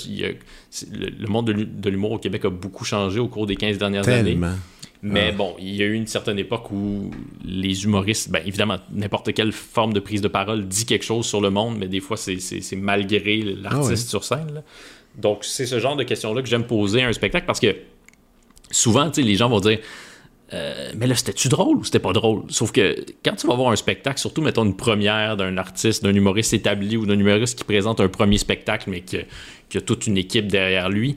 le, 0.89 1.27
monde 1.27 1.47
de 1.47 1.89
l'humour 1.89 2.13
au 2.13 2.17
Québec 2.17 2.45
a 2.45 2.49
beaucoup 2.49 2.85
changé 2.85 3.19
au 3.19 3.27
cours 3.27 3.45
des 3.45 3.57
15 3.57 3.77
dernières 3.77 4.07
années. 4.07 4.39
Mais 5.03 5.31
ah. 5.33 5.35
bon, 5.35 5.55
il 5.59 5.75
y 5.75 5.83
a 5.83 5.85
eu 5.85 5.93
une 5.93 6.07
certaine 6.07 6.39
époque 6.39 6.71
où 6.71 7.11
les 7.43 7.83
humoristes, 7.83 8.31
ben 8.31 8.41
évidemment, 8.45 8.77
n'importe 8.93 9.33
quelle 9.33 9.51
forme 9.51 9.91
de 9.91 9.99
prise 9.99 10.21
de 10.21 10.29
parole 10.29 10.65
dit 10.65 10.85
quelque 10.85 11.03
chose 11.03 11.25
sur 11.25 11.41
le 11.41 11.49
monde, 11.49 11.75
mais 11.77 11.89
des 11.89 11.99
fois, 11.99 12.15
c'est 12.15 12.39
malgré 12.77 13.41
l'artiste 13.41 14.05
ah 14.07 14.09
sur 14.09 14.23
scène. 14.23 14.63
Donc, 15.17 15.39
c'est 15.43 15.65
ce 15.65 15.77
genre 15.79 15.97
de 15.97 16.03
questions-là 16.03 16.41
que 16.41 16.47
j'aime 16.47 16.63
poser 16.63 17.01
à 17.01 17.09
un 17.09 17.13
spectacle 17.13 17.45
parce 17.45 17.59
que 17.59 17.75
souvent, 18.69 19.11
les 19.17 19.35
gens 19.35 19.49
vont 19.49 19.59
dire 19.59 19.79
euh, 20.53 20.91
mais 20.97 21.07
là, 21.07 21.15
c'était-tu 21.15 21.47
drôle 21.47 21.77
ou 21.77 21.83
c'était 21.83 21.99
pas 21.99 22.13
drôle? 22.13 22.43
Sauf 22.49 22.71
que 22.71 22.95
quand 23.23 23.35
tu 23.35 23.47
vas 23.47 23.55
voir 23.55 23.71
un 23.71 23.75
spectacle, 23.75 24.19
surtout, 24.19 24.41
mettons, 24.41 24.65
une 24.65 24.75
première 24.75 25.37
d'un 25.37 25.57
artiste, 25.57 26.03
d'un 26.03 26.13
humoriste 26.13 26.53
établi 26.53 26.97
ou 26.97 27.05
d'un 27.05 27.17
humoriste 27.17 27.57
qui 27.57 27.63
présente 27.63 28.01
un 28.01 28.09
premier 28.09 28.37
spectacle, 28.37 28.89
mais 28.89 29.01
qui 29.01 29.17
a 29.77 29.81
toute 29.81 30.07
une 30.07 30.17
équipe 30.17 30.47
derrière 30.47 30.89
lui, 30.89 31.15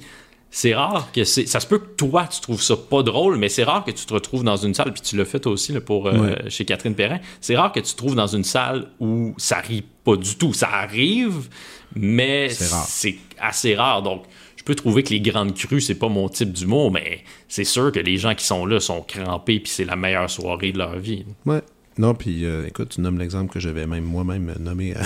c'est 0.55 0.73
rare 0.73 1.11
que 1.12 1.24
c'est. 1.24 1.47
Ça 1.47 1.59
se 1.59 1.66
peut 1.66 1.81
que 1.81 1.97
toi, 1.97 2.28
tu 2.32 2.40
trouves 2.40 2.62
ça 2.62 2.77
pas 2.77 3.02
drôle, 3.02 3.39
mais 3.39 3.48
c'est 3.48 3.65
rare 3.65 3.85
que 3.85 3.90
tu 3.90 4.06
te 4.06 4.15
retrouves 4.15 4.44
dans 4.44 4.56
une 4.56 4.73
salle, 4.73 4.93
puis 4.93 5.02
tu 5.02 5.16
l'as 5.16 5.24
fait 5.24 5.48
aussi 5.48 5.73
pour, 5.81 6.06
euh, 6.06 6.36
chez 6.47 6.65
Catherine 6.65 6.94
Perrin. 6.94 7.19
C'est 7.40 7.56
rare 7.56 7.73
que 7.73 7.81
tu 7.81 7.90
te 7.90 7.97
trouves 7.97 8.15
dans 8.15 8.28
une 8.28 8.44
salle 8.44 8.86
où 9.01 9.35
ça 9.36 9.59
rit 9.59 9.82
pas 10.05 10.15
du 10.15 10.36
tout. 10.36 10.52
Ça 10.52 10.69
arrive, 10.69 11.48
mais 11.97 12.51
c'est 12.51 13.16
assez 13.40 13.74
rare. 13.74 14.02
Donc, 14.02 14.27
je 14.65 14.73
peux 14.73 14.77
trouver 14.77 15.03
que 15.03 15.11
les 15.11 15.20
grandes 15.20 15.55
crues, 15.55 15.82
c'est 15.82 15.95
pas 15.95 16.09
mon 16.09 16.27
type 16.31 16.51
d'humour, 16.51 16.91
mais 16.91 17.20
c'est 17.49 17.65
sûr 17.65 17.93
que 17.93 18.01
les 18.01 18.16
gens 18.16 18.35
qui 18.35 18.47
sont 18.47 18.65
là 18.65 18.81
sont 18.81 19.03
crampés, 19.03 19.61
puis 19.61 19.70
c'est 19.70 19.85
la 19.85 19.95
meilleure 19.95 20.31
soirée 20.31 20.73
de 20.73 20.78
leur 20.78 20.99
vie. 20.99 21.27
Ouais. 21.45 21.61
Non, 21.99 22.15
puis 22.15 22.47
euh, 22.47 22.66
écoute, 22.66 22.89
tu 22.95 23.03
nommes 23.03 23.19
l'exemple 23.19 23.53
que 23.53 23.61
j'avais 23.61 23.86
même 23.86 24.05
moi-même 24.05 24.55
nommé 24.59 24.95
à 24.95 25.03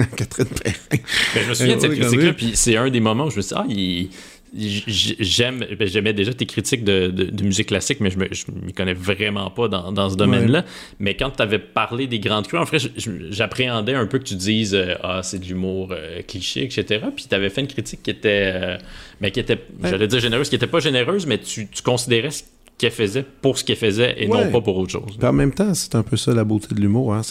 Catherine 0.16 0.48
Perrin. 0.48 0.74
Ben, 0.90 1.42
je 1.44 1.48
me 1.48 1.54
souviens 1.54 1.76
de 1.76 1.80
cette 1.80 1.92
critique-là, 1.92 2.32
puis 2.32 2.50
c'est 2.54 2.76
un 2.76 2.90
des 2.90 2.98
moments 2.98 3.26
où 3.26 3.30
je 3.30 3.36
me 3.36 3.40
suis 3.40 3.54
dit, 3.54 3.60
ah, 3.60 3.66
il 3.68 4.10
j'aime 4.54 5.64
ben, 5.78 5.88
j'aimais 5.88 6.12
déjà 6.12 6.32
tes 6.32 6.46
critiques 6.46 6.84
de, 6.84 7.12
musique 7.42 7.68
classique 7.68 8.00
mais 8.00 8.10
je 8.10 8.18
ne 8.18 8.66
m'y 8.66 8.72
connais 8.72 8.94
vraiment 8.94 9.50
pas 9.50 9.68
dans, 9.68 10.10
ce 10.10 10.16
domaine-là. 10.16 10.64
Mais 10.98 11.14
quand 11.14 11.30
tu 11.30 11.42
avais 11.42 11.58
parlé 11.58 12.06
des 12.06 12.18
grandes 12.18 12.46
crues 12.46 12.58
en 12.58 12.66
fait 12.66 12.90
j'appréhendais 13.30 13.94
un 13.94 14.06
peu 14.06 14.18
que 14.18 14.24
tu 14.24 14.34
dises 14.34 14.74
euh, 14.74 14.94
ah 15.02 15.20
c'est 15.22 15.38
de 15.38 15.44
l'humour 15.44 15.90
euh, 15.92 16.22
cliché 16.26 16.64
etc 16.64 17.06
puis 17.14 17.26
tu 17.28 17.34
avais 17.34 17.50
fait 17.50 17.60
une 17.60 17.68
critique 17.68 18.02
qui 18.02 18.10
était 18.10 18.52
euh, 18.54 18.78
mais 19.20 19.30
qui 19.30 19.40
était 19.40 19.58
j'allais 19.82 20.06
dire 20.06 20.20
généreuse 20.20 20.48
qui 20.48 20.56
était 20.56 20.66
pas 20.66 20.80
généreuse 20.80 21.26
mais 21.26 21.38
tu, 21.38 21.68
tu 21.68 21.82
considérais 21.82 22.30
qu'elle 22.78 22.92
faisait 22.92 23.24
pour 23.42 23.58
ce 23.58 23.64
qu'elle 23.64 23.76
faisait 23.76 24.22
et 24.22 24.28
non 24.28 24.50
pas 24.52 24.60
pour 24.60 24.78
autre 24.78 24.92
chose. 24.92 25.18
en 25.20 25.32
même 25.32 25.52
temps, 25.52 25.74
c'est 25.74 25.96
un 25.96 26.04
peu 26.04 26.16
ça 26.16 26.32
la 26.32 26.44
beauté 26.44 26.74
de 26.74 26.80
l'humour. 26.80 27.12
Hein. 27.12 27.22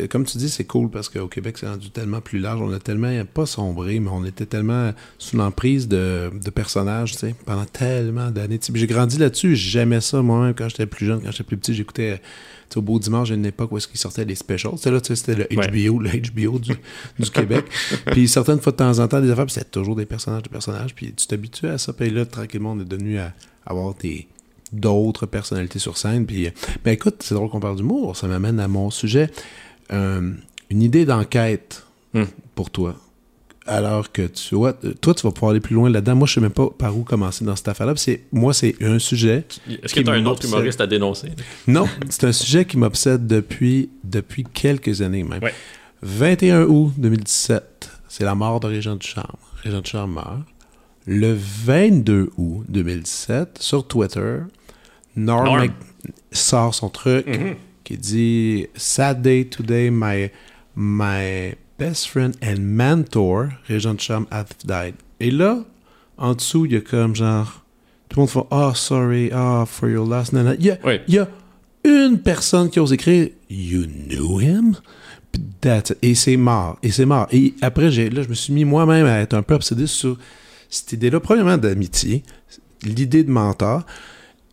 Euh, 0.00 0.06
comme 0.08 0.24
tu 0.24 0.38
dis, 0.38 0.48
c'est 0.48 0.64
cool 0.64 0.88
parce 0.88 1.10
qu'au 1.10 1.28
Québec, 1.28 1.58
c'est 1.58 1.68
rendu 1.68 1.90
tellement 1.90 2.22
plus 2.22 2.38
large. 2.38 2.62
On 2.62 2.72
a 2.72 2.78
tellement, 2.78 3.12
pas 3.32 3.44
sombré, 3.44 4.00
mais 4.00 4.08
on 4.10 4.24
était 4.24 4.46
tellement 4.46 4.92
sous 5.18 5.36
l'emprise 5.36 5.88
de, 5.88 6.30
personnages 6.54 7.14
pendant 7.44 7.66
tellement 7.66 8.30
d'années. 8.30 8.58
J'ai 8.72 8.86
grandi 8.86 9.18
là-dessus, 9.18 9.56
j'aimais 9.56 10.00
ça 10.00 10.22
moi-même 10.22 10.54
quand 10.54 10.70
j'étais 10.70 10.86
plus 10.86 11.04
jeune, 11.04 11.20
quand 11.20 11.30
j'étais 11.30 11.44
plus 11.44 11.58
petit. 11.58 11.74
J'écoutais 11.74 12.20
au 12.76 12.82
beau 12.82 12.98
dimanche, 12.98 13.30
à 13.30 13.34
une 13.34 13.46
époque 13.46 13.70
où 13.72 13.76
est-ce 13.76 13.86
qu'ils 13.86 14.00
sortaient 14.00 14.24
les 14.24 14.34
specials. 14.34 14.72
C'était 14.76 14.90
là, 14.90 14.98
c'était 15.02 15.34
le 15.34 15.44
HBO, 15.44 16.00
le 16.00 16.10
HBO 16.10 16.58
du, 16.58 16.72
du 17.18 17.30
Québec. 17.30 17.66
puis 18.06 18.26
certaines 18.26 18.60
fois 18.60 18.72
de 18.72 18.78
temps 18.78 18.98
en 18.98 19.06
temps, 19.06 19.20
des 19.20 19.30
affaires, 19.30 19.44
puis 19.44 19.54
c'était 19.54 19.70
toujours 19.70 19.96
des 19.96 20.06
personnages, 20.06 20.42
des 20.42 20.50
personnages. 20.50 20.94
Puis 20.94 21.12
tu 21.12 21.26
t'habitues 21.26 21.68
à 21.68 21.78
ça. 21.78 21.92
Puis 21.92 22.10
là, 22.10 22.24
tranquillement, 22.24 22.72
on 22.72 22.80
est 22.80 22.84
devenu 22.84 23.18
à 23.18 23.32
avoir 23.66 23.94
des 23.94 24.26
d'autres 24.74 25.26
personnalités 25.26 25.78
sur 25.78 25.96
scène. 25.96 26.26
Puis, 26.26 26.48
ben 26.84 26.92
écoute, 26.92 27.16
c'est 27.20 27.34
drôle 27.34 27.48
qu'on 27.48 27.60
parle 27.60 27.76
d'humour. 27.76 28.16
Ça 28.16 28.26
m'amène 28.26 28.60
à 28.60 28.68
mon 28.68 28.90
sujet. 28.90 29.30
Euh, 29.92 30.32
une 30.70 30.82
idée 30.82 31.04
d'enquête 31.04 31.84
hmm. 32.14 32.24
pour 32.54 32.70
toi. 32.70 32.96
Alors 33.66 34.12
que 34.12 34.26
tu 34.26 34.54
vois, 34.54 34.74
toi, 35.00 35.14
tu 35.14 35.22
vas 35.22 35.32
pouvoir 35.32 35.52
aller 35.52 35.60
plus 35.60 35.74
loin 35.74 35.88
là-dedans. 35.88 36.16
Moi, 36.16 36.26
je 36.26 36.34
sais 36.34 36.40
même 36.40 36.50
pas 36.50 36.68
par 36.68 36.96
où 36.96 37.02
commencer 37.02 37.44
dans 37.46 37.56
cette 37.56 37.68
affaire-là. 37.68 37.94
moi, 38.30 38.52
c'est 38.52 38.76
un 38.82 38.98
sujet. 38.98 39.46
Est-ce 39.82 39.94
que 39.94 40.00
tu 40.00 40.10
as 40.10 40.12
un 40.12 40.26
autre 40.26 40.44
humoriste 40.46 40.82
à 40.82 40.86
dénoncer? 40.86 41.30
Non, 41.66 41.86
c'est 42.10 42.24
un 42.24 42.32
sujet 42.32 42.66
qui 42.66 42.76
m'obsède 42.76 43.26
depuis, 43.26 43.88
depuis 44.04 44.44
quelques 44.44 45.00
années 45.00 45.24
même. 45.24 45.40
21 46.02 46.64
août 46.64 46.92
2017, 46.98 47.90
c'est 48.08 48.24
la 48.24 48.34
mort 48.34 48.60
de 48.60 48.66
Régent 48.66 48.96
Ducharme. 48.96 49.38
Régent 49.62 49.80
Ducharme 49.80 50.12
meurt. 50.12 50.40
Le 51.06 51.34
22 51.34 52.30
août 52.36 52.64
2017, 52.68 53.58
sur 53.60 53.86
Twitter, 53.86 54.40
Norm, 55.16 55.68
sort 56.32 56.74
son 56.74 56.88
truc 56.88 57.26
mm-hmm. 57.26 57.56
qui 57.84 57.96
dit 57.96 58.66
Sad 58.74 59.22
day 59.22 59.44
today, 59.44 59.90
my, 59.90 60.30
my 60.74 61.54
best 61.78 62.08
friend 62.08 62.34
and 62.42 62.60
mentor, 62.60 63.50
Régent 63.68 64.00
Cham, 64.00 64.26
hath 64.30 64.66
died. 64.66 64.94
Et 65.20 65.30
là, 65.30 65.64
en 66.18 66.34
dessous, 66.34 66.66
il 66.66 66.72
y 66.72 66.76
a 66.76 66.80
comme 66.80 67.14
genre 67.14 67.64
tout 68.08 68.18
le 68.18 68.22
monde 68.22 68.30
fait 68.30 68.46
Oh, 68.50 68.72
sorry, 68.74 69.30
oh, 69.34 69.64
for 69.66 69.88
your 69.88 70.06
last 70.06 70.32
night. 70.32 70.58
Il 70.60 71.14
y 71.14 71.18
a, 71.18 71.28
une 71.84 72.18
personne 72.18 72.70
qui 72.70 72.80
ose 72.80 72.92
écrire 72.92 73.28
You 73.50 73.86
knew 73.86 74.40
him? 74.40 74.76
Et 76.00 76.14
c'est 76.14 76.36
mort. 76.36 76.78
Et 76.82 76.90
c'est 76.90 77.06
mort. 77.06 77.26
Et 77.32 77.54
après, 77.60 77.90
là, 77.90 78.22
je 78.22 78.28
me 78.28 78.34
suis 78.34 78.52
mis 78.52 78.64
moi-même 78.64 79.06
à 79.06 79.18
être 79.18 79.34
un 79.34 79.42
peu 79.42 79.54
obsédé 79.54 79.86
sur 79.86 80.16
cette 80.70 80.92
idée-là, 80.92 81.20
premièrement, 81.20 81.58
d'amitié, 81.58 82.22
l'idée 82.84 83.24
de 83.24 83.30
mentor. 83.30 83.84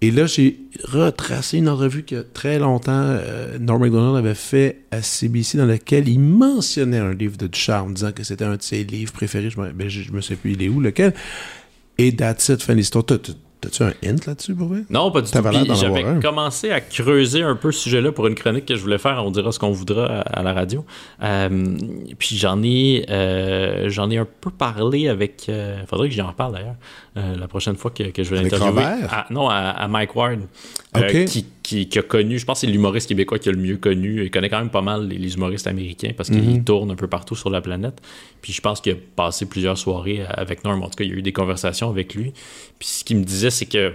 Et 0.03 0.09
là, 0.09 0.25
j'ai 0.25 0.59
retracé 0.83 1.59
une 1.59 1.69
entrevue 1.69 2.03
que 2.03 2.25
très 2.33 2.57
longtemps, 2.57 2.91
euh, 2.91 3.59
Norm 3.59 3.81
MacDonald 3.81 4.17
avait 4.17 4.33
fait 4.33 4.81
à 4.89 5.03
CBC 5.03 5.59
dans 5.59 5.67
laquelle 5.67 6.09
il 6.09 6.19
mentionnait 6.19 6.97
un 6.97 7.13
livre 7.13 7.37
de 7.37 7.45
Ducharme, 7.45 7.93
disant 7.93 8.11
que 8.11 8.23
c'était 8.23 8.45
un 8.45 8.55
de 8.55 8.61
ses 8.63 8.83
livres 8.83 9.13
préférés. 9.13 9.51
Je 9.51 9.59
me, 9.59 9.71
ben, 9.71 9.89
je, 9.89 10.11
me 10.11 10.21
sais 10.21 10.35
plus 10.35 10.53
il 10.53 10.63
est 10.63 10.69
où, 10.69 10.79
lequel. 10.79 11.13
Et 11.99 12.15
that's 12.15 12.49
it, 12.49 12.63
fin 12.63 12.73
l'histoire. 12.73 13.05
T'as-tu 13.61 13.83
un 13.83 13.93
hint 14.03 14.25
là-dessus 14.25 14.55
pour 14.55 14.69
vrai? 14.69 14.79
Non, 14.89 15.11
pas 15.11 15.21
du 15.21 15.29
tout. 15.29 15.75
J'avais 15.75 16.19
commencé 16.19 16.71
à 16.71 16.81
creuser 16.81 17.43
un 17.43 17.55
peu 17.55 17.71
ce 17.71 17.81
sujet-là 17.81 18.11
pour 18.11 18.25
une 18.25 18.33
chronique 18.33 18.65
que 18.65 18.75
je 18.75 18.81
voulais 18.81 18.97
faire. 18.97 19.23
On 19.23 19.29
dira 19.29 19.51
ce 19.51 19.59
qu'on 19.59 19.71
voudra 19.71 20.21
à, 20.21 20.41
la 20.41 20.51
radio. 20.51 20.83
Euh, 21.21 21.77
puis 22.17 22.37
j'en 22.37 22.63
ai, 22.63 23.05
euh, 23.11 23.87
j'en 23.89 24.09
ai 24.09 24.17
un 24.17 24.25
peu 24.25 24.49
parlé 24.49 25.09
avec. 25.09 25.47
Il 25.47 25.53
euh, 25.53 25.85
faudrait 25.85 26.09
que 26.09 26.15
j'en 26.15 26.33
parle 26.33 26.53
d'ailleurs. 26.53 26.75
Euh, 27.17 27.35
la 27.35 27.49
prochaine 27.49 27.75
fois 27.75 27.91
que, 27.91 28.03
que 28.03 28.23
je 28.23 28.33
vais 28.33 28.41
l'interviewer. 28.41 29.05
Non, 29.31 29.49
à, 29.49 29.85
Mike 29.89 30.15
Ward, 30.15 30.39
euh, 30.95 31.25
qui, 31.25 31.45
qui, 31.61 31.99
a 31.99 32.01
connu, 32.01 32.39
je 32.39 32.45
pense 32.45 32.61
que 32.61 32.67
c'est 32.67 32.71
l'humoriste 32.71 33.09
québécois 33.09 33.37
qui 33.37 33.49
a 33.49 33.51
le 33.51 33.57
mieux 33.57 33.75
connu. 33.75 34.23
Il 34.23 34.31
connaît 34.31 34.47
quand 34.47 34.59
même 34.59 34.69
pas 34.69 34.81
mal 34.81 35.09
les, 35.09 35.33
humoristes 35.35 35.67
américains 35.67 36.11
parce 36.15 36.29
qu'il 36.29 36.41
mhm. 36.41 36.63
tourne 36.63 36.89
un 36.89 36.95
peu 36.95 37.07
partout 37.07 37.35
sur 37.35 37.49
la 37.49 37.59
planète. 37.59 38.01
Puis 38.41 38.53
je 38.53 38.61
pense 38.61 38.79
qu'il 38.79 38.93
a 38.93 38.95
passé 39.17 39.45
plusieurs 39.45 39.77
soirées 39.77 40.23
avec 40.29 40.63
Norm. 40.63 40.81
En 40.81 40.85
tout 40.85 40.95
cas, 40.95 41.03
il 41.03 41.09
y 41.09 41.13
a 41.13 41.17
eu 41.17 41.21
des 41.21 41.33
conversations 41.33 41.89
avec 41.89 42.15
lui. 42.15 42.31
Puis 42.79 42.87
ce 42.87 43.03
qu'il 43.03 43.17
me 43.17 43.25
disait, 43.25 43.49
c'est 43.49 43.65
que 43.65 43.93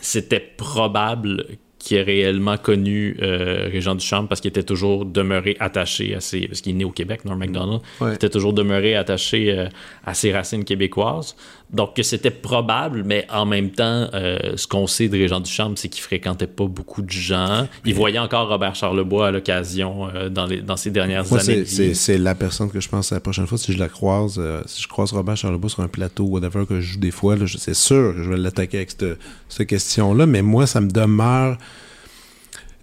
c'était 0.00 0.38
probable 0.56 1.44
qui 1.86 1.94
est 1.94 2.02
réellement 2.02 2.56
connu 2.56 3.16
euh, 3.22 3.68
Régent 3.70 3.94
Duchamp 3.94 4.26
parce 4.26 4.40
qu'il 4.40 4.48
était 4.48 4.64
toujours 4.64 5.04
demeuré 5.04 5.56
attaché 5.60 6.16
à 6.16 6.20
ses... 6.20 6.48
Parce 6.48 6.60
qu'il 6.60 6.72
est 6.72 6.78
né 6.78 6.84
au 6.84 6.90
Québec, 6.90 7.24
Norm 7.24 7.38
MacDonald. 7.38 7.80
Il 8.00 8.12
était 8.12 8.28
toujours 8.28 8.52
demeuré 8.52 8.96
attaché 8.96 9.56
euh, 9.56 9.68
à 10.04 10.12
ses 10.12 10.32
racines 10.32 10.64
québécoises. 10.64 11.36
Donc, 11.72 11.96
que 11.96 12.02
c'était 12.02 12.30
probable, 12.30 13.02
mais 13.04 13.26
en 13.28 13.44
même 13.44 13.70
temps, 13.70 14.08
euh, 14.14 14.56
ce 14.56 14.68
qu'on 14.68 14.86
sait 14.86 15.08
de 15.08 15.16
Régent 15.16 15.40
Duchamp, 15.40 15.74
c'est 15.74 15.88
qu'il 15.88 16.02
fréquentait 16.02 16.46
pas 16.46 16.66
beaucoup 16.66 17.02
de 17.02 17.10
gens. 17.10 17.66
Il 17.84 17.94
voyait 17.94 18.20
encore 18.20 18.48
Robert 18.48 18.76
Charlebois 18.76 19.28
à 19.28 19.30
l'occasion 19.32 20.08
euh, 20.08 20.28
dans, 20.28 20.46
les, 20.46 20.62
dans 20.62 20.76
ses 20.76 20.90
dernières 20.90 21.32
années. 21.32 21.64
C'est 21.64 22.18
la 22.18 22.34
personne 22.36 22.70
que 22.70 22.80
je 22.80 22.88
pense 22.88 23.10
la 23.10 23.20
prochaine 23.20 23.46
fois, 23.46 23.58
si 23.58 23.72
je 23.72 23.78
la 23.78 23.88
croise, 23.88 24.40
si 24.66 24.82
je 24.82 24.88
croise 24.88 25.12
Robert 25.12 25.36
Charlebois 25.36 25.70
sur 25.70 25.82
un 25.82 25.88
plateau, 25.88 26.24
whatever, 26.24 26.66
que 26.66 26.80
je 26.80 26.92
joue 26.92 27.00
des 27.00 27.10
fois, 27.10 27.36
c'est 27.58 27.74
sûr 27.74 28.14
que 28.14 28.22
je 28.22 28.30
vais 28.30 28.36
l'attaquer 28.36 28.78
avec 28.78 28.92
cette, 28.92 29.18
cette 29.48 29.66
question-là, 29.66 30.26
mais 30.26 30.42
moi, 30.42 30.66
ça 30.66 30.80
me 30.80 30.90
demeure 30.90 31.58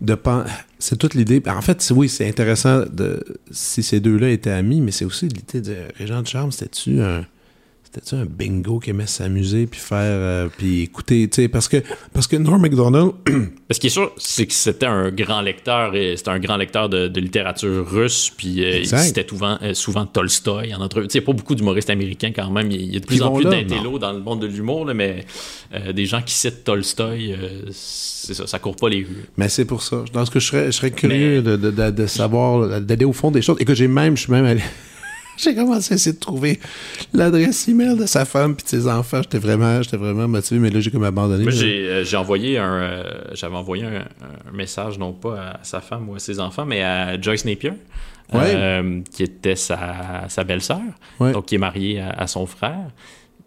de 0.01 0.18
c'est 0.80 0.97
toute 0.97 1.14
l'idée. 1.14 1.41
En 1.47 1.61
fait, 1.61 1.91
oui, 1.95 2.10
c'est 2.10 2.27
intéressant 2.27 2.84
de 2.91 3.23
si 3.51 3.81
ces 3.81 4.01
deux-là 4.01 4.30
étaient 4.30 4.49
amis, 4.49 4.81
mais 4.81 4.91
c'est 4.91 5.05
aussi 5.05 5.27
l'idée 5.27 5.61
de 5.61 5.76
Régent 5.97 6.22
de 6.22 6.27
Charme, 6.27 6.51
c'était-tu 6.51 7.01
un 7.01 7.26
c'était 8.02 8.15
un 8.15 8.26
bingo 8.26 8.80
qui 8.80 8.90
aimait 8.90 9.06
s'amuser 9.06 9.68
puis 9.68 9.80
faire 9.80 9.99
euh, 10.02 10.49
puis 10.57 10.82
écouter 10.82 11.28
tu 11.30 11.44
sais 11.44 11.48
parce 11.48 11.68
que 11.68 11.78
parce 12.11 12.26
que 12.28 12.36
Norm 12.36 12.61
Macdonald 12.61 13.11
ce 13.72 13.80
qui 13.80 13.88
est 13.88 13.91
sûr 13.91 14.11
c'est 14.18 14.48
que 14.48 14.53
c'était 14.53 14.88
un 14.88 15.11
grand 15.11 15.41
lecteur 15.41 15.95
et 15.95 16.18
c'était 16.18 16.32
un 16.32 16.40
grand 16.40 16.57
lecteur 16.57 16.90
de, 16.90 17.20
littérature 17.20 17.88
russe 17.88 18.32
puis 18.36 18.64
euh, 18.64 18.84
c'était 18.84 19.26
souvent 19.28 19.57
euh, 19.61 19.74
souvent 19.74 20.06
Tolstoy 20.06 20.74
en 20.74 20.82
entre 20.82 21.02
tu 21.03 21.10
sais 21.10 21.22
pas 21.22 21.34
beaucoup 21.34 21.56
d'humoristes 21.56 21.90
américains 21.90 22.32
quand 22.36 22.49
même. 22.49 22.72
Il 22.72 22.94
y 22.94 22.98
a 22.98 22.99
de 22.99 23.06
plus 23.06 23.22
en 23.22 23.32
plus 23.32 23.45
d'intello 23.45 23.99
dans 23.99 24.11
le 24.11 24.20
monde 24.20 24.41
de 24.41 24.48
l'humour 24.48 24.86
mais 24.94 25.26
des 25.94 26.06
gens 26.06 26.22
qui 26.22 26.34
citent 26.34 26.64
Tolstoy 26.64 27.36
c'est 27.72 28.34
ça 28.34 28.48
ça 28.48 28.60
court 28.60 28.76
pas 28.76 28.90
les 28.90 28.99
rues. 28.99 29.26
Mais 29.38 29.49
c'est 29.49 29.65
pour 29.65 29.84
ça. 29.84 30.03
Dans 30.14 30.26
ce 30.26 30.32
que 30.32 30.40
je 30.40 30.48
serais 30.48 30.65
je 30.68 30.72
serais 30.72 30.91
curieux 30.91 31.41
de, 31.41 31.56
de, 31.56 31.91
de, 31.91 32.07
savoir 32.07 32.82
d'aller 32.82 33.06
au 33.06 33.14
fond 33.14 33.32
des 33.32 33.41
choses. 33.41 33.57
Et 33.60 33.65
que 33.65 33.74
j'ai 33.74 33.88
même 33.88 34.18
je 34.18 34.24
suis 34.24 34.32
même 34.32 34.45
allé 34.45 34.61
j'ai 35.38 35.55
commencé 35.55 35.93
à 35.93 35.95
essayer 35.95 36.15
de 36.15 36.19
trouver 36.19 36.60
l'adresse 37.14 37.68
email 37.68 37.97
de 37.97 38.05
sa 38.05 38.26
femme 38.26 38.55
puis 38.55 38.64
de 38.64 38.69
ses 38.69 38.88
enfants. 38.88 39.22
J'étais 39.22 39.39
vraiment, 39.39 39.81
j'étais 39.81 39.97
vraiment 39.97 40.27
motivé, 40.27 40.60
mais 40.60 40.69
là, 40.69 40.80
j'ai 40.80 40.91
comme 40.91 41.03
abandonné. 41.03 41.43
Moi, 41.43 41.53
euh, 41.53 42.03
j'ai, 42.03 42.18
envoyé 42.18 42.57
un, 42.57 42.73
euh, 42.73 43.03
j'avais 43.34 43.55
envoyé 43.55 43.85
un, 43.85 44.05
message, 44.53 44.97
non 44.99 45.14
pas 45.14 45.39
à 45.39 45.60
sa 45.64 45.81
femme 45.81 46.10
ou 46.10 46.15
à 46.15 46.19
ses 46.19 46.39
enfants, 46.39 46.65
mais 46.65 46.84
à 46.84 47.19
Joyce 47.19 47.45
Napier, 47.45 47.73
euh, 48.34 49.01
qui 49.11 49.23
était 49.23 49.55
sa, 49.55 50.26
sa 50.27 50.43
belle-sœur, 50.43 50.81
donc 51.19 51.45
qui 51.45 51.55
est 51.55 51.60
mariée 51.60 52.01
à, 52.01 52.27
son 52.27 52.45
frère. 52.45 52.91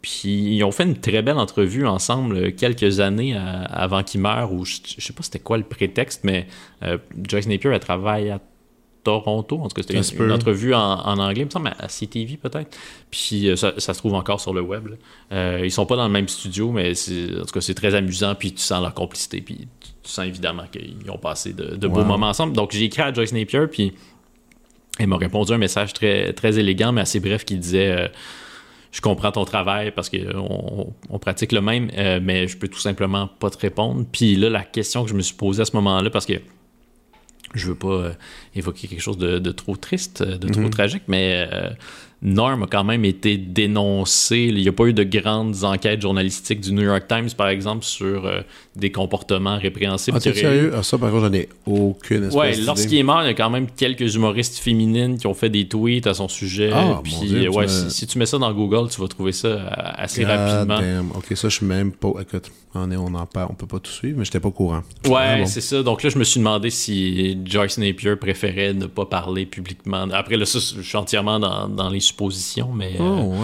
Puis 0.03 0.57
ils 0.57 0.65
ont 0.65 0.71
fait 0.71 0.85
une 0.85 0.99
très 0.99 1.23
belle 1.23 1.39
entrevue 1.39 1.87
ensemble 1.87 2.53
quelques 2.53 3.01
années 3.01 3.37
avant 3.71 4.03
qu'il 4.03 4.21
meure, 4.21 4.53
ou 4.53 4.65
je, 4.65 4.77
je 4.99 5.05
sais 5.05 5.13
pas 5.13 5.23
c'était 5.23 5.41
quoi 5.41 5.59
le 5.59 5.65
prétexte, 5.65 6.23
mais 6.25 6.47
Joyce 7.29 7.47
Napier, 7.47 7.71
elle 7.73 7.81
travaille 7.81 8.31
à 8.31 8.41
Toronto. 9.07 9.61
En 9.61 9.69
tout 9.69 9.75
cas, 9.75 9.83
c'était 9.83 10.17
une, 10.25 10.33
entrevue 10.33 10.75
en, 10.75 11.19
anglais, 11.19 11.43
il 11.43 11.45
me 11.45 11.51
semble, 11.51 11.73
à 11.79 11.87
CTV 11.87 12.37
peut-être. 12.37 12.77
Puis 13.11 13.49
euh, 13.49 13.57
ça, 13.57 13.79
se 13.79 13.93
trouve 13.93 14.15
encore 14.15 14.41
sur 14.41 14.53
le 14.53 14.61
web. 14.61 14.89
Euh, 15.33 15.61
ils 15.63 15.71
sont 15.71 15.87
pas 15.87 15.97
dans 15.97 16.07
le 16.07 16.13
même 16.13 16.29
studio, 16.29 16.73
mais 16.73 16.91
en 16.91 17.45
tout 17.45 17.53
cas, 17.53 17.61
c'est 17.61 17.75
très 17.75 17.95
amusant. 17.95 18.35
Puis 18.35 18.53
tu 18.53 18.61
sens 18.61 18.83
leur 18.83 18.95
complicité. 18.95 19.41
Puis 19.41 19.69
tu 20.03 20.11
sens 20.11 20.27
évidemment 20.27 20.65
qu'ils 20.71 21.11
ont 21.11 21.19
passé 21.19 21.53
de, 21.53 21.87
beaux 21.87 22.05
moments 22.05 22.29
ensemble. 22.29 22.55
Donc 22.55 22.73
j'ai 22.73 22.85
écrit 22.85 23.03
à 23.03 23.13
Joyce 23.13 23.33
Napier, 23.33 23.67
puis 23.71 23.93
elle 24.99 25.07
m'a 25.07 25.19
répondu 25.19 25.53
un 25.53 25.59
message 25.59 25.93
très, 25.93 26.33
très 26.33 26.59
élégant, 26.59 26.91
mais 26.91 27.03
assez 27.03 27.21
bref, 27.21 27.45
qui 27.45 27.57
disait. 27.57 27.91
Euh, 27.91 28.09
je 28.93 29.03
comprends 29.03 29.31
ton 29.31 29.45
travail 29.45 29.91
parce 29.91 30.09
qu'on 30.09 30.95
on 31.11 31.19
pratique 31.19 31.53
le 31.53 31.61
même, 31.61 31.91
euh, 31.99 32.19
mais 32.23 32.49
je 32.49 32.57
peux 32.57 32.67
tout 32.69 32.79
simplement 32.79 33.29
pas 33.29 33.51
te 33.51 33.59
répondre. 33.59 34.07
Puis 34.11 34.37
là, 34.37 34.49
la 34.49 34.63
question 34.63 35.05
que 35.05 35.11
je 35.11 35.15
me 35.15 35.21
suis 35.21 35.35
posée 35.35 35.61
à 35.61 35.65
ce 35.67 35.77
moment-là, 35.77 36.09
parce 36.09 36.25
que 36.25 36.41
je 37.57 37.67
veux 37.69 37.75
pas 37.75 37.89
euh, 37.89 38.13
évoquer 38.55 38.89
quelque 38.89 39.01
chose 39.01 39.19
de, 39.19 39.53
trop 39.53 39.77
triste, 39.77 40.23
de 40.23 40.49
trop 40.49 40.63
mhm. 40.63 40.71
tragique, 40.71 41.03
mais 41.09 41.49
euh, 41.53 41.71
Norm 42.23 42.63
a 42.63 42.67
quand 42.67 42.85
même 42.85 43.05
été 43.05 43.37
dénoncé. 43.37 44.47
Il 44.49 44.57
n'y 44.57 44.69
a 44.69 44.73
pas 44.73 44.87
eu 44.87 44.95
de 44.95 45.05
grandes 45.05 45.65
enquêtes 45.65 46.01
journalistiques 46.01 46.61
du 46.61 46.73
New 46.73 46.83
York 46.83 47.05
Times, 47.07 47.29
par 47.37 47.49
exemple, 47.49 47.85
sur 47.85 48.25
euh, 48.25 48.41
des 48.75 48.91
comportements 48.91 49.59
répréhensibles. 49.59 50.17
Ah, 50.17 50.21
t'es 50.21 50.33
sérieux? 50.33 50.73
Ah, 50.75 50.83
ça, 50.83 50.97
par 50.97 51.11
contre, 51.11 51.27
j'en 51.27 51.33
ai 51.35 51.49
aucune 51.67 52.25
espèce 52.25 52.35
Ouais, 52.35 52.57
lorsqu'il 52.57 52.99
est 52.99 53.03
mort, 53.03 53.23
il 53.23 53.27
y 53.27 53.31
a 53.31 53.35
quand 53.35 53.51
même 53.51 53.67
quelques 53.71 54.15
humoristes 54.15 54.59
féminines 54.59 55.19
qui 55.19 55.27
ont 55.27 55.35
fait 55.35 55.51
des 55.51 55.69
tweets 55.69 56.07
à 56.07 56.15
son 56.15 56.29
sujet. 56.29 56.71
Ah, 56.73 57.01
puis, 57.05 57.49
ouais, 57.49 57.69
si, 57.69 58.07
tu 58.07 58.19
mets 58.19 58.27
ça 58.27 58.39
dans 58.39 58.53
Google, 58.53 58.89
tu 58.91 59.01
vas 59.01 59.09
trouver 59.09 59.33
ça 59.33 59.49
euh, 59.49 59.69
assez 59.75 60.25
rapidement. 60.25 60.81
Ok, 61.17 61.37
ça, 61.37 61.51
je 61.51 61.57
suis 61.57 61.67
même 61.67 61.93
pas. 61.93 62.13
Écoute, 62.21 62.51
on, 62.75 62.91
est, 62.91 62.97
on 62.97 63.15
en 63.15 63.27
parle, 63.27 63.49
on 63.51 63.55
peut 63.55 63.67
pas 63.67 63.79
tout 63.79 63.91
suivre, 63.91 64.19
mais 64.19 64.25
j'étais 64.25 64.41
pas 64.41 64.49
au 64.49 64.53
courant. 64.53 64.83
Ouais, 65.07 65.45
c'est 65.47 65.61
ça. 65.61 65.83
Donc 65.83 66.03
là, 66.03 66.09
je 66.09 66.19
me 66.19 66.25
suis 66.25 66.41
demandé 66.41 66.71
si 66.71 67.39
Joyce 67.45 67.79
Napier 67.79 68.17
préférait 68.17 68.73
ne 68.73 68.87
pas 68.87 69.05
parler 69.05 69.45
publiquement. 69.45 70.09
Après, 70.13 70.37
là, 70.37 70.47
ça, 70.47 70.59
je 70.59 70.81
suis 70.81 70.97
entièrement 70.97 71.39
dans, 71.39 71.69
dans 71.69 71.91
les 71.91 72.01
supposition, 72.07 72.71
mais 72.75 72.97
euh, 73.01 73.03
oh, 73.03 73.35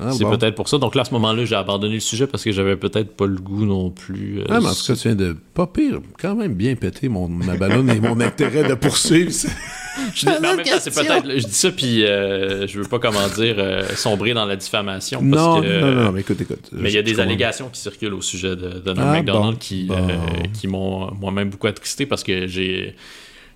ah, 0.00 0.12
c'est 0.12 0.24
peut-être 0.24 0.54
pour 0.54 0.68
ça. 0.68 0.78
Donc 0.78 0.94
là, 0.94 1.02
à 1.02 1.04
ce 1.04 1.12
moment-là, 1.12 1.44
j'ai 1.44 1.54
abandonné 1.54 1.94
le 1.94 2.00
sujet 2.00 2.26
parce 2.26 2.44
que 2.44 2.52
j'avais 2.52 2.76
peut-être 2.76 3.16
pas 3.16 3.26
le 3.26 3.36
goût 3.36 3.64
non 3.64 3.90
plus. 3.90 4.40
Euh, 4.40 4.44
ah, 4.48 4.60
mais 4.60 4.68
en 4.68 4.74
tout 4.74 4.84
cas, 4.86 4.94
tu 4.94 5.08
viens 5.08 5.14
de 5.14 5.36
pas 5.54 5.66
pire, 5.66 6.00
quand 6.20 6.34
même 6.34 6.54
bien 6.54 6.74
péter 6.76 7.08
mon, 7.08 7.28
ma 7.28 7.56
ballonne 7.56 7.90
et 7.90 8.00
mon 8.00 8.20
intérêt 8.20 8.68
de 8.68 8.74
poursuivre. 8.74 9.30
je, 10.14 10.26
mais 10.26 10.36
en 10.36 10.56
même 10.56 10.64
temps, 10.64 10.72
c'est 10.80 10.94
peut-être. 10.94 11.28
Je 11.28 11.46
dis 11.46 11.54
ça, 11.54 11.70
puis 11.70 12.04
euh, 12.04 12.66
je 12.66 12.80
veux 12.80 12.88
pas, 12.88 12.98
comment 12.98 13.28
dire, 13.28 13.56
sombrer 13.96 14.34
dans 14.34 14.46
la 14.46 14.56
diffamation. 14.56 15.22
non, 15.22 15.62
non, 15.62 15.92
non, 15.92 16.12
mais 16.12 16.20
écoute, 16.20 16.40
écoute. 16.40 16.70
Mais 16.72 16.90
il 16.90 16.94
y 16.94 16.98
a 16.98 17.02
des 17.02 17.20
allégations 17.20 17.68
qui 17.68 17.80
circulent 17.80 18.14
au 18.14 18.22
sujet 18.22 18.56
de, 18.56 18.80
de 18.80 18.94
ah, 18.96 19.12
McDonald 19.12 19.58
qui, 19.58 19.88
qui 20.52 20.66
m'ont 20.66 21.12
moi-même 21.14 21.50
beaucoup 21.50 21.66
attristé 21.66 22.06
parce 22.06 22.22
que 22.22 22.46
j'ai 22.46 22.94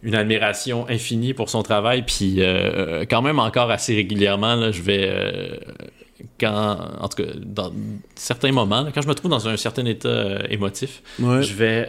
une 0.03 0.15
admiration 0.15 0.87
infinie 0.89 1.35
pour 1.35 1.49
son 1.49 1.63
travail. 1.63 2.05
Puis 2.07 2.37
euh, 2.39 3.05
quand 3.09 3.23
même 3.23 3.39
encore 3.39 3.71
assez 3.71 3.95
régulièrement, 3.95 4.57
là, 4.57 4.73
je 4.73 4.83
vais 4.83 5.09
euh, 5.09 5.57
quand, 6.41 6.79
en 7.01 7.09
tout 7.09 7.23
cas, 7.23 7.31
dans 7.41 7.73
certains 8.15 8.53
moments, 8.53 8.87
quand 8.95 9.03
je 9.03 9.09
me 9.09 9.15
trouve 9.15 9.31
dans 9.31 9.49
un 9.49 9.57
certain 9.57 9.85
état 9.87 10.09
euh, 10.09 10.43
émotif, 10.51 11.03
je 11.19 11.55
vais 11.55 11.87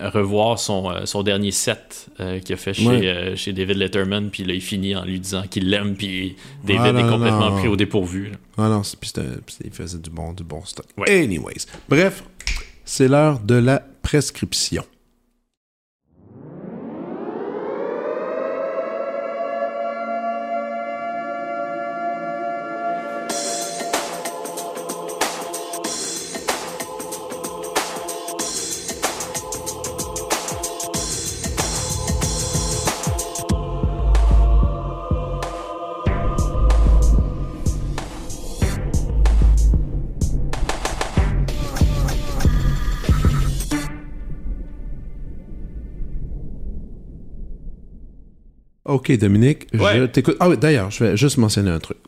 revoir 0.00 0.58
son, 0.58 1.06
son 1.06 1.22
dernier 1.22 1.50
set 1.50 2.08
qu'il 2.44 2.54
a 2.54 2.56
fait 2.56 2.74
chez, 2.74 3.34
chez 3.36 3.52
David 3.52 3.76
Letterman, 3.76 4.30
puis 4.30 4.44
là, 4.44 4.54
il 4.54 4.60
finit 4.60 4.94
en 4.94 5.04
lui 5.04 5.20
disant 5.20 5.42
qu'il 5.48 5.70
l'aime, 5.70 5.96
puis 5.96 6.36
David 6.64 6.98
est 6.98 7.08
complètement 7.08 7.52
pris 7.56 7.68
au 7.68 7.76
dépourvu. 7.76 8.32
Ah 8.56 8.68
non, 8.68 8.82
puis 9.00 9.12
il 9.64 9.70
faisait 9.72 9.98
du 9.98 10.10
bon, 10.10 10.32
du 10.32 10.44
bon 10.44 10.64
stock. 10.64 10.86
Anyways, 11.06 11.66
bref, 11.88 12.24
c'est 12.84 13.08
l'heure 13.08 13.40
de 13.40 13.54
la 13.54 13.82
prescription. 14.02 14.84
OK, 49.08 49.18
Dominique, 49.18 49.66
je 49.72 50.06
t'écoute. 50.06 50.36
Ah 50.40 50.48
oui, 50.48 50.56
d'ailleurs, 50.58 50.90
je 50.90 51.04
vais 51.04 51.16
juste 51.16 51.38
mentionner 51.38 51.70
un 51.70 51.78
truc. 51.78 51.98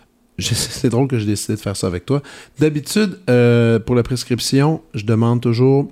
c'est 0.40 0.88
drôle 0.88 1.06
que 1.06 1.18
j'ai 1.18 1.26
décidé 1.26 1.54
de 1.54 1.60
faire 1.60 1.76
ça 1.76 1.86
avec 1.86 2.06
toi. 2.06 2.22
D'habitude, 2.58 3.18
euh, 3.28 3.78
pour 3.78 3.94
la 3.94 4.02
prescription, 4.02 4.80
je 4.94 5.04
demande 5.04 5.42
toujours 5.42 5.90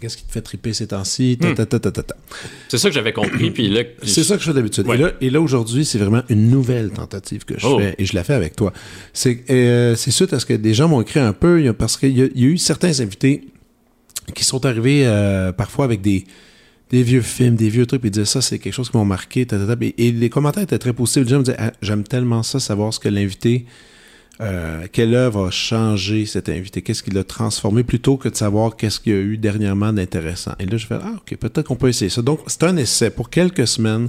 qu'est-ce 0.00 0.18
qui 0.18 0.24
te 0.24 0.32
fait 0.32 0.42
triper 0.42 0.74
ces 0.74 0.88
temps-ci? 0.88 1.38
Hmm. 1.40 1.54
C'est 2.68 2.76
ça 2.76 2.88
que 2.88 2.94
j'avais 2.94 3.14
compris. 3.14 3.50
puis 3.52 3.70
là, 3.70 3.82
c'est 4.02 4.22
ça 4.22 4.36
que 4.36 4.42
je 4.42 4.48
fais 4.48 4.54
d'habitude. 4.54 4.86
Et 5.20 5.30
là, 5.30 5.40
aujourd'hui, 5.40 5.86
c'est 5.86 5.98
vraiment 5.98 6.22
une 6.28 6.50
nouvelle 6.50 6.90
tentative 6.90 7.44
que 7.44 7.58
je 7.58 7.66
oh. 7.66 7.78
fais 7.78 7.94
et 7.96 8.04
je 8.04 8.14
la 8.14 8.22
fais 8.22 8.34
avec 8.34 8.56
toi. 8.56 8.72
C'est 9.14 9.44
euh, 9.50 9.96
suite 9.96 10.34
à 10.34 10.40
ce 10.40 10.46
que 10.46 10.54
des 10.54 10.74
gens 10.74 10.88
m'ont 10.88 11.00
écrit 11.00 11.20
un 11.20 11.32
peu 11.32 11.72
parce 11.72 11.96
qu'il 11.96 12.18
y, 12.18 12.22
a 12.22 12.28
eu 12.34 12.58
certains 12.58 13.00
invités 13.00 13.46
qui 14.34 14.44
sont 14.44 14.66
arrivés 14.66 15.06
euh, 15.06 15.52
parfois 15.52 15.86
avec 15.86 16.02
des 16.02 16.24
des 16.94 17.02
vieux 17.02 17.22
films, 17.22 17.56
des 17.56 17.70
vieux 17.70 17.86
trucs, 17.86 18.00
puis 18.02 18.08
ils 18.08 18.12
disaient 18.12 18.24
ça, 18.24 18.40
c'est 18.40 18.60
quelque 18.60 18.72
chose 18.72 18.88
qui 18.88 18.96
m'a 18.96 19.02
marqué. 19.02 19.44
et, 19.98 20.12
les 20.12 20.30
commentaires 20.30 20.62
étaient 20.62 20.78
très 20.78 20.92
positifs. 20.92 21.24
Les 21.24 21.28
gens 21.28 21.38
me 21.38 21.42
disaient, 21.42 21.56
ah, 21.58 21.72
j'aime 21.82 22.04
tellement 22.04 22.44
ça, 22.44 22.60
savoir 22.60 22.94
ce 22.94 23.00
que 23.00 23.08
l'invité, 23.08 23.66
euh, 24.40 24.86
quelle 24.92 25.12
œuvre 25.16 25.48
a 25.48 25.50
changé 25.50 26.24
cet 26.24 26.48
invité, 26.48 26.82
qu'est-ce 26.82 27.02
qui 27.02 27.10
l'a 27.10 27.24
transformé, 27.24 27.82
plutôt 27.82 28.16
que 28.16 28.28
de 28.28 28.36
savoir 28.36 28.76
qu'est-ce 28.76 29.00
qu'il 29.00 29.12
y 29.12 29.16
a 29.16 29.18
eu 29.18 29.36
dernièrement 29.38 29.92
d'intéressant. 29.92 30.52
Et 30.60 30.66
là, 30.66 30.76
je 30.76 30.86
fais, 30.86 30.94
ah, 31.02 31.14
ok, 31.16 31.36
peut-être 31.36 31.66
qu'on 31.66 31.74
peut 31.74 31.88
essayer 31.88 32.10
ça. 32.10 32.22
Donc, 32.22 32.38
c'est 32.46 32.62
un 32.62 32.76
essai. 32.76 33.10
Pour 33.10 33.28
quelques 33.28 33.66
semaines, 33.66 34.08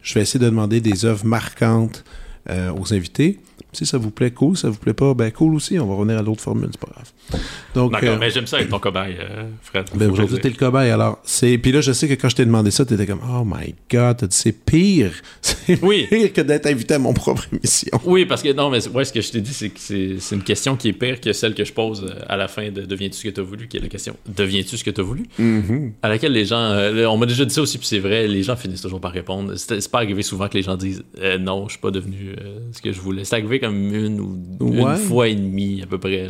je 0.00 0.14
vais 0.14 0.22
essayer 0.22 0.40
de 0.40 0.46
demander 0.46 0.80
des 0.80 1.04
œuvres 1.04 1.26
marquantes 1.26 2.02
euh, 2.48 2.72
aux 2.72 2.94
invités. 2.94 3.40
Si 3.76 3.84
ça 3.84 3.98
vous 3.98 4.10
plaît, 4.10 4.30
cool. 4.30 4.56
Ça 4.56 4.70
vous 4.70 4.78
plaît 4.78 4.94
pas, 4.94 5.12
ben 5.12 5.30
cool 5.30 5.54
aussi. 5.54 5.78
On 5.78 5.86
va 5.86 5.96
revenir 5.96 6.16
à 6.16 6.22
l'autre 6.22 6.40
formule, 6.40 6.70
c'est 6.72 6.80
pas 6.80 6.88
grave. 6.90 7.40
Donc, 7.74 7.92
D'accord, 7.92 8.08
euh, 8.10 8.16
mais 8.18 8.30
j'aime 8.30 8.46
ça 8.46 8.56
avec 8.56 8.70
ton 8.70 8.78
cobaye, 8.78 9.16
euh, 9.20 9.50
Fred. 9.60 9.84
Ben 9.94 10.10
aujourd'hui, 10.10 10.38
t'es 10.38 10.48
le 10.48 10.54
cobaye. 10.54 10.90
Alors, 10.90 11.18
c'est. 11.24 11.58
Puis 11.58 11.72
là, 11.72 11.82
je 11.82 11.92
sais 11.92 12.08
que 12.08 12.14
quand 12.14 12.30
je 12.30 12.36
t'ai 12.36 12.46
demandé 12.46 12.70
ça, 12.70 12.86
t'étais 12.86 13.04
comme, 13.04 13.20
oh 13.22 13.44
my 13.44 13.74
god, 13.90 14.26
c'est 14.30 14.52
pire. 14.52 15.12
C'est 15.66 15.82
oui. 15.82 16.06
pire 16.08 16.32
que 16.32 16.40
d'être 16.40 16.66
invité 16.66 16.94
à 16.94 16.98
mon 17.00 17.12
propre 17.12 17.44
émission. 17.52 18.00
Oui, 18.04 18.24
parce 18.24 18.42
que 18.42 18.52
non, 18.52 18.70
mais 18.70 18.86
ouais, 18.88 19.04
ce 19.04 19.12
que 19.12 19.20
je 19.20 19.32
t'ai 19.32 19.40
dit, 19.40 19.52
c'est 19.52 19.70
que 19.70 19.80
c'est 19.80 20.34
une 20.34 20.42
question 20.42 20.76
qui 20.76 20.88
est 20.88 20.92
pire 20.92 21.20
que 21.20 21.32
celle 21.32 21.54
que 21.54 21.64
je 21.64 21.72
pose 21.72 22.04
euh, 22.04 22.22
à 22.28 22.36
la 22.36 22.46
fin 22.46 22.70
de 22.70 22.82
Deviens-tu 22.82 23.16
ce 23.16 23.24
que 23.24 23.30
t'as 23.30 23.42
voulu, 23.42 23.66
qui 23.66 23.76
est 23.76 23.80
la 23.80 23.88
question 23.88 24.16
Deviens-tu 24.28 24.76
ce 24.76 24.84
que 24.84 24.90
t'as 24.90 25.02
voulu? 25.02 25.24
Mm-hmm. 25.40 25.92
À 26.02 26.08
laquelle 26.08 26.32
les 26.32 26.44
gens. 26.44 26.72
on 27.10 27.16
m'a 27.16 27.26
déjà 27.26 27.44
dit 27.44 27.52
ça 27.52 27.62
aussi, 27.62 27.78
puis 27.78 27.86
c'est 27.86 27.98
vrai, 27.98 28.28
les 28.28 28.42
gens 28.44 28.56
finissent 28.56 28.82
toujours 28.82 29.00
par 29.00 29.12
répondre. 29.12 29.54
C'est 29.56 29.90
pas 29.90 29.98
arrivé 29.98 30.22
souvent 30.22 30.48
que 30.48 30.56
les 30.56 30.62
gens 30.62 30.76
disent, 30.76 31.02
non, 31.40 31.66
je 31.66 31.72
suis 31.72 31.80
pas 31.80 31.90
devenu 31.90 32.36
ce 32.72 32.80
que 32.80 32.92
je 32.92 33.00
voulais. 33.00 33.24
C'est 33.24 33.34
arrivé 33.34 33.58
comme 33.66 33.94
une 33.94 34.20
ou 34.20 34.38
une 34.60 34.96
fois 34.96 35.28
et 35.28 35.34
demie 35.34 35.82
à 35.82 35.86
peu 35.86 35.98
près. 35.98 36.28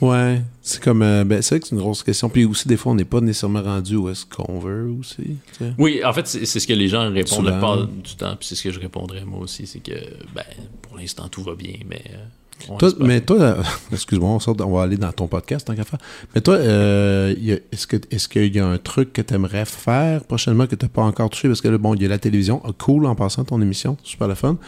Ouais, 0.00 0.42
c'est 0.60 0.82
comme. 0.82 1.02
Euh, 1.02 1.24
ben, 1.24 1.40
c'est 1.40 1.54
vrai 1.54 1.60
que 1.60 1.68
c'est 1.68 1.74
une 1.74 1.80
grosse 1.80 2.02
question. 2.02 2.28
Puis 2.28 2.44
aussi, 2.44 2.68
des 2.68 2.76
fois, 2.76 2.92
on 2.92 2.94
n'est 2.94 3.04
pas 3.04 3.20
nécessairement 3.20 3.62
rendu 3.62 3.96
où 3.96 4.08
est-ce 4.10 4.26
qu'on 4.26 4.58
veut 4.58 4.90
aussi. 4.90 5.36
Oui, 5.78 6.02
en 6.04 6.12
fait, 6.12 6.26
c'est 6.26 6.44
ce 6.44 6.66
que 6.66 6.74
les 6.74 6.88
gens 6.88 7.10
répondent 7.10 7.46
la 7.46 7.52
part 7.52 7.86
du 7.86 8.14
temps. 8.16 8.36
Puis 8.38 8.48
c'est 8.48 8.54
ce 8.56 8.62
que 8.62 8.70
je 8.70 8.80
répondrais 8.80 9.24
moi 9.24 9.40
aussi. 9.40 9.66
C'est 9.66 9.80
que, 9.80 9.94
ben, 10.34 10.44
pour 10.82 10.98
l'instant, 10.98 11.28
tout 11.28 11.42
va 11.42 11.54
bien, 11.54 11.74
mais. 11.88 12.02
Euh, 12.10 12.90
mais 13.00 13.20
toi, 13.20 13.36
euh, 13.38 13.62
excuse-moi, 13.92 14.38
on, 14.46 14.62
on, 14.62 14.76
va 14.76 14.82
aller 14.82 14.96
dans 14.96 15.12
ton 15.12 15.26
podcast 15.26 15.66
tant 15.66 15.74
qu'à 15.74 15.84
faire. 15.84 15.98
Mais 16.34 16.40
toi, 16.40 16.58
est-ce 16.58 17.86
qu'il 17.86 18.00
est 18.10 18.28
qu'il 18.28 18.54
y 18.54 18.60
a 18.60 18.66
un 18.66 18.78
truc 18.78 19.12
que 19.12 19.22
tu 19.22 19.34
aimerais 19.34 19.64
faire 19.64 20.24
prochainement 20.24 20.66
que 20.66 20.74
tu 20.74 20.84
n'as 20.84 20.90
pas 20.90 21.02
encore 21.02 21.30
touché? 21.30 21.48
Parce 21.48 21.62
que 21.62 21.68
là, 21.68 21.78
bon, 21.78 21.94
il 21.94 22.02
y 22.02 22.06
a 22.06 22.08
la 22.08 22.18
télévision, 22.18 22.60
ah, 22.64 22.70
cool 22.76 23.06
en 23.06 23.14
passant 23.14 23.44
ton 23.44 23.62
émission, 23.62 23.96
super 24.02 24.28
le 24.28 24.34
fun, 24.34 24.58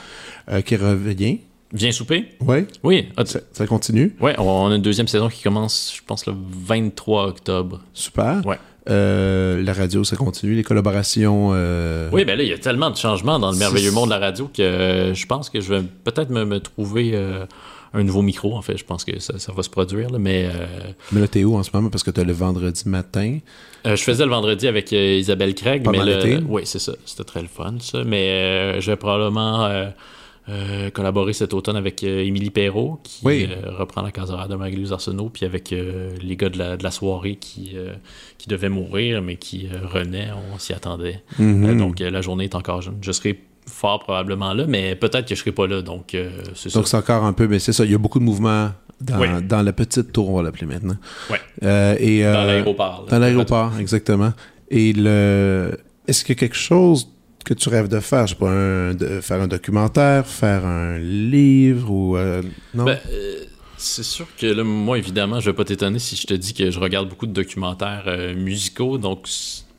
qui 0.65 0.77
revient. 0.77 1.41
Viens 1.73 1.93
souper? 1.93 2.27
Oui. 2.41 2.67
Oui. 2.83 3.09
Ça, 3.25 3.67
continue? 3.67 4.17
Oui, 4.21 4.33
on 4.39 4.71
a 4.71 4.77
une 4.77 4.83
deuxième 4.83 5.09
saison 5.09 5.29
qui 5.29 5.43
commence, 5.43 5.93
je 5.95 6.03
pense, 6.07 6.27
le 6.27 6.33
23 6.35 7.27
octobre. 7.27 7.81
Super. 7.93 8.41
Ouais. 8.47 8.57
Euh, 8.89 9.63
la 9.63 9.75
radio, 9.75 10.03
ça 10.03 10.17
continue, 10.17 10.55
les 10.55 10.63
collaborations. 10.63 11.51
Euh, 11.53 12.09
oui, 12.11 12.25
ben 12.25 12.39
là, 12.39 12.43
il 12.43 12.49
y 12.49 12.55
a 12.55 12.59
tellement 12.59 12.91
de 12.91 12.97
changements 12.97 13.39
dans 13.39 13.51
le 13.51 13.59
merveilleux 13.59 13.91
monde 13.91 14.07
de 14.07 14.15
la 14.15 14.19
radio 14.19 14.49
que 14.53 14.63
euh, 14.63 15.15
je 15.15 15.27
pense 15.27 15.51
que 15.51 15.61
je 15.61 15.75
vais 15.75 15.83
peut-être 16.05 16.31
me, 16.31 16.59
trouver 16.59 17.15
un 17.93 18.03
nouveau 18.03 18.23
micro, 18.23 18.57
en 18.57 18.63
fait. 18.63 18.79
Je 18.79 18.85
pense 18.85 19.05
que 19.05 19.19
ça, 19.19 19.53
va 19.55 19.63
se 19.63 19.69
produire, 19.69 20.09
mais... 20.19 20.49
Mais 21.13 21.21
là, 21.21 21.29
t'es 21.29 21.45
où 21.45 21.57
en 21.57 21.63
ce 21.63 21.71
moment? 21.75 21.91
Parce 21.91 22.03
que 22.03 22.11
tu 22.11 22.21
as 22.21 22.25
le 22.25 22.33
vendredi 22.33 22.89
matin. 22.89 23.39
je 23.85 23.95
faisais 23.97 24.25
le 24.25 24.31
vendredi 24.31 24.67
avec 24.67 24.91
Isabelle 24.93 25.55
Craig. 25.55 25.83
Pendant 25.83 26.05
mais 26.05 26.41
Oui, 26.49 26.63
c'est 26.65 26.79
ça. 26.79 26.93
C'était 27.05 27.25
très 27.25 27.43
le 27.43 27.49
fun, 27.49 27.75
ça. 27.81 28.05
Mais 28.05 28.81
je 28.81 28.91
vais 28.91 28.97
probablement 28.97 29.69
euh, 30.49 30.89
collaboré 30.91 31.35
cet 31.35 31.53
automne 31.53 31.77
avec 31.77 32.03
euh, 32.03 32.25
Émilie 32.25 32.49
Perrault, 32.49 33.01
qui 33.03 33.27
euh, 33.27 33.71
reprend 33.77 34.01
la 34.01 34.11
casera 34.11 34.49
de 34.49 34.55
Marie-Louise 34.55 34.93
Arsenault, 34.93 35.29
puis 35.29 35.45
avec 35.45 35.71
les 35.71 36.37
gars 36.37 36.49
de 36.49 36.83
la, 36.83 36.91
soirée 36.91 37.37
qui, 37.37 37.77
qui 38.39 38.49
devaient 38.49 38.71
mourir, 38.71 39.21
mais 39.21 39.37
qui 39.37 39.69
renaient, 39.93 40.29
on 40.55 40.59
s'y 40.59 40.73
attendait. 40.73 41.23
Mhm. 41.39 41.79
donc 41.79 42.01
la 42.01 42.21
journée 42.23 42.45
est 42.45 42.55
encore 42.55 42.81
jeune. 42.81 42.97
Je 43.03 43.13
serai 43.13 43.41
fort 43.67 43.99
probablement 43.99 44.55
là, 44.55 44.65
mais 44.67 44.95
peut-être 44.95 45.29
que 45.29 45.35
je 45.35 45.41
serai 45.41 45.53
pas 45.53 45.67
là, 45.67 45.83
donc 45.83 46.17
c'est 46.55 46.73
Donc 46.73 46.89
c'est 46.89 46.97
encore 46.97 47.25
un 47.25 47.35
peu, 47.35 47.47
mais 47.47 47.59
c'est 47.59 47.73
ça, 47.73 47.85
il 47.85 47.91
y 47.91 47.95
a 47.95 47.99
beaucoup 47.99 48.19
de 48.19 48.25
mouvements 48.25 48.71
dans, 49.01 49.41
dans 49.47 49.63
la 49.63 49.73
petite 49.73 50.13
tour, 50.13 50.31
on 50.31 50.37
va 50.39 50.43
l'appeler 50.43 50.67
maintenant. 50.67 50.97
Oui. 51.31 51.37
et, 51.63 52.23
dans 52.23 52.45
l'aéroport. 52.45 53.07
Dans 53.11 53.19
l'aéroport, 53.19 53.73
exactement. 53.79 54.33
Et 54.71 54.93
le... 54.95 55.77
Est-ce 56.07 56.31
a 56.33 56.35
quelque 56.35 56.57
chose 56.57 57.07
que 57.49 57.55
tu 57.55 57.69
rêves 57.71 57.89
de 57.89 58.01
faire? 58.01 58.27
Je 58.27 58.35
sais 58.35 58.39
pas, 58.39 58.93
de, 58.93 59.21
faire 59.23 59.41
un 59.41 59.49
documentaire, 59.49 60.27
faire 60.27 60.67
un 60.67 60.99
livre 60.99 61.91
ou... 61.91 62.17
Euh, 62.17 62.43
non? 62.75 62.85
Ben, 62.85 62.99
euh, 63.11 63.45
c'est 63.79 64.03
sûr 64.03 64.27
que 64.37 64.47
là, 64.47 64.65
moi, 64.65 64.99
évidemment, 64.99 65.41
je 65.41 65.49
vais 65.49 65.57
pas 65.57 65.65
t'étonner 65.65 65.99
si 65.99 66.15
je 66.15 66.27
te 66.27 66.35
dis 66.35 66.53
que 66.53 66.71
je 66.71 66.79
regarde 66.79 67.09
beaucoup 67.09 67.27
de 67.27 67.33
documentaires 67.33 68.05
euh, 68.07 68.35
musicaux, 68.35 68.99
donc... 68.99 69.23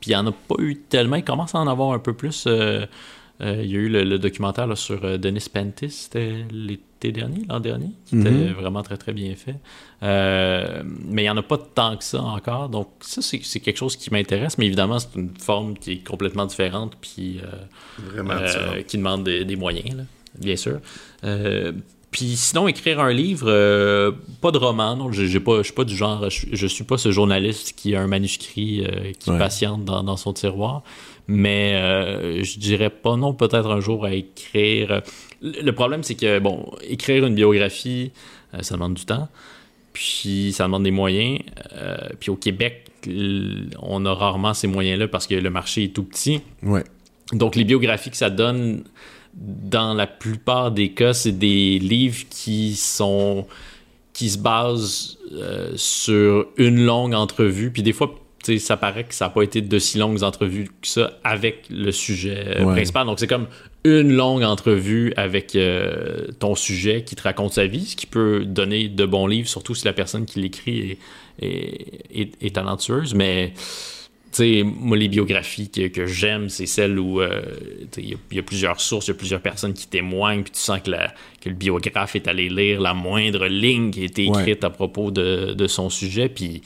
Puis 0.00 0.12
il 0.12 0.14
n'y 0.14 0.16
en 0.16 0.26
a 0.26 0.32
pas 0.32 0.54
eu 0.58 0.76
tellement, 0.76 1.16
il 1.16 1.24
commence 1.24 1.54
à 1.54 1.58
en 1.58 1.68
avoir 1.68 1.92
un 1.92 1.98
peu 1.98 2.14
plus. 2.14 2.48
Il 3.40 3.66
y 3.66 3.76
a 3.76 3.78
eu 3.78 3.88
le, 3.88 4.18
documentaire 4.18 4.76
sur 4.76 5.18
Denis 5.18 5.46
Pentis, 5.52 5.90
c'était 5.90 6.44
l'été 6.52 7.12
dernier, 7.12 7.46
l'an 7.48 7.60
dernier, 7.60 7.90
qui 8.06 8.18
était 8.18 8.30
mhm. 8.30 8.52
vraiment 8.52 8.82
très 8.82 8.96
très 8.96 9.12
bien 9.12 9.34
fait. 9.34 9.56
Euh, 10.02 10.82
mais 10.84 11.22
il 11.22 11.24
n'y 11.26 11.30
en 11.30 11.36
a 11.36 11.42
pas 11.42 11.58
tant 11.58 11.96
que 11.96 12.04
ça 12.04 12.22
encore. 12.22 12.68
Donc, 12.68 12.88
ça, 13.00 13.22
c'est 13.22 13.60
quelque 13.60 13.76
chose 13.76 13.96
qui 13.96 14.10
m'intéresse. 14.10 14.58
Mais 14.58 14.66
évidemment, 14.66 14.98
c'est 14.98 15.14
une 15.16 15.30
forme 15.38 15.76
qui 15.76 15.92
est 15.92 16.06
complètement 16.06 16.46
différente. 16.46 16.96
Puis, 17.00 17.38
euh, 17.38 18.16
euh, 18.18 18.82
qui 18.82 18.98
demande 18.98 19.24
des, 19.24 19.56
moyens, 19.56 20.04
bien 20.38 20.56
sûr. 20.56 20.80
puis 22.10 22.36
sinon, 22.36 22.68
écrire 22.68 23.00
un 23.00 23.12
livre, 23.12 23.46
pas 24.40 24.50
de 24.50 24.58
roman. 24.58 24.96
Non, 24.96 25.12
je 25.12 25.22
ne 25.22 25.62
suis 25.62 25.72
pas 25.72 25.84
du 25.84 25.96
genre. 25.96 26.28
Je, 26.30 26.62
ne 26.62 26.68
suis 26.68 26.84
pas 26.84 26.98
ce 26.98 27.10
journaliste 27.10 27.74
qui 27.76 27.94
a 27.94 28.00
un 28.00 28.06
manuscrit 28.06 28.86
qui 29.18 29.30
patiente 29.30 29.84
dans, 29.84 30.02
dans, 30.02 30.16
son 30.16 30.32
tiroir. 30.32 30.82
Mais 31.32 32.42
je 32.42 32.58
dirais 32.58 32.90
pas 32.90 33.16
non, 33.16 33.34
peut-être 33.34 33.70
un 33.70 33.80
jour 33.80 34.04
à 34.04 34.14
écrire. 34.14 35.02
Le 35.40 35.70
problème, 35.70 36.02
c'est 36.02 36.16
que, 36.16 36.40
bon, 36.40 36.72
écrire 36.82 37.24
une 37.24 37.34
biographie, 37.34 38.10
ça 38.60 38.74
demande 38.74 38.94
du 38.94 39.04
temps. 39.04 39.28
Puis 39.92 40.52
ça 40.54 40.64
demande 40.64 40.84
des 40.84 40.90
moyens. 40.90 41.40
Euh, 41.72 41.96
puis 42.18 42.30
au 42.30 42.36
Québec, 42.36 42.90
on 43.80 44.04
a 44.04 44.14
rarement 44.14 44.54
ces 44.54 44.66
moyens-là 44.66 45.08
parce 45.08 45.26
que 45.26 45.34
le 45.34 45.50
marché 45.50 45.84
est 45.84 45.94
tout 45.94 46.04
petit. 46.04 46.40
Ouais. 46.62 46.84
Donc 47.32 47.56
les 47.56 47.64
biographies 47.64 48.10
que 48.10 48.16
ça 48.16 48.30
donne, 48.30 48.84
dans 49.34 49.94
la 49.94 50.06
plupart 50.06 50.70
des 50.70 50.92
cas, 50.92 51.12
c'est 51.12 51.38
des 51.38 51.78
livres 51.78 52.24
qui 52.30 52.76
sont 52.76 53.46
qui 54.12 54.28
se 54.28 54.38
basent 54.38 55.18
euh, 55.32 55.72
sur 55.76 56.46
une 56.56 56.84
longue 56.84 57.14
entrevue. 57.14 57.70
Puis 57.70 57.82
des 57.82 57.92
fois, 57.92 58.14
ça 58.58 58.76
paraît 58.76 59.04
que 59.04 59.14
ça 59.14 59.26
n'a 59.26 59.30
pas 59.30 59.42
été 59.42 59.60
de 59.60 59.78
si 59.78 59.98
longues 59.98 60.22
entrevues 60.22 60.68
que 60.80 60.88
ça 60.88 61.12
avec 61.24 61.64
le 61.70 61.92
sujet 61.92 62.60
euh, 62.60 62.64
principal. 62.64 63.06
Donc 63.06 63.20
c'est 63.20 63.26
comme 63.26 63.46
une 63.84 64.12
longue 64.12 64.42
entrevue 64.42 65.12
avec 65.16 65.56
euh, 65.56 66.28
ton 66.38 66.54
sujet 66.54 67.02
qui 67.02 67.16
te 67.16 67.22
raconte 67.22 67.54
sa 67.54 67.66
vie, 67.66 67.86
ce 67.86 67.96
qui 67.96 68.06
peut 68.06 68.44
donner 68.44 68.88
de 68.88 69.06
bons 69.06 69.26
livres, 69.26 69.48
surtout 69.48 69.74
si 69.74 69.84
la 69.84 69.92
personne 69.92 70.26
qui 70.26 70.40
l'écrit 70.40 70.98
est, 71.40 72.42
est, 72.42 72.54
talentueuse. 72.54 73.14
Mais, 73.14 73.52
tu 73.54 73.62
sais, 74.32 74.62
moi, 74.64 74.98
les 74.98 75.08
biographies 75.08 75.70
que, 75.70 75.88
que 75.88 76.04
j'aime, 76.04 76.50
c'est 76.50 76.66
celles 76.66 76.98
où 76.98 77.22
euh, 77.22 77.40
il 77.96 78.18
y, 78.32 78.38
a 78.38 78.42
plusieurs 78.42 78.80
sources, 78.80 79.06
il 79.08 79.12
y 79.12 79.14
a 79.14 79.16
plusieurs 79.16 79.40
personnes 79.40 79.72
qui 79.72 79.86
témoignent, 79.86 80.42
puis 80.42 80.52
tu 80.52 80.60
sens 80.60 80.80
que, 80.80 80.90
la, 80.90 81.14
que, 81.40 81.48
le 81.48 81.54
biographe 81.54 82.16
est 82.16 82.28
allé 82.28 82.50
lire 82.50 82.82
la 82.82 82.92
moindre 82.92 83.46
ligne 83.46 83.90
qui 83.90 84.02
a 84.02 84.04
été 84.04 84.26
écrite 84.26 84.62
à 84.62 84.70
propos 84.70 85.10
de, 85.10 85.54
de 85.54 85.66
son 85.66 85.88
sujet, 85.88 86.28
puis 86.28 86.60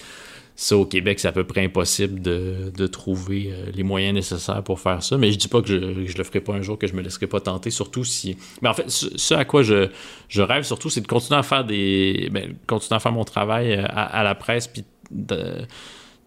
ça, 0.57 0.77
au 0.77 0.87
Québec, 0.87 1.19
c'est 1.19 1.27
à 1.27 1.33
peu 1.33 1.45
près 1.45 1.65
impossible 1.65 2.21
de, 2.21 2.87
trouver 2.87 3.51
euh, 3.51 3.73
les 3.75 3.83
moyens 3.83 4.15
nécessaires 4.15 4.63
pour 4.63 4.79
faire 4.79 5.03
ça. 5.03 5.19
Mais 5.19 5.33
je 5.33 5.39
dis 5.39 5.49
pas 5.49 5.61
que 5.61 5.69
je, 5.69 6.07
je 6.07 6.17
le 6.17 6.23
ferai 6.23 6.41
pas 6.41 6.53
un 6.53 6.63
jour, 6.63 6.79
que 6.79 6.87
je 6.87 6.95
me 6.95 7.03
laisserai 7.03 7.27
pas 7.27 7.41
tenter, 7.41 7.71
surtout 7.71 8.05
si. 8.05 8.37
Mais 8.63 8.69
en 8.69 8.75
fait, 8.75 8.89
ce, 8.89 9.35
à 9.35 9.45
quoi 9.45 9.63
je, 9.63 9.89
je 10.29 10.43
rêve 10.43 10.63
surtout, 10.63 10.91
c'est 10.91 11.01
de 11.01 11.09
continuer 11.09 11.39
à 11.39 11.43
faire 11.43 11.65
des. 11.65 12.29
Ben, 12.31 12.55
continuer 12.69 12.97
à 12.97 13.01
faire 13.01 13.13
mon 13.13 13.25
travail 13.25 13.73
euh, 13.73 13.85
à, 13.89 14.23
la 14.23 14.37
presse, 14.37 14.69
puis 14.69 14.85
de 15.11 15.67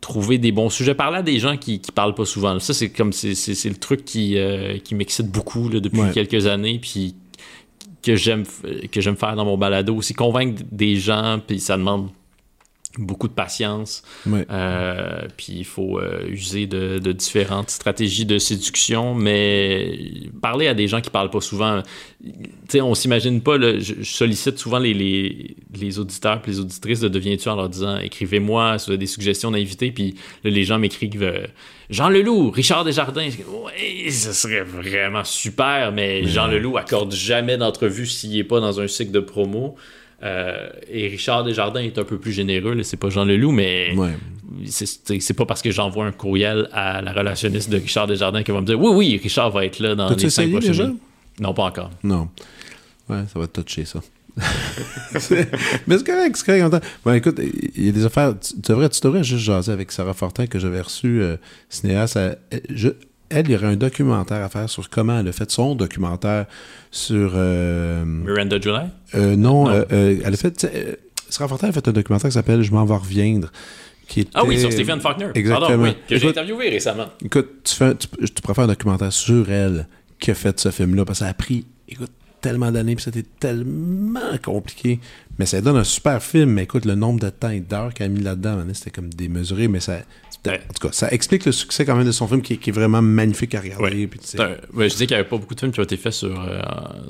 trouver 0.01 0.37
des 0.37 0.51
bons 0.51 0.69
sujets. 0.69 0.93
Parler 0.93 1.19
à 1.19 1.23
des 1.23 1.39
gens 1.39 1.55
qui, 1.55 1.79
qui 1.79 1.93
parlent 1.93 2.15
pas 2.15 2.25
souvent. 2.25 2.59
Ça, 2.59 2.73
c'est 2.73 2.89
comme 2.89 3.13
c'est, 3.13 3.29
le 3.29 3.75
truc 3.75 4.03
qui, 4.03 4.37
euh, 4.37 4.77
qui 4.79 4.93
m'excite 4.95 5.27
beaucoup 5.27 5.69
depuis 5.69 6.01
quelques 6.13 6.47
années, 6.47 6.79
puis 6.79 7.15
que 8.03 8.15
j'aime 8.15 8.43
que 8.91 9.01
j'aime 9.01 9.15
faire 9.15 9.35
dans 9.35 9.45
mon 9.45 9.57
balado 9.57 9.95
aussi 9.95 10.13
convaincre 10.13 10.63
des 10.71 10.95
gens 10.97 11.41
puis 11.45 11.59
ça 11.59 11.77
demande 11.77 12.09
beaucoup 12.97 13.27
de 13.27 13.33
patience. 13.33 14.03
Euh, 14.27 15.27
puis 15.37 15.53
il 15.57 15.65
faut 15.65 15.99
euh, 15.99 16.27
user 16.29 16.67
de, 16.67 17.11
différentes 17.11 17.69
stratégies 17.69 18.25
de 18.25 18.37
séduction, 18.37 19.15
mais 19.15 19.99
parler 20.41 20.67
à 20.67 20.73
des 20.73 20.87
gens 20.87 21.01
qui 21.01 21.09
parlent 21.09 21.29
pas 21.29 21.41
souvent. 21.41 21.81
Tu 22.23 22.31
sais, 22.69 22.81
on 22.81 22.95
s'imagine 22.95 23.41
pas. 23.41 23.57
je, 23.57 24.03
sollicite 24.03 24.57
souvent 24.57 24.79
les, 24.79 24.93
les, 24.93 25.99
auditeurs 25.99 26.41
et 26.45 26.49
les 26.49 26.59
auditrices 26.59 26.99
de 26.99 27.07
Deviens-tu 27.07 27.49
en 27.49 27.55
leur 27.55 27.69
disant 27.69 27.97
écrivez-moi 27.97 28.77
si 28.77 28.87
vous 28.87 28.91
avez 28.91 28.97
des 28.97 29.07
suggestions 29.07 29.51
d'invités. 29.51 29.91
Puis 29.91 30.15
les 30.43 30.63
gens 30.63 30.77
m'écrivent 30.77 31.23
euh, 31.23 31.47
Jean 31.89 32.09
Leloup, 32.09 32.51
Richard 32.51 32.83
Desjardins. 32.83 33.29
Oui, 33.47 34.11
ce 34.11 34.33
serait 34.33 34.63
vraiment 34.63 35.23
super, 35.23 35.91
mais 35.91 36.25
Jean 36.25 36.47
Leloup 36.47 36.77
accorde 36.77 37.13
jamais 37.13 37.57
d'entrevue 37.57 38.05
s'il 38.05 38.31
n'est 38.31 38.43
pas 38.43 38.59
dans 38.59 38.79
un 38.81 38.87
cycle 38.87 39.11
de 39.11 39.19
promo. 39.19 39.75
Euh, 40.23 40.69
et 40.89 41.07
Richard 41.07 41.43
Desjardins 41.43 41.81
est 41.81 41.97
un 41.99 42.03
peu 42.03 42.17
plus 42.17 42.31
généreux, 42.31 42.81
c'est 42.83 42.97
pas 42.97 43.09
Jean 43.09 43.23
Leloup, 43.23 43.51
mais 43.51 43.93
c'est 44.65 45.33
pas 45.33 45.45
parce 45.45 45.61
que 45.61 45.71
j'envoie 45.71 46.05
un 46.05 46.11
courriel 46.11 46.69
à 46.73 47.01
la 47.01 47.13
relationniste 47.13 47.69
de 47.69 47.77
Richard 47.77 48.07
Desjardins 48.07 48.43
qui 48.43 48.51
va 48.51 48.61
me 48.61 48.65
dire 48.65 48.79
Oui, 48.79 48.91
oui, 48.93 49.19
Richard 49.21 49.51
va 49.51 49.65
être 49.65 49.79
là 49.79 49.95
dans 49.95 50.09
les 50.09 50.29
cinq 50.29 50.49
prochaines 50.49 50.71
déjà? 50.71 50.89
Non, 51.39 51.53
pas 51.53 51.63
encore. 51.63 51.91
Non. 52.03 52.29
Ouais, 53.09 53.23
ça 53.31 53.39
va 53.39 53.47
toucher 53.47 53.85
ça. 53.85 53.99
mais 55.87 55.97
c'est 55.97 56.05
correct, 56.05 56.35
c'est 56.35 56.45
correct. 56.45 56.85
Bon, 57.03 57.13
écoute, 57.13 57.39
il 57.75 57.85
y 57.85 57.89
a 57.89 57.91
des 57.91 58.05
affaires. 58.05 58.35
Tu 58.39 58.53
devrais, 58.61 58.89
tu 58.89 59.01
devrais 59.01 59.23
juste 59.23 59.43
jaser 59.43 59.71
avec 59.71 59.91
Sarah 59.91 60.13
Fortin 60.13 60.45
que 60.45 60.59
j'avais 60.59 60.81
reçu, 60.81 61.21
euh, 61.21 61.37
cinéaste. 61.69 62.19
je, 62.69 62.89
elle, 63.29 63.47
il 63.47 63.51
y 63.51 63.55
aurait 63.55 63.67
un 63.67 63.75
documentaire 63.75 64.43
à 64.43 64.49
faire 64.49 64.69
sur 64.69 64.89
comment 64.89 65.19
elle 65.19 65.27
a 65.27 65.31
fait 65.31 65.49
son 65.51 65.75
documentaire 65.75 66.45
sur. 66.91 67.31
Euh, 67.35 68.03
Miranda 68.05 68.59
July 68.59 68.85
euh, 69.15 69.35
Non, 69.35 69.69
euh, 69.69 70.19
elle 70.23 70.33
a 70.33 70.37
fait. 70.37 70.67
Sarah 71.29 71.49
Fortin 71.49 71.69
a 71.69 71.71
fait 71.71 71.87
un 71.87 71.91
documentaire 71.91 72.29
qui 72.29 72.35
s'appelle 72.35 72.61
Je 72.61 72.71
m'en 72.71 72.85
vais 72.85 72.95
reviendre. 72.95 73.51
Qui 74.07 74.21
était... 74.21 74.31
Ah 74.35 74.45
oui, 74.45 74.57
sur 74.57 74.71
Stephen 74.71 75.01
Faulkner. 75.01 75.27
Exactement. 75.35 75.67
Pardon, 75.67 75.83
oui, 75.83 75.95
que 76.07 76.17
j'ai 76.17 76.29
interviewé 76.29 76.69
récemment. 76.69 77.07
Écoute, 77.23 77.49
tu, 77.65 77.75
fais, 77.75 77.93
tu, 77.95 78.07
tu 78.07 78.41
préfères 78.41 78.63
un 78.63 78.67
documentaire 78.67 79.11
sur 79.11 79.51
elle 79.51 79.85
qui 80.19 80.31
a 80.31 80.33
fait 80.33 80.57
ce 80.57 80.71
film-là 80.71 81.03
parce 81.03 81.19
que 81.19 81.25
ça 81.25 81.29
a 81.29 81.33
pris, 81.33 81.65
écoute, 81.89 82.11
tellement 82.47 82.71
d'années 82.71 82.95
puis 82.95 83.03
c'était 83.03 83.25
tellement 83.39 84.37
compliqué. 84.43 84.99
Mais 85.37 85.45
ça 85.45 85.61
donne 85.61 85.77
un 85.77 85.83
super 85.83 86.23
film. 86.23 86.51
Mais 86.51 86.63
écoute, 86.63 86.85
le 86.85 86.95
nombre 86.95 87.19
de 87.19 87.29
temps 87.29 87.49
et 87.49 87.59
d'heures 87.59 87.93
qu'elle 87.93 88.07
a 88.07 88.09
mis 88.09 88.21
là-dedans, 88.21 88.63
c'était 88.73 88.89
comme 88.89 89.09
démesuré. 89.09 89.67
Mais 89.67 89.79
ça, 89.79 89.99
en 90.47 90.73
tout 90.73 90.87
cas, 90.87 90.93
ça 90.93 91.09
explique 91.09 91.45
le 91.45 91.51
succès 91.51 91.85
quand 91.85 91.95
même 91.95 92.05
de 92.05 92.11
son 92.11 92.27
film 92.27 92.41
qui, 92.41 92.53
est 92.53 92.71
vraiment 92.71 93.01
magnifique 93.01 93.53
à 93.53 93.59
regarder. 93.59 94.09
je 94.09 94.83
disais 94.83 95.05
qu'il 95.05 95.15
n'y 95.15 95.19
avait 95.19 95.27
pas 95.27 95.37
beaucoup 95.37 95.55
de 95.55 95.59
films 95.59 95.73
qui 95.73 95.79
ont 95.81 95.83
été 95.83 95.97
faits 95.97 96.13
sur, 96.13 96.39
euh, 96.39 96.61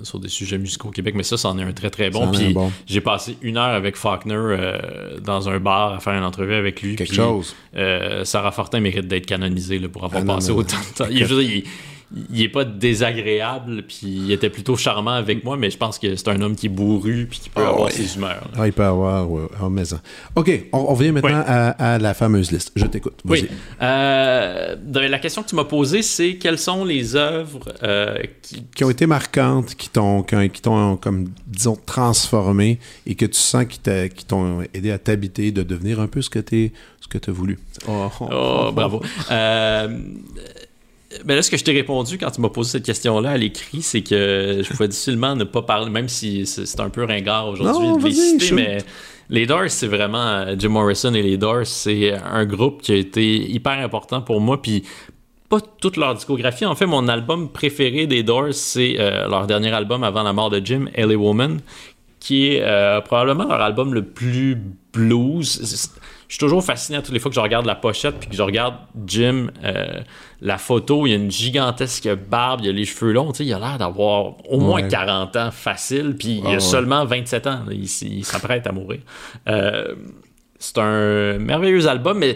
sur 0.03 0.19
des 0.19 0.27
sujets 0.27 0.57
musicaux 0.57 0.89
au 0.89 0.91
Québec, 0.91 1.13
mais 1.15 1.23
ça, 1.23 1.37
c'en 1.37 1.57
est 1.59 1.63
un 1.63 1.71
très 1.71 1.91
très 1.91 2.09
bon. 2.09 2.31
Puis 2.31 2.55
j'ai 2.87 3.01
passé 3.01 3.37
une 3.41 3.57
heure 3.57 3.75
avec 3.75 3.95
Faulkner 3.95 4.33
euh, 4.33 5.19
dans 5.23 5.49
un 5.49 5.59
bar 5.59 5.93
à 5.93 5.99
faire 5.99 6.13
une 6.13 6.23
entrevue 6.23 6.55
avec 6.55 6.81
lui. 6.81 6.95
Quelque 6.95 7.13
chose. 7.13 7.55
Euh, 7.75 8.25
Sarah 8.25 8.51
Fortin 8.51 8.79
mérite 8.79 9.07
d'être 9.07 9.27
canonisée 9.27 9.79
pour 9.87 10.03
avoir 10.03 10.23
ah 10.23 10.35
passé 10.35 10.51
autant 10.51 10.77
de 10.77 10.97
temps. 10.97 11.07
Il, 11.11 11.21
il 11.21 11.63
est 12.43 12.49
pas 12.49 12.63
désagréable, 12.63 13.83
puis 13.83 14.07
il 14.07 14.31
était 14.31 14.49
plutôt 14.49 14.77
charmant 14.77 15.11
avec 15.11 15.43
moi, 15.43 15.57
mais 15.57 15.69
je 15.69 15.77
pense 15.77 15.99
que 15.99 16.15
c'est 16.15 16.27
un 16.29 16.41
homme 16.41 16.55
qui 16.55 16.67
est 16.67 16.69
bourru, 16.69 17.27
puis 17.29 17.39
qui 17.39 17.49
peut 17.49 17.61
ah 17.65 17.69
avoir 17.69 17.91
ses 17.91 18.15
humeurs. 18.15 18.49
Ah, 18.57 18.65
il 18.65 18.73
peut 18.73 18.83
avoir, 18.83 19.29
ouais, 19.29 19.47
en 19.59 19.69
maison. 19.69 19.99
OK, 20.35 20.67
on, 20.71 20.85
revient 20.85 21.11
maintenant 21.11 21.43
à, 21.45 21.97
la 21.97 22.13
fameuse 22.13 22.51
liste. 22.51 22.71
Je 22.75 22.85
t'écoute. 22.85 23.19
Oui. 23.25 23.47
Euh, 23.81 24.75
la 24.93 25.19
question 25.19 25.43
que 25.43 25.49
tu 25.49 25.55
m'as 25.55 25.65
posée, 25.65 26.01
c'est 26.01 26.35
quelles 26.35 26.59
sont 26.59 26.85
les 26.85 27.15
œuvres 27.15 27.73
euh, 27.83 28.17
qui... 28.41 28.83
ont 28.83 28.89
été 28.89 29.05
marquantes, 29.05 29.75
qui 29.75 29.89
t'ont, 29.89 30.23
qui 30.23 30.61
t'ont, 30.61 30.95
comme, 30.97 31.29
disons, 31.45 31.77
transformé 31.85 32.79
et 33.05 33.15
que 33.15 33.25
tu 33.25 33.39
sens 33.39 33.65
qui, 33.65 33.79
t'ont 34.25 34.61
aidé 34.73 34.91
à 34.91 34.97
t'habiter, 34.97 35.51
de 35.51 35.63
devenir 35.63 35.99
un 35.99 36.07
peu 36.07 36.21
ce 36.21 36.29
que 36.29 36.39
tu 36.39 36.71
ce 36.99 37.07
que 37.07 37.29
as 37.29 37.33
voulu? 37.33 37.57
Oh, 37.87 38.09
oh 38.19 38.71
bravo. 38.73 39.01
Euh, 39.31 39.99
ben 41.25 41.35
là, 41.35 41.41
ce 41.41 41.51
que 41.51 41.57
je 41.57 41.63
t'ai 41.63 41.73
répondu 41.73 42.17
quand 42.17 42.31
tu 42.31 42.41
m'as 42.41 42.49
posé 42.49 42.71
cette 42.71 42.85
question-là 42.85 43.31
à 43.31 43.37
l'écrit, 43.37 43.81
c'est 43.81 44.01
que 44.01 44.61
je 44.63 44.69
pouvais 44.69 44.87
difficilement 44.87 45.35
ne 45.35 45.43
pas 45.43 45.61
parler, 45.61 45.89
même 45.89 46.09
si 46.09 46.45
c'est 46.45 46.79
un 46.79 46.89
peu 46.89 47.03
ringard 47.03 47.47
aujourd'hui 47.47 47.87
de 47.87 48.03
les 48.03 48.11
citer, 48.11 48.53
mais 48.53 48.77
les 49.29 49.45
Doors, 49.45 49.69
c'est 49.69 49.87
vraiment 49.87 50.25
euh, 50.25 50.55
Jim 50.57 50.69
Morrison 50.69 51.13
et 51.13 51.21
les 51.21 51.37
Doors, 51.37 51.65
c'est 51.65 52.13
un 52.13 52.45
groupe 52.45 52.81
qui 52.81 52.93
a 52.93 52.95
été 52.95 53.51
hyper 53.51 53.73
important 53.73 54.21
pour 54.21 54.39
moi, 54.39 54.61
puis 54.61 54.83
pas 55.49 55.59
toute 55.61 55.97
leur 55.97 56.15
discographie. 56.15 56.65
En 56.65 56.75
fait, 56.75 56.85
mon 56.85 57.07
album 57.07 57.49
préféré 57.49 58.07
des 58.07 58.23
Doors, 58.23 58.53
c'est 58.53 58.95
euh, 58.99 59.27
leur 59.27 59.47
dernier 59.47 59.71
album 59.71 60.03
avant 60.03 60.23
la 60.23 60.33
mort 60.33 60.49
de 60.49 60.61
Jim, 60.63 60.85
LA 60.95 61.15
Woman, 61.15 61.59
qui 62.19 62.47
est 62.47 62.61
euh, 62.61 63.01
probablement 63.01 63.45
leur 63.45 63.61
album 63.61 63.93
le 63.93 64.03
plus 64.03 64.57
blues 64.93 65.91
je 66.27 66.33
suis 66.33 66.39
toujours 66.39 66.63
fasciné 66.63 66.97
à 66.97 67.01
toutes 67.01 67.13
les 67.13 67.19
fois 67.19 67.29
que 67.29 67.35
je 67.35 67.39
regarde 67.39 67.65
la 67.65 67.75
pochette 67.75 68.19
puis 68.19 68.29
que 68.29 68.35
je 68.35 68.41
regarde 68.41 68.75
Jim, 69.05 69.47
euh, 69.63 70.01
la 70.41 70.57
photo, 70.57 71.07
il 71.07 71.11
y 71.11 71.13
a 71.13 71.15
une 71.15 71.31
gigantesque 71.31 72.09
barbe, 72.15 72.61
il 72.61 72.67
y 72.67 72.69
a 72.69 72.73
les 72.73 72.85
cheveux 72.85 73.13
longs, 73.13 73.31
tu 73.31 73.37
sais, 73.37 73.45
il 73.45 73.53
a 73.53 73.59
l'air 73.59 73.77
d'avoir 73.77 74.33
au 74.49 74.59
moins 74.59 74.83
40 74.83 75.35
ans 75.37 75.51
facile, 75.51 76.15
puis 76.17 76.41
il 76.45 76.55
a 76.55 76.59
seulement 76.59 77.05
27 77.05 77.47
ans, 77.47 77.59
il, 77.71 78.25
s'apprête 78.25 78.67
à 78.67 78.71
mourir. 78.71 78.99
Euh, 79.47 79.95
c'est 80.59 80.79
un 80.79 81.37
merveilleux 81.37 81.87
album, 81.87 82.19
mais 82.19 82.35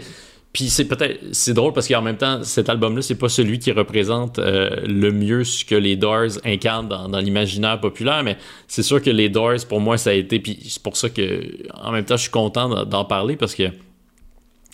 puis 0.53 0.69
c'est 0.69 0.85
peut-être 0.85 1.19
c'est 1.31 1.53
drôle 1.53 1.71
parce 1.71 1.87
qu'en 1.87 2.01
même 2.01 2.17
temps 2.17 2.43
cet 2.43 2.67
album-là 2.67 3.01
c'est 3.01 3.15
pas 3.15 3.29
celui 3.29 3.59
qui 3.59 3.71
représente 3.71 4.39
euh, 4.39 4.69
le 4.85 5.11
mieux 5.11 5.43
ce 5.43 5.63
que 5.63 5.75
les 5.75 5.95
Doors 5.95 6.39
incarnent 6.43 6.89
dans, 6.89 7.19
l'imaginaire 7.19 7.79
populaire, 7.79 8.23
mais 8.23 8.37
c'est 8.67 8.83
sûr 8.83 9.01
que 9.01 9.09
les 9.09 9.29
Doors 9.29 9.65
pour 9.67 9.79
moi 9.79 9.97
ça 9.97 10.09
a 10.09 10.13
été 10.13 10.39
puis 10.39 10.59
c'est 10.67 10.83
pour 10.83 10.97
ça 10.97 11.09
que 11.09 11.41
en 11.73 11.91
même 11.91 12.03
temps 12.03 12.17
je 12.17 12.23
suis 12.23 12.31
content 12.31 12.85
d'en 12.85 13.05
parler 13.05 13.37
parce 13.37 13.55
que 13.55 13.69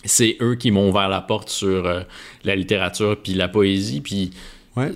c'est 0.04 0.36
eux 0.40 0.56
qui 0.56 0.70
m'ont 0.70 0.88
ouvert 0.88 1.08
la 1.08 1.20
porte 1.20 1.48
sur 1.48 1.86
euh, 1.86 2.00
la 2.44 2.56
littérature 2.56 3.16
puis 3.22 3.34
la 3.34 3.48
poésie 3.48 4.00
puis 4.00 4.30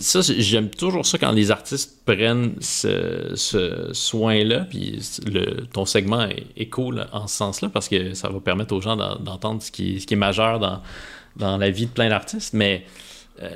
ça, 0.00 0.20
j'aime 0.20 0.70
toujours 0.70 1.06
ça 1.06 1.18
quand 1.18 1.32
les 1.32 1.50
artistes 1.50 2.04
prennent 2.04 2.54
ce, 2.60 3.90
soin-là. 3.92 4.66
Puis 4.68 5.00
le, 5.26 5.66
ton 5.66 5.84
segment 5.84 6.26
est, 6.56 6.66
cool 6.66 7.06
en 7.12 7.26
ce 7.26 7.36
sens-là 7.36 7.68
parce 7.68 7.88
que 7.88 8.14
ça 8.14 8.28
va 8.28 8.40
permettre 8.40 8.74
aux 8.74 8.80
gens 8.80 8.96
d'entendre 8.96 9.62
ce 9.62 9.70
qui, 9.70 9.96
est 9.96 10.16
majeur 10.16 10.58
dans, 10.58 10.80
dans 11.36 11.56
la 11.56 11.70
vie 11.70 11.86
de 11.86 11.90
plein 11.90 12.08
d'artistes. 12.08 12.54
Mais, 12.54 12.84
euh, 13.42 13.50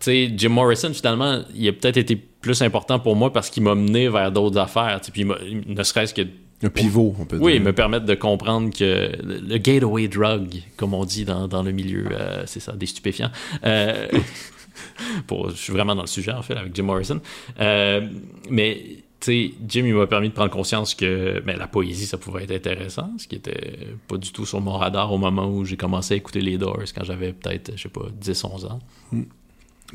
tu 0.00 0.10
sais, 0.10 0.32
Jim 0.36 0.50
Morrison, 0.50 0.92
finalement, 0.92 1.42
il 1.54 1.68
a 1.68 1.72
peut-être 1.72 1.96
été 1.96 2.16
plus 2.16 2.62
important 2.62 2.98
pour 2.98 3.16
moi 3.16 3.32
parce 3.32 3.50
qu'il 3.50 3.62
m'a 3.62 3.74
mené 3.74 4.08
vers 4.08 4.32
d'autres 4.32 4.58
affaires. 4.58 5.00
Puis, 5.12 5.24
ne 5.24 5.82
serait-ce 5.82 6.14
que 6.14 6.22
un 6.62 6.70
pivot, 6.70 7.14
on 7.18 7.26
peut 7.26 7.36
dire. 7.36 7.44
Oui, 7.44 7.60
me 7.60 7.72
permettre 7.72 8.06
de 8.06 8.14
comprendre 8.14 8.70
que 8.74 9.10
le, 9.22 9.58
gateway 9.58 10.08
drug, 10.08 10.62
comme 10.76 10.94
on 10.94 11.04
dit 11.04 11.24
dans, 11.24 11.62
le 11.62 11.70
milieu, 11.70 12.06
euh, 12.10 12.44
c'est 12.46 12.60
ça, 12.60 12.72
des 12.72 12.86
stupéfiants. 12.86 13.30
Euh, 13.64 14.08
je 15.48 15.54
suis 15.54 15.72
vraiment 15.72 15.94
dans 15.94 16.02
le 16.02 16.08
sujet, 16.08 16.32
en 16.32 16.42
fait, 16.42 16.54
avec 16.54 16.74
Jim 16.74 16.84
Morrison. 16.84 17.20
Euh, 17.60 18.08
mais, 18.50 18.82
tu 19.20 19.48
sais, 19.48 19.54
Jim, 19.66 19.84
il 19.86 19.94
m'a 19.94 20.06
permis 20.06 20.28
de 20.28 20.34
prendre 20.34 20.50
conscience 20.50 20.94
que 20.94 21.40
ben, 21.40 21.56
la 21.56 21.66
poésie, 21.66 22.06
ça 22.06 22.18
pouvait 22.18 22.44
être 22.44 22.52
intéressant, 22.52 23.10
ce 23.18 23.26
qui 23.26 23.36
était 23.36 23.88
pas 24.08 24.16
du 24.16 24.32
tout 24.32 24.46
sur 24.46 24.60
mon 24.60 24.72
radar 24.72 25.12
au 25.12 25.18
moment 25.18 25.48
où 25.48 25.64
j'ai 25.64 25.76
commencé 25.76 26.14
à 26.14 26.16
écouter 26.16 26.40
les 26.40 26.58
Doors, 26.58 26.84
quand 26.94 27.04
j'avais 27.04 27.32
peut-être, 27.32 27.72
je 27.76 27.82
sais 27.82 27.88
pas, 27.88 28.06
10-11 28.20 28.66
ans. 28.66 28.78
Hmm. 29.12 29.22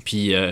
Puis, 0.05 0.33
euh, 0.33 0.51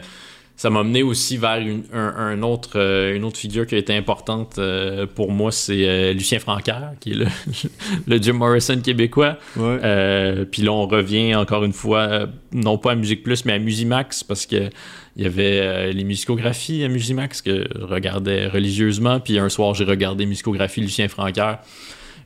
ça 0.60 0.70
m'a 0.70 0.84
mené 0.84 1.04
aussi 1.04 1.38
vers 1.38 1.60
une, 1.60 1.86
un, 1.94 2.44
autre, 2.44 2.72
euh, 2.76 3.16
une 3.16 3.24
autre 3.24 3.38
figure 3.38 3.66
qui 3.66 3.76
a 3.76 3.78
été 3.78 3.96
importante 3.96 4.58
euh, 4.58 5.08
pour 5.08 5.32
moi, 5.32 5.54
c'est 5.54 5.88
euh, 5.88 6.12
Lucien 6.12 6.40
Francaire, 6.40 6.96
qui 7.00 7.12
est 7.12 7.16
le, 7.16 7.28
le 8.08 8.22
Jim 8.22 8.34
Morrison 8.34 8.78
québécois. 8.82 9.38
puis 9.54 10.62
là, 10.62 10.72
on 10.74 10.86
revient 10.86 11.34
encore 11.36 11.64
une 11.64 11.72
fois, 11.72 12.28
non 12.52 12.78
pas 12.78 12.92
à 12.92 12.96
Musique 12.96 13.24
Plus, 13.24 13.46
mais 13.46 13.54
à 13.54 13.58
Musimax, 13.58 14.26
parce 14.26 14.46
que 14.46 14.70
il 15.16 15.24
y 15.24 15.26
avait 15.26 15.94
les 15.94 16.04
musicographies 16.04 16.84
à 16.84 16.90
Musimax 16.90 17.42
que 17.42 17.66
je 17.74 17.86
regardais 17.86 18.48
religieusement. 18.48 19.22
Puis 19.22 19.40
un 19.40 19.48
soir, 19.48 19.74
j'ai 19.76 19.86
regardé 19.86 20.26
musicographies 20.26 20.82
Lucien 20.82 21.08
Francaire. 21.08 21.60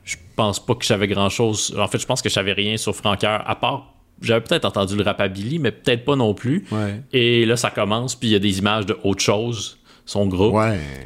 Je 0.02 0.16
pense 0.34 0.64
pas 0.64 0.74
que 0.74 0.84
j'avais 0.84 1.06
grand 1.06 1.28
chose. 1.28 1.72
En 1.78 1.86
fait, 1.86 1.98
je 1.98 2.06
pense 2.06 2.20
que 2.20 2.28
je 2.28 2.34
savais 2.34 2.52
rien 2.52 2.76
sur 2.78 2.96
Francaire, 2.96 3.44
à 3.46 3.54
part 3.54 3.93
j'avais 4.20 4.40
peut-être 4.40 4.64
entendu 4.64 4.96
le 4.96 5.02
rapabilly, 5.02 5.58
mais 5.58 5.70
peut-être 5.70 6.04
pas 6.04 6.16
non 6.16 6.34
plus. 6.34 6.64
Et 7.12 7.46
là, 7.46 7.56
ça 7.56 7.70
commence, 7.70 8.14
puis 8.14 8.28
il 8.28 8.32
y 8.32 8.36
a 8.36 8.40
des 8.40 8.58
images 8.58 8.86
de 8.86 8.96
autre 9.02 9.22
chose, 9.22 9.78
son 10.06 10.26
groupe. 10.26 10.56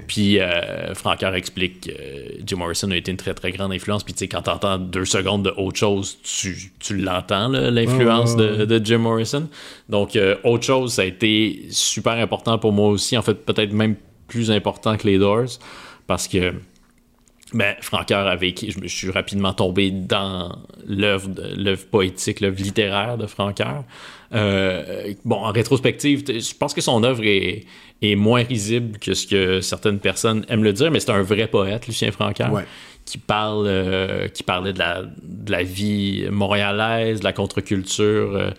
Puis 0.07 0.39
euh, 0.41 0.93
explique 1.35 1.89
que 1.89 1.93
Jim 2.45 2.57
Morrison 2.57 2.91
a 2.91 2.97
été 2.97 3.11
une 3.11 3.17
très 3.17 3.35
très 3.35 3.53
grande 3.53 3.73
influence. 3.73 4.03
Puis 4.03 4.15
tu 4.15 4.21
sais, 4.21 4.29
quand 4.29 4.43
t'entends 4.43 4.79
deux 4.79 5.05
secondes 5.05 5.45
de 5.45 5.53
autre 5.57 5.79
chose, 5.79 6.19
tu, 6.23 6.73
tu 6.79 6.97
l'entends, 6.97 7.49
l'influence 7.49 8.37
de, 8.37 8.81
Jim 8.85 8.99
Morrison. 8.99 9.49
Donc, 9.89 10.17
euh, 10.17 10.37
autre 10.45 10.65
chose, 10.65 10.95
ça 10.95 11.03
a 11.03 11.05
été 11.05 11.67
super 11.71 12.15
important 12.15 12.59
pour 12.59 12.73
moi 12.73 12.89
aussi. 12.89 13.17
En 13.17 13.23
fait, 13.23 13.35
peut-être 13.35 13.73
même 13.73 13.97
plus 14.27 14.51
important 14.51 14.97
que 14.97 15.07
les 15.07 15.19
Doors. 15.19 15.59
Parce 16.07 16.27
que 16.27 16.55
ben, 17.55 17.75
Francoeur 17.81 18.27
avait 18.27 18.55
je, 18.57 18.79
me 18.81 18.89
suis 18.89 19.11
rapidement 19.11 19.53
tombé 19.53 19.91
dans 19.91 20.57
l'œuvre, 20.87 21.31
l'œuvre 21.57 21.87
poétique, 21.87 22.41
l'œuvre 22.41 22.61
littéraire 22.61 23.17
de 23.17 23.27
Francoeur. 23.27 23.85
Euh, 24.35 25.15
bon, 25.25 25.37
en 25.37 25.53
rétrospective, 25.53 26.25
je 26.27 26.55
pense 26.55 26.75
que 26.75 26.81
son 26.81 27.03
œuvre 27.05 27.25
est, 27.25 27.65
est, 28.03 28.15
moins 28.17 28.43
risible 28.43 28.99
que 28.99 29.15
ce 29.15 29.27
que 29.27 29.61
certaines 29.61 29.99
personnes 29.99 30.45
aiment 30.49 30.65
le 30.65 30.73
dire, 30.73 30.91
mais 30.91 31.01
c'est 31.01 31.11
un 31.11 31.23
vrai 31.23 31.47
poète, 31.47 31.87
Lucien 31.87 32.11
Francoeur, 32.13 32.63
qui 33.05 33.19
parle, 33.19 34.31
qui 34.35 34.43
parlait 34.43 34.75
de 34.75 34.79
la, 34.79 35.03
de 35.03 35.51
la 35.51 35.63
vie 35.63 36.27
montréalaise, 36.31 37.21
de 37.21 37.25
la 37.25 37.33
contre-culture 37.33 38.53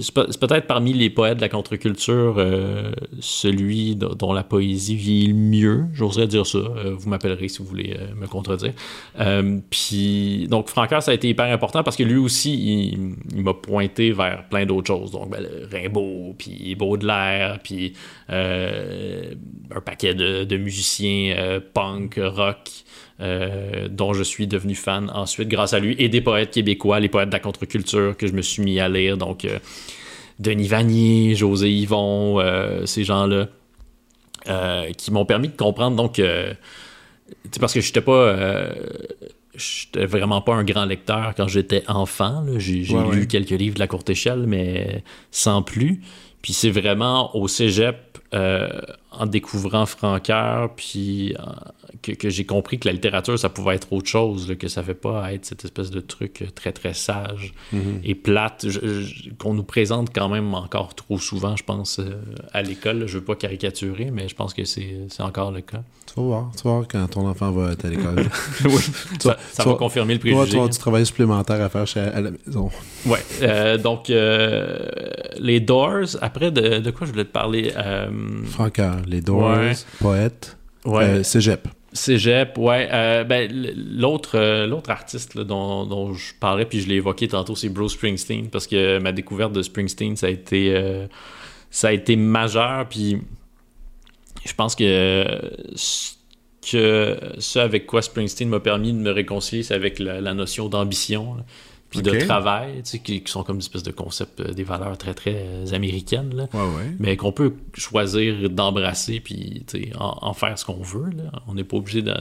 c'est 0.00 0.40
peut-être 0.40 0.66
parmi 0.66 0.92
les 0.92 1.10
poètes 1.10 1.36
de 1.36 1.42
la 1.42 1.48
contre-culture 1.48 2.34
euh, 2.38 2.90
celui 3.20 3.94
dont 3.94 4.32
la 4.32 4.42
poésie 4.42 4.96
vit 4.96 5.28
le 5.28 5.34
mieux, 5.34 5.84
j'oserais 5.94 6.26
dire 6.26 6.44
ça. 6.44 6.58
Euh, 6.58 6.94
vous 6.98 7.08
m'appellerez 7.08 7.48
si 7.48 7.58
vous 7.58 7.66
voulez 7.66 7.96
euh, 7.96 8.14
me 8.14 8.26
contredire. 8.26 8.72
puis, 9.70 10.48
donc, 10.48 10.68
Francaire, 10.68 11.02
ça 11.02 11.12
a 11.12 11.14
été 11.14 11.28
hyper 11.28 11.46
important 11.46 11.84
parce 11.84 11.96
que 11.96 12.02
lui 12.02 12.16
aussi, 12.16 12.92
il, 13.32 13.42
m'a 13.42 13.54
pointé 13.54 14.10
vers 14.10 14.48
plein 14.48 14.66
d'autres 14.66 14.88
choses. 14.88 15.12
Donc, 15.12 15.30
ben, 15.30 15.46
Rimbaud, 15.70 16.34
puis 16.36 16.74
Baudelaire, 16.74 17.60
puis 17.62 17.92
un 18.28 19.80
paquet 19.84 20.14
de 20.14 20.56
musiciens 20.56 21.60
punk, 21.72 22.18
rock. 22.20 22.68
Euh, 23.20 23.88
dont 23.90 24.14
je 24.14 24.22
suis 24.22 24.46
devenu 24.46 24.74
fan 24.74 25.10
ensuite 25.12 25.48
grâce 25.48 25.74
à 25.74 25.78
lui, 25.78 25.94
et 25.98 26.08
des 26.08 26.22
poètes 26.22 26.52
québécois, 26.52 27.00
les 27.00 27.10
poètes 27.10 27.28
de 27.28 27.34
la 27.34 27.38
contre-culture 27.38 28.16
que 28.16 28.26
je 28.26 28.32
me 28.32 28.40
suis 28.40 28.62
mis 28.62 28.80
à 28.80 28.88
lire. 28.88 29.18
Donc, 29.18 29.44
euh, 29.44 29.58
Denis 30.38 30.68
Vanier, 30.68 31.34
José 31.34 31.70
Yvon, 31.70 32.40
euh, 32.40 32.86
ces 32.86 33.04
gens-là, 33.04 33.48
qui 34.96 35.10
m'ont 35.10 35.26
permis 35.26 35.48
de 35.48 35.56
comprendre. 35.56 35.96
Donc, 35.96 36.18
parce 37.60 37.74
que 37.74 37.82
je 37.82 37.88
n'étais 37.88 38.00
pas. 38.00 38.36
j'étais 39.54 40.06
vraiment 40.06 40.40
pas 40.40 40.54
un 40.54 40.64
grand 40.64 40.86
lecteur 40.86 41.34
quand 41.36 41.46
j'étais 41.46 41.82
enfant. 41.88 42.46
J'ai 42.56 42.86
lu 43.12 43.26
quelques 43.26 43.50
livres 43.50 43.74
de 43.74 43.80
la 43.80 43.86
courte 43.86 44.08
échelle, 44.08 44.44
mais 44.46 45.04
sans 45.30 45.60
plus. 45.60 46.00
Puis 46.42 46.52
c'est 46.52 46.70
vraiment 46.70 47.34
au 47.36 47.48
cégep, 47.48 48.18
en 48.32 49.26
découvrant 49.26 49.86
Francoeur, 49.86 50.74
puis 50.74 51.34
que, 52.02 52.30
j'ai 52.30 52.44
compris 52.44 52.78
que 52.78 52.88
la 52.88 52.92
littérature, 52.92 53.38
ça 53.38 53.48
pouvait 53.48 53.74
être 53.74 53.92
autre 53.92 54.08
chose, 54.08 54.54
que 54.58 54.68
ça 54.68 54.80
ne 54.80 54.86
fait 54.86 54.94
pas 54.94 55.32
être 55.32 55.44
cette 55.44 55.64
espèce 55.64 55.90
de 55.90 56.00
truc 56.00 56.44
très, 56.54 56.72
très 56.72 56.94
sage 56.94 57.52
mhm. 57.72 58.00
et 58.04 58.14
plate, 58.14 58.66
qu'on 59.38 59.54
nous 59.54 59.64
présente 59.64 60.14
quand 60.14 60.28
même 60.28 60.54
encore 60.54 60.94
trop 60.94 61.18
souvent, 61.18 61.56
je 61.56 61.64
pense, 61.64 61.98
euh, 61.98 62.22
à 62.52 62.62
l'école. 62.62 63.06
Je 63.06 63.14
ne 63.14 63.20
veux 63.20 63.24
pas 63.24 63.34
caricaturer, 63.34 64.10
mais 64.10 64.28
je 64.28 64.34
pense 64.34 64.54
que 64.54 64.64
c'est 64.64 65.08
encore 65.20 65.50
le 65.50 65.60
cas. 65.60 65.82
Tu 66.12 66.20
vas 66.20 66.26
voir, 66.26 66.50
tu 66.56 66.62
vas 66.64 66.70
voir 66.70 66.88
quand 66.88 67.06
ton 67.06 67.28
enfant 67.28 67.52
va 67.52 67.72
être 67.72 67.84
à 67.84 67.88
l'école. 67.88 68.16
oui, 68.64 68.82
ça, 69.20 69.64
va 69.64 69.74
confirmer 69.74 70.14
le 70.14 70.20
préjugé. 70.20 70.50
Tu 70.50 70.56
vas 70.56 70.68
du 70.68 70.78
travail 70.78 71.06
supplémentaire 71.06 71.62
à 71.62 71.68
faire 71.68 71.86
chez, 71.86 72.00
à 72.00 72.20
la 72.20 72.30
maison. 72.30 72.70
Oui, 73.06 73.18
euh, 73.42 73.78
donc 73.78 74.10
euh, 74.10 74.88
les 75.38 75.60
Doors, 75.60 76.16
après, 76.20 76.50
de, 76.50 76.90
quoi 76.90 77.06
je 77.06 77.12
voulais 77.12 77.24
te 77.24 77.32
parler? 77.32 77.72
Franca, 78.46 78.96
les 79.06 79.20
Doors, 79.20 79.56
poète, 80.00 80.56
ouais. 80.84 81.22
cégep. 81.22 81.68
Cégep, 81.92 82.56
ouais. 82.56 82.88
Euh, 82.92 83.24
ben, 83.24 83.50
l'autre, 83.96 84.38
euh, 84.38 84.66
l'autre 84.66 84.90
artiste 84.90 85.36
dont, 85.36 86.12
je 86.14 86.32
parlais, 86.38 86.64
puis 86.64 86.80
je 86.80 86.88
l'ai 86.88 86.96
évoqué 86.96 87.26
tantôt, 87.26 87.56
c'est 87.56 87.68
Bruce 87.68 87.94
Springsteen, 87.94 88.48
parce 88.48 88.68
que 88.68 88.98
ma 88.98 89.10
découverte 89.10 89.52
de 89.52 89.62
Springsteen, 89.62 90.16
ça 90.16 90.26
a 90.26 90.30
été, 90.30 90.72
euh, 90.74 91.06
ça 91.70 91.88
a 91.88 91.92
été 91.92 92.14
majeur, 92.14 92.86
puis 92.88 93.20
je 94.44 94.54
pense 94.54 94.74
que, 94.74 95.24
que 96.70 97.18
ce 97.38 97.58
avec 97.58 97.86
quoi 97.86 98.02
Springsteen 98.02 98.48
m'a 98.48 98.60
permis 98.60 98.92
de 98.92 98.98
me 98.98 99.10
réconcilier, 99.10 99.62
c'est 99.62 99.74
avec 99.74 99.98
la, 99.98 100.20
la 100.20 100.34
notion 100.34 100.68
d'ambition 100.68 101.36
puis 101.90 102.02
de 102.02 102.20
travail, 102.20 102.82
tu 102.84 102.90
sais, 102.90 102.98
qui, 103.00 103.22
sont 103.26 103.42
comme 103.42 103.56
une 103.56 103.62
espèce 103.62 103.82
de 103.82 103.90
concept 103.90 104.40
euh, 104.40 104.52
des 104.52 104.62
valeurs 104.62 104.96
très, 104.96 105.12
très 105.12 105.34
euh, 105.34 105.72
américaines, 105.72 106.34
là, 106.34 106.48
mais 107.00 107.16
qu'on 107.16 107.32
peut 107.32 107.54
choisir 107.74 108.48
d'embrasser, 108.48 109.18
puis 109.18 109.64
en, 109.98 110.18
en, 110.22 110.32
faire 110.32 110.56
ce 110.56 110.64
qu'on 110.64 110.82
veut. 110.82 111.10
Là. 111.10 111.32
On 111.48 111.54
n'est 111.54 111.64
pas 111.64 111.76
obligé 111.76 112.02
de 112.02 112.14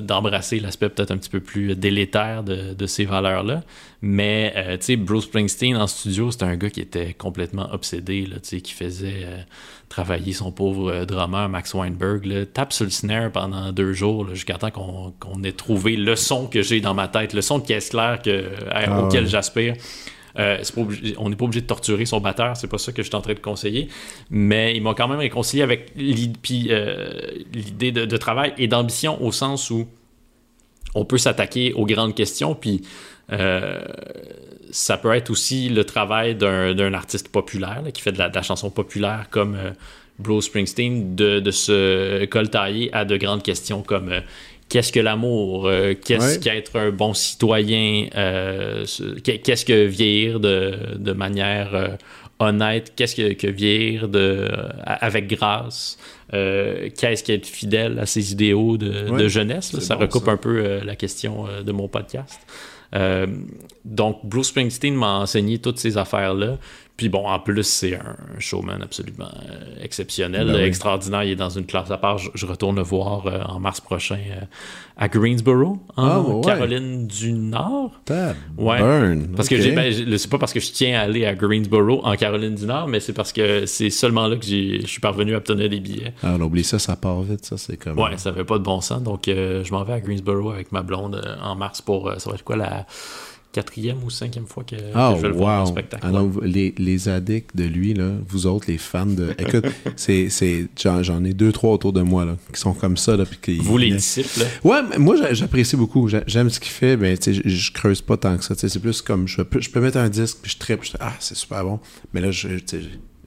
d'embrasser 0.00 0.60
l'aspect 0.60 0.88
peut-être 0.88 1.10
un 1.10 1.16
petit 1.16 1.30
peu 1.30 1.40
plus 1.40 1.74
délétère 1.76 2.42
de, 2.42 2.86
ces 2.86 3.04
valeurs-là. 3.04 3.62
Mais, 4.02 4.52
euh, 4.56 4.76
tu 4.76 4.84
sais, 4.84 4.96
Bruce 4.96 5.24
Springsteen 5.24 5.76
en 5.76 5.86
studio, 5.86 6.30
c'était 6.30 6.44
un 6.44 6.56
gars 6.56 6.68
qui 6.68 6.80
était 6.80 7.14
complètement 7.14 7.72
obsédé, 7.72 8.26
là, 8.26 8.36
tu 8.36 8.48
sais, 8.48 8.60
qui 8.60 8.74
faisait 8.74 9.22
euh, 9.24 9.38
travailler 9.88 10.34
son 10.34 10.52
pauvre 10.52 10.90
euh, 10.90 11.04
drummer 11.06 11.48
Max 11.48 11.72
Weinberg, 11.72 12.26
là, 12.26 12.44
tape 12.44 12.74
sur 12.74 12.84
le 12.84 12.90
snare 12.90 13.32
pendant 13.32 13.72
deux 13.72 13.94
jours, 13.94 14.28
jusqu'à 14.34 14.58
temps 14.58 14.70
qu'on 14.70 15.42
ait 15.42 15.52
trouvé 15.52 15.96
le 15.96 16.16
son 16.16 16.46
que 16.46 16.60
j'ai 16.60 16.80
dans 16.82 16.94
ma 16.94 17.08
tête, 17.08 17.32
le 17.32 17.40
son 17.40 17.58
de 17.58 17.66
caisse 17.66 17.88
claire 17.88 18.20
que, 18.22 18.50
ah 18.70 19.00
auquel 19.00 19.26
j'aspire. 19.26 19.74
Euh, 20.38 20.62
on 21.18 21.30
n'est 21.30 21.36
pas 21.36 21.44
obligé 21.44 21.60
de 21.60 21.66
torturer 21.66 22.06
son 22.06 22.20
batteur, 22.20 22.56
c'est 22.56 22.66
pas 22.66 22.78
ça 22.78 22.92
que 22.92 23.02
je 23.02 23.08
suis 23.08 23.16
en 23.16 23.20
train 23.20 23.34
de 23.34 23.38
conseiller. 23.38 23.88
Mais 24.30 24.74
il 24.76 24.82
m'a 24.82 24.94
quand 24.94 25.08
même 25.08 25.18
réconcilié 25.18 25.62
avec 25.62 25.92
euh, 25.96 27.06
l'idée 27.52 27.92
de, 27.92 28.16
travail 28.16 28.52
et 28.58 28.66
d'ambition 28.66 29.22
au 29.22 29.32
sens 29.32 29.70
où 29.70 29.86
on 30.94 31.04
peut 31.04 31.18
s'attaquer 31.18 31.72
aux 31.72 31.86
grandes 31.86 32.14
questions, 32.14 32.54
puis 32.54 32.82
euh, 33.32 33.84
ça 34.70 34.96
peut 34.96 35.12
être 35.12 35.30
aussi 35.30 35.68
le 35.68 35.84
travail 35.84 36.34
d'un 36.34 36.94
artiste 36.94 37.28
populaire 37.28 37.82
qui 37.92 38.02
fait 38.02 38.12
de 38.12 38.18
la, 38.18 38.42
chanson 38.42 38.70
populaire 38.70 39.26
comme 39.30 39.56
Bruce 40.18 40.46
Springsteen, 40.46 41.16
de, 41.16 41.40
de, 41.40 41.50
se 41.50 42.24
coltailler 42.26 42.92
à 42.92 43.04
de 43.04 43.16
grandes 43.16 43.42
questions 43.42 43.82
comme 43.82 44.12
qu'est-ce 44.68 44.92
que 44.92 45.00
l'amour, 45.00 45.66
euh, 45.66 45.94
qu'est-ce 45.94 46.38
qu'être 46.38 46.76
un 46.76 46.90
bon 46.90 47.14
citoyen, 47.14 48.08
euh, 48.16 48.84
qu'est-ce 49.22 49.64
que 49.64 49.84
vieillir 49.86 50.40
de, 50.40 51.12
manière 51.12 51.74
euh, 51.74 51.88
honnête, 52.38 52.92
qu'est-ce 52.96 53.14
que, 53.16 53.46
vieillir 53.46 54.08
de, 54.08 54.48
avec 54.84 55.28
grâce, 55.28 55.98
qu'est-ce 56.30 57.22
qu'être 57.22 57.46
fidèle 57.46 57.98
à 57.98 58.06
ses 58.06 58.32
idéaux 58.32 58.76
de, 58.76 59.28
jeunesse. 59.28 59.78
ça 59.78 59.94
recoupe 59.94 60.28
un 60.28 60.36
peu 60.36 60.80
la 60.84 60.96
question 60.96 61.46
de 61.64 61.72
mon 61.72 61.88
podcast. 61.88 62.40
donc, 63.84 64.20
Bruce 64.24 64.48
Springsteen 64.48 64.94
m'a 64.94 65.20
enseigné 65.20 65.58
toutes 65.58 65.78
ces 65.78 65.96
affaires-là. 65.96 66.58
Puis 66.96 67.08
bon, 67.08 67.26
en 67.26 67.40
plus, 67.40 67.64
c'est 67.64 67.96
un 67.96 68.38
showman 68.38 68.80
absolument 68.80 69.30
euh, 69.50 69.82
exceptionnel, 69.82 70.46
ben 70.46 70.62
extraordinaire. 70.64 71.24
Il 71.24 71.32
est 71.32 71.36
dans 71.36 71.50
une 71.50 71.66
classe 71.66 71.90
à 71.90 71.98
part. 71.98 72.18
Je, 72.18 72.46
retourne 72.46 72.76
le 72.76 72.82
voir 72.82 73.26
euh, 73.26 73.40
en 73.46 73.58
mars 73.58 73.80
prochain 73.80 74.20
euh, 74.30 74.44
à 74.96 75.08
Greensboro, 75.08 75.80
en 75.96 76.06
ah, 76.06 76.40
Caroline 76.44 77.08
du 77.08 77.32
Nord. 77.32 78.00
ouais. 78.58 78.78
Parce 79.34 79.48
que 79.48 79.60
j'ai, 79.60 79.72
ben, 79.72 79.92
c'est 80.16 80.30
pas 80.30 80.38
parce 80.38 80.52
que 80.52 80.60
je 80.60 80.70
tiens 80.70 81.00
à 81.00 81.02
aller 81.02 81.26
à 81.26 81.34
Greensboro, 81.34 82.00
en 82.04 82.14
Caroline 82.14 82.54
du 82.54 82.66
Nord, 82.66 82.86
mais 82.86 83.00
c'est 83.00 83.12
parce 83.12 83.32
que 83.32 83.66
c'est 83.66 83.90
seulement 83.90 84.28
là 84.28 84.36
que 84.36 84.46
je 84.46 84.86
suis 84.86 85.00
parvenu 85.00 85.34
à 85.34 85.38
obtenir 85.38 85.68
des 85.68 85.80
billets. 85.80 86.14
Ah, 86.22 86.36
on 86.38 86.42
oublie 86.42 86.62
ça, 86.62 86.78
ça 86.78 86.94
part 86.94 87.22
vite, 87.22 87.44
ça, 87.44 87.56
c'est 87.56 87.76
comme. 87.76 87.98
Ouais, 87.98 88.16
ça 88.18 88.32
fait 88.32 88.44
pas 88.44 88.58
de 88.58 88.64
bon 88.64 88.80
sens. 88.80 89.02
Donc, 89.02 89.22
je 89.26 89.70
m'en 89.72 89.82
vais 89.82 89.94
à 89.94 90.00
Greensboro 90.00 90.52
avec 90.52 90.70
ma 90.70 90.82
blonde 90.82 91.20
en 91.42 91.56
mars 91.56 91.82
pour. 91.82 92.12
ça 92.18 92.30
va 92.30 92.36
être 92.36 92.44
quoi 92.44 92.54
la 92.54 92.86
quatrième 93.54 94.02
ou 94.02 94.10
cinquième 94.10 94.46
fois 94.46 94.64
que, 94.64 94.74
ah, 94.94 95.14
je 95.16 95.22
vais 95.22 95.28
le 95.28 95.34
voir 95.34 95.62
en 95.62 95.66
spectacle. 95.66 96.04
Alors, 96.04 96.28
les, 96.42 96.74
les 96.76 97.08
addicts 97.08 97.56
de 97.56 97.62
lui, 97.62 97.94
là, 97.94 98.10
vous 98.28 98.46
autres, 98.46 98.66
les 98.68 98.78
fans 98.78 99.06
de. 99.06 99.32
Écoute, 99.38 99.66
c'est, 99.96 100.28
c'est, 100.28 100.66
j'en, 100.76 101.24
ai 101.24 101.32
deux, 101.32 101.52
trois 101.52 101.72
autour 101.72 101.92
de 101.92 102.02
moi 102.02 102.24
là, 102.24 102.36
qui 102.52 102.60
sont 102.60 102.74
comme 102.74 102.96
ça. 102.96 103.16
Là, 103.16 103.24
puis 103.24 103.58
vous, 103.58 103.78
les 103.78 103.92
disciples. 103.92 104.40
Là? 104.40 104.46
Ouais, 104.64 104.88
mais 104.90 104.98
moi, 104.98 105.14
j'apprécie 105.32 105.76
beaucoup. 105.76 106.08
J'aime 106.26 106.50
ce 106.50 106.58
qu'il 106.58 106.72
fait, 106.72 106.96
mais 106.96 107.14
je, 107.24 107.48
je 107.48 107.72
creuse 107.72 108.02
pas 108.02 108.16
tant 108.16 108.36
que 108.36 108.44
ça. 108.44 108.54
C'est 108.56 108.80
plus 108.80 109.00
comme 109.00 109.28
je 109.28 109.42
peux, 109.42 109.60
je 109.60 109.70
peux 109.70 109.80
mettre 109.80 109.98
un 109.98 110.08
disque, 110.08 110.38
puis 110.42 110.50
je 110.50 110.58
tripe, 110.58 110.80
ah, 110.98 111.12
c'est 111.20 111.36
super 111.36 111.62
bon. 111.62 111.78
Mais 112.12 112.20
là, 112.20 112.32
je, 112.32 112.48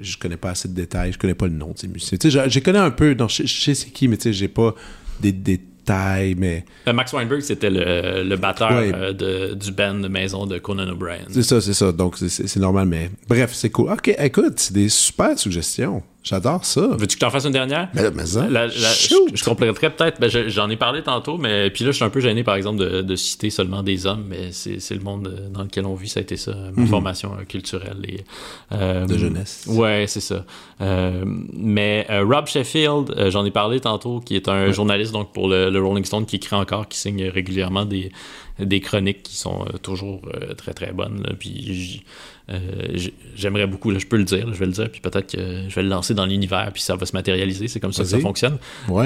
je 0.01 0.17
connais 0.17 0.37
pas 0.37 0.49
assez 0.49 0.67
de 0.67 0.73
détails, 0.73 1.13
je 1.13 1.17
connais 1.17 1.35
pas 1.35 1.47
le 1.47 1.53
nom 1.53 1.71
de 1.71 1.77
ces 1.77 1.87
musiciens. 1.87 2.17
Je, 2.21 2.49
je 2.49 2.59
connais 2.59 2.79
un 2.79 2.91
peu, 2.91 3.15
donc 3.15 3.29
je, 3.29 3.45
sais 3.45 3.73
c'est 3.73 3.89
qui, 3.91 4.09
mais 4.09 4.17
j'ai 4.25 4.49
pas 4.49 4.75
des, 5.21 5.31
des 5.31 5.61
mais... 5.89 6.65
Euh, 6.88 6.93
Max 6.93 7.14
Weinberg, 7.14 7.41
c'était 7.41 7.69
le, 7.69 8.23
le, 8.23 8.35
batteur 8.35 8.72
euh, 8.72 9.14
de, 9.14 9.53
du 9.53 9.72
band 9.72 9.95
de 9.95 10.07
maison 10.07 10.45
de 10.45 10.57
Conan 10.57 10.89
O'Brien. 10.89 11.26
C'est 11.30 11.43
ça, 11.43 11.61
c'est 11.61 11.73
ça. 11.73 11.91
Donc, 11.91 12.18
c'est 12.18 12.55
normal, 12.57 12.88
mais... 12.88 13.09
Bref, 13.27 13.51
c'est 13.53 13.69
cool. 13.69 13.91
OK, 13.91 14.14
écoute, 14.18 14.53
c'est 14.57 14.73
des 14.73 14.89
super 14.89 15.38
suggestions. 15.38 16.03
J'adore 16.27 16.65
ça. 16.65 16.81
Veux-tu 16.81 17.15
que 17.15 17.21
t'en 17.21 17.29
fasse 17.29 17.45
une 17.45 17.53
dernière? 17.53 17.87
Mais, 17.93 18.11
mais 18.11 18.25
ça, 18.25 18.49
je, 18.49 19.15
je 19.33 19.43
compléterais 19.45 19.91
peut-être, 19.91 20.19
ben, 20.19 20.29
j'en 20.29 20.69
ai 20.69 20.75
parlé 20.75 21.01
tantôt, 21.01 21.37
mais 21.37 21.69
puis 21.69 21.85
là, 21.85 21.91
je 21.91 21.95
suis 21.95 22.03
un 22.03 22.09
peu 22.09 22.19
gêné, 22.19 22.43
par 22.43 22.55
exemple, 22.55 22.79
de, 22.79 23.01
de 23.01 23.15
citer 23.15 23.49
seulement 23.49 23.81
des 23.81 24.05
hommes, 24.05 24.25
mais 24.27 24.51
c'est 24.51 24.93
le 24.93 24.99
monde 24.99 25.49
dans 25.53 25.63
lequel 25.63 25.85
on 25.85 25.95
vit, 25.95 26.09
ça 26.09 26.19
a 26.19 26.23
été 26.23 26.35
ça, 26.35 26.53
ma 26.75 26.81
mhm. 26.81 26.87
formation 26.87 27.31
euh, 27.39 27.45
culturelle. 27.45 27.99
Et, 28.09 28.25
euh, 28.73 29.05
de 29.05 29.17
jeunesse. 29.17 29.65
Ouais, 29.67 30.03
c'est 30.07 30.19
ça. 30.19 30.43
Euh, 30.81 31.23
mais 31.25 32.05
Rob 32.09 32.47
Sheffield, 32.47 33.29
j'en 33.29 33.45
ai 33.45 33.51
parlé 33.51 33.79
tantôt, 33.79 34.19
qui 34.19 34.35
est 34.35 34.49
un 34.49 34.71
journaliste 34.73 35.13
donc 35.13 35.31
pour 35.31 35.47
le, 35.47 35.69
le, 35.69 35.81
Rolling 35.81 36.03
Stone, 36.03 36.25
qui 36.25 36.35
écrit 36.35 36.57
encore, 36.57 36.89
qui 36.89 36.99
signe 36.99 37.29
régulièrement 37.29 37.85
des, 37.85 38.11
des 38.59 38.79
chroniques 38.79 39.23
qui 39.23 39.35
sont 39.35 39.65
toujours 39.81 40.21
très, 40.57 40.73
très 40.73 40.91
bonnes. 40.91 41.35
Puis 41.39 42.03
euh, 42.49 42.97
j'aimerais 43.35 43.67
beaucoup, 43.67 43.91
là, 43.91 43.99
je 43.99 44.05
peux 44.05 44.15
le 44.15 44.23
dire, 44.23 44.47
je 44.53 44.57
vais 44.57 44.65
le 44.65 44.71
dire, 44.71 44.89
puis 44.89 45.01
peut-être 45.01 45.35
que 45.35 45.65
je 45.67 45.75
vais 45.75 45.84
le 45.84 45.89
lancer 45.89 46.13
dans 46.13 46.25
l'univers, 46.25 46.69
puis 46.73 46.81
ça 46.81 46.95
va 46.95 47.05
se 47.05 47.13
matérialiser. 47.13 47.67
C'est 47.67 47.81
comme 47.81 47.91
ça 47.91 48.03
que 48.03 48.09
ça 48.09 48.19
fonctionne. 48.19 48.57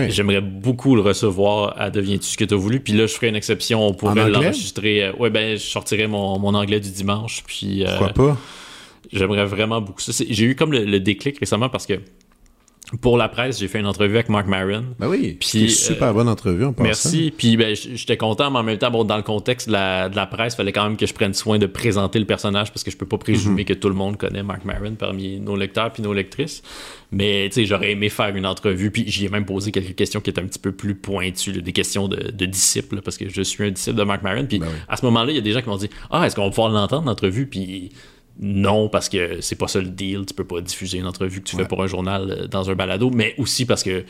J'aimerais 0.10 0.42
beaucoup 0.42 0.96
le 0.96 1.02
recevoir 1.02 1.74
à 1.80 1.90
Deviens-tu 1.90 2.26
ce 2.26 2.38
que 2.38 2.46
tu 2.46 2.54
as 2.54 2.58
voulu, 2.58 2.80
puis 2.80 2.94
là, 2.94 3.08
je 3.08 3.14
ferai 3.14 3.30
une 3.30 3.36
exception. 3.36 3.86
On 3.86 3.94
pourrait 3.94 4.30
l'enregistrer. 4.30 5.06
Euh, 5.06 5.14
ouais, 5.14 5.30
ben, 5.30 5.58
je 5.58 5.64
sortirai 5.64 6.08
mon, 6.08 6.38
mon, 6.40 6.54
anglais 6.54 6.80
du 6.80 6.92
dimanche, 6.92 7.44
puis. 7.48 7.84
Euh, 7.84 7.98
Pourquoi 7.98 8.10
pas? 8.10 8.38
J'aimerais 9.12 9.46
vraiment 9.46 9.82
beaucoup 9.82 10.00
ça. 10.00 10.24
J'ai 10.30 10.46
eu 10.46 10.56
comme 10.56 10.72
le, 10.72 11.00
déclic 11.00 11.40
récemment 11.40 11.68
parce 11.68 11.86
que 11.86 12.00
pour 13.00 13.18
la 13.18 13.30
presse, 13.30 13.60
j'ai 13.60 13.70
fait 13.70 13.80
une 13.80 13.86
entrevue 13.86 14.16
avec 14.16 14.28
Mark 14.28 14.48
Maron. 14.48 14.84
Ben 15.00 15.08
oui, 15.08 15.38
puis 15.40 15.70
super 15.70 16.10
euh, 16.10 16.14
bonne 16.14 16.28
entrevue 16.28 16.66
en 16.66 16.76
Merci. 16.80 17.34
Puis 17.36 17.56
ben, 17.56 17.74
j'étais 17.74 18.18
content, 18.18 18.52
mais 18.52 18.60
en 18.60 18.64
même 18.64 18.78
temps, 18.78 18.92
bon, 18.92 19.06
dans 19.06 19.16
le 19.16 19.24
contexte 19.24 19.68
de 19.68 19.74
la, 19.74 20.10
de 20.10 20.16
la 20.16 20.26
presse, 20.26 20.54
il 20.54 20.58
fallait 20.58 20.74
quand 20.74 20.84
même 20.84 20.98
que 20.98 21.06
je 21.06 21.14
prenne 21.14 21.34
soin 21.34 21.58
de 21.58 21.68
présenter 21.68 22.20
le 22.20 22.26
personnage 22.26 22.72
parce 22.72 22.84
que 22.84 22.92
je 22.92 22.98
peux 22.98 23.06
pas 23.06 23.18
présumer 23.18 23.62
mhm. 23.62 23.66
que 23.66 23.74
tout 23.74 23.88
le 23.88 23.96
monde 23.96 24.18
connaît 24.18 24.44
Mark 24.44 24.66
Maron 24.66 24.96
parmi 24.96 25.40
nos 25.40 25.56
lecteurs 25.56 25.94
puis 25.94 26.04
nos 26.04 26.14
lectrices. 26.14 26.64
Mais 27.14 27.48
tu 27.50 27.56
sais, 27.56 27.66
j'aurais 27.66 27.92
aimé 27.92 28.10
faire 28.10 28.36
une 28.36 28.46
entrevue, 28.46 28.92
puis 28.92 29.04
j'y 29.08 29.26
ai 29.26 29.30
même 29.30 29.46
posé 29.46 29.72
quelques 29.72 29.96
questions 29.96 30.20
qui 30.20 30.30
étaient 30.30 30.42
un 30.42 30.46
petit 30.46 30.60
peu 30.60 30.72
plus 30.72 30.96
pointues, 30.96 31.62
des 31.62 31.74
questions 31.74 32.08
de, 32.08 32.32
de 32.32 32.46
disciples, 32.46 33.02
parce 33.02 33.18
que 33.18 33.30
je 33.30 33.42
suis 33.42 33.64
un 33.66 33.72
disciple 33.72 33.98
de 33.98 34.04
Mark 34.04 34.22
Maron. 34.24 34.46
Puis 34.46 34.60
ben 34.60 34.68
à 34.88 34.98
ce 34.98 35.06
moment-là, 35.06 35.32
il 35.32 35.36
y 35.36 35.40
a 35.40 35.42
des 35.42 35.52
gens 35.52 35.62
qui 35.62 35.70
m'ont 35.70 35.78
dit 35.78 35.90
Ah, 36.10 36.26
est-ce 36.26 36.36
qu'on 36.36 36.44
va 36.44 36.50
pouvoir 36.50 36.70
l'entendre, 36.70 37.06
l'entrevue 37.06 37.48
Puis 37.48 37.92
non, 38.40 38.90
parce 38.90 39.10
que 39.10 39.42
c'est 39.42 39.56
pas 39.56 39.68
ça 39.68 39.80
le 39.80 39.90
deal. 39.90 40.26
Tu 40.26 40.34
peux 40.34 40.46
pas 40.46 40.62
diffuser 40.62 41.00
une 41.00 41.08
entrevue 41.08 41.42
que 41.42 41.50
tu 41.50 41.56
fais 41.56 41.66
pour 41.66 41.84
un 41.84 41.88
journal 41.88 42.32
euh, 42.32 42.48
dans 42.48 42.70
un 42.70 42.76
balado, 42.76 43.10
mais 43.10 43.36
aussi 43.38 43.66
parce 43.66 43.84
que 43.84 44.04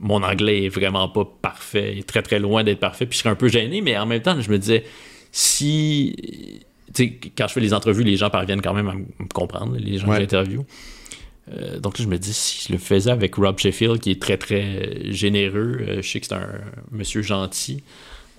mon 0.00 0.22
anglais 0.22 0.64
est 0.64 0.68
vraiment 0.68 1.08
pas 1.08 1.24
parfait, 1.24 1.92
il 1.94 1.98
est 2.00 2.08
très 2.08 2.22
très 2.22 2.38
loin 2.38 2.62
d'être 2.62 2.78
parfait, 2.78 3.04
puis 3.04 3.16
je 3.16 3.22
serais 3.22 3.30
un 3.30 3.36
peu 3.36 3.48
gêné, 3.48 3.80
mais 3.80 3.98
en 3.98 4.06
même 4.06 4.22
temps, 4.22 4.40
je 4.40 4.50
me 4.50 4.58
disais, 4.58 4.84
si. 5.32 6.14
Tu 6.94 7.04
sais, 7.04 7.20
quand 7.36 7.48
je 7.48 7.52
fais 7.52 7.60
les 7.60 7.74
entrevues, 7.74 8.04
les 8.04 8.16
gens 8.16 8.30
parviennent 8.30 8.62
quand 8.62 8.72
même 8.72 8.88
à 8.88 8.94
me 8.94 9.28
comprendre, 9.34 9.76
les 9.76 9.98
gens 9.98 10.08
que 10.08 10.16
j'interviewe. 10.16 10.64
Euh, 11.52 11.78
donc 11.78 11.98
là, 11.98 12.04
je 12.04 12.08
me 12.08 12.18
dis, 12.18 12.32
si 12.32 12.66
je 12.68 12.72
le 12.72 12.78
faisais 12.78 13.10
avec 13.10 13.34
Rob 13.34 13.58
Sheffield, 13.58 14.00
qui 14.00 14.12
est 14.12 14.22
très 14.22 14.38
très 14.38 15.12
généreux, 15.12 15.78
euh, 15.80 16.02
je 16.02 16.08
sais 16.08 16.20
que 16.20 16.26
c'est 16.26 16.34
un 16.34 16.48
monsieur 16.90 17.20
gentil, 17.20 17.82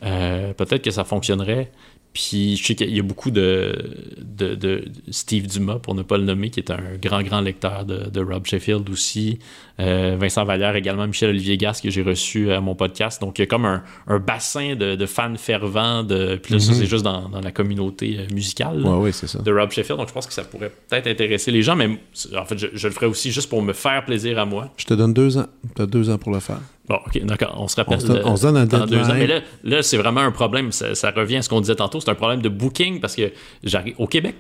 peut-être 0.02 0.82
que 0.82 0.92
ça 0.92 1.04
fonctionnerait. 1.04 1.72
Puis 2.14 2.58
je 2.58 2.66
sais 2.66 2.76
qu'il 2.76 2.96
y 2.96 3.00
a 3.00 3.04
beaucoup 3.04 3.30
de, 3.30 3.76
de, 4.18 4.86
Steve 5.12 5.46
Dumas, 5.46 5.78
pour 5.78 5.94
ne 5.94 6.02
pas 6.02 6.18
le 6.18 6.24
nommer, 6.24 6.50
qui 6.50 6.60
est 6.60 6.72
un 6.72 6.98
grand, 7.02 7.22
grand 7.22 7.42
lecteur 7.42 7.86
de, 7.86 8.22
Rob 8.22 8.46
Sheffield 8.46 8.90
aussi. 8.90 9.40
Euh, 9.80 10.18
Vincent 10.20 10.44
Vallière 10.44 10.76
également, 10.76 11.06
Michel-Olivier 11.06 11.58
Gas, 11.58 11.80
que 11.82 11.90
j'ai 11.90 12.02
reçu 12.02 12.52
à 12.52 12.62
mon 12.62 12.74
podcast. 12.74 13.22
Donc 13.22 13.38
il 13.38 13.44
y 13.44 13.44
a 13.44 13.46
comme 13.46 13.66
un, 13.66 14.20
bassin 14.20 14.76
de, 14.76 15.06
fans 15.06 15.36
fervents. 15.38 16.04
De, 16.04 16.36
puis 16.42 16.56
là, 16.56 16.60
ça, 16.60 16.72
mhm. 16.72 16.80
c'est 16.80 16.88
juste 16.88 17.04
dans, 17.04 17.30
la 17.30 17.52
communauté 17.52 18.18
euh, 18.20 18.34
musicale 18.34 18.82
de 18.82 19.52
Rob 19.52 19.72
Sheffield. 19.72 20.00
Donc 20.00 20.08
je 20.08 20.14
pense 20.14 20.26
que 20.26 20.34
ça 20.34 20.44
pourrait 20.44 20.72
peut-être 20.90 21.08
intéresser 21.08 21.52
les 21.52 21.62
gens, 21.62 21.76
mais 21.76 22.00
en 22.36 22.46
fait, 22.46 22.58
je, 22.58 22.88
le 22.88 22.94
ferai 22.94 23.06
aussi 23.06 23.32
juste 23.32 23.50
pour 23.50 23.62
me 23.62 23.74
faire 23.74 24.04
plaisir 24.04 24.40
à 24.40 24.46
moi. 24.46 24.74
Je 24.78 24.86
te 24.86 24.96
donne 24.96 25.14
deux 25.14 25.38
ans. 25.38 25.48
Tu 25.76 25.82
as 25.82 25.86
deux 25.86 26.10
ans 26.10 26.18
pour 26.18 26.32
le 26.32 26.40
faire. 26.40 26.62
Bon, 26.90 26.98
ok, 27.06 27.24
d'accord, 27.24 27.56
on 27.60 27.68
se 27.68 27.76
rappelle. 27.76 28.00
On 28.26 28.36
se, 28.36 28.42
donne 28.42 28.58
un 28.58 28.66
dans 28.66 28.88
deux 28.88 28.98
ans. 28.98 29.14
Mais 29.14 29.28
là, 29.28 29.42
là 29.64 29.84
c'est 29.84 29.98
vraiment 29.98 30.22
un 30.22 30.32
problème. 30.32 30.72
Ça, 30.72 31.12
revient 31.12 31.38
à 31.38 31.42
ce 31.44 31.50
qu'on 31.50 31.62
disait 31.62 31.76
tantôt. 31.76 32.00
C'est 32.02 32.10
un 32.10 32.16
problème 32.16 32.42
de 32.42 32.50
booking 32.50 33.00
parce 33.00 33.16
que 33.16 33.32
j'arrive 33.64 33.94
au 34.00 34.08
Québec, 34.08 34.36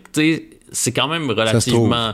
c'est 0.72 0.92
quand 0.92 1.08
même 1.08 1.30
relativement. 1.30 2.14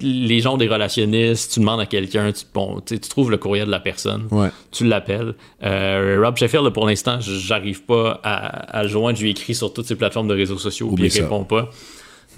Les 0.00 0.40
gens 0.40 0.56
des 0.56 0.66
relationnistes, 0.66 1.52
tu 1.52 1.60
demandes 1.60 1.78
à 1.78 1.86
quelqu'un, 1.86 2.32
tu, 2.32 2.44
bon, 2.52 2.80
tu 2.84 2.98
trouves 2.98 3.30
le 3.30 3.36
courriel 3.36 3.66
de 3.66 3.70
la 3.70 3.78
personne, 3.78 4.26
tu 4.72 4.84
l'appelles. 4.84 5.34
Euh, 5.62 6.20
Rob 6.20 6.36
Sheffield, 6.36 6.68
pour 6.70 6.86
l'instant, 6.86 7.18
j'arrive 7.20 7.82
pas 7.84 8.20
à, 8.24 8.78
à 8.78 8.86
joindre. 8.88 9.16
Je 9.16 9.22
lui 9.22 9.30
écrit 9.30 9.54
sur 9.54 9.72
toutes 9.72 9.86
ces 9.86 9.94
plateformes 9.94 10.26
de 10.26 10.34
réseaux 10.34 10.58
sociaux, 10.58 10.90
puis 10.96 11.06
il 11.06 11.22
répond 11.22 11.44
pas. 11.44 11.70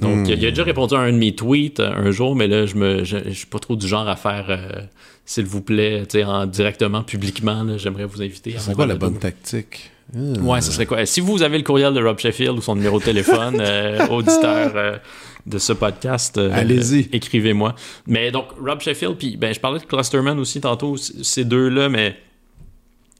Donc, 0.00 0.28
il 0.28 0.32
a 0.32 0.50
déjà 0.50 0.62
répondu 0.62 0.94
à 0.94 0.98
un 0.98 1.12
de 1.12 1.18
mes 1.18 1.34
tweets 1.34 1.80
euh, 1.80 1.90
un 1.90 2.10
jour, 2.10 2.36
mais 2.36 2.46
là, 2.46 2.66
je 2.66 3.04
je, 3.04 3.30
suis 3.30 3.46
pas 3.46 3.58
trop 3.58 3.76
du 3.76 3.86
genre 3.86 4.08
à 4.08 4.16
faire, 4.16 4.46
euh, 4.48 4.82
s'il 5.28 5.44
vous 5.44 5.60
plaît, 5.60 6.06
en, 6.24 6.46
directement, 6.46 7.02
publiquement. 7.02 7.76
J'aimerais 7.76 8.06
vous 8.06 8.22
inviter. 8.22 8.54
C'est 8.56 8.74
quoi 8.74 8.86
la 8.86 8.94
bonne 8.94 9.18
tactique? 9.18 9.90
Ouais, 10.14 10.62
ce 10.62 10.72
serait 10.72 10.86
quoi? 10.86 11.04
Si 11.04 11.20
vous 11.20 11.42
avez 11.42 11.58
le 11.58 11.64
courriel 11.64 11.92
de 11.92 12.02
Rob 12.02 12.18
Sheffield 12.18 12.56
ou 12.56 12.62
son 12.62 12.74
numéro 12.74 12.98
de 12.98 13.04
téléphone, 13.04 13.56
euh, 13.60 14.06
auditeur 14.06 15.00
de 15.44 15.58
ce 15.58 15.74
podcast, 15.74 16.38
allez-y. 16.38 17.10
Écrivez-moi. 17.12 17.74
Mais 18.06 18.30
donc, 18.30 18.46
Rob 18.58 18.80
Sheffield, 18.80 19.16
puis 19.18 19.36
ben, 19.36 19.52
je 19.52 19.60
parlais 19.60 19.80
de 19.80 19.84
Clusterman 19.84 20.38
aussi 20.38 20.62
tantôt, 20.62 20.96
ces 20.96 21.44
deux-là, 21.44 21.90
mais 21.90 22.16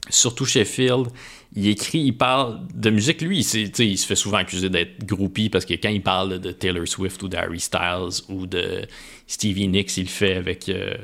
surtout 0.08 0.46
Sheffield 0.46 1.08
il 1.54 1.68
écrit, 1.68 2.00
il 2.00 2.16
parle 2.16 2.60
de 2.74 2.90
musique. 2.90 3.20
Lui, 3.22 3.40
il, 3.40 3.80
il 3.84 3.98
se 3.98 4.06
fait 4.06 4.16
souvent 4.16 4.38
accuser 4.38 4.68
d'être 4.68 5.04
groupie 5.04 5.48
parce 5.48 5.64
que 5.64 5.74
quand 5.74 5.88
il 5.88 6.02
parle 6.02 6.38
de 6.38 6.52
Taylor 6.52 6.86
Swift 6.86 7.22
ou 7.22 7.28
d'Harry 7.28 7.60
Styles 7.60 8.22
ou 8.28 8.46
de 8.46 8.86
Stevie 9.26 9.68
Nicks, 9.68 9.96
il 9.96 10.04
le 10.04 10.08
fait 10.08 10.34
avec, 10.34 10.68
euh, 10.68 10.94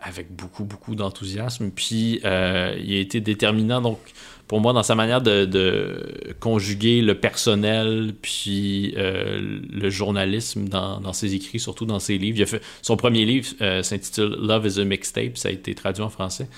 avec 0.00 0.34
beaucoup, 0.34 0.64
beaucoup 0.64 0.94
d'enthousiasme. 0.94 1.70
Puis, 1.70 2.20
euh, 2.24 2.76
il 2.82 2.94
a 2.94 3.00
été 3.00 3.20
déterminant, 3.20 3.80
donc, 3.80 3.98
pour 4.46 4.60
moi, 4.60 4.72
dans 4.72 4.82
sa 4.82 4.94
manière 4.94 5.20
de, 5.20 6.34
conjuguer 6.40 7.02
le 7.02 7.14
personnel 7.14 8.14
puis 8.22 8.94
euh, 8.96 9.60
le 9.70 9.90
journalisme 9.90 10.68
dans, 10.68 11.12
ses 11.12 11.34
écrits, 11.34 11.60
surtout 11.60 11.84
dans 11.84 11.98
ses 11.98 12.16
livres. 12.16 12.38
Il 12.38 12.42
a 12.42 12.46
fait, 12.46 12.62
son 12.80 12.96
premier 12.96 13.26
livre 13.26 13.48
s'intitule 13.82 14.36
Love 14.40 14.66
is 14.66 14.80
a 14.80 14.84
Mixtape, 14.84 15.36
ça 15.36 15.50
a 15.50 15.52
été 15.52 15.74
traduit 15.74 16.02
en 16.02 16.08
français. 16.08 16.48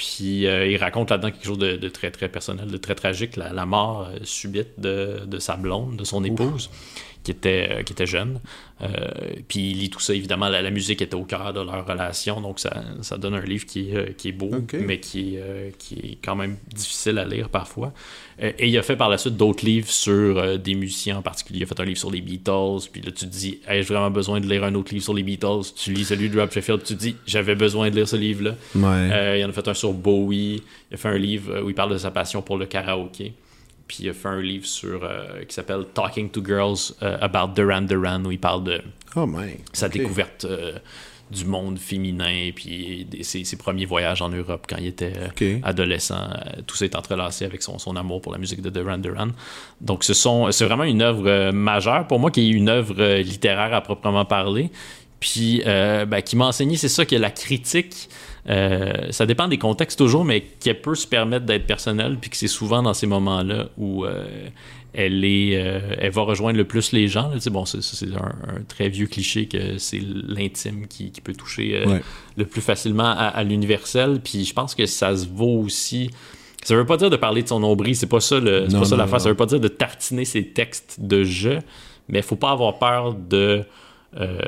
Puis 0.00 0.46
euh, 0.46 0.66
il 0.66 0.78
raconte 0.78 1.10
là-dedans 1.10 1.30
quelque 1.30 1.44
chose 1.44 1.58
de, 1.58 1.88
très, 1.90 2.10
très 2.10 2.30
personnel, 2.30 2.68
de 2.68 2.76
très 2.78 2.94
tragique, 2.94 3.36
la, 3.36 3.66
mort 3.66 4.08
euh, 4.08 4.16
subite 4.22 4.80
de, 4.80 5.38
sa 5.38 5.56
blonde, 5.56 5.96
de 5.96 6.04
son 6.04 6.24
épouse, 6.24 6.70
qui 7.22 7.30
était, 7.30 7.68
euh, 7.70 7.82
qui 7.82 7.92
était 7.92 8.06
jeune. 8.06 8.40
puis 9.48 9.72
il 9.72 9.78
lit 9.78 9.90
tout 9.90 10.00
ça, 10.00 10.14
évidemment, 10.14 10.48
la, 10.48 10.70
musique 10.70 11.02
était 11.02 11.14
au 11.14 11.24
cœur 11.24 11.52
de 11.52 11.60
leur 11.60 11.86
relation, 11.86 12.40
donc 12.40 12.58
ça, 12.58 12.82
ça 13.02 13.18
donne 13.18 13.34
un 13.34 13.42
livre 13.42 13.66
qui, 13.66 13.92
qui 14.16 14.28
est 14.28 14.32
beau, 14.32 14.50
mais 14.72 14.98
qui, 15.00 15.36
qui 15.78 15.94
est 15.94 16.18
quand 16.24 16.36
même 16.36 16.56
difficile 16.72 17.18
à 17.18 17.24
lire 17.24 17.50
parfois. 17.50 17.92
Euh, 18.42 18.52
et 18.58 18.68
il 18.68 18.78
a 18.78 18.82
fait 18.82 18.96
par 18.96 19.08
la 19.08 19.18
suite 19.18 19.36
d'autres 19.36 19.64
livres 19.64 19.90
sur 19.90 20.38
euh, 20.38 20.56
des 20.56 20.74
musiciens 20.74 21.18
en 21.18 21.22
particulier. 21.22 21.60
Il 21.60 21.62
a 21.64 21.66
fait 21.66 21.80
un 21.80 21.84
livre 21.84 21.98
sur 21.98 22.10
les 22.10 22.20
Beatles, 22.20 22.88
puis 22.90 23.02
là 23.02 23.10
tu 23.10 23.26
te 23.26 23.30
dis, 23.30 23.60
ai-je 23.68 23.92
vraiment 23.92 24.10
besoin 24.10 24.40
de 24.40 24.46
lire 24.46 24.64
un 24.64 24.74
autre 24.74 24.92
livre 24.92 25.04
sur 25.04 25.14
les 25.14 25.22
Beatles 25.22 25.72
Tu 25.76 25.92
lis 25.92 26.04
celui 26.04 26.30
de 26.30 26.40
Rob 26.40 26.50
Sheffield, 26.50 26.82
tu 26.82 26.94
te 26.94 27.00
dis, 27.00 27.16
j'avais 27.26 27.54
besoin 27.54 27.90
de 27.90 27.96
lire 27.96 28.08
ce 28.08 28.16
livre-là. 28.16 28.54
Euh, 28.76 29.36
il 29.38 29.44
en 29.44 29.50
a 29.50 29.52
fait 29.52 29.68
un 29.68 29.74
sur 29.74 29.92
Bowie, 29.92 30.62
il 30.90 30.94
a 30.94 30.96
fait 30.96 31.08
un 31.08 31.18
livre 31.18 31.62
où 31.62 31.68
il 31.68 31.74
parle 31.74 31.92
de 31.92 31.98
sa 31.98 32.10
passion 32.10 32.42
pour 32.42 32.56
le 32.56 32.66
karaoké. 32.66 33.32
Puis 33.90 34.04
il 34.04 34.08
a 34.08 34.12
fait 34.12 34.28
un 34.28 34.40
livre 34.40 34.66
sur 34.66 35.00
qui 35.48 35.52
s'appelle 35.52 35.84
Talking 35.92 36.30
to 36.30 36.44
Girls 36.44 36.94
About 37.00 37.54
Duran 37.56 37.82
Duran, 37.82 38.24
où 38.24 38.30
il 38.30 38.38
parle 38.38 38.62
de 38.62 38.80
oh 39.16 39.28
sa 39.72 39.88
découverte 39.88 40.46
du 41.30 41.44
monde 41.44 41.78
féminin, 41.78 42.50
puis 42.54 43.06
ses, 43.22 43.56
premiers 43.56 43.84
voyages 43.84 44.20
en 44.20 44.28
Europe 44.30 44.66
quand 44.68 44.76
il 44.78 44.88
était 44.88 45.12
euh, 45.16 45.58
adolescent. 45.62 46.18
Euh, 46.18 46.60
tout 46.66 46.76
s'est 46.76 46.96
entrelacé 46.96 47.44
avec 47.44 47.62
son, 47.62 47.78
son, 47.78 47.94
amour 47.96 48.20
pour 48.20 48.32
la 48.32 48.38
musique 48.38 48.62
de 48.62 48.70
Duran 48.70 48.98
Duran. 48.98 49.28
Donc, 49.80 50.02
ce 50.02 50.12
sont, 50.12 50.50
c'est 50.50 50.64
vraiment 50.64 50.84
une 50.84 51.02
œuvre 51.02 51.28
euh, 51.28 51.52
majeure 51.52 52.06
pour 52.06 52.18
moi, 52.18 52.30
qui 52.30 52.40
est 52.40 52.48
une 52.48 52.68
œuvre 52.68 53.20
littéraire 53.20 53.72
à 53.72 53.80
proprement 53.80 54.24
parler. 54.24 54.70
Puis, 55.20 55.62
ben, 55.64 56.22
qui 56.22 56.34
m'a 56.34 56.46
enseigné, 56.46 56.76
c'est 56.76 56.88
ça, 56.88 57.04
que 57.04 57.14
la 57.14 57.30
critique, 57.30 58.08
ça 59.10 59.26
dépend 59.26 59.48
des 59.48 59.58
contextes 59.58 59.98
toujours, 59.98 60.24
mais 60.24 60.40
qu'elle 60.40 60.80
peut 60.80 60.94
se 60.94 61.06
permettre 61.06 61.46
d'être 61.46 61.66
personnelle, 61.66 62.18
puis 62.20 62.30
que 62.30 62.36
c'est 62.36 62.48
souvent 62.48 62.82
dans 62.82 62.94
ces 62.94 63.06
moments-là 63.06 63.68
où 63.78 64.04
elle 64.92 65.24
est 65.24 65.52
euh, 65.54 65.94
elle 65.98 66.10
va 66.10 66.22
rejoindre 66.22 66.58
le 66.58 66.64
plus 66.64 66.92
les 66.92 67.08
gens 67.08 67.30
bon 67.50 67.64
c'est 67.64 68.06
un, 68.06 68.62
très 68.66 68.88
vieux 68.88 69.06
cliché 69.06 69.46
que 69.46 69.78
c'est 69.78 70.00
l'intime 70.00 70.86
qui, 70.88 71.12
peut 71.22 71.34
toucher 71.34 71.82
euh, 71.86 71.98
le 72.36 72.44
plus 72.44 72.60
facilement 72.60 73.14
à, 73.16 73.42
l'universel 73.44 74.20
puis 74.22 74.44
je 74.44 74.52
pense 74.52 74.74
que 74.74 74.86
ça 74.86 75.16
se 75.16 75.26
vaut 75.28 75.60
aussi. 75.60 76.10
Ça 76.64 76.76
veut 76.76 76.84
pas 76.84 76.98
dire 76.98 77.08
de 77.08 77.16
parler 77.16 77.42
de 77.42 77.48
son 77.48 77.60
nombril 77.60 77.94
c'est 77.94 78.06
pas 78.06 78.20
ça 78.20 78.40
le 78.40 78.66
pas 78.70 78.84
ça 78.84 78.96
l'affaire. 78.96 79.20
Ça 79.20 79.28
veut 79.28 79.36
pas 79.36 79.46
dire 79.46 79.60
de 79.60 79.68
tartiner 79.68 80.24
ses 80.24 80.48
textes 80.48 80.98
de 81.00 81.24
jeu 81.24 81.58
mais 82.08 82.18
il 82.18 82.24
faut 82.24 82.36
pas 82.36 82.50
avoir 82.50 82.78
peur 82.78 83.14
de 83.14 83.62
euh, 84.16 84.38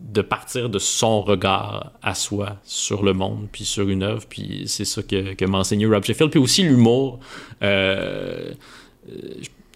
de 0.00 0.22
partir 0.22 0.70
de 0.70 0.78
son 0.78 1.22
regard 1.22 1.92
à 2.02 2.14
soi 2.14 2.56
sur 2.64 3.02
le 3.02 3.12
monde, 3.12 3.48
puis 3.52 3.64
sur 3.64 3.88
une 3.88 4.02
œuvre, 4.02 4.24
puis 4.28 4.64
c'est 4.66 4.84
ça 4.84 5.02
que, 5.02 5.34
que 5.34 5.44
m'a 5.44 5.58
Rob 5.58 6.04
Sheffield. 6.04 6.30
Puis 6.30 6.40
aussi 6.40 6.62
l'humour. 6.62 7.20
Euh, 7.62 8.52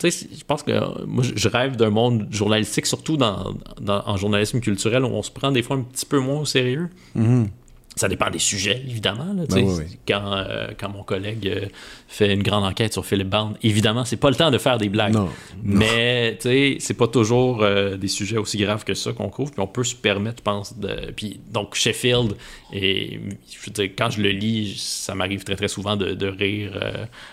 je 0.02 0.44
pense 0.46 0.62
que 0.62 1.04
moi, 1.06 1.24
je 1.34 1.48
rêve 1.48 1.76
d'un 1.76 1.90
monde 1.90 2.26
journalistique, 2.30 2.86
surtout 2.86 3.16
dans, 3.16 3.54
en 3.86 4.16
journalisme 4.16 4.60
culturel, 4.60 5.04
où 5.04 5.08
on 5.08 5.22
se 5.22 5.30
prend 5.30 5.52
des 5.52 5.62
fois 5.62 5.76
un 5.76 5.82
petit 5.82 6.06
peu 6.06 6.18
moins 6.18 6.40
au 6.40 6.44
sérieux. 6.44 6.88
Mm-hmm. 7.16 7.48
Ça 7.96 8.08
dépend 8.08 8.28
des 8.28 8.40
sujets, 8.40 8.82
évidemment. 8.88 9.34
Ben 9.48 9.66
quand, 10.06 10.32
euh, 10.32 10.68
quand 10.78 10.88
mon 10.88 11.04
collègue 11.04 11.46
euh, 11.46 11.66
fait 12.08 12.32
une 12.34 12.42
grande 12.42 12.64
enquête 12.64 12.92
sur 12.92 13.06
Philip 13.06 13.28
Bound, 13.28 13.56
évidemment, 13.62 14.04
c'est 14.04 14.16
pas 14.16 14.30
le 14.30 14.36
temps 14.36 14.50
de 14.50 14.58
faire 14.58 14.78
des 14.78 14.88
blagues. 14.88 15.12
Non, 15.14 15.28
Mais 15.62 16.36
c'est 16.42 16.96
pas 16.96 17.06
toujours 17.06 17.62
euh, 17.62 17.96
des 17.96 18.08
sujets 18.08 18.36
aussi 18.36 18.58
graves 18.58 18.84
que 18.84 18.94
ça 18.94 19.12
qu'on 19.12 19.28
couvre. 19.28 19.52
Puis 19.52 19.60
on 19.60 19.68
peut 19.68 19.84
se 19.84 19.94
permettre, 19.94 20.38
je 20.38 20.42
pense, 20.42 20.78
de. 20.78 21.12
Puis 21.14 21.40
donc 21.52 21.76
Sheffield, 21.76 22.34
et 22.72 23.20
je 23.50 23.66
veux 23.66 23.72
dire, 23.72 23.90
quand 23.96 24.10
je 24.10 24.20
le 24.20 24.30
lis, 24.30 24.76
ça 24.76 25.14
m'arrive 25.14 25.44
très 25.44 25.56
très 25.56 25.68
souvent 25.68 25.96
de, 25.96 26.26
rire 26.26 26.72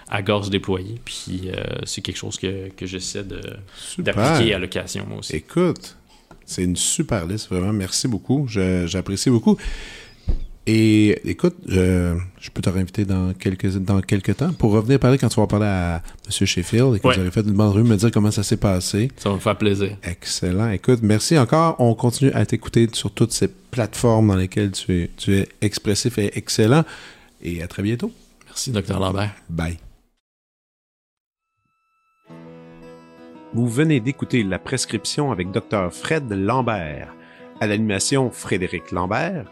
à 0.10 0.22
gorge 0.22 0.50
déployée. 0.50 1.02
Puis 1.04 1.50
c'est 1.86 2.02
quelque 2.02 2.18
chose 2.18 2.38
que, 2.38 2.70
que 2.70 2.86
j'essaie 2.86 3.24
d'appliquer 3.98 4.54
à 4.54 4.60
l'occasion, 4.60 5.06
moi 5.08 5.20
aussi. 5.20 5.38
Écoute, 5.38 5.96
c'est 6.46 6.64
une 6.64 6.76
super 6.76 7.26
liste, 7.26 7.50
vraiment. 7.50 7.72
Merci 7.72 8.08
beaucoup. 8.08 8.46
J'apprécie 8.48 9.30
beaucoup. 9.30 9.58
Et 10.74 11.30
écoute, 11.30 11.58
je 11.68 12.50
peux 12.54 12.62
te 12.62 12.70
réinviter 12.70 13.04
dans 13.04 13.34
quelques, 13.34 13.76
dans 13.80 14.00
quelques 14.00 14.38
temps 14.38 14.54
pour 14.54 14.72
revenir 14.72 15.00
parler 15.00 15.18
quand 15.18 15.28
tu 15.28 15.38
vas 15.38 15.46
parler 15.46 15.66
à 15.66 16.02
M. 16.26 16.48
Sheffield 16.48 16.96
et 16.96 17.00
que 17.02 17.08
vous 17.10 17.20
avez 17.20 17.30
fait 17.30 17.42
une 17.42 17.52
bonne 17.52 17.72
rue, 17.72 17.84
me 17.84 17.98
dire 17.98 18.10
comment 18.10 18.32
ça 18.32 18.42
s'est 18.42 18.56
passé. 18.56 19.12
Ça 19.18 19.28
va 19.28 19.36
me 19.36 19.42
faire 19.42 19.58
plaisir. 19.58 19.98
Excellent. 20.02 20.70
Écoute, 20.70 21.00
merci 21.04 21.38
encore. 21.38 21.76
On 21.80 21.94
continue 21.94 22.32
à 22.32 22.46
t'écouter 22.46 22.88
sur 22.94 23.12
toutes 23.12 23.34
ces 23.34 23.50
plateformes 23.50 24.30
dans 24.30 24.38
lesquelles 24.38 24.72
tu 24.72 24.94
es, 24.94 25.10
tu 25.18 25.36
es 25.36 25.50
expressif 25.60 26.18
et 26.18 26.38
excellent. 26.38 26.86
Et 27.44 27.62
à 27.62 27.68
très 27.68 27.84
bientôt. 27.84 28.14
Merci, 28.46 28.72
Dr. 28.72 28.98
Lambert. 28.98 29.36
Bye. 29.50 29.78
Vous 33.54 33.68
venez 33.68 34.00
d'écouter 34.00 34.44
la 34.44 34.58
prescription 34.58 35.34
avec 35.34 35.52
Dr. 35.52 35.92
Fred 35.92 36.32
Lambert. 36.32 37.14
À 37.60 37.68
l'animation, 37.68 38.32
Frédéric 38.32 38.94
Lambert. 38.94 39.52